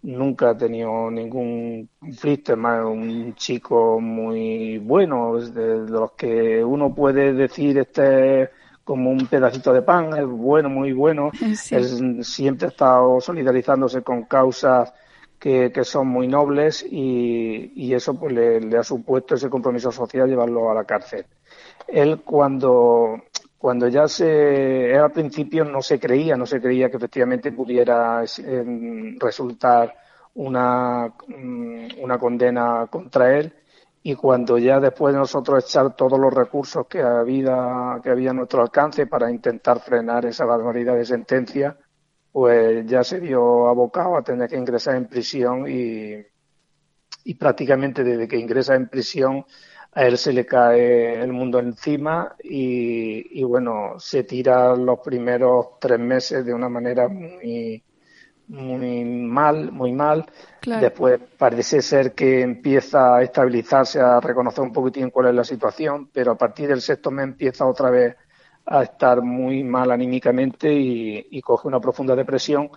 nunca 0.06 0.52
ha 0.52 0.58
tenido 0.58 1.10
ningún 1.12 1.90
conflicto, 2.00 2.54
es 2.54 2.58
más, 2.58 2.86
un 2.86 3.34
chico 3.36 4.00
muy 4.00 4.78
bueno, 4.78 5.40
de, 5.40 5.84
de 5.86 5.90
los 5.92 6.12
que 6.12 6.64
uno 6.64 6.94
puede 6.94 7.34
decir 7.34 7.78
este 7.80 8.44
es 8.44 8.50
como 8.84 9.10
un 9.10 9.26
pedacito 9.26 9.74
de 9.74 9.82
pan, 9.82 10.16
es 10.16 10.28
bueno, 10.28 10.70
muy 10.70 10.94
bueno, 10.94 11.32
Sí. 11.56 11.76
Siempre 12.24 12.68
ha 12.68 12.70
estado 12.70 13.20
solidarizándose 13.20 14.04
con 14.04 14.24
causas 14.24 14.94
que, 15.40 15.72
que 15.72 15.84
son 15.84 16.08
muy 16.08 16.28
nobles 16.28 16.86
y, 16.90 17.72
y 17.76 17.94
eso 17.94 18.14
pues 18.14 18.34
le, 18.34 18.62
le 18.62 18.78
ha 18.78 18.84
supuesto 18.84 19.36
ese 19.36 19.50
compromiso 19.50 19.92
social 19.92 20.30
llevarlo 20.30 20.70
a 20.70 20.76
la 20.76 20.86
cárcel. 20.86 21.26
Él 21.88 22.22
cuando, 22.24 23.22
cuando 23.58 23.88
ya 23.88 24.08
se, 24.08 24.96
al 24.96 25.12
principio 25.12 25.64
no 25.64 25.82
se 25.82 26.00
creía, 26.00 26.36
no 26.36 26.46
se 26.46 26.62
creía 26.62 26.90
que 26.90 26.98
efectivamente 26.98 27.52
pudiera 27.52 28.24
eh, 28.24 29.16
resultar 29.20 29.96
una, 30.36 31.08
mm, 31.28 31.88
una 32.02 32.18
condena 32.18 32.88
contra 32.90 33.38
él. 33.38 33.54
Y 34.04 34.16
cuando 34.16 34.58
ya 34.60 34.80
después 34.80 35.14
de 35.14 35.20
nosotros 35.20 35.66
echar 35.66 35.96
todos 35.96 36.20
los 36.20 36.32
recursos 36.34 36.86
que 36.88 37.02
había, 37.02 38.00
que 38.04 38.12
había 38.12 38.30
a 38.32 38.34
nuestro 38.34 38.62
alcance 38.62 39.08
para 39.08 39.32
intentar 39.32 39.80
frenar 39.80 40.26
esa 40.26 40.46
barbaridad 40.46 40.96
de 40.96 41.06
sentencia, 41.06 41.76
pues 42.32 42.86
ya 42.86 43.04
se 43.04 43.20
vio 43.20 43.68
abocado 43.68 44.18
a 44.18 44.22
tener 44.22 44.50
que 44.50 44.58
ingresar 44.58 44.96
en 44.96 45.08
prisión 45.08 45.66
y, 45.68 46.24
y 47.24 47.34
prácticamente 47.36 48.04
desde 48.04 48.28
que 48.28 48.38
ingresa 48.38 48.76
en 48.76 48.90
prisión 48.90 49.46
a 49.96 50.06
él 50.06 50.18
se 50.18 50.34
le 50.34 50.46
cae 50.46 51.22
el 51.22 51.32
mundo 51.32 51.58
encima 51.58 52.36
y, 52.44 53.40
y 53.40 53.44
bueno, 53.46 53.94
se 53.98 54.26
tira 54.26 54.76
los 54.76 55.00
primeros 55.00 55.80
tres 55.80 55.98
meses 56.00 56.46
de 56.46 56.54
una 56.54 56.68
manera 56.68 57.08
muy, 57.08 57.82
muy 58.50 59.06
mal, 59.06 59.72
muy 59.72 59.94
mal. 59.94 60.26
Claro. 60.60 60.82
Después 60.82 61.20
parece 61.38 61.82
ser 61.82 62.14
que 62.14 62.42
empieza 62.42 63.16
a 63.16 63.24
estabilizarse, 63.24 64.02
a 64.02 64.20
reconocer 64.20 64.66
un 64.66 64.74
poquitín 64.74 65.12
cuál 65.12 65.28
es 65.28 65.36
la 65.36 65.46
situación, 65.46 66.10
pero 66.12 66.34
a 66.34 66.38
partir 66.38 66.68
del 66.68 66.82
sexto 66.82 67.10
mes 67.10 67.24
empieza 67.24 67.66
otra 67.66 67.90
vez 67.90 68.18
a 68.66 68.84
estar 68.84 69.22
muy 69.22 69.64
mal 69.64 69.92
anímicamente 69.92 70.74
y, 70.74 71.26
y 71.32 71.42
coge 71.42 71.70
una 71.70 71.80
profunda 71.80 72.18
depresión 72.18 72.70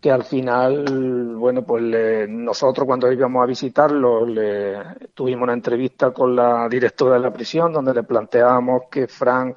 que 0.00 0.10
al 0.10 0.24
final, 0.24 1.34
bueno, 1.36 1.64
pues 1.64 1.82
le- 1.82 2.28
nosotros 2.28 2.86
cuando 2.86 3.10
íbamos 3.10 3.42
a 3.42 3.46
visitarlo 3.46 4.24
le, 4.26 4.76
tuvimos 5.14 5.44
una 5.44 5.54
entrevista 5.54 6.12
con 6.12 6.36
la 6.36 6.68
directora 6.68 7.14
de 7.14 7.20
la 7.20 7.32
prisión 7.32 7.72
donde 7.72 7.94
le 7.94 8.02
planteábamos 8.04 8.82
que 8.90 9.08
Frank, 9.08 9.56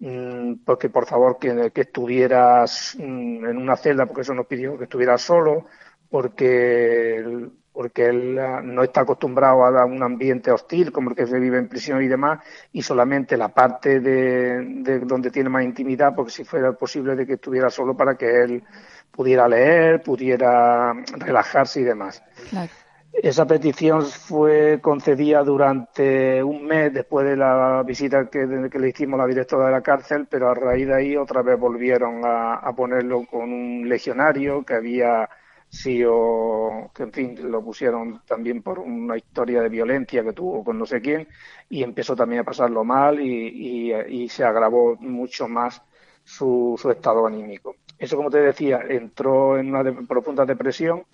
mm, 0.00 0.54
pues 0.64 0.78
que 0.78 0.90
por 0.90 1.06
favor 1.06 1.38
que, 1.38 1.70
que 1.72 1.82
estuvieras 1.82 2.96
mm, 2.98 3.46
en 3.46 3.56
una 3.58 3.76
celda, 3.76 4.06
porque 4.06 4.22
eso 4.22 4.34
nos 4.34 4.46
pidió 4.46 4.76
que 4.78 4.84
estuviera 4.84 5.18
solo, 5.18 5.66
porque 6.10 7.48
porque 7.72 8.06
él 8.06 8.36
ah, 8.40 8.60
no 8.60 8.82
está 8.82 9.02
acostumbrado 9.02 9.64
a 9.64 9.84
un 9.84 10.02
ambiente 10.02 10.50
hostil 10.50 10.90
como 10.90 11.10
el 11.10 11.16
que 11.16 11.28
se 11.28 11.38
vive 11.38 11.58
en 11.58 11.68
prisión 11.68 12.02
y 12.02 12.08
demás, 12.08 12.40
y 12.72 12.82
solamente 12.82 13.36
la 13.36 13.50
parte 13.54 14.00
de, 14.00 14.64
de 14.82 14.98
donde 15.00 15.30
tiene 15.30 15.48
más 15.48 15.62
intimidad, 15.64 16.12
porque 16.16 16.32
si 16.32 16.42
fuera 16.44 16.72
posible 16.72 17.14
de 17.14 17.24
que 17.24 17.34
estuviera 17.34 17.70
solo 17.70 17.96
para 17.96 18.16
que 18.16 18.42
él 18.42 18.64
pudiera 19.10 19.48
leer, 19.48 20.02
pudiera 20.02 20.92
relajarse 21.18 21.80
y 21.80 21.84
demás. 21.84 22.22
Claro. 22.50 22.72
Esa 23.12 23.46
petición 23.46 24.04
fue 24.06 24.80
concedida 24.80 25.42
durante 25.42 26.42
un 26.42 26.64
mes 26.66 26.92
después 26.92 27.26
de 27.26 27.36
la 27.36 27.82
visita 27.84 28.28
que, 28.30 28.68
que 28.70 28.78
le 28.78 28.88
hicimos 28.90 29.18
a 29.18 29.22
la 29.24 29.28
directora 29.28 29.66
de 29.66 29.72
la 29.72 29.82
cárcel, 29.82 30.26
pero 30.30 30.50
a 30.50 30.54
raíz 30.54 30.86
de 30.86 30.94
ahí 30.94 31.16
otra 31.16 31.42
vez 31.42 31.58
volvieron 31.58 32.24
a, 32.24 32.54
a 32.54 32.72
ponerlo 32.74 33.24
con 33.26 33.52
un 33.52 33.88
legionario 33.88 34.64
que 34.64 34.74
había 34.74 35.28
sido, 35.68 36.90
que 36.94 37.02
en 37.04 37.12
fin, 37.12 37.50
lo 37.50 37.62
pusieron 37.64 38.22
también 38.26 38.62
por 38.62 38.78
una 38.78 39.16
historia 39.16 39.62
de 39.62 39.68
violencia 39.68 40.22
que 40.22 40.32
tuvo 40.32 40.62
con 40.64 40.78
no 40.78 40.86
sé 40.86 41.00
quién 41.00 41.28
y 41.68 41.82
empezó 41.82 42.14
también 42.16 42.40
a 42.42 42.44
pasarlo 42.44 42.84
mal 42.84 43.20
y, 43.20 43.90
y- 43.92 44.22
y 44.24 44.28
se 44.28 44.44
agravó 44.44 44.96
mucho 45.00 45.48
más 45.48 45.82
su, 46.24 46.76
su 46.80 46.90
estado 46.90 47.26
anímico. 47.26 47.74
Eso, 47.98 48.16
como 48.16 48.30
te 48.30 48.38
decía, 48.38 48.80
entró 48.88 49.58
en 49.58 49.68
una 49.70 49.82
de- 49.82 49.92
profunda 50.06 50.44
depresión 50.46 51.04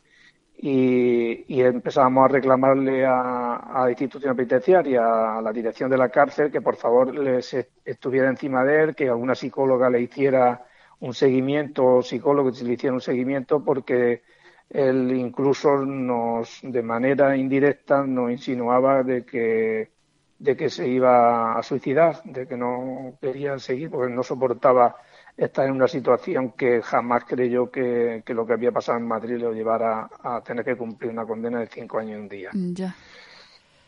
y, 0.57 1.45
y 1.55 1.63
empezábamos 1.63 2.27
a 2.27 2.29
reclamarle 2.29 3.05
a, 3.07 3.83
la 3.85 3.91
institución 3.91 4.37
penitenciaria, 4.37 5.39
a 5.39 5.43
la 5.43 5.53
dirección 5.53 5.91
de 5.91 5.99
la 5.99 6.09
cárcel, 6.11 6.51
que 6.53 6.61
por 6.63 6.77
favor 6.77 7.15
les 7.15 7.55
est- 7.55 7.71
estuviera 7.85 8.29
encima 8.31 8.65
de 8.65 8.83
él, 8.85 8.95
que 8.95 9.09
alguna 9.09 9.35
psicóloga 9.35 9.91
le 9.91 10.01
hiciera 10.03 10.65
un 11.01 11.15
seguimiento, 11.15 11.85
o 11.99 12.03
psicólogo 12.03 12.51
le 12.51 12.73
hiciera 12.75 12.95
un 12.95 13.01
seguimiento, 13.01 13.65
porque 13.65 14.23
él 14.71 15.13
incluso 15.13 15.77
nos, 15.85 16.61
de 16.63 16.83
manera 16.83 17.37
indirecta, 17.37 18.05
nos 18.07 18.31
insinuaba 18.31 19.03
de 19.03 19.25
que, 19.25 19.91
de 20.39 20.57
que 20.57 20.71
se 20.71 20.89
iba 20.89 21.59
a 21.59 21.63
suicidar, 21.63 22.23
de 22.25 22.47
que 22.47 22.57
no 22.57 23.17
quería 23.21 23.59
seguir, 23.59 23.91
porque 23.91 24.13
no 24.15 24.23
soportaba 24.23 24.97
estar 25.37 25.67
en 25.67 25.73
una 25.73 25.89
situación 25.89 26.53
que 26.53 26.81
jamás 26.83 27.25
creyó 27.25 27.71
que, 27.71 28.23
que 28.25 28.35
lo 28.35 28.47
que 28.47 28.53
había 28.53 28.73
pasado 28.73 28.99
en 28.99 29.07
Madrid 29.07 29.37
lo 29.39 29.53
llevara 29.53 30.09
a 30.23 30.41
tener 30.43 30.65
que 30.65 30.77
cumplir 30.77 31.11
una 31.11 31.27
condena 31.27 31.61
de 31.61 31.67
cinco 31.67 31.99
años 31.99 32.13
y 32.13 32.21
un 32.21 32.29
día. 32.29 32.51
Ya. 32.53 32.95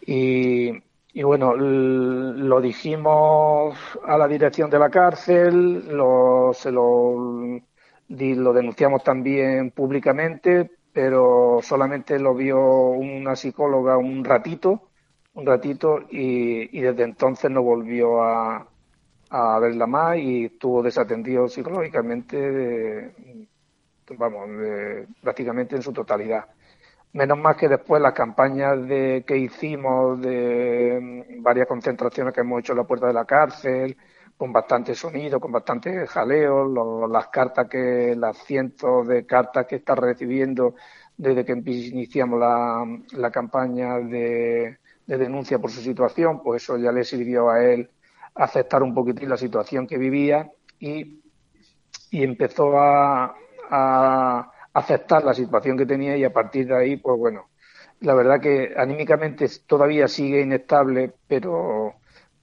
Y, 0.00 0.72
y 1.12 1.22
bueno, 1.22 1.54
lo 1.56 2.60
dijimos 2.60 3.78
a 4.04 4.18
la 4.18 4.28
dirección 4.28 4.70
de 4.70 4.78
la 4.78 4.90
cárcel, 4.90 5.88
lo, 5.96 6.50
se 6.52 6.70
lo, 6.70 7.60
lo 8.08 8.52
denunciamos 8.52 9.02
también 9.02 9.70
públicamente, 9.70 10.70
pero 10.92 11.60
solamente 11.62 12.18
lo 12.18 12.34
vio 12.34 12.60
una 12.90 13.36
psicóloga 13.36 13.96
un 13.98 14.24
ratito, 14.24 14.90
un 15.34 15.46
ratito, 15.46 16.00
y, 16.10 16.76
y 16.76 16.80
desde 16.80 17.04
entonces 17.04 17.50
no 17.50 17.62
volvió 17.62 18.22
a, 18.22 18.66
a 19.30 19.58
verla 19.58 19.86
más 19.86 20.16
y 20.18 20.46
estuvo 20.46 20.82
desatendido 20.82 21.48
psicológicamente, 21.48 22.36
de- 22.38 23.48
vamos, 24.18 24.48
de- 24.50 25.06
prácticamente 25.22 25.76
en 25.76 25.82
su 25.82 25.92
totalidad. 25.92 26.46
Menos 27.12 27.38
mal 27.38 27.56
que 27.56 27.68
después 27.68 28.02
las 28.02 28.12
campañas 28.14 28.86
de, 28.88 29.24
que 29.26 29.36
hicimos 29.38 30.20
de 30.20 31.26
mm, 31.38 31.42
varias 31.42 31.66
concentraciones 31.68 32.34
que 32.34 32.40
hemos 32.42 32.60
hecho 32.60 32.72
en 32.72 32.78
la 32.78 32.84
puerta 32.84 33.06
de 33.08 33.14
la 33.14 33.24
cárcel, 33.24 33.96
con 34.36 34.52
bastante 34.52 34.94
sonido, 34.94 35.40
con 35.40 35.52
bastante 35.52 36.06
jaleo, 36.06 36.64
lo- 36.66 37.08
las 37.08 37.28
cartas 37.28 37.68
que, 37.68 38.14
las 38.16 38.38
cientos 38.44 39.06
de 39.08 39.26
cartas 39.26 39.66
que 39.66 39.76
está 39.76 39.94
recibiendo 39.94 40.74
desde 41.16 41.44
que 41.44 41.52
iniciamos 41.52 42.38
la, 42.40 42.84
la 43.12 43.30
campaña 43.30 43.98
de, 43.98 44.78
de 45.06 45.18
denuncia 45.18 45.58
por 45.58 45.70
su 45.70 45.80
situación, 45.80 46.42
pues 46.42 46.62
eso 46.62 46.76
ya 46.78 46.92
le 46.92 47.04
sirvió 47.04 47.48
a 47.50 47.64
él 47.64 47.90
aceptar 48.36 48.82
un 48.82 48.94
poquitín 48.94 49.28
la 49.28 49.36
situación 49.36 49.86
que 49.86 49.98
vivía 49.98 50.50
y, 50.78 51.20
y 52.10 52.22
empezó 52.22 52.78
a, 52.78 53.34
a 53.70 54.52
aceptar 54.72 55.24
la 55.24 55.34
situación 55.34 55.76
que 55.76 55.86
tenía 55.86 56.16
y 56.16 56.24
a 56.24 56.32
partir 56.32 56.66
de 56.66 56.76
ahí, 56.76 56.96
pues 56.96 57.18
bueno, 57.18 57.48
la 58.00 58.14
verdad 58.14 58.40
que 58.40 58.74
anímicamente 58.76 59.46
todavía 59.66 60.06
sigue 60.08 60.42
inestable, 60.42 61.12
pero 61.26 61.94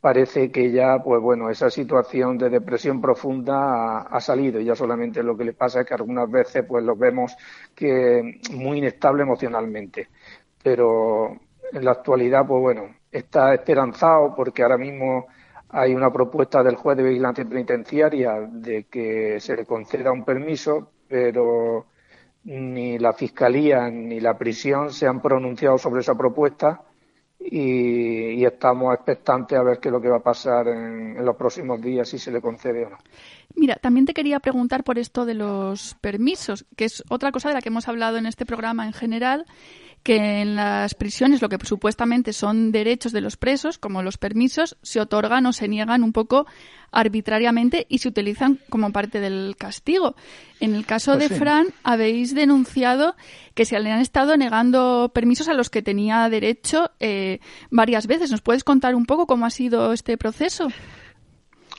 parece 0.04 0.52
que 0.52 0.70
ya, 0.72 1.02
pues 1.02 1.22
bueno, 1.22 1.50
esa 1.50 1.70
situación 1.70 2.38
de 2.38 2.50
depresión 2.50 3.00
profunda 3.00 4.02
ha, 4.02 4.20
salido 4.20 4.60
y 4.60 4.66
ya 4.66 4.76
solamente 4.76 5.24
lo 5.24 5.38
que 5.38 5.46
le 5.46 5.54
pasa 5.54 5.80
es 5.80 5.88
que 5.88 5.94
algunas 5.94 6.30
veces 6.30 6.66
pues 6.68 6.84
lo 6.84 6.96
vemos 6.98 7.34
que 7.74 8.42
muy 8.52 8.80
inestable 8.80 9.24
emocionalmente. 9.24 10.10
Pero 10.62 11.40
en 11.72 11.86
la 11.86 11.92
actualidad, 11.92 12.46
pues 12.46 12.62
bueno, 12.62 12.96
está 13.12 13.54
esperanzado 13.54 14.36
porque 14.36 14.64
ahora 14.64 14.78
mismo 14.78 15.28
hay 15.74 15.96
una 15.96 16.14
propuesta 16.14 16.62
del 16.64 16.76
juez 16.76 16.96
de 16.98 17.04
vigilancia 17.04 17.44
penitenciaria 17.46 18.40
de 18.42 18.86
que 18.86 19.40
se 19.40 19.56
le 19.56 19.66
conceda 19.66 20.12
un 20.12 20.24
permiso, 20.24 20.92
pero 21.08 21.88
ni 22.44 23.00
la 23.00 23.14
fiscalía 23.14 23.90
ni 23.90 24.20
la 24.20 24.38
prisión 24.38 24.94
se 24.94 25.08
han 25.08 25.20
pronunciado 25.20 25.80
sobre 25.80 26.02
esa 26.02 26.16
propuesta 26.16 26.82
y, 27.40 28.46
estamos 28.46 28.94
expectantes 28.94 29.58
a 29.58 29.64
ver 29.64 29.80
qué 29.80 29.90
es 29.90 29.92
lo 29.94 30.02
que 30.02 30.10
va 30.10 30.18
a 30.18 30.24
pasar 30.24 30.68
en, 30.68 31.18
en 31.18 31.26
los 31.26 31.36
próximos 31.36 31.82
días, 31.82 32.08
si 32.08 32.20
se 32.20 32.32
le 32.32 32.40
concede 32.40 32.86
o 32.86 32.90
no. 32.90 32.98
Mira, 33.56 33.76
también 33.76 34.06
te 34.06 34.14
quería 34.14 34.40
preguntar 34.40 34.84
por 34.84 35.00
esto 35.00 35.26
de 35.26 35.34
los 35.34 35.96
permisos, 36.02 36.66
que 36.76 36.86
es 36.86 37.04
otra 37.10 37.32
cosa 37.32 37.50
de 37.50 37.56
la 37.56 37.62
que 37.62 37.70
hemos 37.70 37.88
hablado 37.88 38.18
en 38.18 38.26
este 38.26 38.46
programa 38.46 38.86
en 38.86 38.94
general, 38.94 39.46
que 40.04 40.42
en 40.42 40.56
las 40.56 40.94
prisiones 40.96 41.42
lo 41.42 41.50
que 41.50 41.58
supuestamente 41.64 42.34
son 42.34 42.72
derechos 42.72 43.14
de 43.14 43.22
los 43.22 43.38
presos, 43.38 43.78
como 43.78 44.04
los 44.04 44.18
permisos, 44.18 44.78
se 44.82 45.00
otorgan 45.00 45.46
o 45.46 45.54
se 45.54 45.70
niegan 45.70 46.04
un 46.04 46.12
poco 46.12 46.46
arbitrariamente 46.92 47.88
y 47.90 48.00
se 48.00 48.10
utilizan 48.10 48.60
como 48.70 48.92
parte 48.92 49.20
del 49.20 49.56
castigo. 49.58 50.16
En 50.60 50.76
el 50.76 50.86
caso 50.86 51.14
Pues 51.14 51.30
de 51.30 51.36
sí. 51.36 51.40
Fran, 51.40 51.68
habéis 51.84 52.36
denunciado 52.36 53.16
que 53.56 53.66
se 53.66 53.80
le 53.80 53.92
han 53.92 54.02
estado 54.02 54.36
negando 54.38 55.12
permisos 55.14 55.48
a 55.48 55.54
los 55.54 55.70
que 55.70 55.82
tenía 55.82 56.28
derecho 56.30 56.92
eh, 57.00 57.40
varias 57.72 58.06
veces. 58.06 58.30
¿Nos 58.30 58.42
puedes 58.42 58.64
contar 58.64 58.96
un 58.96 59.06
poco 59.06 59.26
cómo 59.26 59.46
ha 59.46 59.50
sido 59.50 59.94
este 59.94 60.18
proceso? 60.18 60.68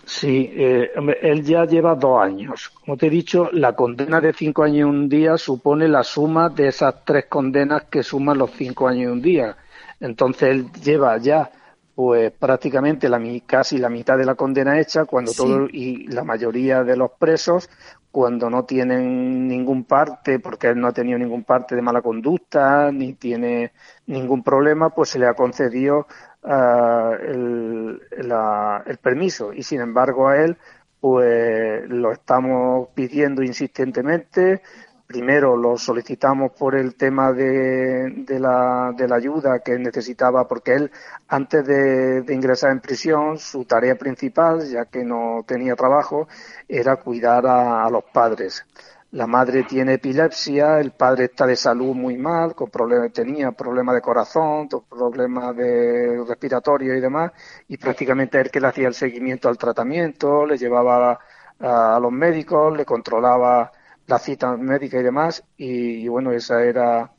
Sí, 0.07 0.51
eh, 0.53 0.91
hombre, 0.97 1.19
él 1.23 1.43
ya 1.43 1.65
lleva 1.65 1.95
dos 1.95 2.21
años. 2.23 2.71
Como 2.85 2.97
te 2.97 3.07
he 3.07 3.11
dicho, 3.11 3.49
la 3.53 3.75
condena 3.75 4.21
de 4.21 4.33
cinco 4.35 4.63
años 4.63 4.79
y 4.79 4.83
un 4.83 5.09
día 5.09 5.39
supone 5.39 5.89
la 5.89 6.03
suma 6.05 6.51
de 6.51 6.69
esas 6.69 7.05
tres 7.05 7.25
condenas 7.27 7.85
que 7.85 8.03
suman 8.03 8.37
los 8.39 8.51
cinco 8.53 8.87
años 8.87 9.05
y 9.05 9.07
un 9.07 9.23
día. 9.23 9.57
Entonces 10.01 10.51
él 10.51 10.71
lleva 10.73 11.17
ya, 11.19 11.51
pues 11.95 12.33
prácticamente 12.33 13.09
la, 13.09 13.21
casi 13.47 13.79
la 13.79 13.89
mitad 13.89 14.19
de 14.19 14.27
la 14.27 14.35
condena 14.35 14.79
hecha, 14.79 15.07
cuando 15.07 15.33
Sí. 15.33 15.39
todo 15.39 15.67
y 15.71 16.07
la 16.09 16.23
mayoría 16.25 16.85
de 16.85 16.97
los 16.97 17.13
presos, 17.13 17.71
cuando 18.11 18.51
no 18.51 18.65
tienen 18.65 19.49
ningún 19.49 19.85
parte, 19.85 20.39
porque 20.39 20.69
él 20.69 20.81
no 20.81 20.89
ha 20.89 20.93
tenido 20.93 21.19
ningún 21.19 21.45
parte 21.45 21.75
de 21.75 21.83
mala 21.83 22.03
conducta, 22.03 22.93
ni 22.93 23.15
tiene 23.15 23.73
ningún 24.07 24.43
problema, 24.43 24.91
pues 24.91 25.09
se 25.11 25.19
le 25.19 25.27
ha 25.27 25.35
concedido 25.35 26.07
ah, 26.45 27.13
el, 27.21 28.01
la- 28.29 28.83
el 28.87 28.99
permiso. 28.99 29.53
Y 29.53 29.63
sin 29.63 29.81
embargo 29.81 30.29
a 30.29 30.37
él, 30.43 30.57
pues 31.01 31.89
lo 31.89 32.13
estamos 32.13 32.89
pidiendo 32.95 33.43
insistentemente. 33.43 34.63
Primero 35.07 35.57
lo 35.57 35.77
solicitamos 35.77 36.53
por 36.53 36.75
el 36.75 36.95
tema 36.97 37.31
de, 37.33 38.11
de, 38.27 38.41
la, 38.41 38.93
de 38.97 39.07
la 39.07 39.17
ayuda 39.17 39.61
que 39.61 39.79
necesitaba, 39.79 40.49
porque 40.49 40.75
él, 40.75 40.91
antes 41.29 41.65
de, 41.67 42.25
ingresar 42.35 42.71
en 42.73 42.81
prisión, 42.81 43.39
su 43.39 43.65
tarea 43.67 43.97
principal, 43.97 44.67
ya 44.67 44.87
que 44.87 45.05
no 45.05 45.45
tenía 45.47 45.77
trabajo, 45.77 46.27
era 46.69 46.97
cuidar 46.97 47.47
a 47.47 47.89
los 47.91 48.05
padres. 48.05 48.65
La 49.15 49.29
madre 49.29 49.63
tiene 49.63 49.95
epilepsia, 49.95 50.81
el 50.81 50.91
padre 50.91 51.27
está 51.27 51.47
de 51.47 51.55
salud 51.55 51.95
muy 51.95 52.17
mal, 52.17 52.53
con 52.57 52.69
problemas, 52.69 53.13
tenía 53.13 53.53
problemas 53.53 53.95
de 53.95 54.01
corazón, 54.01 54.69
problemas 54.91 55.57
de 55.57 56.25
respiratorio 56.27 56.97
y 56.97 57.01
demás, 57.01 57.31
y 57.69 57.77
prácticamente 57.77 58.41
él 58.41 58.51
que 58.51 58.61
le 58.61 58.67
hacía 58.67 58.89
el 58.89 58.95
seguimiento 58.95 59.49
al 59.49 59.57
tratamiento, 59.57 60.45
le 60.45 60.59
llevaba 60.59 61.21
a, 61.61 61.99
los 62.03 62.11
médicos, 62.11 62.77
le 62.77 62.85
controlaba 62.85 63.71
las 64.09 64.21
citas 64.21 64.59
médicas 64.59 65.01
y 65.01 65.05
demás, 65.05 65.45
y 65.57 66.09
bueno, 66.09 66.33
esa 66.33 66.65
era 66.65 67.13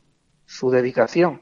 su 0.44 0.70
dedicación. 0.70 1.40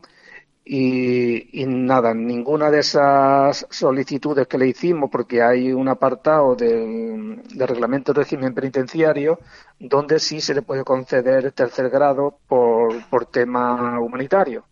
Y, 0.67 1.61
y 1.63 1.67
nada, 1.67 2.15
ninguna 2.15 2.71
de 2.71 2.81
esas 2.81 3.67
solicitudes 3.69 4.47
que 4.49 4.57
le 4.57 4.69
hicimos, 4.69 5.11
porque 5.11 5.43
hay 5.43 5.73
un 5.73 5.89
apartado 5.89 6.57
del, 6.57 7.43
reglamento 7.55 8.13
de 8.13 8.21
régimen 8.21 8.55
penitenciario 8.55 9.39
donde 9.79 10.19
sí 10.19 10.41
se 10.41 10.55
le 10.55 10.63
puede 10.63 10.83
conceder 10.83 11.53
tercer 11.53 11.91
grado 11.91 12.39
por, 12.49 13.05
por 13.11 13.27
tema 13.27 14.01
humanitario. 14.01 14.65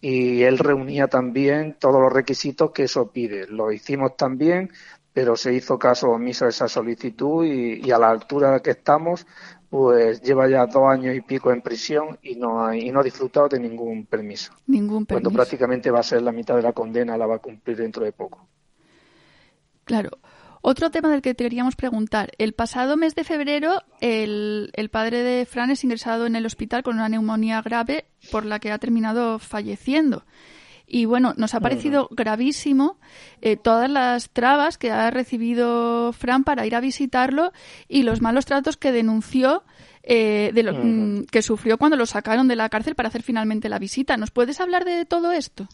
Y 0.00 0.42
él 0.44 0.58
reunía 0.58 1.08
también 1.08 1.76
todos 1.78 2.00
los 2.00 2.12
requisitos 2.12 2.70
que 2.70 2.84
eso 2.84 3.10
pide. 3.10 3.46
Lo 3.48 3.70
hicimos 3.72 4.16
también, 4.16 4.70
pero 5.12 5.36
se 5.36 5.52
hizo 5.52 5.78
caso 5.78 6.08
omiso 6.10 6.46
a 6.46 6.48
esa 6.48 6.68
solicitud 6.68 7.44
y, 7.44 7.86
y 7.86 7.90
a 7.90 7.98
la 7.98 8.10
altura 8.10 8.60
que 8.60 8.70
estamos, 8.70 9.26
pues 9.70 10.22
lleva 10.22 10.48
ya 10.48 10.66
dos 10.66 10.88
años 10.88 11.14
y 11.14 11.20
pico 11.20 11.52
en 11.52 11.60
prisión 11.60 12.18
y 12.22 12.36
no 12.36 12.64
ha, 12.64 12.76
y 12.76 12.90
no 12.90 13.00
ha 13.00 13.02
disfrutado 13.02 13.48
de 13.48 13.60
ningún 13.60 14.06
permiso. 14.06 14.52
Ningún 14.66 15.04
Cuando 15.04 15.28
permiso. 15.30 15.36
prácticamente 15.36 15.90
va 15.90 16.00
a 16.00 16.04
ser 16.04 16.22
la 16.22 16.32
mitad 16.32 16.56
de 16.56 16.62
la 16.62 16.72
condena, 16.72 17.18
la 17.18 17.26
va 17.26 17.36
a 17.36 17.40
cumplir 17.40 17.76
dentro 17.76 18.04
de 18.04 18.12
poco. 18.12 18.48
Claro. 19.84 20.10
Otro 20.60 20.90
tema 20.90 21.10
del 21.10 21.22
que 21.22 21.34
te 21.34 21.44
queríamos 21.44 21.76
preguntar. 21.76 22.32
El 22.38 22.52
pasado 22.52 22.96
mes 22.96 23.14
de 23.14 23.24
febrero, 23.24 23.82
el, 24.00 24.70
el 24.74 24.88
padre 24.90 25.22
de 25.22 25.46
Fran 25.46 25.70
es 25.70 25.84
ingresado 25.84 26.26
en 26.26 26.34
el 26.34 26.46
hospital 26.46 26.82
con 26.82 26.96
una 26.96 27.08
neumonía 27.08 27.62
grave 27.62 28.06
por 28.32 28.44
la 28.44 28.58
que 28.58 28.72
ha 28.72 28.78
terminado 28.78 29.38
falleciendo. 29.38 30.24
Y 30.90 31.04
bueno, 31.04 31.34
nos 31.36 31.54
ha 31.54 31.60
parecido 31.60 32.08
gravísimo 32.10 32.98
eh, 33.42 33.56
todas 33.56 33.90
las 33.90 34.30
trabas 34.30 34.78
que 34.78 34.90
ha 34.90 35.10
recibido 35.10 36.12
Fran 36.14 36.44
para 36.44 36.66
ir 36.66 36.74
a 36.74 36.80
visitarlo 36.80 37.52
y 37.88 38.04
los 38.04 38.22
malos 38.22 38.46
tratos 38.46 38.78
que 38.78 38.90
denunció 38.90 39.64
eh, 40.02 40.50
de 40.54 40.62
lo, 40.62 40.72
mm, 40.72 41.26
que 41.26 41.42
sufrió 41.42 41.76
cuando 41.76 41.98
lo 41.98 42.06
sacaron 42.06 42.48
de 42.48 42.56
la 42.56 42.70
cárcel 42.70 42.94
para 42.94 43.10
hacer 43.10 43.22
finalmente 43.22 43.68
la 43.68 43.78
visita. 43.78 44.16
¿Nos 44.16 44.30
puedes 44.30 44.60
hablar 44.60 44.86
de 44.86 45.04
todo 45.04 45.30
esto? 45.32 45.68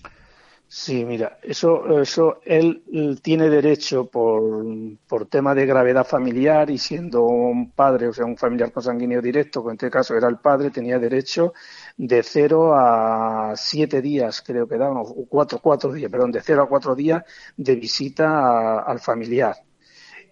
Sí, 0.66 1.04
mira, 1.04 1.38
eso, 1.42 2.00
eso 2.00 2.40
él 2.44 2.82
tiene 3.22 3.48
derecho 3.48 4.06
por, 4.06 4.64
por 5.06 5.26
tema 5.26 5.54
de 5.54 5.66
gravedad 5.66 6.04
familiar 6.04 6.68
y 6.70 6.78
siendo 6.78 7.22
un 7.22 7.70
padre, 7.70 8.08
o 8.08 8.12
sea, 8.12 8.24
un 8.24 8.36
familiar 8.36 8.72
consanguíneo 8.72 9.22
directo, 9.22 9.62
que 9.62 9.70
en 9.70 9.74
este 9.74 9.90
caso 9.90 10.16
era 10.16 10.26
el 10.26 10.38
padre, 10.38 10.70
tenía 10.70 10.98
derecho 10.98 11.52
de 11.96 12.22
cero 12.22 12.74
a 12.74 13.54
siete 13.56 14.02
días, 14.02 14.42
creo 14.42 14.66
que 14.68 14.76
daban, 14.78 14.98
o 14.98 15.26
cuatro, 15.28 15.60
cuatro 15.60 15.92
días, 15.92 16.10
perdón, 16.10 16.32
de 16.32 16.42
cero 16.42 16.62
a 16.62 16.68
cuatro 16.68 16.94
días 16.94 17.22
de 17.56 17.76
visita 17.76 18.28
a- 18.28 18.80
al 18.82 19.00
familiar. 19.00 19.56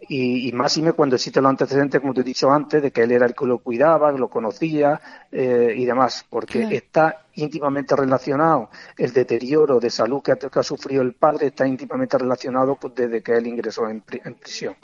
Y, 0.09 0.49
y 0.49 0.53
más 0.53 0.77
y 0.77 0.83
me 0.83 0.93
cuando 0.95 1.15
existen 1.15 1.45
los 1.45 1.51
antecedentes, 1.51 2.01
como 2.01 2.13
te 2.13 2.23
he 2.23 2.25
dicho 2.25 2.51
antes, 2.51 2.83
de 2.83 2.91
que 2.91 3.03
él 3.03 3.13
era 3.13 3.25
el 3.27 3.35
que 3.37 3.47
lo 3.47 3.59
cuidaba, 3.59 4.13
que 4.13 4.19
lo 4.19 4.29
conocía 4.29 5.01
eh, 5.31 5.75
y 5.77 5.85
demás, 5.85 6.27
porque 6.29 6.61
Claro. 6.61 6.75
está 6.77 7.27
íntimamente 7.35 7.95
relacionado 7.95 8.69
el 8.99 9.13
deterioro 9.13 9.79
de 9.79 9.91
salud 9.91 10.21
que 10.23 10.33
ha, 10.33 10.37
que 10.37 10.59
ha 10.59 10.63
sufrido 10.65 11.03
el 11.03 11.15
padre, 11.15 11.47
está 11.49 11.67
íntimamente 11.69 12.19
relacionado 12.19 12.75
pues, 12.77 12.95
desde 12.97 13.23
que 13.23 13.33
él 13.37 13.47
ingresó 13.47 13.89
en, 13.89 14.01
pri- 14.01 14.21
en 14.25 14.35
prisión. 14.35 14.75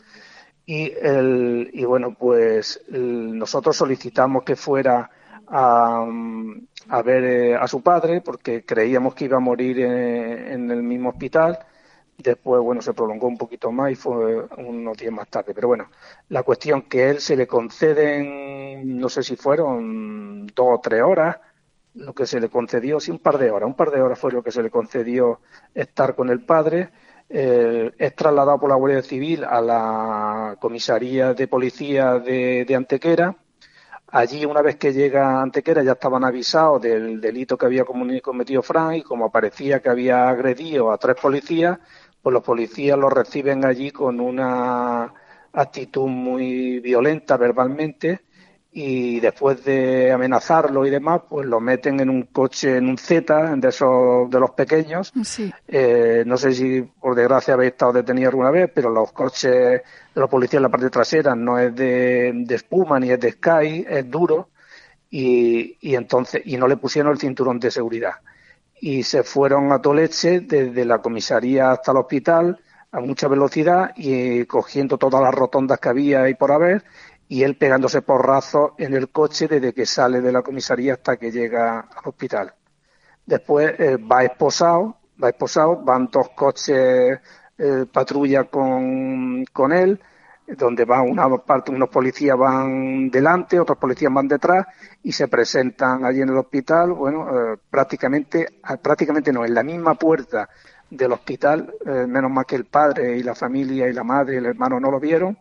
Y, 0.67 0.93
el, 1.03 1.71
y 1.73 1.85
bueno, 1.85 2.15
pues 2.19 2.81
el- 2.89 3.37
nosotros 3.39 3.77
solicitamos 3.77 4.45
que 4.45 4.55
fuera 4.57 5.11
a, 5.51 6.07
a 6.89 7.03
ver 7.03 7.25
eh, 7.25 7.57
a 7.57 7.67
su 7.69 7.83
padre 7.83 8.21
porque 8.21 8.65
creíamos 8.65 9.15
que 9.15 9.25
iba 9.27 9.37
a 9.37 9.41
morir 9.41 9.79
eh, 9.81 10.53
en 10.53 10.71
el 10.71 10.83
mismo 10.83 11.11
hospital. 11.11 11.59
Después, 12.17 12.61
bueno, 12.63 12.83
se 12.83 12.95
prolongó 12.95 13.29
un 13.29 13.39
poquito 13.39 13.71
más 13.71 13.93
y 13.93 13.95
fue 13.95 14.45
unos 14.59 14.97
días 14.99 15.13
más 15.13 15.29
tarde. 15.29 15.55
Pero 15.55 15.69
bueno, 15.69 15.89
la 16.29 16.43
cuestión 16.43 16.83
que 16.83 17.11
él 17.11 17.21
se 17.21 17.37
le 17.37 17.47
conceden, 17.47 18.99
no 18.99 19.09
sé 19.09 19.23
si 19.23 19.37
fueron 19.37 20.47
dos 20.49 20.67
o 20.79 20.81
tres 20.81 21.03
horas, 21.03 21.37
lo 21.95 22.15
que 22.15 22.27
se 22.27 22.41
le 22.41 22.49
concedió, 22.49 23.01
sí, 23.01 23.11
un 23.11 23.19
par 23.19 23.39
de 23.39 23.51
horas, 23.51 23.67
un 23.69 23.75
par 23.75 23.91
de 23.91 24.01
horas 24.03 24.19
fue 24.19 24.33
lo 24.33 24.43
que 24.43 24.53
se 24.53 24.63
le 24.63 24.71
concedió 24.71 25.41
estar 25.75 26.15
con 26.15 26.29
el 26.31 26.45
padre. 26.45 26.91
Eh, 27.29 27.93
es 27.99 28.15
trasladado 28.17 28.59
por 28.59 28.71
la 28.71 28.77
Guardia 28.77 29.03
Civil 29.03 29.45
a 29.45 29.61
la 29.61 30.57
comisaría 30.61 31.35
de 31.35 31.47
policía 31.49 32.19
de, 32.19 32.65
de 32.67 32.75
Antequera. 32.75 33.37
Allí, 34.11 34.47
una 34.47 34.63
vez 34.63 34.77
que 34.77 34.93
llega 34.93 35.43
Antequera, 35.43 35.83
ya 35.83 35.93
estaban 35.93 36.25
avisados 36.25 36.81
del 36.81 37.21
delito 37.21 37.59
que 37.59 37.67
había 37.67 37.85
cometido 37.85 38.63
Frank 38.63 38.97
y 38.97 39.03
como 39.03 39.27
aparecía 39.27 39.81
que 39.81 39.91
había 39.91 40.29
agredido 40.29 40.91
a 40.91 40.97
tres 40.97 41.17
policías, 41.21 41.79
pues 42.23 42.33
los 42.33 42.43
policías 42.43 42.99
lo 42.99 43.11
reciben 43.11 43.67
allí 43.67 43.91
con 43.91 44.19
una 44.21 45.13
actitud 45.53 46.07
muy 46.07 46.81
violenta 46.81 47.37
verbalmente 47.37 48.23
y 48.81 49.19
después 49.19 49.65
de 49.65 50.13
amenazarlo 50.13 50.87
y 50.87 50.91
demás, 50.91 51.23
pues 51.29 51.49
lo 51.49 51.59
meten 51.59 51.99
en 51.99 52.09
un 52.09 52.23
coche, 52.27 52.77
en 52.77 52.89
un 52.89 52.97
Z, 52.97 53.57
de 53.57 53.69
esos 53.71 54.31
de 54.31 54.39
los 54.39 54.53
pequeños. 54.53 55.13
Sí. 55.25 55.53
Eh, 55.67 56.23
no 56.25 56.37
sé 56.37 56.53
si 56.53 56.83
por 56.83 57.17
desgracia 57.17 57.55
habéis 57.55 57.73
estado 57.73 57.95
detenido 57.95 58.29
alguna 58.29 58.53
vez, 58.53 58.71
pero 58.73 58.89
los 58.91 59.11
coches 59.11 59.51
de 59.51 59.83
los 60.15 60.31
policías 60.31 60.61
en 60.61 60.63
la 60.63 60.69
parte 60.69 60.91
trasera 60.91 61.35
no 61.35 61.59
es 61.59 61.75
de, 61.75 62.31
de 62.33 62.55
espuma 62.55 63.01
ni 63.01 63.11
es 63.11 63.19
de 63.19 63.33
Sky, 63.33 63.85
es 63.89 64.09
duro 64.09 64.51
y, 65.11 65.77
y 65.81 65.97
entonces 65.97 66.43
y 66.45 66.57
no 66.57 66.69
le 66.69 66.77
pusieron 66.77 67.11
el 67.11 67.19
cinturón 67.19 67.59
de 67.59 67.73
seguridad 67.73 68.13
y 68.81 69.03
se 69.03 69.25
fueron 69.25 69.73
a 69.73 69.83
Toleche 69.83 70.39
desde 70.39 70.85
la 70.85 70.99
comisaría 70.99 71.73
hasta 71.73 71.91
el 71.91 71.97
hospital 71.97 72.61
a 72.93 73.01
mucha 73.01 73.27
velocidad 73.27 73.91
y 73.97 74.45
cogiendo 74.45 74.99
todas 74.99 75.21
las 75.21 75.35
rotondas 75.35 75.81
que 75.81 75.89
había 75.89 76.29
y 76.29 76.35
por 76.35 76.53
haber 76.53 76.85
y 77.29 77.43
él 77.43 77.57
pegándose 77.57 78.03
porrazos 78.03 78.73
en 78.79 78.95
el 78.95 79.11
coche 79.11 79.49
desde 79.49 79.73
que 79.73 79.87
sale 79.87 80.21
de 80.21 80.33
la 80.33 80.43
comisaría 80.43 80.95
hasta 80.95 81.17
que 81.17 81.31
llega 81.31 81.81
al 81.81 82.09
hospital. 82.09 82.55
Después 83.27 83.79
eh, 83.79 83.97
va 83.97 84.25
esposado, 84.25 84.97
va 85.23 85.29
esposado, 85.29 85.77
van 85.77 86.09
dos 86.11 86.31
coches 86.31 87.21
eh, 87.59 87.87
patrulla 87.93 88.45
con, 88.45 89.45
con 89.53 89.73
él, 89.73 90.01
donde 90.57 90.85
van 90.85 91.11
una 91.11 91.29
parte, 91.39 91.73
unos 91.73 91.91
policías 91.91 92.39
van 92.39 93.11
delante, 93.11 93.61
otros 93.61 93.77
policías 93.77 94.13
van 94.13 94.29
detrás 94.29 94.67
y 95.03 95.13
se 95.13 95.29
presentan 95.29 96.05
allí 96.05 96.23
en 96.23 96.31
el 96.31 96.39
hospital, 96.39 96.93
bueno, 96.93 97.29
eh, 97.29 97.59
prácticamente, 97.69 98.61
ah, 98.63 98.77
prácticamente 98.77 99.33
no, 99.33 99.45
en 99.45 99.55
la 99.55 99.63
misma 99.63 99.95
puerta 99.97 100.49
del 100.89 101.13
hospital, 101.13 101.75
eh, 101.85 102.07
menos 102.07 102.31
mal 102.31 102.47
que 102.47 102.57
el 102.57 102.65
padre 102.65 103.19
y 103.19 103.23
la 103.23 103.35
familia 103.35 103.89
y 103.89 103.93
la 103.93 104.05
madre 104.05 104.35
y 104.35 104.39
el 104.39 104.47
hermano 104.47 104.81
no 104.81 104.91
lo 104.91 104.99
vieron, 104.99 105.37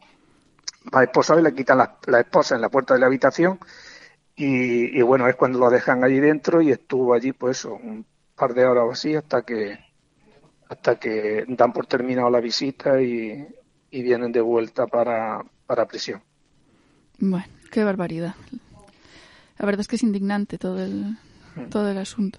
va 0.94 1.04
esposado 1.04 1.40
y 1.40 1.44
le 1.44 1.54
quitan 1.54 1.78
la, 1.78 1.98
la 2.06 2.20
esposa 2.20 2.56
en 2.56 2.62
la 2.62 2.70
puerta 2.70 2.94
de 2.94 3.00
la 3.00 3.08
habitación 3.08 3.60
Y, 4.36 5.02
bueno, 5.02 5.28
es 5.28 5.36
cuando 5.36 5.60
lo 5.60 5.70
dejan 5.70 6.04
allí 6.04 6.20
dentro 6.20 6.62
y 6.62 6.72
estuvo 6.72 7.14
allí 7.14 7.32
pues 7.34 7.66
un 7.66 8.06
par 8.36 8.54
de 8.54 8.66
horas 8.66 8.84
o 8.88 8.92
así 8.92 9.16
hasta 9.16 9.42
que 9.42 9.80
hasta 10.70 11.00
que 11.00 11.46
dan 11.48 11.72
por 11.72 11.88
terminado 11.88 12.30
la 12.30 12.42
visita 12.42 13.02
y, 13.02 13.48
vienen 13.90 14.32
de 14.32 14.42
vuelta 14.42 14.86
para, 14.86 15.44
para 15.66 15.88
prisión. 15.88 16.22
Bueno, 17.18 17.48
qué 17.72 17.84
barbaridad. 17.84 18.36
La 19.58 19.66
verdad 19.66 19.82
es 19.82 19.88
que 19.88 19.96
es 19.96 20.04
indignante 20.04 20.60
todo 20.60 20.84
el, 20.84 21.18
mm. 21.56 21.70
todo 21.70 21.90
el 21.90 21.98
asunto. 21.98 22.38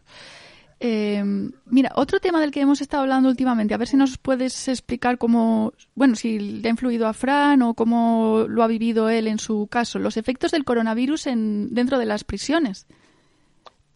Eh, 0.80 1.24
mira, 1.66 1.90
otro 1.96 2.20
tema 2.20 2.40
del 2.40 2.52
que 2.52 2.60
hemos 2.60 2.80
estado 2.80 3.02
hablando 3.02 3.28
últimamente, 3.28 3.74
a 3.74 3.78
ver 3.78 3.88
si 3.88 3.96
nos 3.96 4.16
puedes 4.16 4.68
explicar 4.68 5.18
cómo, 5.18 5.72
bueno, 5.96 6.14
si 6.14 6.38
le 6.38 6.68
ha 6.68 6.70
influido 6.70 7.08
a 7.08 7.12
Fran 7.12 7.62
o 7.62 7.74
cómo 7.74 8.44
lo 8.48 8.62
ha 8.62 8.68
vivido 8.68 9.08
él 9.08 9.26
en 9.26 9.38
su 9.38 9.66
caso, 9.66 9.98
los 9.98 10.16
efectos 10.16 10.52
del 10.52 10.64
coronavirus 10.64 11.26
en, 11.26 11.74
dentro 11.74 11.98
de 11.98 12.06
las 12.06 12.22
prisiones. 12.22 12.86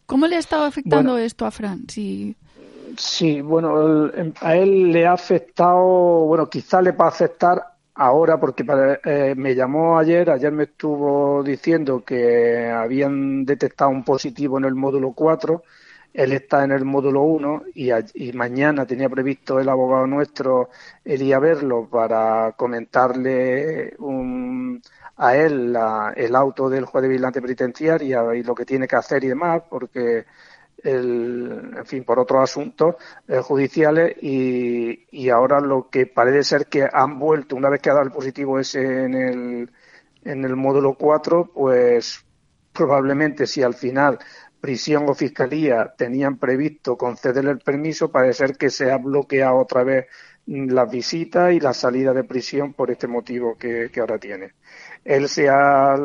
¿Cómo 0.05 0.27
le 0.27 0.35
ha 0.35 0.39
estado 0.39 0.65
afectando 0.65 1.17
esto 1.17 1.45
a 1.45 1.51
Fran? 1.51 1.85
Sí, 1.87 2.35
sí 2.97 3.39
bueno, 3.39 4.11
a 4.41 4.55
él 4.57 4.91
le 4.91 5.07
ha 5.07 5.13
afectado, 5.13 6.25
bueno, 6.25 6.49
quizá 6.49 6.81
le 6.81 6.91
va 6.91 7.05
a 7.05 7.09
afectar 7.09 7.63
ahora 7.95 8.37
porque 8.37 8.65
eh, 9.05 9.35
me 9.37 9.55
llamó 9.55 9.97
ayer, 9.97 10.29
ayer 10.29 10.51
me 10.51 10.63
estuvo 10.63 11.43
diciendo 11.43 12.03
que 12.03 12.69
habían 12.69 13.45
detectado 13.45 13.91
un 13.91 14.03
positivo 14.03 14.57
en 14.57 14.65
el 14.65 14.75
módulo 14.75 15.13
4 15.13 15.63
él 16.13 16.31
está 16.31 16.63
en 16.63 16.71
el 16.71 16.85
módulo 16.85 17.23
1 17.23 17.63
y, 17.73 17.89
y, 18.13 18.33
mañana 18.33 18.85
tenía 18.85 19.09
previsto 19.09 19.59
el 19.59 19.67
abogado 19.69 20.05
nuestro 20.07 20.69
el 21.03 21.21
ir 21.21 21.33
a 21.33 21.39
verlo 21.39 21.87
para 21.89 22.53
comentarle 22.53 23.95
a 25.17 25.35
él 25.35 25.75
el 26.15 26.35
auto 26.35 26.69
del 26.69 26.85
juez 26.85 27.01
de 27.01 27.07
vigilante 27.09 27.41
penitenciaria 27.41 28.23
y 28.35 28.43
lo 28.43 28.55
que 28.55 28.65
tiene 28.65 28.87
que 28.87 28.95
hacer 28.95 29.23
y 29.23 29.27
demás, 29.27 29.63
porque 29.69 30.25
el, 30.83 31.73
en 31.77 31.85
fin, 31.85 32.03
por 32.03 32.19
otros 32.19 32.43
asuntos 32.43 32.95
eh, 33.27 33.39
judiciales 33.39 34.15
y, 34.21 35.05
y, 35.11 35.29
ahora 35.29 35.59
lo 35.61 35.89
que 35.89 36.05
parece 36.07 36.43
ser 36.43 36.67
que 36.67 36.87
han 36.91 37.19
vuelto, 37.19 37.55
una 37.55 37.69
vez 37.69 37.81
que 37.81 37.89
ha 37.89 37.93
dado 37.93 38.05
el 38.05 38.11
positivo 38.11 38.59
ese 38.59 39.05
en 39.05 39.13
el, 39.15 39.71
en 40.23 40.45
el 40.45 40.55
módulo 40.55 40.95
4, 40.95 41.51
pues 41.53 42.25
probablemente 42.73 43.45
si 43.47 43.61
al 43.63 43.75
final 43.75 44.19
prisión 44.63 45.09
o 45.09 45.13
fiscalía 45.13 45.93
tenían 45.97 46.37
previsto 46.37 46.95
concederle 46.95 47.51
el 47.51 47.59
permiso, 47.59 48.09
parece 48.09 48.47
ser 48.47 48.57
que 48.57 48.69
se 48.69 48.93
ha 48.93 48.97
bloqueado 48.97 49.57
otra 49.57 49.83
vez 49.83 50.05
las 50.45 50.89
visitas 50.89 51.51
y 51.51 51.59
la 51.59 51.73
salida 51.73 52.13
de 52.13 52.23
prisión 52.23 52.71
por 52.71 52.89
este 52.89 53.07
motivo 53.07 53.57
que, 53.57 53.91
ahora 53.99 54.17
tiene. 54.17 54.53
Él 55.03 55.27
se 55.27 55.49
ha, 55.49 55.95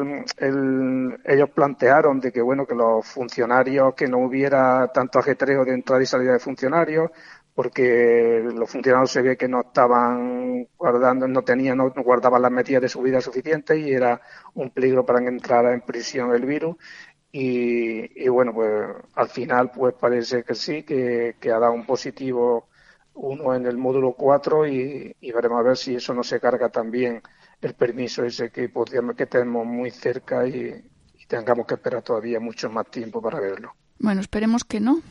ellos 1.25 1.51
plantearon 1.55 2.19
de 2.19 2.33
que 2.33 2.43
bueno 2.43 2.67
que 2.67 2.75
los 2.75 3.07
funcionarios 3.07 3.95
que 3.95 4.09
no 4.09 4.19
hubiera 4.19 4.91
tanto 4.93 5.21
ajetreo 5.21 5.65
de 5.65 5.75
entrada 5.75 6.03
y 6.03 6.07
salida 6.07 6.33
de 6.33 6.41
funcionarios 6.41 7.13
porque 7.59 8.41
los 8.55 8.71
funcionarios 8.71 9.11
se 9.11 9.21
ve 9.21 9.37
que 9.37 9.49
no 9.49 9.63
estaban 9.63 10.69
guardando, 10.77 11.27
no 11.27 11.43
tenían, 11.43 11.79
no 11.79 11.91
guardaban 11.91 12.43
las 12.43 12.53
medidas 12.53 12.83
de 12.83 12.89
subida 12.89 13.21
suficientes 13.21 13.77
y 13.77 13.93
era 13.93 14.21
un 14.55 14.71
peligro 14.71 15.05
para 15.05 15.27
entrar 15.27 15.67
en 15.67 15.81
prisión 15.81 16.33
el 16.33 16.47
virus 16.47 16.77
y, 17.31 18.29
bueno, 18.29 18.55
pues 18.55 18.73
al 19.15 19.29
final 19.29 19.71
pues 19.71 19.95
parece 19.95 20.43
que 20.45 20.55
sí, 20.55 20.83
que, 20.83 21.35
ha 21.53 21.59
dado 21.59 21.73
un 21.73 21.85
positivo 21.85 22.69
uno 23.15 23.55
en 23.55 23.67
el 23.67 23.77
módulo 23.77 24.13
4 24.13 24.67
y, 24.67 25.17
veremos 25.21 25.61
a 25.61 25.63
ver 25.63 25.77
si 25.77 25.95
eso 25.95 26.15
no 26.15 26.23
se 26.23 26.41
carga 26.41 26.69
también 26.69 27.21
el 27.61 27.75
permiso 27.75 28.25
ese 28.25 28.51
que, 28.51 28.69
podríamos, 28.69 29.17
que 29.17 29.27
tenemos 29.27 29.67
muy 29.67 29.91
cerca 29.91 30.47
y, 30.47 30.83
tengamos 31.27 31.67
que 31.67 31.75
esperar 31.75 32.03
todavía 32.03 32.41
mucho 32.41 32.71
más 32.71 32.91
tiempo 32.91 33.21
para 33.21 33.39
verlo. 33.39 33.75
Bueno, 33.99 34.23
esperemos 34.23 34.65
que 34.65 34.81
no. 34.81 35.03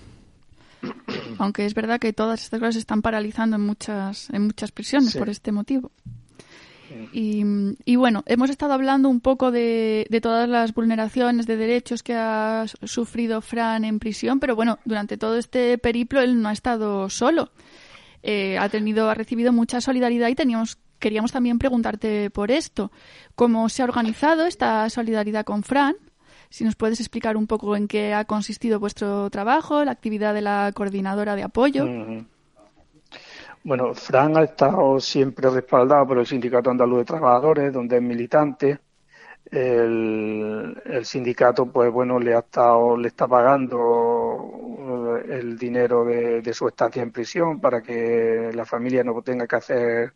Aunque 1.38 1.64
es 1.66 1.76
verdad 1.76 2.00
que 2.00 2.12
todas 2.12 2.42
estas 2.42 2.60
cosas 2.60 2.74
se 2.74 2.80
están 2.80 3.04
paralizando 3.04 3.58
en 3.58 3.62
muchas, 3.62 4.32
en 4.32 4.44
muchas 4.46 4.72
prisiones 4.72 5.16
por 5.16 5.30
este 5.30 5.52
motivo. 5.52 5.92
Y, 7.12 7.96
bueno, 7.96 8.24
hemos 8.26 8.50
estado 8.50 8.74
hablando 8.74 9.10
un 9.10 9.20
poco 9.20 9.52
de, 9.52 10.08
todas 10.22 10.48
las 10.48 10.74
vulneraciones 10.74 11.48
de 11.48 11.58
derechos 11.58 12.04
que 12.04 12.14
ha 12.16 12.66
sufrido 12.84 13.42
Fran 13.42 13.86
en 13.86 14.00
prisión, 14.00 14.40
pero 14.40 14.56
bueno, 14.56 14.80
durante 14.86 15.18
todo 15.18 15.38
este 15.38 15.78
periplo 15.78 16.22
él 16.22 16.42
no 16.42 16.50
ha 16.50 16.54
estado 16.54 17.10
solo. 17.10 17.52
Eh, 18.24 18.58
ha 18.58 18.70
tenido, 18.70 19.10
ha 19.10 19.14
recibido 19.14 19.54
mucha 19.54 19.80
solidaridad 19.82 20.30
y 20.30 20.36
teníamos, 20.36 20.78
queríamos 21.00 21.32
también 21.32 21.60
preguntarte 21.60 22.30
por 22.30 22.52
esto. 22.52 22.92
¿Cómo 23.36 23.70
se 23.70 23.82
ha 23.82 23.86
organizado 23.86 24.46
esta 24.46 24.90
solidaridad 24.90 25.46
con 25.46 25.64
Fran? 25.64 25.96
Si 26.50 26.64
nos 26.64 26.76
puedes 26.76 27.00
explicar 27.00 27.36
un 27.36 27.48
poco 27.48 27.76
en 27.76 27.88
qué 27.88 28.14
ha 28.14 28.26
consistido 28.26 28.80
vuestro 28.80 29.30
trabajo, 29.30 29.84
la 29.84 29.92
actividad 29.92 30.34
de 30.34 30.42
la 30.42 30.72
coordinadora 30.74 31.36
de 31.36 31.44
apoyo. 31.44 31.86
Bueno, 33.68 33.94
Fran 33.94 34.38
ha 34.38 34.44
estado 34.44 34.98
siempre 35.02 35.50
respaldado 35.50 36.08
por 36.08 36.18
el 36.18 36.26
Sindicato 36.26 36.70
Andaluz 36.70 37.00
de 37.00 37.04
Trabajadores, 37.04 37.74
donde 37.74 37.98
es 37.98 38.02
militante. 38.02 38.80
El, 39.52 41.02
sindicato, 41.04 41.66
pues 41.70 41.92
bueno, 41.92 42.18
le 42.18 42.34
ha 42.34 42.40
estado, 42.40 42.96
le 42.96 43.10
está 43.10 43.28
pagando 43.28 45.20
eh, 45.20 45.40
el 45.40 45.58
dinero 45.58 46.06
de, 46.06 46.54
su 46.54 46.70
estancia 46.70 47.04
en 47.04 47.12
prisión 47.12 47.60
para 47.60 47.82
que 47.82 48.52
la 48.54 48.64
familia 48.64 49.04
no 49.04 49.22
tenga 49.22 49.46
que 49.46 49.58
hacer 49.58 50.14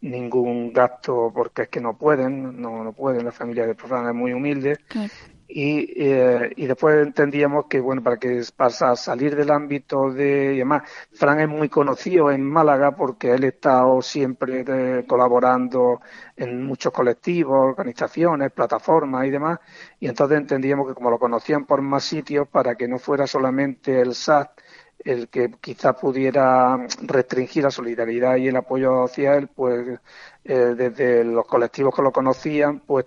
ningún 0.00 0.72
gasto 0.72 1.32
porque 1.34 1.62
es 1.62 1.68
que 1.70 1.80
no 1.80 1.98
pueden, 1.98 2.60
no, 2.60 2.84
no 2.84 2.92
pueden, 2.92 3.24
la 3.24 3.32
familia 3.32 3.66
de 3.66 3.74
Fran 3.74 4.06
es 4.06 4.14
muy 4.14 4.32
humilde. 4.32 4.78
Y, 5.54 5.92
eh, 6.02 6.50
y 6.56 6.66
después 6.66 7.06
entendíamos 7.06 7.66
que, 7.66 7.78
bueno, 7.78 8.02
para 8.02 8.16
que 8.16 8.42
pasa 8.56 8.92
a 8.92 8.96
salir 8.96 9.36
del 9.36 9.50
ámbito 9.50 10.10
de 10.10 10.54
y 10.54 10.58
demás, 10.58 10.82
Fran 11.12 11.40
es 11.40 11.48
muy 11.48 11.68
conocido 11.68 12.30
en 12.30 12.42
Málaga 12.42 12.96
porque 12.96 13.32
él 13.32 13.44
ha 13.44 13.48
estado 13.48 14.00
siempre 14.00 14.64
eh, 14.66 15.04
colaborando 15.06 16.00
en 16.36 16.64
muchos 16.64 16.90
colectivos, 16.92 17.54
organizaciones, 17.54 18.50
plataformas 18.50 19.26
y 19.26 19.30
demás, 19.30 19.58
y 20.00 20.08
entonces 20.08 20.38
entendíamos 20.38 20.88
que 20.88 20.94
como 20.94 21.10
lo 21.10 21.18
conocían 21.18 21.66
por 21.66 21.82
más 21.82 22.04
sitios, 22.04 22.48
para 22.48 22.74
que 22.74 22.88
no 22.88 22.98
fuera 22.98 23.26
solamente 23.26 24.00
el 24.00 24.14
SAT 24.14 24.52
el 25.04 25.28
que 25.28 25.50
quizá 25.60 25.94
pudiera 25.94 26.86
restringir 27.02 27.64
la 27.64 27.70
solidaridad 27.70 28.36
y 28.36 28.48
el 28.48 28.56
apoyo 28.56 29.04
hacia 29.04 29.36
él, 29.36 29.48
pues 29.48 29.98
eh, 30.44 30.54
desde 30.76 31.24
los 31.24 31.46
colectivos 31.46 31.94
que 31.94 32.02
lo 32.02 32.12
conocían, 32.12 32.80
pues 32.80 33.06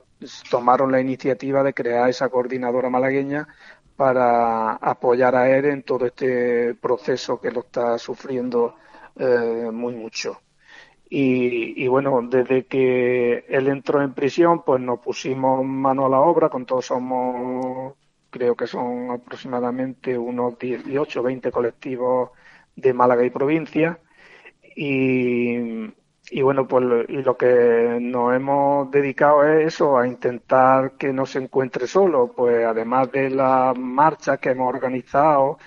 tomaron 0.50 0.91
la 0.91 1.02
iniciativa 1.02 1.64
de 1.64 1.74
crear 1.74 2.10
esa 2.10 2.30
coordinadora 2.30 2.89
malagueña 2.89 3.48
para 3.96 4.74
apoyar 4.74 5.36
a 5.36 5.50
él 5.58 5.66
en 5.66 5.84
todo 5.84 6.06
este 6.06 6.76
proceso 6.76 7.39
que 7.39 7.52
lo 7.52 7.62
está 7.62 7.98
sufriendo 7.98 8.76
eh, 9.18 9.70
muy 9.72 9.96
mucho. 9.96 10.41
Y, 11.10 11.84
y, 11.84 11.88
bueno, 11.88 12.20
desde 12.24 12.66
que 12.66 13.46
él 13.48 13.68
entró 13.68 14.02
en 14.02 14.14
prisión, 14.14 14.64
pues 14.64 14.82
nos 14.82 15.00
pusimos 15.00 15.64
mano 15.64 16.08
a 16.08 16.10
la 16.10 16.20
obra, 16.20 16.50
con 16.50 16.66
todos 16.66 16.88
somos 16.88 17.93
creo 18.36 18.54
que 18.54 18.68
son 18.68 19.12
aproximadamente 19.12 20.18
unos 20.18 20.60
18 20.60 21.22
o 21.22 21.24
20 21.24 21.52
colectivos 21.52 22.32
de 22.76 22.94
Málaga 22.94 23.24
y 23.24 23.30
provincia. 23.30 23.98
Y, 24.76 25.56
y 26.32 26.42
bueno, 26.42 26.68
pues 26.68 26.84
lo 27.08 27.38
que 27.38 27.98
nos 28.02 28.36
hemos 28.36 28.92
dedicado 28.92 29.46
es 29.46 29.68
eso, 29.68 29.98
a 29.98 30.06
intentar 30.06 30.98
que 30.98 31.14
no 31.14 31.26
se 31.26 31.40
encuentre 31.40 31.88
solo, 31.88 32.34
pues 32.36 32.66
además 32.66 33.10
de 33.14 33.30
las 33.30 33.78
marchas 33.78 34.38
que 34.40 34.50
hemos 34.50 34.68
organizado 34.68 35.58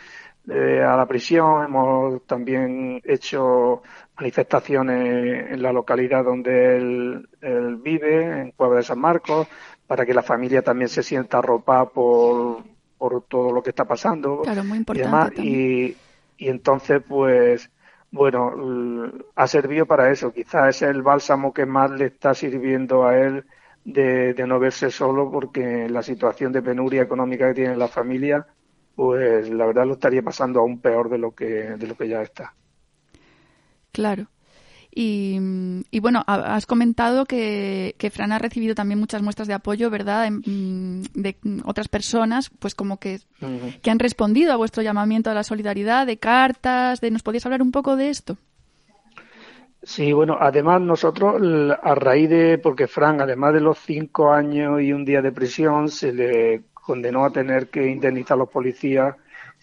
eh, 0.47 0.83
a 0.83 0.95
la 0.95 1.07
prisión, 1.07 1.64
hemos 1.64 2.27
también 2.27 3.01
hecho 3.05 3.83
manifestaciones 4.16 5.53
en 5.53 5.62
la 5.62 5.73
localidad 5.73 6.23
donde 6.23 6.77
él, 6.77 7.29
él 7.41 7.77
vive, 7.77 8.41
en 8.43 8.53
Puebla 8.53 8.79
de 8.79 8.83
San 8.83 8.99
Marcos, 9.01 9.47
para 9.89 10.05
que 10.05 10.14
la 10.14 10.22
familia 10.22 10.62
también 10.62 10.91
se 10.91 11.03
sienta 11.03 11.39
arropada 11.39 11.86
por, 11.86 12.62
por 12.99 13.22
todo 13.22 13.51
lo 13.51 13.62
que 13.62 13.70
está 13.70 13.86
pasando. 13.86 14.43
Claro, 14.43 14.62
muy 14.62 14.78
importante. 14.78 15.43
Y, 15.43 15.97
y, 16.36 16.49
entonces, 16.49 17.03
pues, 17.09 17.70
bueno, 18.11 19.11
ha 19.34 19.47
servido 19.47 19.86
para 19.86 20.11
eso. 20.11 20.30
Quizás 20.30 20.76
es 20.76 20.82
el 20.82 21.03
bálsamo 21.03 21.55
que 21.55 21.64
más 21.64 21.91
le 21.91 22.05
está 22.05 22.34
sirviendo 22.34 23.07
a 23.07 23.18
él 23.18 23.47
de, 23.82 24.34
de 24.34 24.47
no 24.47 24.59
verse 24.59 24.91
solo, 24.91 25.30
porque 25.30 25.89
la 25.89 26.03
situación 26.03 26.53
de 26.53 26.61
penuria 26.61 27.01
económica 27.01 27.49
que 27.49 27.55
tiene 27.55 27.76
la 27.76 27.89
familia, 27.89 28.47
pues 28.95 29.49
la 29.49 29.64
verdad 29.64 29.86
lo 29.86 29.95
estaría 29.95 30.22
pasando 30.22 30.61
aún 30.61 30.80
peor 30.82 31.09
de 31.09 31.16
lo 31.16 31.34
que, 31.34 31.47
de 31.47 31.86
lo 31.86 31.97
que 31.97 32.09
ya 32.09 32.20
está. 32.20 32.53
Claro. 33.91 34.26
Y, 35.01 35.38
bueno, 36.01 36.24
has 36.26 36.66
comentado 36.66 37.24
que, 37.24 37.94
que, 37.99 38.11
Fran 38.11 38.32
ha 38.32 38.40
recibido 38.40 38.74
también 38.74 38.99
muchas 38.99 39.22
muestras 39.22 39.46
de 39.46 39.55
apoyo, 39.55 39.90
¿verdad? 39.90 40.28
Mm, 40.28 41.03
de 41.14 41.36
otras 41.64 41.86
personas, 41.86 42.51
pues 42.59 42.74
como 42.74 42.99
que, 42.99 43.20
que 43.80 43.92
han 43.92 44.01
respondido 44.01 44.53
a 44.53 44.57
vuestro 44.57 44.82
llamamiento 44.82 45.30
a 45.30 45.34
la 45.34 45.44
solidaridad, 45.44 46.05
de 46.05 46.16
cartas, 46.16 47.01
de 47.01 47.12
¿nos 47.12 47.22
podías 47.22 47.46
hablar 47.46 47.62
un 47.62 47.70
poco 47.70 47.94
de 47.94 48.11
esto? 48.11 48.38
Sí, 49.84 50.12
bueno, 50.12 50.36
además 50.40 50.80
nosotros, 50.80 51.40
a 51.80 51.94
raíz 51.94 52.28
de, 52.28 52.59
porque 52.59 52.88
Fran, 52.88 53.20
además 53.20 53.55
de 53.55 53.61
los 53.61 53.78
cinco 53.78 54.32
años 54.32 54.82
y 54.82 54.92
un 54.92 55.05
día 55.05 55.22
de 55.22 55.30
prisión, 55.30 55.90
se 55.90 56.12
le 56.12 56.62
condenó 56.74 57.24
a 57.24 57.30
tener 57.30 57.68
que 57.68 57.86
indemnizar 57.86 58.34
a 58.34 58.38
los 58.38 58.49
policías 58.49 59.14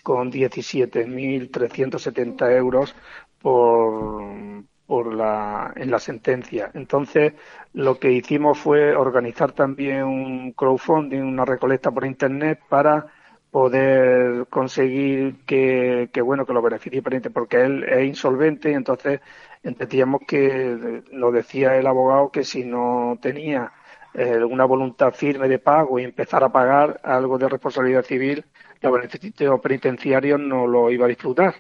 con 0.02 0.32
17.370 0.32 2.56
euros 2.56 2.96
por, 3.42 4.64
por 4.88 5.14
la, 5.14 5.74
en 5.76 5.92
la 5.92 6.00
sentencia. 6.00 6.72
Entonces, 6.74 7.34
lo 7.74 8.00
que 8.00 8.12
hicimos 8.12 8.60
fue 8.60 8.96
organizar 8.96 9.52
también 9.54 10.04
un 10.04 10.52
crowdfunding, 10.54 11.22
una 11.22 11.46
recolecta 11.46 11.92
por 11.92 12.06
Internet 12.06 12.60
para 12.70 13.08
poder 13.56 14.48
conseguir 14.50 15.46
que, 15.46 16.10
que 16.12 16.22
bueno 16.22 16.46
que 16.46 16.52
lo 16.54 16.62
beneficie 16.62 17.02
porque 17.02 17.62
él 17.62 17.86
es 17.86 18.06
insolvente 18.06 18.72
y 18.72 18.74
entonces 18.74 19.22
entendíamos 19.64 20.22
que 20.28 21.04
lo 21.14 21.32
decía 21.32 21.78
el 21.78 21.88
abogado 21.88 22.32
que 22.32 22.44
si 22.44 22.66
no 22.66 23.18
tenía 23.22 23.72
eh, 24.14 24.44
una 24.44 24.66
voluntad 24.66 25.14
firme 25.14 25.48
de 25.48 25.60
pago 25.60 26.00
y 26.00 26.04
empezar 26.04 26.44
a 26.44 26.52
pagar 26.52 27.00
algo 27.04 27.38
de 27.38 27.48
responsabilidad 27.48 28.04
civil 28.04 28.44
los 28.82 28.92
beneficios 28.92 29.60
penitenciarios 29.62 30.38
no 30.38 30.68
lo 30.68 30.92
iba 30.92 31.06
a 31.06 31.10
disfrutar 31.10 31.56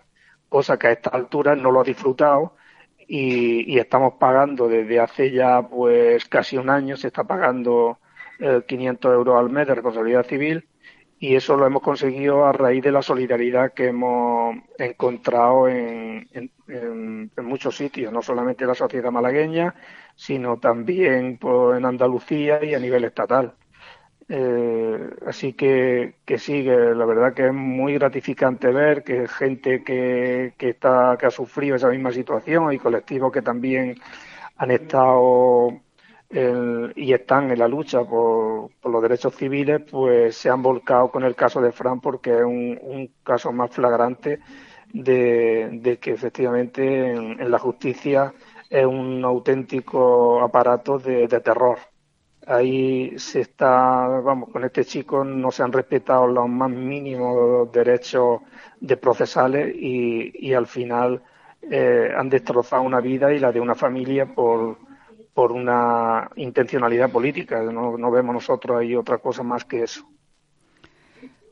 cosa 0.50 0.78
que 0.78 0.88
a 0.88 0.92
esta 0.92 1.12
altura 1.12 1.56
no 1.56 1.72
lo 1.72 1.80
ha 1.80 1.84
disfrutado 1.86 2.58
y, 3.08 3.78
estamos 3.80 4.16
pagando 4.20 4.68
desde 4.68 5.00
hace 5.00 5.32
ya 5.32 5.62
pues 5.62 6.26
casi 6.26 6.58
un 6.58 6.70
año 6.70 6.98
se 6.98 7.08
está 7.08 7.24
pagando 7.24 8.00
500 8.68 9.12
eh, 9.12 9.16
euros 9.16 9.40
al 9.40 9.50
mes 9.50 9.68
de 9.68 9.76
responsabilidad 9.76 10.26
civil 10.26 10.68
y 11.20 11.36
eso 11.36 11.56
lo 11.56 11.66
hemos 11.66 11.82
conseguido 11.82 12.46
a 12.46 12.52
raíz 12.52 12.84
de 12.84 12.92
la 12.92 13.02
solidaridad 13.02 13.74
que 13.74 13.88
hemos 13.88 14.58
encontrado 14.78 15.68
en, 15.70 16.52
muchos 17.38 17.78
sitios, 17.78 18.12
no 18.12 18.22
solamente 18.22 18.64
en 18.64 18.70
la 18.70 18.76
sociedad 18.76 19.12
malagueña, 19.12 19.74
sino 20.16 20.58
también 20.58 21.38
pues, 21.38 21.78
en 21.78 21.86
Andalucía 21.86 22.64
y 22.64 22.74
a 22.74 22.80
nivel 22.80 23.06
estatal. 23.06 23.56
Eh, 24.28 25.10
así 25.28 25.54
que, 25.54 26.16
que 26.26 26.40
sí, 26.40 26.64
la 26.64 27.06
verdad 27.06 27.34
que 27.34 27.48
es 27.48 27.54
muy 27.54 27.94
gratificante 27.94 28.72
ver 28.72 29.04
que 29.04 29.28
gente 29.28 29.84
que, 29.84 30.54
que, 30.58 30.70
está, 30.70 31.16
que 31.20 31.28
ha 31.28 31.32
sufrido 31.32 31.76
esa 31.76 31.90
misma 31.90 32.12
situación 32.12 32.74
y 32.74 32.80
colectivos 32.80 33.32
que 33.32 33.44
también 33.44 33.96
han 34.58 34.72
estado 34.72 35.80
y 36.96 37.14
están 37.14 37.52
en 37.52 37.60
la 37.60 37.68
lucha 37.68 38.04
por, 38.04 38.72
los 38.84 39.02
derechos 39.02 39.36
civiles, 39.36 39.82
pues 39.90 40.36
se 40.36 40.50
han 40.50 40.62
volcado 40.62 41.10
con 41.10 41.24
el 41.24 41.36
caso 41.36 41.62
de 41.62 41.72
Fran 41.72 42.02
porque 42.02 42.32
es 42.32 42.44
un, 42.44 43.12
caso 43.24 43.52
más 43.52 43.72
flagrante 43.72 44.40
de, 44.94 45.98
que 46.02 46.12
efectivamente 46.12 47.12
en, 47.12 47.52
la 47.52 47.60
justicia 47.60 48.34
es 48.70 48.86
un 48.86 49.24
auténtico 49.24 50.42
aparato 50.42 50.98
de, 51.00 51.28
terror. 51.28 51.78
Ahí 52.48 53.18
se 53.18 53.42
está, 53.42 54.08
vamos, 54.08 54.50
con 54.50 54.64
este 54.64 54.86
chico 54.86 55.24
no 55.24 55.50
se 55.52 55.64
han 55.64 55.72
respetado 55.72 56.28
los 56.28 56.48
más 56.48 56.70
mínimos 56.70 57.72
derechos 57.72 58.42
de 58.80 58.98
procesales 58.98 59.76
y, 59.76 60.32
y 60.48 60.54
al 60.54 60.68
final 60.68 61.24
eh, 61.62 62.10
han 62.16 62.30
destrozado 62.30 62.84
una 62.84 63.00
vida 63.02 63.34
y 63.34 63.40
la 63.40 63.52
de 63.52 63.60
una 63.60 63.74
familia 63.74 64.28
por, 64.28 64.78
por 65.34 65.52
una 65.52 66.30
intencionalidad 66.36 67.12
política. 67.12 67.64
No, 67.64 67.98
no 67.98 68.12
vemos 68.12 68.36
nosotros 68.36 68.78
ahí 68.80 68.96
otra 68.96 69.18
cosa 69.18 69.42
más 69.42 69.66
que 69.66 69.84
eso. 69.84 70.08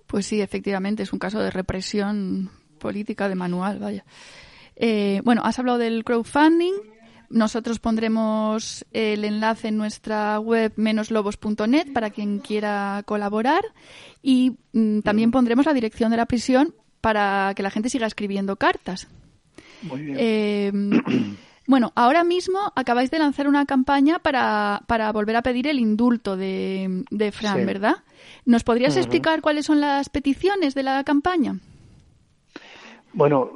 Pues 0.06 0.28
sí, 0.28 0.42
efectivamente, 0.42 1.02
es 1.02 1.12
un 1.12 1.18
caso 1.18 1.40
de 1.40 1.50
represión 1.50 2.52
política 2.78 3.28
de 3.28 3.36
manual, 3.36 3.80
vaya. 3.80 4.06
Eh, 4.76 5.22
bueno, 5.24 5.42
has 5.44 5.58
hablado 5.58 5.80
del 5.80 6.04
crowdfunding. 6.04 6.93
Nosotros 7.34 7.80
pondremos 7.80 8.86
el 8.94 9.26
enlace 9.26 9.70
en 9.70 9.78
nuestra 9.78 10.40
web 10.40 10.72
menoslobos.net 10.76 11.92
para 11.92 12.12
quien 12.12 12.38
quiera 12.38 13.02
colaborar 13.06 13.64
y 14.22 14.54
mm, 14.72 15.00
también 15.00 15.32
pondremos 15.32 15.66
la 15.66 15.74
dirección 15.74 16.12
de 16.12 16.18
la 16.18 16.28
prisión 16.28 16.76
para 17.02 17.54
que 17.56 17.64
la 17.64 17.72
gente 17.72 17.90
siga 17.90 18.06
escribiendo 18.06 18.56
cartas. 18.56 19.08
Muy 19.82 20.02
bien. 20.02 20.18
Eh, 20.20 20.72
Bueno, 21.66 21.94
ahora 21.96 22.26
mismo 22.26 22.60
acabáis 22.76 23.10
de 23.10 23.20
lanzar 23.20 23.48
una 23.48 23.66
campaña 23.66 24.20
para, 24.20 24.84
para 24.86 25.12
volver 25.14 25.38
a 25.38 25.44
pedir 25.44 25.68
el 25.68 25.80
indulto 25.80 26.36
de, 26.36 27.06
de 27.10 27.32
Fran, 27.32 27.66
¿verdad? 27.66 28.04
¿Nos 28.46 28.66
podrías 28.66 28.98
explicar 28.98 29.42
cuáles 29.42 29.66
son 29.66 29.80
las 29.80 30.10
peticiones 30.10 30.76
de 30.76 30.84
la 30.84 31.04
campaña? 31.06 31.60
Bueno, 33.16 33.52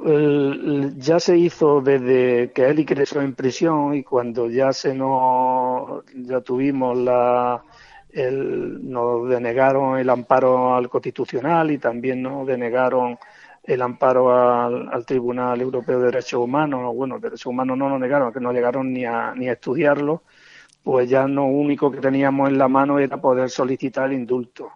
ya 0.96 1.18
se 1.18 1.36
hizo 1.36 1.80
desde 1.80 2.52
que 2.52 2.68
él 2.68 2.78
ingresó 2.78 3.20
en 3.20 3.34
prisión 3.34 3.94
y 3.94 4.04
cuando 4.04 4.48
ya 4.48 4.72
se 4.72 4.94
nos, 4.94 6.04
ya 6.14 6.40
tuvimos 6.42 6.96
la, 6.96 7.64
el, 8.10 8.88
nos 8.88 9.28
denegaron 9.28 9.98
el 9.98 10.10
amparo 10.10 10.74
al 10.76 10.88
constitucional 10.88 11.72
y 11.72 11.78
también 11.78 12.22
nos 12.22 12.46
denegaron 12.46 13.18
el 13.64 13.82
amparo 13.82 14.30
al, 14.32 15.04
Tribunal 15.04 15.60
Europeo 15.60 15.98
de 15.98 16.06
Derechos 16.06 16.40
Humanos, 16.40 16.94
bueno, 16.94 17.18
derechos 17.18 17.46
humanos 17.46 17.76
no 17.76 17.88
nos 17.88 18.00
negaron, 18.00 18.32
que 18.32 18.40
no 18.40 18.52
llegaron 18.52 18.92
ni 18.92 19.04
a, 19.04 19.34
ni 19.34 19.48
a 19.48 19.52
estudiarlo, 19.54 20.22
pues 20.84 21.10
ya 21.10 21.26
lo 21.26 21.44
único 21.44 21.90
que 21.90 21.98
teníamos 22.00 22.48
en 22.48 22.58
la 22.58 22.68
mano 22.68 22.98
era 23.00 23.20
poder 23.20 23.50
solicitar 23.50 24.06
el 24.06 24.14
indulto. 24.14 24.70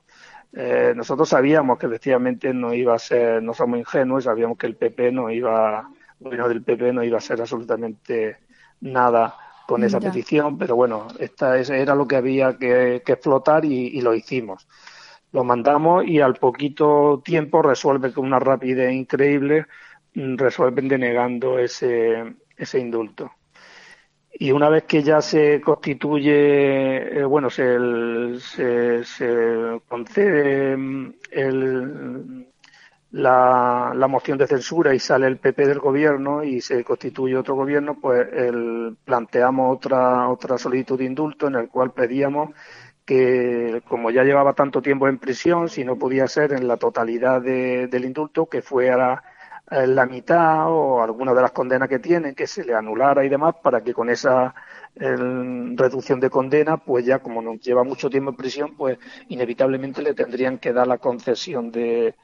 Eh, 0.54 0.92
nosotros 0.94 1.28
sabíamos 1.28 1.78
que 1.78 1.86
efectivamente 1.86 2.52
no 2.52 2.74
iba 2.74 2.94
a 2.94 2.98
ser, 2.98 3.42
no 3.42 3.54
somos 3.54 3.78
ingenuos, 3.78 4.24
sabíamos 4.24 4.58
que 4.58 4.66
el 4.66 4.76
PP 4.76 5.12
no 5.12 5.30
iba, 5.30 5.88
bueno, 6.20 6.48
del 6.48 6.62
PP 6.62 6.92
no 6.92 7.02
iba 7.02 7.18
a 7.18 7.22
ser 7.22 7.40
absolutamente 7.40 8.38
nada 8.80 9.36
con 9.66 9.82
esa 9.84 10.00
petición, 10.00 10.58
pero 10.58 10.76
bueno, 10.76 11.06
esta 11.18 11.56
era 11.58 11.94
lo 11.94 12.06
que 12.06 12.16
había 12.16 12.58
que, 12.58 12.96
explotar 12.96 13.64
y 13.64 14.00
lo 14.02 14.12
hicimos 14.12 14.66
lo 15.32 15.44
mandamos 15.44 16.06
y 16.06 16.20
al 16.20 16.34
poquito 16.34 17.22
tiempo 17.24 17.62
resuelve 17.62 18.12
con 18.12 18.26
una 18.26 18.38
rapidez 18.38 18.92
increíble, 18.92 19.66
mm, 20.14 20.36
resuelven 20.36 20.88
denegando 20.88 21.58
ese, 21.58 22.36
ese 22.56 22.78
indulto. 22.78 23.32
Y 24.42 24.50
una 24.50 24.68
vez 24.68 24.82
que 24.84 25.04
ya 25.04 25.22
se 25.22 25.60
constituye, 25.60 27.20
eh, 27.20 27.24
bueno, 27.24 27.48
se, 27.48 27.78
se, 28.40 29.80
concede 29.86 30.76
mm, 30.76 31.14
el, 31.30 32.48
la, 33.12 33.92
la, 33.94 34.08
moción 34.08 34.38
de 34.38 34.48
censura 34.48 34.92
y 34.96 34.98
sale 34.98 35.28
el 35.28 35.36
PP 35.36 35.68
del 35.68 35.78
gobierno 35.78 36.42
y 36.42 36.60
se 36.60 36.82
constituye 36.82 37.36
otro 37.36 37.54
gobierno, 37.54 38.00
pues 38.00 38.26
el, 38.32 38.96
planteamos 39.04 39.76
otra, 39.76 40.28
otra 40.28 40.58
solicitud 40.58 40.98
de 40.98 41.04
indulto 41.04 41.46
en 41.46 41.54
el 41.54 41.68
cual 41.68 41.92
pedíamos 41.92 42.50
que 43.04 43.80
como 43.86 44.10
ya 44.10 44.24
llevaba 44.24 44.54
tanto 44.54 44.82
tiempo 44.82 45.06
en 45.06 45.18
prisión, 45.18 45.68
si 45.68 45.84
no 45.84 45.96
podía 45.96 46.26
ser 46.26 46.52
en 46.52 46.66
la 46.66 46.78
totalidad 46.78 47.40
del 47.42 48.04
indulto, 48.04 48.46
que 48.46 48.60
fuera 48.60 49.22
la 49.86 50.06
mitad 50.06 50.70
o 50.70 51.02
alguna 51.02 51.34
de 51.34 51.42
las 51.42 51.52
condenas 51.52 51.88
que 51.88 51.98
tiene, 51.98 52.34
que 52.34 52.46
se 52.46 52.64
le 52.64 52.74
anulara 52.74 53.24
y 53.24 53.28
demás, 53.28 53.54
para 53.62 53.82
que 53.82 53.94
con 53.94 54.10
esa 54.10 54.54
reducción 54.94 56.20
de 56.20 56.30
condena, 56.30 56.76
pues 56.76 57.06
ya 57.06 57.20
como 57.20 57.40
nos 57.40 57.60
lleva 57.60 57.82
mucho 57.84 58.10
tiempo 58.10 58.30
en 58.30 58.36
prisión, 58.36 58.76
pues 58.76 58.98
inevitablemente 59.28 60.02
le 60.02 60.14
tendrían 60.14 60.58
que 60.58 60.72
dar 60.72 60.86
la 60.86 60.98
concesión 60.98 61.70
de, 61.70 62.14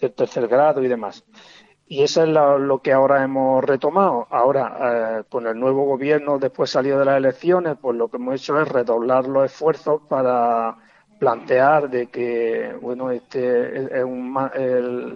de 0.00 0.10
tercer 0.10 0.48
grado 0.48 0.82
y 0.82 0.88
demás. 0.88 1.24
Y 1.90 2.02
eso 2.02 2.22
es 2.22 2.28
lo, 2.28 2.82
que 2.82 2.92
ahora 2.92 3.24
hemos 3.24 3.64
retomado. 3.64 4.26
Ahora, 4.30 5.20
eh, 5.20 5.24
con 5.30 5.46
el 5.46 5.58
nuevo 5.58 5.86
gobierno, 5.86 6.38
después 6.38 6.70
salido 6.70 6.98
de 6.98 7.06
las 7.06 7.16
elecciones, 7.16 7.78
pues 7.80 7.96
lo 7.96 8.08
que 8.08 8.18
hemos 8.18 8.34
hecho 8.34 8.60
es 8.60 8.68
redoblar 8.68 9.26
los 9.26 9.46
esfuerzos 9.46 10.02
para 10.06 10.76
plantear 11.18 11.90
de 11.90 12.06
que, 12.08 12.74
bueno, 12.80 13.10
este 13.10 14.00
es 14.00 14.06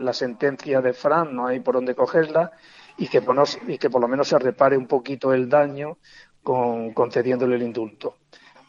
la 0.01 0.13
sentencia 0.13 0.81
de 0.81 0.93
Fran, 0.93 1.35
no 1.35 1.47
hay 1.47 1.61
por 1.61 1.75
dónde 1.75 1.95
cogerla, 1.95 2.53
y 2.99 3.09
que, 3.09 3.23
y 3.69 3.79
que 3.79 3.91
por 3.91 4.01
lo 4.01 4.09
menos 4.09 4.29
se 4.29 4.39
repare 4.39 4.77
un 4.77 4.87
poquito 4.87 5.33
el 5.33 5.49
daño 5.49 5.99
con 6.43 6.93
concediéndole 6.93 7.57
el 7.57 7.63
indulto. 7.63 8.17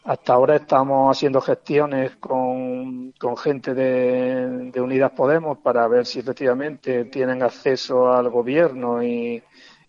Hasta 0.04 0.34
ahora 0.34 0.56
estamos 0.56 1.16
haciendo 1.16 1.40
gestiones 1.40 2.16
con, 2.16 3.14
gente 3.38 3.72
de, 3.72 4.70
de 4.70 4.80
Unidas 4.80 5.12
Podemos 5.12 5.58
para 5.58 5.88
ver 5.88 6.04
si 6.04 6.18
efectivamente 6.20 7.06
tienen 7.06 7.42
acceso 7.42 8.12
al 8.12 8.28
gobierno 8.28 9.02
y, 9.02 9.42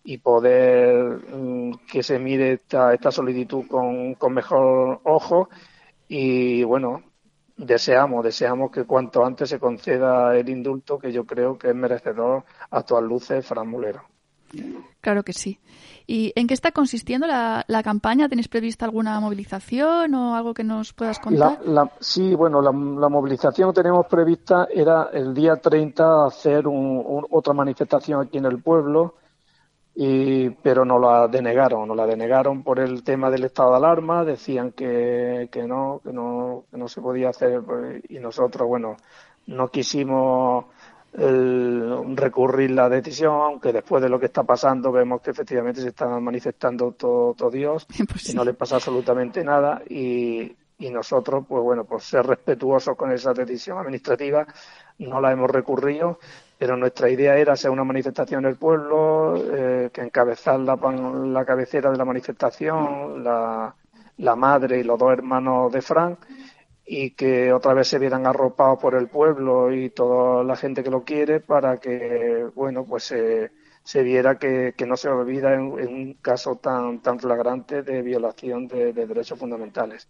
y 0.04 0.18
poder 0.18 1.18
mm, 1.34 1.72
que 1.90 2.02
se 2.02 2.18
mire 2.18 2.52
esta, 2.52 2.94
esta 2.94 3.10
solicitud 3.10 3.66
con, 3.68 4.14
con 4.14 4.32
mejor 4.32 5.00
ojo. 5.04 5.50
Y 6.08 6.62
bueno, 6.64 7.02
deseamos, 7.56 8.24
deseamos 8.24 8.70
que 8.70 8.84
cuanto 8.84 9.24
antes 9.24 9.48
se 9.48 9.58
conceda 9.58 10.36
el 10.36 10.48
indulto 10.48 10.98
que 10.98 11.12
yo 11.12 11.24
creo 11.24 11.58
que 11.58 11.70
es 11.70 11.74
merecedor 11.74 12.44
a 12.70 12.82
todas 12.82 13.04
luces 13.04 13.46
Fran 13.46 13.68
Mulero. 13.68 14.02
Claro 15.00 15.22
que 15.22 15.32
sí. 15.32 15.58
¿Y 16.06 16.32
en 16.36 16.46
qué 16.46 16.54
está 16.54 16.70
consistiendo 16.70 17.26
la, 17.26 17.64
campaña? 17.82 18.28
¿Tenéis 18.28 18.48
prevista 18.48 18.84
alguna 18.84 19.18
movilización 19.18 20.14
o 20.14 20.36
algo 20.36 20.54
que 20.54 20.62
nos 20.62 20.92
puedas 20.92 21.18
contar? 21.18 21.58
sí, 22.00 22.34
bueno, 22.34 22.62
la, 22.62 22.70
movilización 22.72 23.72
que 23.72 23.82
tenemos 23.82 24.06
prevista 24.06 24.68
era 24.72 25.10
el 25.12 25.34
día 25.34 25.56
30 25.56 26.26
hacer 26.26 26.64
otra 26.66 27.54
manifestación 27.54 28.22
aquí 28.22 28.38
en 28.38 28.46
el 28.46 28.62
pueblo 28.62 29.14
y, 29.98 30.50
pero 30.50 30.84
no 30.84 30.98
la 30.98 31.26
denegaron, 31.26 31.88
no 31.88 31.94
la 31.94 32.06
denegaron 32.06 32.62
por 32.62 32.78
el 32.78 33.02
tema 33.02 33.30
del 33.30 33.44
estado 33.44 33.70
de 33.70 33.76
alarma, 33.78 34.26
decían 34.26 34.72
que, 34.72 35.48
que 35.50 35.62
no, 35.66 36.02
que 36.04 36.12
no, 36.12 36.64
que 36.70 36.76
no 36.76 36.86
se 36.86 37.00
podía 37.00 37.30
hacer 37.30 37.62
pues, 37.62 38.02
y 38.10 38.18
nosotros, 38.18 38.68
bueno, 38.68 38.98
no 39.46 39.68
quisimos 39.68 40.66
el, 41.14 42.14
recurrir 42.14 42.72
la 42.72 42.90
decisión, 42.90 43.40
aunque 43.40 43.72
después 43.72 44.02
de 44.02 44.10
lo 44.10 44.20
que 44.20 44.26
está 44.26 44.42
pasando 44.42 44.92
vemos 44.92 45.22
que 45.22 45.30
efectivamente 45.30 45.80
se 45.80 45.88
está 45.88 46.06
manifestando 46.20 46.92
todo, 46.92 47.32
todo 47.32 47.50
Dios 47.50 47.86
Pues 48.12 48.28
y 48.28 48.34
no 48.34 48.44
le 48.44 48.52
pasa 48.52 48.74
absolutamente 48.74 49.42
nada 49.42 49.80
y, 49.88 50.54
y 50.78 50.90
nosotros, 50.90 51.46
pues 51.48 51.62
bueno, 51.62 51.84
por 51.84 52.02
ser 52.02 52.26
respetuosos 52.26 52.96
con 52.96 53.12
esa 53.12 53.32
decisión 53.32 53.78
administrativa, 53.78 54.46
no 54.98 55.22
la 55.22 55.32
hemos 55.32 55.50
recurrido, 55.50 56.18
pero 56.58 56.76
nuestra 56.76 57.10
idea 57.10 57.36
era 57.36 57.52
hacer 57.52 57.70
una 57.70 57.84
manifestación 57.84 58.44
en 58.44 58.50
el 58.50 58.56
pueblo, 58.56 59.36
eh, 59.36 59.90
que 59.92 60.00
encabezar 60.00 60.58
la, 60.60 60.76
la 60.76 61.44
cabecera 61.44 61.90
de 61.90 61.98
la 61.98 62.04
manifestación, 62.04 63.22
la, 63.22 63.74
la 64.18 64.36
madre 64.36 64.78
y 64.80 64.82
los 64.84 64.98
dos 64.98 65.12
hermanos 65.12 65.72
de 65.72 65.82
Frank, 65.82 66.18
y 66.86 67.10
que 67.10 67.52
otra 67.52 67.74
vez 67.74 67.88
se 67.88 67.98
vieran 67.98 68.26
arropados 68.26 68.78
por 68.80 68.94
el 68.94 69.08
pueblo 69.08 69.72
y 69.72 69.90
toda 69.90 70.44
la 70.44 70.56
gente 70.56 70.82
que 70.84 70.90
lo 70.90 71.04
quiere 71.04 71.40
para 71.40 71.78
que, 71.78 72.46
bueno, 72.54 72.84
pues 72.84 73.04
se, 73.04 73.50
se 73.82 74.02
viera 74.02 74.38
que, 74.38 74.74
que 74.76 74.86
no 74.86 74.96
se 74.96 75.08
olvida 75.08 75.54
en, 75.54 75.62
un 75.62 76.14
caso 76.22 76.56
tan, 76.56 77.00
tan 77.02 77.18
flagrante 77.18 77.82
de 77.82 78.02
violación 78.02 78.68
de 78.68 78.92
derechos 78.92 79.38
fundamentales. 79.38 80.06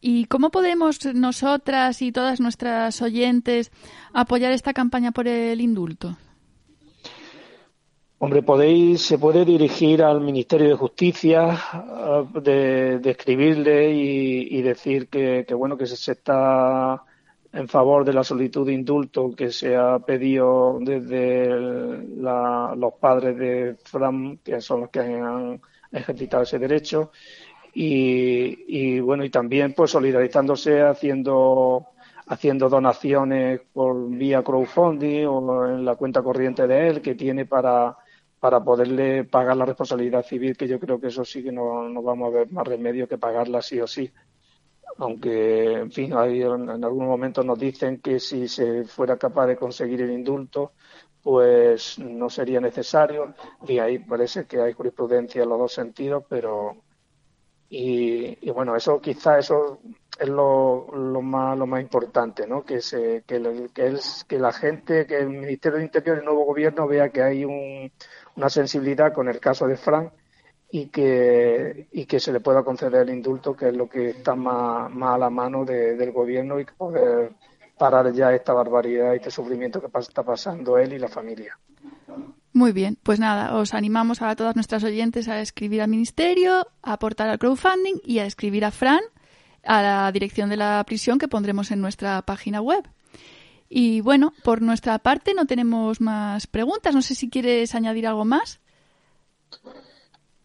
¿Y 0.00 0.26
cómo 0.26 0.50
podemos 0.50 1.04
nosotras 1.14 2.02
y 2.02 2.12
todas 2.12 2.40
nuestras 2.40 3.02
oyentes 3.02 3.72
apoyar 4.12 4.52
esta 4.52 4.72
campaña 4.72 5.10
por 5.10 5.26
el 5.26 5.60
indulto? 5.60 6.16
Hombre, 8.20 8.42
podéis, 8.42 9.02
se 9.02 9.16
puede 9.18 9.44
dirigir 9.44 10.02
al 10.02 10.20
Ministerio 10.20 10.68
de 10.68 10.74
Justicia, 10.74 11.50
ah, 11.72 12.24
de, 12.42 13.00
escribirle 13.04 13.92
y, 13.92 14.60
decir 14.62 15.08
que, 15.08 15.44
bueno 15.54 15.76
que 15.76 15.86
se, 15.86 16.12
está 16.12 17.02
en 17.52 17.68
favor 17.68 18.04
de 18.04 18.12
la 18.12 18.24
solicitud 18.24 18.66
de 18.66 18.74
indulto 18.74 19.30
que 19.36 19.50
se 19.52 19.76
ha 19.76 20.00
pedido 20.00 20.78
desde 20.80 21.48
la- 22.16 22.74
los 22.76 22.94
padres 22.94 23.36
de 23.38 23.76
Fran, 23.84 24.38
que 24.38 24.60
son 24.60 24.80
los 24.80 24.90
que 24.90 25.00
han 25.00 25.60
ejercitado 25.92 26.42
ese 26.42 26.58
derecho, 26.58 27.12
y, 27.74 28.64
y, 28.96 29.00
bueno 29.00 29.24
y 29.24 29.30
también 29.30 29.74
pues 29.74 29.90
solidarizándose 29.92 30.82
haciendo 30.82 31.86
haciendo 32.26 32.68
donaciones 32.68 33.60
por 33.72 34.10
vía 34.10 34.42
crowdfunding 34.42 35.26
o 35.26 35.66
en 35.68 35.84
la 35.84 35.96
cuenta 35.96 36.22
corriente 36.22 36.66
de 36.66 36.88
él 36.88 37.02
que 37.02 37.14
tiene 37.14 37.46
para 37.46 37.96
para 38.40 38.62
poderle 38.62 39.24
pagar 39.24 39.56
la 39.56 39.64
responsabilidad 39.64 40.24
civil, 40.24 40.56
que 40.56 40.68
yo 40.68 40.78
creo 40.78 41.00
que 41.00 41.08
eso 41.08 41.24
sí 41.24 41.42
que 41.42 41.52
no, 41.52 41.88
no 41.88 42.02
vamos 42.02 42.28
a 42.28 42.38
ver 42.38 42.52
más 42.52 42.66
remedio 42.66 43.08
que 43.08 43.18
pagarla 43.18 43.62
sí 43.62 43.80
o 43.80 43.86
sí. 43.86 44.12
Aunque, 44.98 45.72
en 45.74 45.92
fin, 45.92 46.12
hay, 46.14 46.42
en, 46.42 46.68
en 46.70 46.84
algunos 46.84 47.08
momentos 47.08 47.44
nos 47.44 47.58
dicen 47.58 48.00
que 48.00 48.18
si 48.20 48.48
se 48.48 48.84
fuera 48.84 49.16
capaz 49.16 49.46
de 49.46 49.56
conseguir 49.56 50.02
el 50.02 50.10
indulto, 50.10 50.72
pues 51.22 51.98
no 51.98 52.28
sería 52.30 52.60
necesario. 52.60 53.34
Y 53.66 53.78
ahí 53.78 53.98
parece 53.98 54.46
que 54.46 54.60
hay 54.60 54.72
jurisprudencia 54.72 55.42
en 55.42 55.48
los 55.48 55.58
dos 55.58 55.72
sentidos, 55.72 56.24
pero. 56.28 56.76
Y, 57.70 58.38
y 58.40 58.50
bueno, 58.50 58.76
eso 58.76 59.00
quizá 59.00 59.38
eso 59.38 59.80
es 60.18 60.28
lo, 60.28 60.86
lo 60.94 61.20
más 61.22 61.56
lo 61.58 61.66
más 61.66 61.82
importante, 61.82 62.46
¿no? 62.46 62.64
Que 62.64 62.80
se 62.80 63.22
que, 63.26 63.36
el- 63.36 63.70
que, 63.74 63.86
el- 63.86 64.00
que 64.26 64.38
la 64.38 64.52
gente, 64.52 65.06
que 65.06 65.18
el 65.18 65.28
Ministerio 65.28 65.78
de 65.78 65.84
Interior 65.84 66.16
y 66.16 66.20
el 66.20 66.24
nuevo 66.24 66.44
gobierno 66.46 66.86
vea 66.86 67.10
que 67.10 67.22
hay 67.22 67.44
un, 67.44 67.92
una 68.36 68.48
sensibilidad 68.50 69.12
con 69.12 69.28
el 69.28 69.38
caso 69.40 69.66
de 69.66 69.76
Frank 69.76 70.12
y 70.70 70.88
que 70.88 71.88
y 71.92 72.06
que 72.06 72.20
se 72.20 72.32
le 72.32 72.40
pueda 72.40 72.62
conceder 72.64 73.02
el 73.02 73.10
indulto, 73.10 73.54
que 73.56 73.68
es 73.68 73.76
lo 73.76 73.88
que 73.88 74.10
está 74.10 74.34
más, 74.34 74.90
a 75.14 75.18
la 75.18 75.30
mano 75.30 75.64
de- 75.64 75.96
del 75.96 76.12
gobierno 76.12 76.58
y 76.60 76.64
poder 76.66 77.32
parar 77.78 78.12
ya 78.12 78.34
esta 78.34 78.52
barbaridad 78.54 79.12
y 79.14 79.16
este 79.16 79.30
sufrimiento 79.30 79.80
que 79.80 79.88
está 80.00 80.22
pasando 80.24 80.78
él 80.78 80.92
y 80.94 80.98
la 80.98 81.08
familia. 81.08 81.58
Muy 82.58 82.72
bien, 82.72 82.98
pues 83.04 83.20
nada, 83.20 83.54
os 83.54 83.72
animamos 83.72 84.20
a 84.20 84.34
todas 84.34 84.56
nuestras 84.56 84.82
oyentes 84.82 85.28
a 85.28 85.40
escribir 85.40 85.80
al 85.80 85.88
ministerio, 85.88 86.66
a 86.82 86.94
aportar 86.94 87.28
al 87.28 87.38
crowdfunding 87.38 88.00
y 88.02 88.18
a 88.18 88.26
escribir 88.26 88.64
a 88.64 88.72
Fran 88.72 88.98
a 89.62 89.80
la 89.80 90.10
dirección 90.10 90.50
de 90.50 90.56
la 90.56 90.82
prisión 90.84 91.20
que 91.20 91.28
pondremos 91.28 91.70
en 91.70 91.80
nuestra 91.80 92.20
página 92.22 92.60
web. 92.60 92.82
Y 93.68 94.00
bueno, 94.00 94.32
por 94.42 94.60
nuestra 94.60 94.98
parte 94.98 95.34
no 95.34 95.46
tenemos 95.46 96.00
más 96.00 96.48
preguntas. 96.48 96.96
No 96.96 97.00
sé 97.00 97.14
si 97.14 97.30
quieres 97.30 97.76
añadir 97.76 98.08
algo 98.08 98.24
más. 98.24 98.58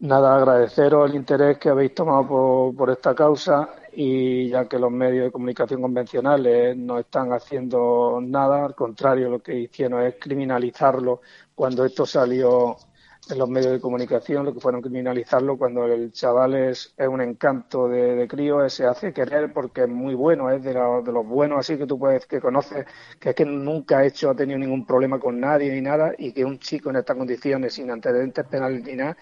Nada, 0.00 0.36
agradeceros 0.36 1.08
el 1.08 1.16
interés 1.16 1.56
que 1.58 1.70
habéis 1.70 1.94
tomado 1.94 2.72
por, 2.76 2.90
esta 2.90 3.14
causa 3.14 3.70
y 3.92 4.48
ya 4.50 4.68
que 4.68 4.78
los 4.78 4.90
medios 4.90 5.24
de 5.26 5.32
comunicación 5.32 5.80
convencionales 5.80 6.76
no 6.76 6.98
están 6.98 7.32
haciendo 7.32 8.20
nada, 8.20 8.66
al 8.66 8.74
contrario, 8.74 9.30
lo 9.30 9.42
que 9.42 9.54
hicieron 9.60 10.02
es 10.02 10.16
criminalizarlo 10.20 11.22
cuando 11.54 11.84
esto 11.84 12.04
salió 12.04 12.76
en 13.30 13.38
los 13.38 13.48
medios 13.48 13.72
de 13.72 13.80
comunicación, 13.80 14.44
lo 14.44 14.52
que 14.52 14.60
fueron 14.60 14.82
criminalizarlo 14.82 15.56
cuando 15.56 15.86
el 15.86 16.12
chaval 16.12 16.54
es, 16.54 16.92
es 16.96 17.08
un 17.08 17.22
encanto 17.22 17.88
de, 17.88 18.14
de 18.16 18.28
crío, 18.28 18.62
es- 18.64 18.74
se 18.74 18.84
hace 18.86 19.12
querer 19.14 19.52
porque 19.52 19.82
es 19.84 19.88
muy 19.88 20.14
bueno, 20.14 20.50
es 20.50 20.62
de, 20.62 20.74
la- 20.74 21.00
de 21.02 21.12
los 21.12 21.26
buenos 21.26 21.58
así 21.60 21.78
que 21.78 21.86
tú 21.86 21.98
puedes, 21.98 22.26
que 22.26 22.40
conoces, 22.40 22.84
que 23.18 23.30
es 23.30 23.34
que 23.34 23.44
nunca 23.46 23.98
ha 23.98 24.04
hecho, 24.06 24.28
ha 24.30 24.34
tenido 24.36 24.58
ningún 24.58 24.84
problema 24.86 25.18
con 25.18 25.40
nadie 25.40 25.72
ni 25.72 25.80
nada, 25.80 26.12
y 26.18 26.32
que 26.32 26.44
un 26.44 26.58
chico 26.58 26.90
en 26.90 26.96
estas 26.96 27.16
condiciones, 27.16 27.72
sin 27.74 27.90
antecedentes 27.90 28.44
penales 28.46 28.82
ni 28.84 28.94
nada, 28.96 29.16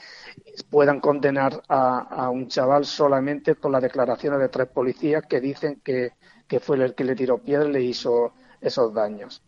puedan 0.71 1.01
condenar 1.01 1.63
a, 1.69 1.99
a 2.01 2.31
un 2.31 2.49
chaval 2.49 2.85
solamente 2.87 3.55
con 3.57 3.73
las 3.73 3.83
declaraciones 3.83 4.41
de 4.41 4.49
tres 4.49 4.69
policías 4.69 5.25
que 5.29 5.41
dicen 5.41 5.81
que, 5.85 6.13
que 6.49 6.61
fue 6.61 6.77
el 6.83 6.95
que 6.95 7.05
le 7.05 7.15
tiró 7.17 7.39
piedra 7.39 7.69
y 7.69 7.73
le 7.73 7.83
hizo 7.83 8.35
esos 8.61 8.93
daños. 8.95 9.43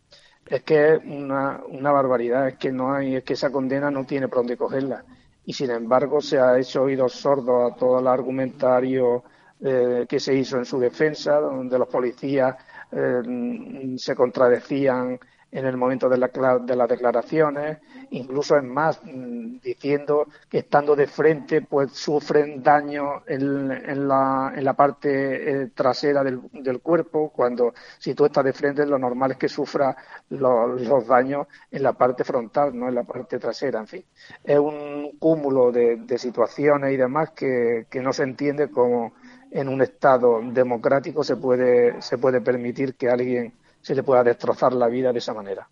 Es 0.45 0.63
que 0.63 0.93
es 0.95 0.99
una, 1.05 1.61
una 1.67 1.91
barbaridad, 1.91 2.47
es 2.47 2.57
que 2.57 2.71
no 2.71 2.93
hay, 2.93 3.15
es 3.15 3.23
que 3.23 3.33
esa 3.33 3.51
condena 3.51 3.89
no 3.91 4.05
tiene 4.05 4.27
por 4.27 4.39
dónde 4.39 4.57
cogerla. 4.57 5.03
Y 5.45 5.53
sin 5.53 5.71
embargo 5.71 6.21
se 6.21 6.39
ha 6.39 6.57
hecho 6.59 6.83
oídos 6.83 7.13
sordos 7.13 7.71
a 7.71 7.75
todo 7.75 7.99
el 7.99 8.07
argumentario 8.07 9.23
eh, 9.61 10.05
que 10.07 10.19
se 10.19 10.35
hizo 10.35 10.57
en 10.57 10.65
su 10.65 10.79
defensa, 10.79 11.39
donde 11.39 11.79
los 11.79 11.87
policías 11.87 12.55
eh, 12.91 13.95
se 13.97 14.15
contradecían 14.15 15.19
en 15.57 15.65
el 15.65 15.77
momento 15.77 16.09
de, 16.09 16.17
la, 16.17 16.27
de 16.59 16.75
las 16.75 16.89
declaraciones, 16.89 17.77
incluso 18.11 18.57
es 18.57 18.63
más, 18.63 18.99
mm, 19.03 19.59
diciendo 19.63 20.27
que 20.49 20.59
estando 20.59 20.95
de 20.95 21.07
frente 21.07 21.61
pues 21.61 21.91
sufren 21.93 22.61
daño 22.61 23.23
en, 23.27 23.71
en 23.71 24.07
la, 24.07 24.53
en 24.55 24.63
la 24.63 24.73
parte 24.73 25.63
eh, 25.63 25.67
trasera 25.73 26.23
del, 26.23 26.41
del 26.53 26.81
cuerpo, 26.81 27.29
cuando 27.35 27.73
si 27.99 28.13
tú 28.13 28.25
estás 28.25 28.43
de 28.45 28.53
frente 28.53 28.85
lo 28.85 28.99
normal 28.99 29.31
es 29.31 29.37
que 29.37 29.49
sufra 29.49 29.95
lo- 30.29 30.67
los 30.67 31.07
daños 31.07 31.47
en 31.71 31.83
la 31.83 31.93
parte 31.93 32.23
frontal, 32.23 32.77
no 32.77 32.87
en 32.89 32.95
la 32.95 33.03
parte 33.03 33.39
trasera, 33.39 33.79
en 33.79 33.87
fin. 33.87 34.05
Es 34.43 34.59
un 34.59 35.11
cúmulo 35.19 35.71
de, 35.71 35.97
de 35.97 36.17
situaciones 36.17 36.93
y 36.93 36.97
demás 36.97 37.31
que, 37.31 37.87
que 37.89 38.01
no 38.01 38.13
se 38.13 38.23
entiende 38.23 38.69
cómo 38.69 39.13
en 39.51 39.69
un 39.69 39.81
Estado 39.81 40.41
democrático 40.43 41.23
se 41.23 41.35
puede, 41.37 42.01
se 42.01 42.17
puede 42.17 42.41
permitir 42.41 42.95
que 42.95 43.09
alguien 43.09 43.53
se 43.85 43.93
le 43.93 44.01
pueda 44.01 44.23
destrozar 44.23 44.73
la 44.73 44.87
vida 44.87 45.13
de 45.13 45.19
esa 45.19 45.31
manera. 45.31 45.69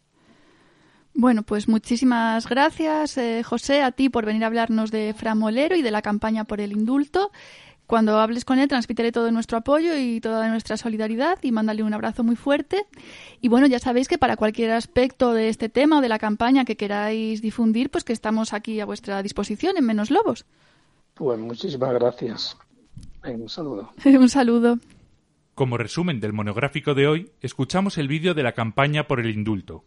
Bueno, 1.15 1.41
pues 1.41 1.67
muchísimas 1.67 2.47
gracias, 2.47 3.17
eh, 3.17 3.41
José, 3.41 3.81
a 3.81 3.91
ti 3.91 4.09
por 4.09 4.23
venir 4.23 4.43
a 4.43 4.47
hablarnos 4.47 4.91
de 4.91 5.15
Fran 5.17 5.39
Molero 5.39 5.75
y 5.75 5.81
de 5.81 5.89
la 5.89 6.03
campaña 6.03 6.43
por 6.43 6.61
el 6.61 6.73
indulto. 6.73 7.31
Cuando 7.87 8.19
hables 8.19 8.45
con 8.45 8.59
él, 8.59 8.67
transmítele 8.67 9.11
todo 9.11 9.31
nuestro 9.31 9.57
apoyo 9.57 9.97
y 9.97 10.21
toda 10.21 10.47
nuestra 10.47 10.77
solidaridad 10.77 11.39
y 11.41 11.51
mándale 11.51 11.81
un 11.81 11.93
abrazo 11.95 12.23
muy 12.23 12.35
fuerte. 12.35 12.85
Y 13.41 13.47
bueno, 13.47 13.65
ya 13.65 13.79
sabéis 13.79 14.07
que 14.07 14.19
para 14.19 14.37
cualquier 14.37 14.71
aspecto 14.71 15.33
de 15.33 15.49
este 15.49 15.67
tema 15.69 15.97
o 15.97 16.01
de 16.01 16.09
la 16.09 16.19
campaña 16.19 16.65
que 16.65 16.77
queráis 16.77 17.41
difundir, 17.41 17.89
pues 17.89 18.03
que 18.03 18.13
estamos 18.13 18.53
aquí 18.53 18.79
a 18.79 18.85
vuestra 18.85 19.23
disposición 19.23 19.75
en 19.75 19.85
Menos 19.85 20.11
Lobos. 20.11 20.45
Pues 21.15 21.39
muchísimas 21.39 21.93
gracias. 21.93 22.57
Un 23.23 23.49
saludo. 23.49 23.91
un 24.05 24.29
saludo. 24.29 24.77
Como 25.55 25.77
resumen 25.77 26.19
del 26.19 26.33
monográfico 26.33 26.95
de 26.95 27.07
hoy, 27.07 27.31
escuchamos 27.39 27.99
el 27.99 28.07
vídeo 28.07 28.33
de 28.33 28.41
la 28.41 28.53
campaña 28.53 29.07
por 29.07 29.19
el 29.19 29.29
indulto. 29.29 29.83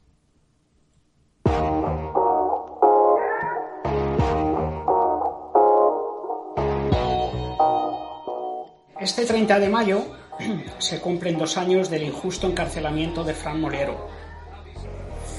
Este 9.01 9.27
30 9.27 9.59
de 9.59 9.69
mayo 9.69 10.05
se 10.79 11.01
cumplen 11.01 11.37
dos 11.37 11.57
años 11.57 11.91
del 11.91 12.05
injusto 12.05 12.47
encarcelamiento 12.47 13.25
de 13.25 13.35
Fran 13.35 13.61
Molero. 13.61 14.09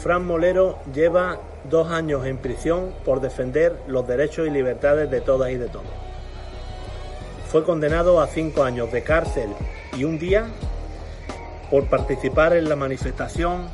Fran 0.01 0.27
Molero 0.27 0.79
lleva 0.93 1.39
dos 1.69 1.89
años 1.89 2.25
en 2.25 2.37
prisión 2.39 2.93
por 3.05 3.21
defender 3.21 3.81
los 3.87 4.05
derechos 4.05 4.45
y 4.45 4.51
libertades 4.51 5.09
de 5.09 5.21
todas 5.21 5.51
y 5.51 5.55
de 5.55 5.69
todos. 5.69 6.06
Fue 7.51 7.63
condenado 7.63 8.19
a 8.19 8.27
cinco 8.27 8.63
años 8.63 8.91
de 8.91 9.03
cárcel 9.03 9.49
y 9.97 10.03
un 10.03 10.19
día 10.19 10.47
por 11.71 11.85
participar 11.85 12.53
en 12.55 12.67
la 12.67 12.75
manifestación 12.75 13.69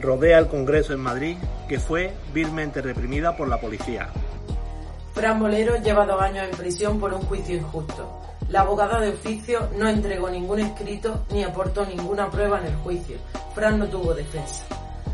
rodea 0.00 0.38
el 0.38 0.48
Congreso 0.48 0.92
en 0.92 1.00
Madrid, 1.00 1.36
que 1.68 1.80
fue 1.80 2.12
vilmente 2.34 2.82
reprimida 2.82 3.36
por 3.36 3.48
la 3.48 3.58
policía. 3.58 4.08
Fran 5.14 5.38
Molero 5.38 5.76
lleva 5.76 6.04
dos 6.04 6.20
años 6.20 6.46
en 6.50 6.56
prisión 6.56 7.00
por 7.00 7.14
un 7.14 7.22
juicio 7.22 7.56
injusto. 7.56 8.20
La 8.50 8.60
abogada 8.60 9.00
de 9.00 9.10
oficio 9.10 9.70
no 9.78 9.88
entregó 9.88 10.28
ningún 10.28 10.60
escrito 10.60 11.24
ni 11.30 11.42
aportó 11.42 11.86
ninguna 11.86 12.30
prueba 12.30 12.60
en 12.60 12.66
el 12.66 12.76
juicio. 12.76 13.16
Fran 13.54 13.78
no 13.78 13.86
tuvo 13.86 14.14
defensa. 14.14 14.64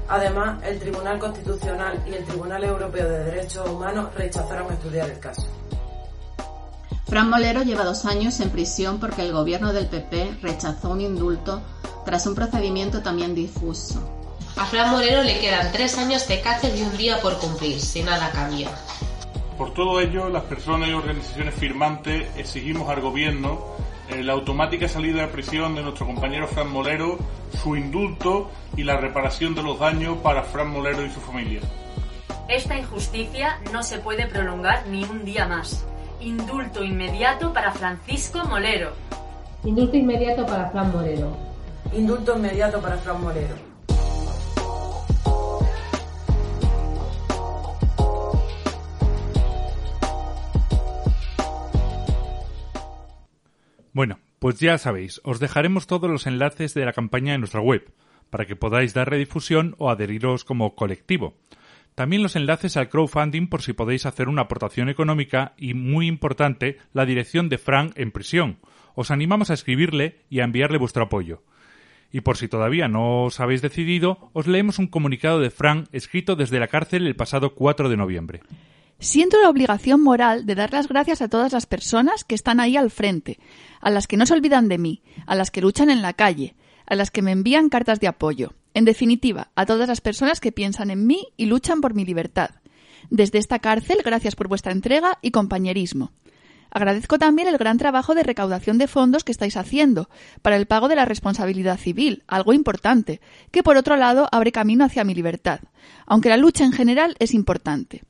Además, 0.08 0.60
el 0.64 0.80
Tribunal 0.80 1.20
Constitucional 1.20 2.02
y 2.06 2.14
el 2.14 2.24
Tribunal 2.24 2.64
Europeo 2.64 3.08
de 3.08 3.24
Derechos 3.24 3.68
Humanos 3.68 4.12
rechazaron 4.16 4.72
estudiar 4.72 5.08
el 5.08 5.20
caso. 5.20 5.46
Fran 7.12 7.28
Molero 7.28 7.62
lleva 7.62 7.84
dos 7.84 8.06
años 8.06 8.40
en 8.40 8.48
prisión 8.48 8.98
porque 8.98 9.20
el 9.20 9.32
gobierno 9.32 9.74
del 9.74 9.86
PP 9.86 10.38
rechazó 10.40 10.88
un 10.88 11.02
indulto 11.02 11.60
tras 12.06 12.26
un 12.26 12.34
procedimiento 12.34 13.02
también 13.02 13.34
difuso. 13.34 14.00
A 14.56 14.64
Fran 14.64 14.90
Molero 14.90 15.22
le 15.22 15.38
quedan 15.38 15.70
tres 15.72 15.98
años 15.98 16.26
de 16.26 16.40
cárcel 16.40 16.72
y 16.74 16.80
un 16.80 16.96
día 16.96 17.20
por 17.20 17.36
cumplir, 17.36 17.78
si 17.78 18.02
nada 18.02 18.30
cambia. 18.30 18.70
Por 19.58 19.74
todo 19.74 20.00
ello, 20.00 20.30
las 20.30 20.44
personas 20.44 20.88
y 20.88 20.92
organizaciones 20.92 21.54
firmantes 21.54 22.30
exigimos 22.38 22.88
al 22.88 23.02
Gobierno 23.02 23.60
eh, 24.08 24.22
la 24.22 24.32
automática 24.32 24.88
salida 24.88 25.20
de 25.20 25.28
prisión 25.28 25.74
de 25.74 25.82
nuestro 25.82 26.06
compañero 26.06 26.48
Fran 26.48 26.70
Molero, 26.70 27.18
su 27.62 27.76
indulto 27.76 28.50
y 28.74 28.84
la 28.84 28.96
reparación 28.96 29.54
de 29.54 29.62
los 29.62 29.78
daños 29.78 30.16
para 30.22 30.44
Fran 30.44 30.70
Molero 30.70 31.04
y 31.04 31.10
su 31.10 31.20
familia. 31.20 31.60
Esta 32.48 32.78
injusticia 32.78 33.60
no 33.70 33.82
se 33.82 33.98
puede 33.98 34.26
prolongar 34.28 34.86
ni 34.86 35.04
un 35.04 35.26
día 35.26 35.46
más. 35.46 35.84
Indulto 36.24 36.84
inmediato 36.84 37.52
para 37.52 37.72
Francisco 37.72 38.44
Molero. 38.44 38.92
Indulto 39.64 39.96
inmediato 39.96 40.46
para 40.46 40.70
Fran 40.70 40.92
Molero. 40.92 41.36
Indulto 41.92 42.36
inmediato 42.36 42.80
para 42.80 42.96
Fran 42.98 43.20
Molero. 43.20 43.56
Bueno, 53.92 54.20
pues 54.38 54.60
ya 54.60 54.78
sabéis, 54.78 55.20
os 55.24 55.40
dejaremos 55.40 55.88
todos 55.88 56.08
los 56.08 56.28
enlaces 56.28 56.72
de 56.72 56.84
la 56.84 56.92
campaña 56.92 57.34
en 57.34 57.40
nuestra 57.40 57.60
web, 57.60 57.92
para 58.30 58.46
que 58.46 58.54
podáis 58.54 58.94
dar 58.94 59.10
redifusión 59.10 59.74
o 59.78 59.90
adheriros 59.90 60.44
como 60.44 60.76
colectivo. 60.76 61.34
También 61.94 62.22
los 62.22 62.36
enlaces 62.36 62.76
al 62.76 62.88
crowdfunding 62.88 63.48
por 63.48 63.62
si 63.62 63.74
podéis 63.74 64.06
hacer 64.06 64.28
una 64.28 64.42
aportación 64.42 64.88
económica 64.88 65.52
y, 65.58 65.74
muy 65.74 66.06
importante, 66.06 66.78
la 66.92 67.04
dirección 67.04 67.48
de 67.48 67.58
Frank 67.58 67.92
en 67.96 68.12
prisión. 68.12 68.58
Os 68.94 69.10
animamos 69.10 69.50
a 69.50 69.54
escribirle 69.54 70.24
y 70.30 70.40
a 70.40 70.44
enviarle 70.44 70.78
vuestro 70.78 71.04
apoyo. 71.04 71.42
Y 72.10 72.20
por 72.20 72.36
si 72.36 72.48
todavía 72.48 72.88
no 72.88 73.24
os 73.24 73.40
habéis 73.40 73.62
decidido, 73.62 74.30
os 74.32 74.46
leemos 74.46 74.78
un 74.78 74.86
comunicado 74.86 75.40
de 75.40 75.50
Frank 75.50 75.88
escrito 75.92 76.36
desde 76.36 76.60
la 76.60 76.68
cárcel 76.68 77.06
el 77.06 77.16
pasado 77.16 77.54
4 77.54 77.88
de 77.88 77.96
noviembre. 77.96 78.40
Siento 78.98 79.40
la 79.42 79.50
obligación 79.50 80.00
moral 80.00 80.46
de 80.46 80.54
dar 80.54 80.72
las 80.72 80.88
gracias 80.88 81.22
a 81.22 81.28
todas 81.28 81.52
las 81.52 81.66
personas 81.66 82.22
que 82.24 82.36
están 82.36 82.60
ahí 82.60 82.76
al 82.76 82.90
frente, 82.90 83.38
a 83.80 83.90
las 83.90 84.06
que 84.06 84.16
no 84.16 84.26
se 84.26 84.34
olvidan 84.34 84.68
de 84.68 84.78
mí, 84.78 85.02
a 85.26 85.34
las 85.34 85.50
que 85.50 85.60
luchan 85.60 85.90
en 85.90 86.02
la 86.02 86.12
calle, 86.12 86.54
a 86.92 86.94
las 86.94 87.10
que 87.10 87.22
me 87.22 87.32
envían 87.32 87.70
cartas 87.70 88.00
de 88.00 88.06
apoyo, 88.06 88.52
en 88.74 88.84
definitiva, 88.84 89.50
a 89.54 89.64
todas 89.64 89.88
las 89.88 90.02
personas 90.02 90.40
que 90.40 90.52
piensan 90.52 90.90
en 90.90 91.06
mí 91.06 91.28
y 91.38 91.46
luchan 91.46 91.80
por 91.80 91.94
mi 91.94 92.04
libertad. 92.04 92.50
Desde 93.08 93.38
esta 93.38 93.60
cárcel, 93.60 94.02
gracias 94.04 94.36
por 94.36 94.46
vuestra 94.46 94.72
entrega 94.72 95.18
y 95.22 95.30
compañerismo. 95.30 96.12
Agradezco 96.70 97.18
también 97.18 97.48
el 97.48 97.56
gran 97.56 97.78
trabajo 97.78 98.14
de 98.14 98.22
recaudación 98.22 98.76
de 98.76 98.88
fondos 98.88 99.24
que 99.24 99.32
estáis 99.32 99.56
haciendo 99.56 100.10
para 100.42 100.56
el 100.56 100.66
pago 100.66 100.88
de 100.88 100.96
la 100.96 101.06
responsabilidad 101.06 101.78
civil, 101.78 102.24
algo 102.26 102.52
importante, 102.52 103.22
que 103.50 103.62
por 103.62 103.78
otro 103.78 103.96
lado 103.96 104.28
abre 104.30 104.52
camino 104.52 104.84
hacia 104.84 105.02
mi 105.02 105.14
libertad, 105.14 105.60
aunque 106.04 106.28
la 106.28 106.36
lucha 106.36 106.64
en 106.64 106.72
general 106.72 107.16
es 107.20 107.32
importante. 107.32 108.02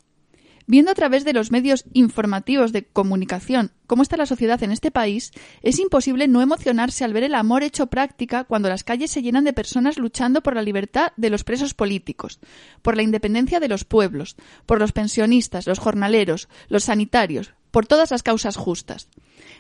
Viendo 0.67 0.91
a 0.91 0.95
través 0.95 1.25
de 1.25 1.33
los 1.33 1.51
medios 1.51 1.85
informativos 1.93 2.73
de 2.73 2.85
comunicación 2.85 3.73
cómo 3.87 4.03
está 4.03 4.17
la 4.17 4.27
sociedad 4.27 4.63
en 4.63 4.73
este 4.73 4.91
país, 4.91 5.33
es 5.63 5.79
imposible 5.79 6.29
no 6.29 6.41
emocionarse 6.41 7.05
al 7.05 7.13
ver 7.13 7.25
el 7.25 7.35
amor 7.35 7.63
hecho 7.63 7.89
práctica 7.89 8.45
cuando 8.45 8.69
las 8.69 8.85
calles 8.85 9.11
se 9.11 9.23
llenan 9.23 9.45
de 9.45 9.53
personas 9.53 9.99
luchando 9.99 10.43
por 10.43 10.55
la 10.55 10.63
libertad 10.63 11.13
de 11.17 11.31
los 11.31 11.45
presos 11.45 11.75
políticos, 11.75 12.41
por 12.81 12.97
la 12.97 13.03
independencia 13.03 13.61
de 13.61 13.69
los 13.69 13.85
pueblos, 13.85 14.37
por 14.65 14.81
los 14.81 14.93
pensionistas, 14.93 15.67
los 15.67 15.79
jornaleros, 15.79 16.49
los 16.69 16.85
sanitarios, 16.85 17.53
por 17.71 17.87
todas 17.87 18.11
las 18.11 18.23
causas 18.23 18.57
justas. 18.57 19.09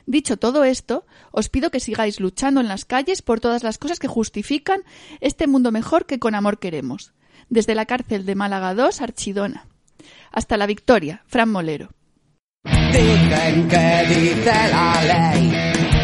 Dicho 0.07 0.37
todo 0.37 0.65
esto, 0.65 1.05
os 1.31 1.49
pido 1.49 1.71
que 1.71 1.81
sigáis 1.81 2.21
luchando 2.21 2.61
en 2.61 2.69
las 2.69 2.85
calles 2.85 3.23
por 3.23 3.41
todas 3.41 3.63
las 3.63 3.79
cosas 3.79 3.99
que 3.99 4.09
justifican 4.09 4.83
este 5.21 5.47
mundo 5.47 5.73
mejor 5.73 6.07
que 6.07 6.19
con 6.19 6.35
amor 6.35 6.59
queremos. 6.59 7.13
Desde 7.51 7.75
la 7.75 7.87
cárcel 7.87 8.25
de 8.25 8.35
Málaga 8.35 8.73
II, 8.73 8.97
Archidona. 9.01 9.67
Hasta 10.33 10.57
la 10.57 10.67
victoria, 10.67 11.23
Fran 11.27 11.51
Molero. 11.51 11.91
Dicen 12.65 13.69
que 13.69 14.05
dice 14.09 14.53
la 14.71 14.95
ley 15.11 15.53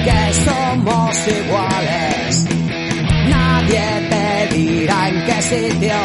que 0.05 0.35
somos 0.45 1.29
iguales. 1.29 2.45
Nadie 3.29 3.87
te 4.11 4.57
dirá 4.57 5.09
en 5.09 5.25
qué 5.27 5.43
sitio, 5.43 5.97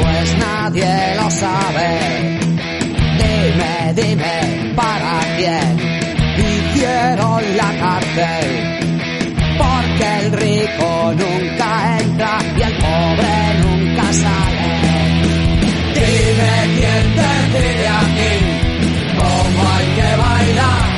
pues 0.00 0.38
nadie 0.38 1.14
lo 1.16 1.30
sabe. 1.30 2.38
Dime, 3.18 3.94
dime, 3.94 4.74
¿para 4.74 5.20
quién 5.36 5.78
hicieron 6.38 7.56
la 7.56 7.78
cárcel? 7.78 8.46
Porque 9.58 10.18
el 10.20 10.32
rico 10.32 11.14
nunca 11.14 11.98
entra 11.98 12.38
y 12.56 12.62
el 12.62 12.72
pobre 12.78 13.54
nunca 13.62 14.12
sale. 14.12 14.57
Decide 17.52 17.88
aquí 17.88 18.32
cómo 19.16 19.68
hay 19.74 19.86
que 19.96 20.10
bailar. 20.22 20.88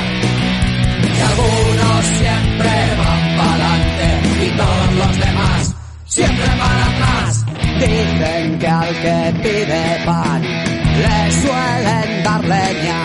Y 1.01 1.21
algunos 1.21 2.05
siempre 2.19 2.71
van 2.97 3.37
para 3.37 3.73
adelante 3.73 4.45
y 4.45 4.49
todos 4.57 4.93
los 4.95 5.19
demás 5.19 5.75
siempre 6.05 6.45
van 6.45 6.79
atrás. 6.89 7.45
Dicen 7.79 8.59
que 8.59 8.67
al 8.67 8.89
que 9.01 9.33
pide 9.41 10.05
pan 10.05 10.41
le 10.41 11.31
suelen 11.41 12.23
dar 12.23 12.43
leña. 12.43 13.03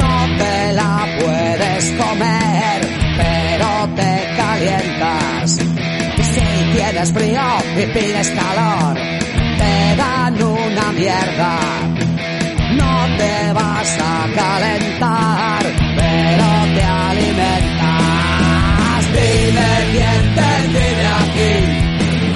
No 0.00 0.36
te 0.36 0.72
la 0.72 1.06
puedes 1.20 1.90
comer, 1.92 2.78
pero 3.16 3.88
te 3.94 4.36
calientas. 4.36 5.50
Si 6.32 6.74
tienes 6.74 7.12
frío 7.12 7.42
y 7.78 7.86
pides 7.92 8.30
calor, 8.30 8.96
te 9.58 9.96
dan 9.96 10.42
una 10.42 10.92
mierda. 10.92 11.95
Vas 13.76 13.98
a 14.00 14.26
calentar, 14.34 15.64
pero 15.98 16.48
te 16.74 16.82
alimentas. 17.08 17.92
Dime 19.12 19.70
quién 19.92 20.22
te 20.36 20.50
pide 20.72 21.06
aquí 21.20 21.52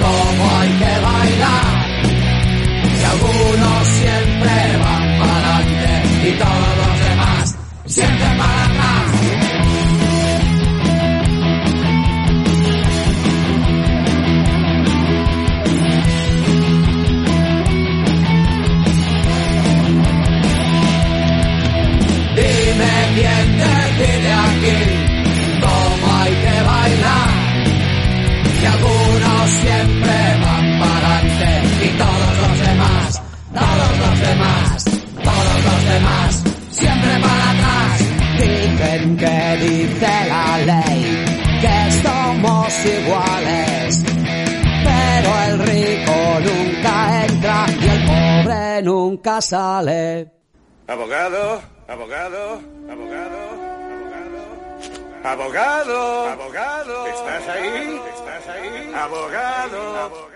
cómo 0.03 0.43
hay 0.59 0.71
que 0.81 0.93
bailar. 1.07 1.65
Y 2.95 3.03
algunos 3.13 3.81
siempre 3.87 4.53
van 4.83 5.05
para 5.19 5.35
adelante 5.57 5.91
y 6.27 6.31
todos 6.37 6.73
los 6.81 6.93
demás 7.09 7.45
siempre 7.87 8.27
Dime 23.21 23.29
quién 23.29 23.57
decide 23.57 24.33
aquí 24.33 24.79
cómo 25.61 26.05
hay 26.21 26.33
que 26.43 26.57
bailar. 26.71 27.29
Y 28.61 28.65
algunos 28.65 29.49
siempre 29.61 30.17
van 30.43 30.79
para 30.79 31.17
adelante 31.17 31.85
y 31.85 31.89
todos 32.01 32.33
los 32.41 32.55
demás, 32.67 33.21
todos 33.53 33.91
los 34.01 34.19
demás, 34.27 34.85
todos 35.23 35.57
los 35.67 35.81
demás, 35.93 36.43
siempre 36.71 37.11
para 37.21 37.49
atrás. 37.51 37.99
Dicen 38.39 39.17
que 39.17 39.57
dice 39.67 40.13
la 40.27 40.57
ley 40.69 41.25
que 41.61 41.77
somos 42.01 42.85
iguales. 42.85 44.03
Pero 44.83 45.29
el 45.45 45.59
rico 45.59 46.17
nunca 46.47 47.25
entra 47.25 47.65
y 47.81 47.87
el 47.87 48.01
pobre 48.05 48.81
nunca 48.81 49.41
sale. 49.41 50.31
Abogado, 50.87 51.61
abogado, 51.91 52.61
abogado, 52.89 53.39
abogado, 55.23 55.23
abogado, 55.23 56.29
abogado. 56.29 57.07
¿Estás 57.07 57.49
ahí? 57.49 57.99
¿Estás 58.15 58.47
ahí? 58.47 58.93
Abogado. 58.95 60.31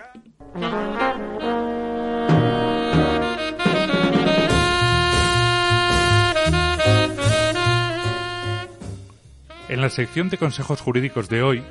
En 9.68 9.80
la 9.80 9.88
sección 9.88 10.28
de 10.28 10.36
consejos 10.36 10.80
jurídicos 10.82 11.28
de 11.28 11.42
hoy, 11.42 11.64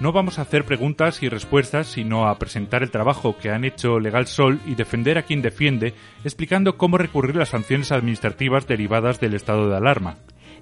No 0.00 0.12
vamos 0.12 0.38
a 0.38 0.42
hacer 0.42 0.64
preguntas 0.64 1.24
y 1.24 1.28
respuestas, 1.28 1.88
sino 1.88 2.28
a 2.28 2.38
presentar 2.38 2.84
el 2.84 2.92
trabajo 2.92 3.36
que 3.36 3.50
han 3.50 3.64
hecho 3.64 3.98
Legal 3.98 4.28
Sol 4.28 4.60
y 4.64 4.76
defender 4.76 5.18
a 5.18 5.24
quien 5.24 5.42
defiende, 5.42 5.92
explicando 6.22 6.78
cómo 6.78 6.98
recurrir 6.98 7.34
las 7.34 7.48
sanciones 7.48 7.90
administrativas 7.90 8.68
derivadas 8.68 9.18
del 9.18 9.34
estado 9.34 9.68
de 9.68 9.76
alarma. 9.76 10.18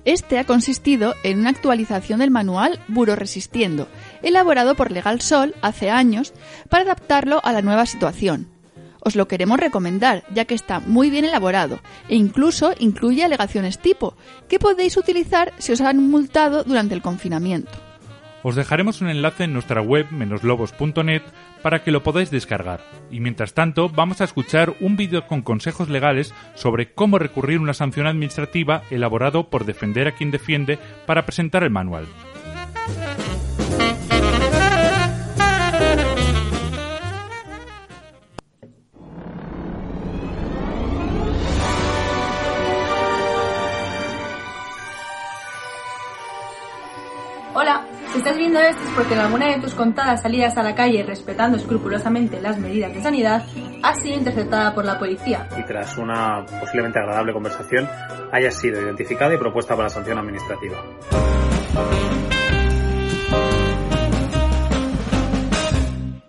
Este 0.06 0.38
ha 0.38 0.44
consistido 0.44 1.14
en 1.22 1.40
una 1.40 1.50
actualización 1.50 2.20
del 2.20 2.30
manual 2.30 2.80
Buro 2.88 3.14
Resistiendo, 3.14 3.88
elaborado 4.22 4.74
por 4.74 4.90
Legal 4.90 5.20
Sol 5.20 5.54
hace 5.60 5.90
años 5.90 6.32
para 6.70 6.84
adaptarlo 6.84 7.42
a 7.44 7.52
la 7.52 7.60
nueva 7.60 7.84
situación. 7.84 8.48
Os 9.00 9.16
lo 9.16 9.28
queremos 9.28 9.60
recomendar, 9.60 10.24
ya 10.32 10.46
que 10.46 10.54
está 10.54 10.80
muy 10.80 11.10
bien 11.10 11.26
elaborado 11.26 11.80
e 12.08 12.16
incluso 12.16 12.72
incluye 12.78 13.22
alegaciones 13.22 13.78
tipo, 13.80 14.16
que 14.48 14.58
podéis 14.58 14.96
utilizar 14.96 15.52
si 15.58 15.72
os 15.72 15.82
han 15.82 16.08
multado 16.08 16.64
durante 16.64 16.94
el 16.94 17.02
confinamiento. 17.02 17.85
Os 18.48 18.54
dejaremos 18.54 19.00
un 19.00 19.08
enlace 19.08 19.42
en 19.42 19.52
nuestra 19.52 19.80
web 19.80 20.06
menoslobos.net 20.12 21.22
para 21.62 21.82
que 21.82 21.90
lo 21.90 22.04
podáis 22.04 22.30
descargar. 22.30 22.80
Y 23.10 23.18
mientras 23.18 23.54
tanto, 23.54 23.88
vamos 23.88 24.20
a 24.20 24.24
escuchar 24.24 24.76
un 24.78 24.96
vídeo 24.96 25.26
con 25.26 25.42
consejos 25.42 25.88
legales 25.88 26.32
sobre 26.54 26.92
cómo 26.92 27.18
recurrir 27.18 27.58
una 27.58 27.74
sanción 27.74 28.06
administrativa 28.06 28.84
elaborado 28.88 29.50
por 29.50 29.64
Defender 29.64 30.06
a 30.06 30.12
quien 30.12 30.30
defiende 30.30 30.78
para 31.06 31.26
presentar 31.26 31.64
el 31.64 31.70
manual. 31.70 32.06
Hola, 47.58 47.84
si 48.16 48.20
estás 48.20 48.38
viendo 48.38 48.58
esto 48.60 48.82
es 48.82 48.88
porque 48.94 49.12
en 49.12 49.20
alguna 49.20 49.48
de 49.48 49.60
tus 49.60 49.74
contadas 49.74 50.22
salidas 50.22 50.56
a 50.56 50.62
la 50.62 50.74
calle 50.74 51.02
respetando 51.02 51.58
escrupulosamente 51.58 52.40
las 52.40 52.58
medidas 52.58 52.94
de 52.94 53.02
sanidad, 53.02 53.44
has 53.82 54.00
sido 54.00 54.16
interceptada 54.16 54.74
por 54.74 54.86
la 54.86 54.98
policía. 54.98 55.46
y 55.54 55.62
tras 55.64 55.98
una 55.98 56.46
posiblemente 56.58 56.98
agradable 56.98 57.34
conversación 57.34 57.86
haya 58.32 58.50
sido 58.50 58.80
identificada 58.80 59.34
y 59.34 59.36
propuesta 59.36 59.76
para 59.76 59.90
sanción 59.90 60.18
administrativa. 60.18 60.82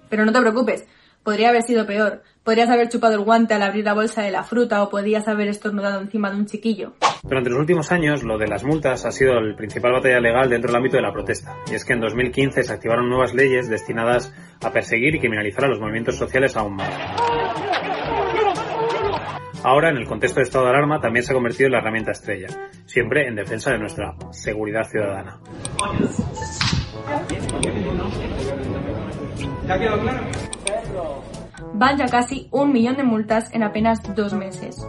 Pero 0.10 0.26
no 0.26 0.34
te 0.34 0.42
preocupes, 0.42 0.86
podría 1.28 1.50
haber 1.50 1.64
sido 1.64 1.86
peor. 1.86 2.24
Podrías 2.42 2.70
haber 2.70 2.88
chupado 2.88 3.16
el 3.16 3.20
guante 3.20 3.54
al 3.54 3.62
abrir 3.62 3.84
la 3.84 3.94
bolsa 3.94 4.22
de 4.22 4.32
la 4.32 4.46
fruta 4.46 4.82
o 4.82 4.90
podías 4.90 5.28
haber 5.28 5.50
estornudado 5.50 6.00
encima 6.00 6.32
de 6.32 6.38
un 6.38 6.46
chiquillo. 6.46 6.94
Durante 7.22 7.50
los 7.50 7.60
últimos 7.60 7.92
años, 7.92 8.24
lo 8.24 8.38
de 8.38 8.48
las 8.48 8.64
multas 8.64 9.06
ha 9.06 9.12
sido 9.12 9.38
el 9.38 9.54
principal 9.54 9.92
batalla 9.92 10.22
legal 10.22 10.50
dentro 10.50 10.70
del 10.70 10.78
ámbito 10.78 10.96
de 10.96 11.02
la 11.02 11.12
protesta. 11.12 11.54
Y 11.70 11.76
es 11.76 11.84
que 11.84 11.92
en 11.92 12.00
2015 12.00 12.64
se 12.64 12.72
activaron 12.72 13.10
nuevas 13.10 13.34
leyes 13.34 13.68
destinadas 13.68 14.34
a 14.64 14.72
perseguir 14.72 15.16
y 15.16 15.20
criminalizar 15.20 15.66
a 15.66 15.68
los 15.68 15.82
movimientos 15.82 16.16
sociales 16.16 16.56
aún 16.56 16.78
más. 16.78 16.94
Ahora, 19.66 19.90
en 19.90 19.98
el 19.98 20.08
contexto 20.08 20.40
de 20.40 20.46
estado 20.46 20.64
de 20.64 20.70
alarma, 20.70 21.02
también 21.02 21.26
se 21.26 21.34
ha 21.34 21.36
convertido 21.36 21.68
en 21.68 21.74
la 21.74 21.80
herramienta 21.80 22.12
estrella, 22.12 22.48
siempre 22.86 23.28
en 23.28 23.36
defensa 23.36 23.72
de 23.72 23.80
nuestra 23.80 24.16
seguridad 24.32 24.88
ciudadana. 24.90 25.42
Van 31.74 31.98
ya 31.98 32.08
casi 32.08 32.48
un 32.52 32.72
millón 32.72 32.98
de 32.98 33.04
multas 33.04 33.54
en 33.54 33.64
apenas 33.64 34.02
dos 34.16 34.34
meses. 34.34 34.86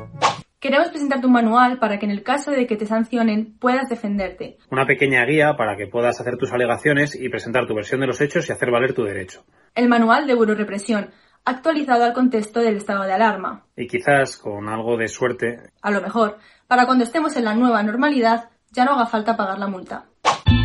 Queremos 0.61 0.89
presentarte 0.89 1.27
un 1.27 1.32
manual 1.32 1.78
para 1.78 1.99
que 1.99 2.07
en 2.07 2.11
el 2.11 2.24
caso 2.24 2.51
de 2.51 2.66
que 2.66 2.77
te 2.77 2.85
sancionen 2.85 3.57
puedas 3.59 3.89
defenderte. 3.89 4.59
Una 4.70 4.86
pequeña 4.86 5.24
guía 5.24 5.57
para 5.57 5.77
que 5.77 5.86
puedas 5.86 6.20
hacer 6.20 6.36
tus 6.36 6.53
alegaciones 6.53 7.15
y 7.15 7.28
presentar 7.28 7.66
tu 7.66 7.74
versión 7.74 8.01
de 8.01 8.09
los 8.09 8.20
hechos 8.20 8.49
y 8.49 8.53
hacer 8.53 8.73
valer 8.73 8.93
tu 8.93 9.05
derecho. 9.05 9.45
El 9.77 9.89
manual 9.89 10.27
de 10.27 10.35
Represión, 10.35 11.11
actualizado 11.45 12.05
al 12.05 12.12
contexto 12.12 12.61
del 12.61 12.77
estado 12.77 13.05
de 13.05 13.12
alarma. 13.12 13.66
Y 13.77 13.86
quizás, 13.86 14.36
con 14.36 14.69
algo 14.69 14.97
de 14.97 15.07
suerte, 15.07 15.70
A 15.81 15.93
lo 15.93 16.03
mejor, 16.03 16.39
para 16.66 16.86
cuando 16.86 17.05
estemos 17.05 17.36
en 17.36 17.45
la 17.45 17.55
nueva 17.55 17.82
normalidad, 17.85 18.51
ya 18.73 18.85
no 18.85 18.93
haga 18.93 19.07
falta 19.07 19.36
pagar 19.36 19.61
la 19.61 19.69
multa. 19.69 20.07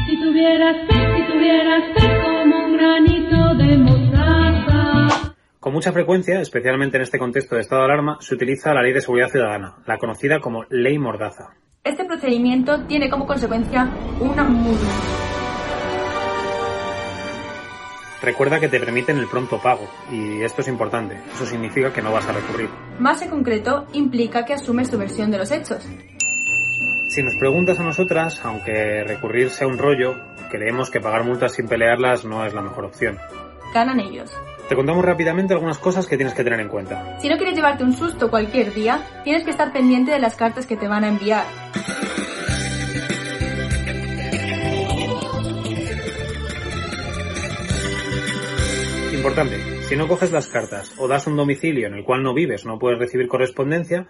Si 0.08 0.20
tuvieras 0.20 0.88
fe, 0.88 1.16
si 1.16 1.32
tuvieras 1.32 1.84
fe 1.96 2.22
como 2.24 2.66
un 2.66 2.78
granito 2.78 3.56
de 3.56 3.78
mostaza. 3.78 3.93
Con 5.64 5.72
mucha 5.72 5.94
frecuencia, 5.94 6.42
especialmente 6.42 6.98
en 6.98 7.04
este 7.04 7.18
contexto 7.18 7.56
de 7.56 7.62
estado 7.62 7.84
de 7.84 7.86
alarma, 7.86 8.18
se 8.20 8.36
utiliza 8.36 8.74
la 8.74 8.82
Ley 8.82 8.92
de 8.92 9.00
Seguridad 9.00 9.30
Ciudadana, 9.30 9.78
la 9.86 9.98
conocida 9.98 10.42
como 10.42 10.66
Ley 10.70 11.00
Mordaza. 11.00 11.52
Este 11.86 12.04
procedimiento 12.04 12.84
tiene 12.86 13.10
como 13.10 13.26
consecuencia 13.26 13.90
una 14.20 14.44
multa. 14.44 14.86
Recuerda 18.22 18.60
que 18.60 18.68
te 18.68 18.78
permiten 18.78 19.18
el 19.20 19.28
pronto 19.28 19.58
pago, 19.62 19.88
y 20.12 20.42
esto 20.42 20.60
es 20.60 20.68
importante, 20.68 21.18
eso 21.34 21.46
significa 21.46 21.94
que 21.94 22.02
no 22.02 22.12
vas 22.12 22.28
a 22.28 22.34
recurrir. 22.34 22.70
Más 23.00 23.22
en 23.22 23.30
concreto, 23.30 23.88
implica 23.94 24.44
que 24.44 24.56
asumes 24.56 24.92
tu 24.92 24.98
versión 24.98 25.32
de 25.32 25.38
los 25.38 25.50
hechos. 25.50 25.88
Si 27.08 27.24
nos 27.24 27.36
preguntas 27.36 27.80
a 27.80 27.84
nosotras, 27.84 28.44
aunque 28.44 29.06
recurrir 29.06 29.50
sea 29.50 29.68
un 29.68 29.78
rollo, 29.78 30.14
creemos 30.52 30.90
que 30.90 31.00
pagar 31.00 31.24
multas 31.24 31.54
sin 31.54 31.70
pelearlas 31.70 32.26
no 32.26 32.46
es 32.46 32.54
la 32.54 32.62
mejor 32.62 32.84
opción. 32.84 33.18
Ganan 33.74 34.02
ellos. 34.02 34.30
Te 34.68 34.76
contamos 34.76 35.04
rápidamente 35.04 35.54
algunas 35.54 35.78
cosas 35.78 36.08
que 36.08 36.16
tienes 36.16 36.34
que 36.34 36.44
tener 36.44 36.60
en 36.60 36.70
cuenta. 36.70 37.18
Si 37.20 37.28
no 37.28 37.36
quieres 37.36 37.56
llevarte 37.56 37.84
un 37.84 37.94
susto 37.94 38.30
cualquier 38.30 38.74
día, 38.74 39.02
tienes 39.24 39.44
que 39.44 39.52
estar 39.52 39.74
pendiente 39.74 40.12
de 40.12 40.20
las 40.20 40.36
cartas 40.36 40.66
que 40.66 40.78
te 40.78 40.88
van 40.88 41.04
a 41.04 41.10
enviar. 41.10 41.46
Importante, 49.14 49.58
si 49.84 49.96
no 49.96 50.08
coges 50.08 50.32
las 50.32 50.48
cartas 50.48 50.94
o 50.98 51.08
das 51.08 51.28
un 51.28 51.38
domicilio 51.38 51.88
en 51.88 51.94
el 51.94 52.04
cual 52.04 52.24
no 52.24 52.34
vives, 52.34 52.66
no 52.66 52.80
puedes 52.80 53.00
recibir 53.00 53.28
correspondencia, 53.28 54.08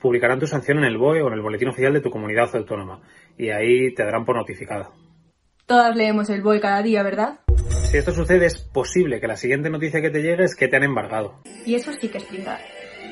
publicarán 0.00 0.40
tu 0.40 0.46
sanción 0.46 0.78
en 0.78 0.84
el 0.84 0.98
BOE 0.98 1.22
o 1.22 1.28
en 1.28 1.34
el 1.34 1.40
boletín 1.40 1.68
oficial 1.68 1.92
de 1.92 2.00
tu 2.00 2.10
comunidad 2.10 2.54
autónoma, 2.54 3.00
y 3.38 3.50
ahí 3.50 3.94
te 3.94 4.04
darán 4.04 4.24
por 4.24 4.36
notificada. 4.36 4.90
Todas 5.66 5.94
leemos 5.94 6.30
el 6.30 6.42
BOE 6.42 6.60
cada 6.60 6.82
día, 6.82 7.02
¿verdad? 7.02 7.40
Si 7.90 7.96
esto 7.96 8.12
sucede, 8.12 8.46
es 8.46 8.58
posible 8.58 9.20
que 9.20 9.26
la 9.26 9.36
siguiente 9.36 9.70
noticia 9.70 10.02
que 10.02 10.10
te 10.10 10.20
llegue 10.20 10.44
es 10.44 10.56
que 10.56 10.68
te 10.68 10.76
han 10.76 10.82
embargado. 10.82 11.40
Y 11.64 11.74
eso 11.74 11.92
sí 11.92 12.08
que 12.08 12.18
es 12.18 12.24
pringar. 12.24 12.60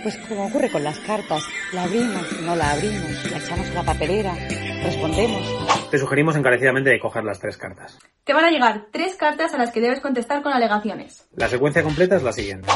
Pues 0.02 0.18
como 0.28 0.46
ocurre 0.46 0.70
con 0.70 0.84
las 0.84 0.98
cartas, 1.00 1.42
la 1.72 1.84
abrimos, 1.84 2.40
no 2.42 2.54
la 2.54 2.72
abrimos, 2.72 3.30
la 3.30 3.38
echamos 3.38 3.70
a 3.70 3.74
la 3.74 3.82
papelera, 3.84 4.34
respondemos. 4.82 5.90
Te 5.90 5.98
sugerimos 5.98 6.36
encarecidamente 6.36 6.90
de 6.90 7.00
coger 7.00 7.24
las 7.24 7.40
tres 7.40 7.56
cartas. 7.56 7.98
Te 8.24 8.34
van 8.34 8.44
a 8.44 8.50
llegar 8.50 8.88
tres 8.92 9.14
cartas 9.14 9.54
a 9.54 9.58
las 9.58 9.70
que 9.70 9.80
debes 9.80 10.00
contestar 10.00 10.42
con 10.42 10.52
alegaciones. 10.52 11.26
La 11.36 11.48
secuencia 11.48 11.82
completa 11.82 12.16
es 12.16 12.22
la 12.22 12.32
siguiente. 12.32 12.68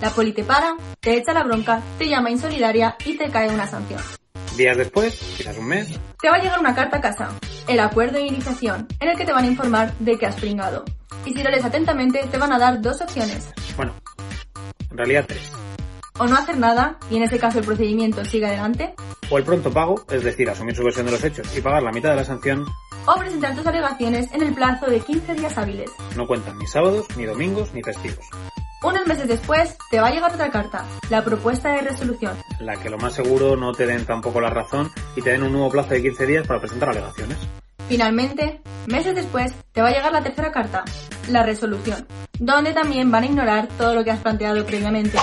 La 0.00 0.10
poli 0.10 0.32
te 0.32 0.44
para, 0.44 0.76
te 1.00 1.16
echa 1.16 1.32
la 1.32 1.44
bronca, 1.44 1.82
te 1.98 2.08
llama 2.08 2.30
insolidaria 2.30 2.96
y 3.04 3.18
te 3.18 3.30
cae 3.30 3.50
una 3.50 3.66
sanción. 3.66 4.00
Días 4.56 4.76
después, 4.76 5.18
quizás 5.36 5.56
un 5.56 5.66
mes, 5.66 5.88
Te 6.20 6.28
va 6.28 6.36
a 6.36 6.38
llegar 6.38 6.60
una 6.60 6.74
carta 6.74 6.98
a 6.98 7.00
casa, 7.00 7.30
el 7.66 7.80
acuerdo 7.80 8.18
de 8.18 8.26
iniciación, 8.26 8.86
en 9.00 9.08
el 9.08 9.16
que 9.16 9.24
te 9.24 9.32
van 9.32 9.44
a 9.44 9.46
informar 9.46 9.92
de 9.98 10.18
que 10.18 10.26
has 10.26 10.36
pringado. 10.36 10.84
Y 11.24 11.32
si 11.32 11.42
lo 11.42 11.50
lees 11.50 11.64
atentamente, 11.64 12.26
te 12.30 12.38
van 12.38 12.52
a 12.52 12.58
dar 12.58 12.80
dos 12.80 13.00
opciones. 13.00 13.50
bueno, 13.76 13.94
en 14.90 14.96
realidad 14.98 15.24
tres. 15.26 15.50
O 16.18 16.26
no 16.26 16.36
hacer 16.36 16.58
nada, 16.58 16.98
y 17.10 17.16
en 17.16 17.22
ese 17.22 17.38
caso 17.38 17.60
el 17.60 17.64
procedimiento 17.64 18.24
sigue 18.24 18.46
adelante, 18.46 18.94
O 19.30 19.38
el 19.38 19.44
pronto 19.44 19.72
pago, 19.72 20.04
es 20.10 20.22
decir, 20.22 20.50
asumir 20.50 20.76
su 20.76 20.84
versión 20.84 21.06
de 21.06 21.12
los 21.12 21.24
hechos 21.24 21.56
y 21.56 21.60
pagar 21.62 21.82
la 21.82 21.90
mitad 21.90 22.10
de 22.10 22.16
la 22.16 22.24
sanción, 22.24 22.66
o 23.06 23.14
presentar 23.18 23.56
tus 23.56 23.66
alegaciones 23.66 24.30
en 24.32 24.42
el 24.42 24.54
plazo 24.54 24.86
de 24.86 25.00
15 25.00 25.34
días 25.34 25.56
hábiles. 25.56 25.90
no 26.14 26.26
cuentan 26.26 26.58
ni 26.58 26.66
sábados, 26.66 27.06
ni 27.16 27.24
domingos, 27.24 27.72
ni 27.72 27.82
festivos. 27.82 28.26
Unos 28.82 29.06
meses 29.06 29.28
después, 29.28 29.76
te 29.92 30.00
va 30.00 30.08
a 30.08 30.10
llegar 30.10 30.32
otra 30.34 30.50
carta, 30.50 30.84
la 31.08 31.22
propuesta 31.22 31.70
de 31.70 31.82
resolución. 31.82 32.36
La 32.58 32.74
que 32.76 32.90
lo 32.90 32.98
más 32.98 33.14
seguro 33.14 33.56
no 33.56 33.72
te 33.72 33.86
den 33.86 34.04
tampoco 34.04 34.40
la 34.40 34.50
razón 34.50 34.90
y 35.14 35.22
te 35.22 35.30
den 35.30 35.44
un 35.44 35.52
nuevo 35.52 35.70
plazo 35.70 35.90
de 35.90 36.02
15 36.02 36.26
días 36.26 36.46
para 36.48 36.58
presentar 36.58 36.88
alegaciones. 36.88 37.38
Finalmente, 37.88 38.60
meses 38.86 39.14
después, 39.14 39.54
te 39.70 39.82
va 39.82 39.88
a 39.88 39.92
llegar 39.92 40.10
la 40.12 40.24
tercera 40.24 40.50
carta, 40.50 40.84
la 41.28 41.44
resolución, 41.44 42.08
donde 42.40 42.72
también 42.72 43.08
van 43.12 43.22
a 43.22 43.26
ignorar 43.26 43.68
todo 43.78 43.94
lo 43.94 44.02
que 44.02 44.10
has 44.10 44.20
planteado 44.20 44.66
previamente. 44.66 45.16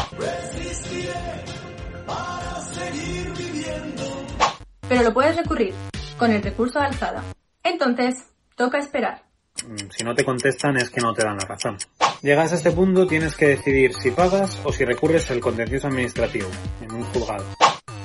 Pero 4.87 5.03
lo 5.03 5.13
puedes 5.13 5.35
recurrir, 5.35 5.73
con 6.17 6.31
el 6.31 6.41
recurso 6.41 6.79
de 6.79 6.85
alzada. 6.85 7.23
Entonces, 7.63 8.23
toca 8.55 8.77
esperar. 8.77 9.28
Mm, 9.67 9.89
Si 9.91 10.03
no 10.03 10.13
te 10.15 10.23
contestan 10.23 10.77
es 10.77 10.89
que 10.89 11.01
no 11.01 11.13
te 11.13 11.23
dan 11.23 11.37
la 11.37 11.45
razón. 11.45 11.77
Llegas 12.21 12.51
a 12.51 12.55
este 12.55 12.71
punto 12.71 13.07
tienes 13.07 13.35
que 13.35 13.47
decidir 13.47 13.93
si 13.93 14.11
pagas 14.11 14.59
o 14.63 14.71
si 14.71 14.85
recurres 14.85 15.29
al 15.31 15.39
contencioso 15.39 15.87
administrativo, 15.87 16.49
en 16.81 16.91
un 16.91 17.03
juzgado. 17.05 17.45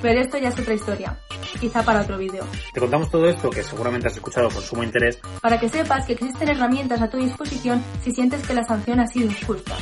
Pero 0.03 0.21
esto 0.21 0.37
ya 0.37 0.51
es 0.51 0.59
otra 0.59 0.75
historia, 0.75 1.19
quizá 1.59 1.83
para 1.83 2.03
otro 2.03 2.19
vídeo. 2.19 2.45
Te 2.73 2.81
contamos 2.81 3.11
todo 3.11 3.29
esto 3.29 3.49
que 3.51 3.63
seguramente 3.63 4.09
has 4.09 4.15
escuchado 4.15 4.51
con 4.51 4.63
sumo 4.63 4.85
interés 4.85 5.19
Para 5.41 5.59
que 5.59 5.69
sepas 5.69 6.05
que 6.05 6.13
existen 6.13 6.49
herramientas 6.49 7.01
a 7.01 7.09
tu 7.09 7.17
disposición 7.17 7.83
si 8.03 8.13
sientes 8.13 8.47
que 8.47 8.55
la 8.55 8.65
sanción 8.65 9.01
ha 9.01 9.07
sido 9.07 9.27
injusta. 9.27 9.77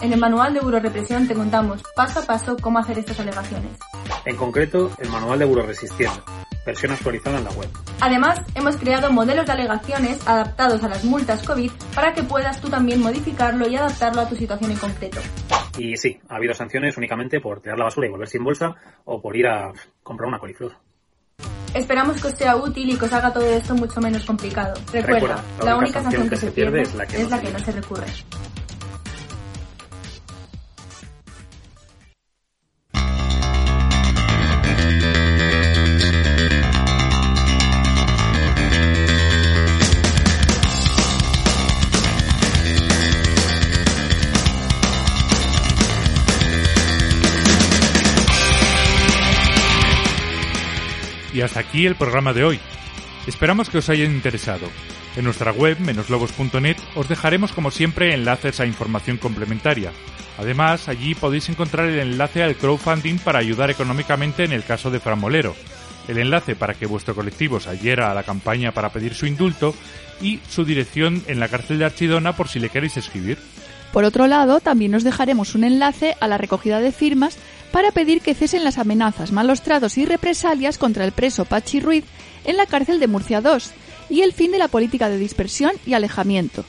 En 0.00 0.12
el 0.12 0.20
manual 0.20 0.54
de 0.54 0.60
Represión 0.80 1.26
te 1.26 1.34
contamos 1.34 1.82
paso 1.94 2.20
a 2.20 2.22
paso 2.22 2.56
cómo 2.60 2.78
hacer 2.78 2.98
estas 2.98 3.20
alegaciones. 3.20 3.72
En 4.24 4.36
concreto, 4.36 4.90
el 4.98 5.08
manual 5.08 5.38
de 5.38 5.44
Buro 5.44 5.62
Resistiendo. 5.62 6.22
Versión 6.66 6.92
actualizada 6.92 7.38
en 7.38 7.44
la 7.44 7.50
web. 7.52 7.68
Además, 8.00 8.42
hemos 8.54 8.76
creado 8.76 9.10
modelos 9.10 9.46
de 9.46 9.52
alegaciones 9.52 10.26
adaptados 10.26 10.82
a 10.82 10.88
las 10.88 11.04
multas 11.04 11.42
COVID 11.44 11.70
para 11.94 12.12
que 12.12 12.22
puedas 12.22 12.60
tú 12.60 12.68
también 12.68 13.00
modificarlo 13.00 13.68
y 13.68 13.76
adaptarlo 13.76 14.20
a 14.22 14.28
tu 14.28 14.36
situación 14.36 14.72
en 14.72 14.76
concreto. 14.76 15.20
Y 15.78 15.96
sí, 15.96 16.18
ha 16.28 16.36
habido 16.36 16.54
sanciones 16.54 16.96
únicamente 16.96 17.40
por 17.40 17.60
tirar 17.60 17.78
la 17.78 17.84
basura 17.84 18.08
y 18.08 18.10
volver 18.10 18.28
sin 18.28 18.44
bolsa 18.44 18.74
o 19.04 19.20
por 19.22 19.36
ir 19.36 19.46
a 19.46 19.72
comprar 20.02 20.28
una 20.28 20.38
coliflor. 20.38 20.72
Esperamos 21.74 22.20
que 22.20 22.28
os 22.28 22.34
sea 22.34 22.56
útil 22.56 22.88
y 22.88 22.96
que 22.96 23.04
os 23.04 23.12
haga 23.12 23.32
todo 23.32 23.44
esto 23.44 23.74
mucho 23.74 24.00
menos 24.00 24.24
complicado. 24.24 24.74
Recuerda, 24.92 25.36
Recuerda, 25.36 25.44
la, 25.62 25.76
única 25.76 26.02
sanción 26.02 26.28
que, 26.28 26.36
se 26.36 26.50
pierde 26.50 26.82
es 26.82 26.94
la 26.94 27.06
que, 27.06 27.52
no 27.52 27.58
se 27.58 27.72
recurre. 27.72 28.06
Hasta 51.56 51.70
aquí 51.70 51.86
el 51.86 51.94
programa 51.94 52.34
de 52.34 52.44
hoy. 52.44 52.60
Esperamos 53.26 53.70
que 53.70 53.78
os 53.78 53.88
haya 53.88 54.04
interesado. 54.04 54.66
En 55.16 55.24
nuestra 55.24 55.52
web, 55.52 55.78
menoslobos.net, 55.80 56.76
os 56.94 57.08
dejaremos 57.08 57.52
como 57.52 57.70
siempre 57.70 58.12
enlaces 58.12 58.60
a 58.60 58.66
información 58.66 59.16
complementaria. 59.16 59.90
Además, 60.36 60.88
allí 60.88 61.14
podéis 61.14 61.48
encontrar 61.48 61.86
el 61.86 61.98
enlace 61.98 62.42
al 62.42 62.56
crowdfunding 62.56 63.18
para 63.20 63.38
ayudar 63.38 63.70
económicamente 63.70 64.44
en 64.44 64.52
el 64.52 64.64
caso 64.64 64.90
de 64.90 65.00
Fran 65.00 65.18
Molero, 65.18 65.56
el 66.08 66.18
enlace 66.18 66.56
para 66.56 66.74
que 66.74 66.84
vuestro 66.84 67.14
colectivo 67.14 67.58
se 67.58 67.70
a 67.70 68.12
la 68.12 68.22
campaña 68.22 68.72
para 68.72 68.90
pedir 68.90 69.14
su 69.14 69.24
indulto 69.24 69.74
y 70.20 70.40
su 70.50 70.66
dirección 70.66 71.22
en 71.26 71.40
la 71.40 71.48
cárcel 71.48 71.78
de 71.78 71.86
Archidona 71.86 72.36
por 72.36 72.48
si 72.48 72.58
le 72.58 72.68
queréis 72.68 72.98
escribir. 72.98 73.38
Por 73.94 74.04
otro 74.04 74.26
lado, 74.26 74.60
también 74.60 74.94
os 74.94 75.04
dejaremos 75.04 75.54
un 75.54 75.64
enlace 75.64 76.16
a 76.20 76.28
la 76.28 76.36
recogida 76.36 76.80
de 76.80 76.92
firmas 76.92 77.38
para 77.76 77.92
pedir 77.92 78.22
que 78.22 78.32
cesen 78.32 78.64
las 78.64 78.78
amenazas, 78.78 79.32
malos 79.32 79.60
tratos 79.60 79.98
y 79.98 80.06
represalias 80.06 80.78
contra 80.78 81.04
el 81.04 81.12
preso 81.12 81.44
Pachi 81.44 81.78
Ruiz 81.78 82.06
en 82.46 82.56
la 82.56 82.64
cárcel 82.64 82.98
de 82.98 83.06
Murcia 83.06 83.42
II 83.44 83.58
y 84.08 84.22
el 84.22 84.32
fin 84.32 84.50
de 84.50 84.56
la 84.56 84.68
política 84.68 85.10
de 85.10 85.18
dispersión 85.18 85.72
y 85.84 85.92
alejamiento. 85.92 86.64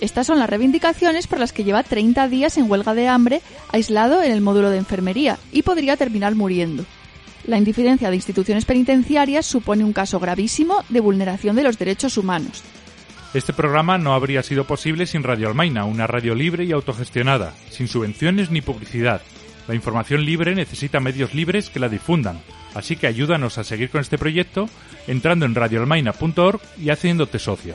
Estas 0.00 0.28
son 0.28 0.38
las 0.38 0.48
reivindicaciones 0.48 1.26
por 1.26 1.40
las 1.40 1.52
que 1.52 1.64
lleva 1.64 1.82
30 1.82 2.28
días 2.28 2.58
en 2.58 2.70
huelga 2.70 2.94
de 2.94 3.08
hambre, 3.08 3.42
aislado 3.72 4.22
en 4.22 4.30
el 4.30 4.40
módulo 4.40 4.70
de 4.70 4.78
enfermería, 4.78 5.36
y 5.50 5.62
podría 5.62 5.96
terminar 5.96 6.36
muriendo. 6.36 6.84
La 7.44 7.58
indiferencia 7.58 8.10
de 8.10 8.14
instituciones 8.14 8.64
penitenciarias 8.64 9.44
supone 9.44 9.82
un 9.82 9.92
caso 9.92 10.20
gravísimo 10.20 10.84
de 10.90 11.00
vulneración 11.00 11.56
de 11.56 11.64
los 11.64 11.76
derechos 11.76 12.16
humanos. 12.16 12.62
Este 13.34 13.52
programa 13.52 13.98
no 13.98 14.14
habría 14.14 14.44
sido 14.44 14.64
posible 14.64 15.06
sin 15.06 15.24
Radio 15.24 15.48
Almaina, 15.48 15.86
una 15.86 16.06
radio 16.06 16.36
libre 16.36 16.64
y 16.64 16.70
autogestionada, 16.70 17.52
sin 17.68 17.88
subvenciones 17.88 18.52
ni 18.52 18.60
publicidad. 18.60 19.22
La 19.68 19.74
información 19.74 20.24
libre 20.24 20.54
necesita 20.54 21.00
medios 21.00 21.34
libres 21.34 21.70
que 21.70 21.80
la 21.80 21.88
difundan, 21.88 22.40
así 22.74 22.96
que 22.96 23.06
ayúdanos 23.06 23.58
a 23.58 23.64
seguir 23.64 23.90
con 23.90 24.00
este 24.00 24.18
proyecto 24.18 24.68
entrando 25.06 25.46
en 25.46 25.54
radioalmaina.org 25.54 26.60
y 26.80 26.90
haciéndote 26.90 27.38
socio. 27.38 27.74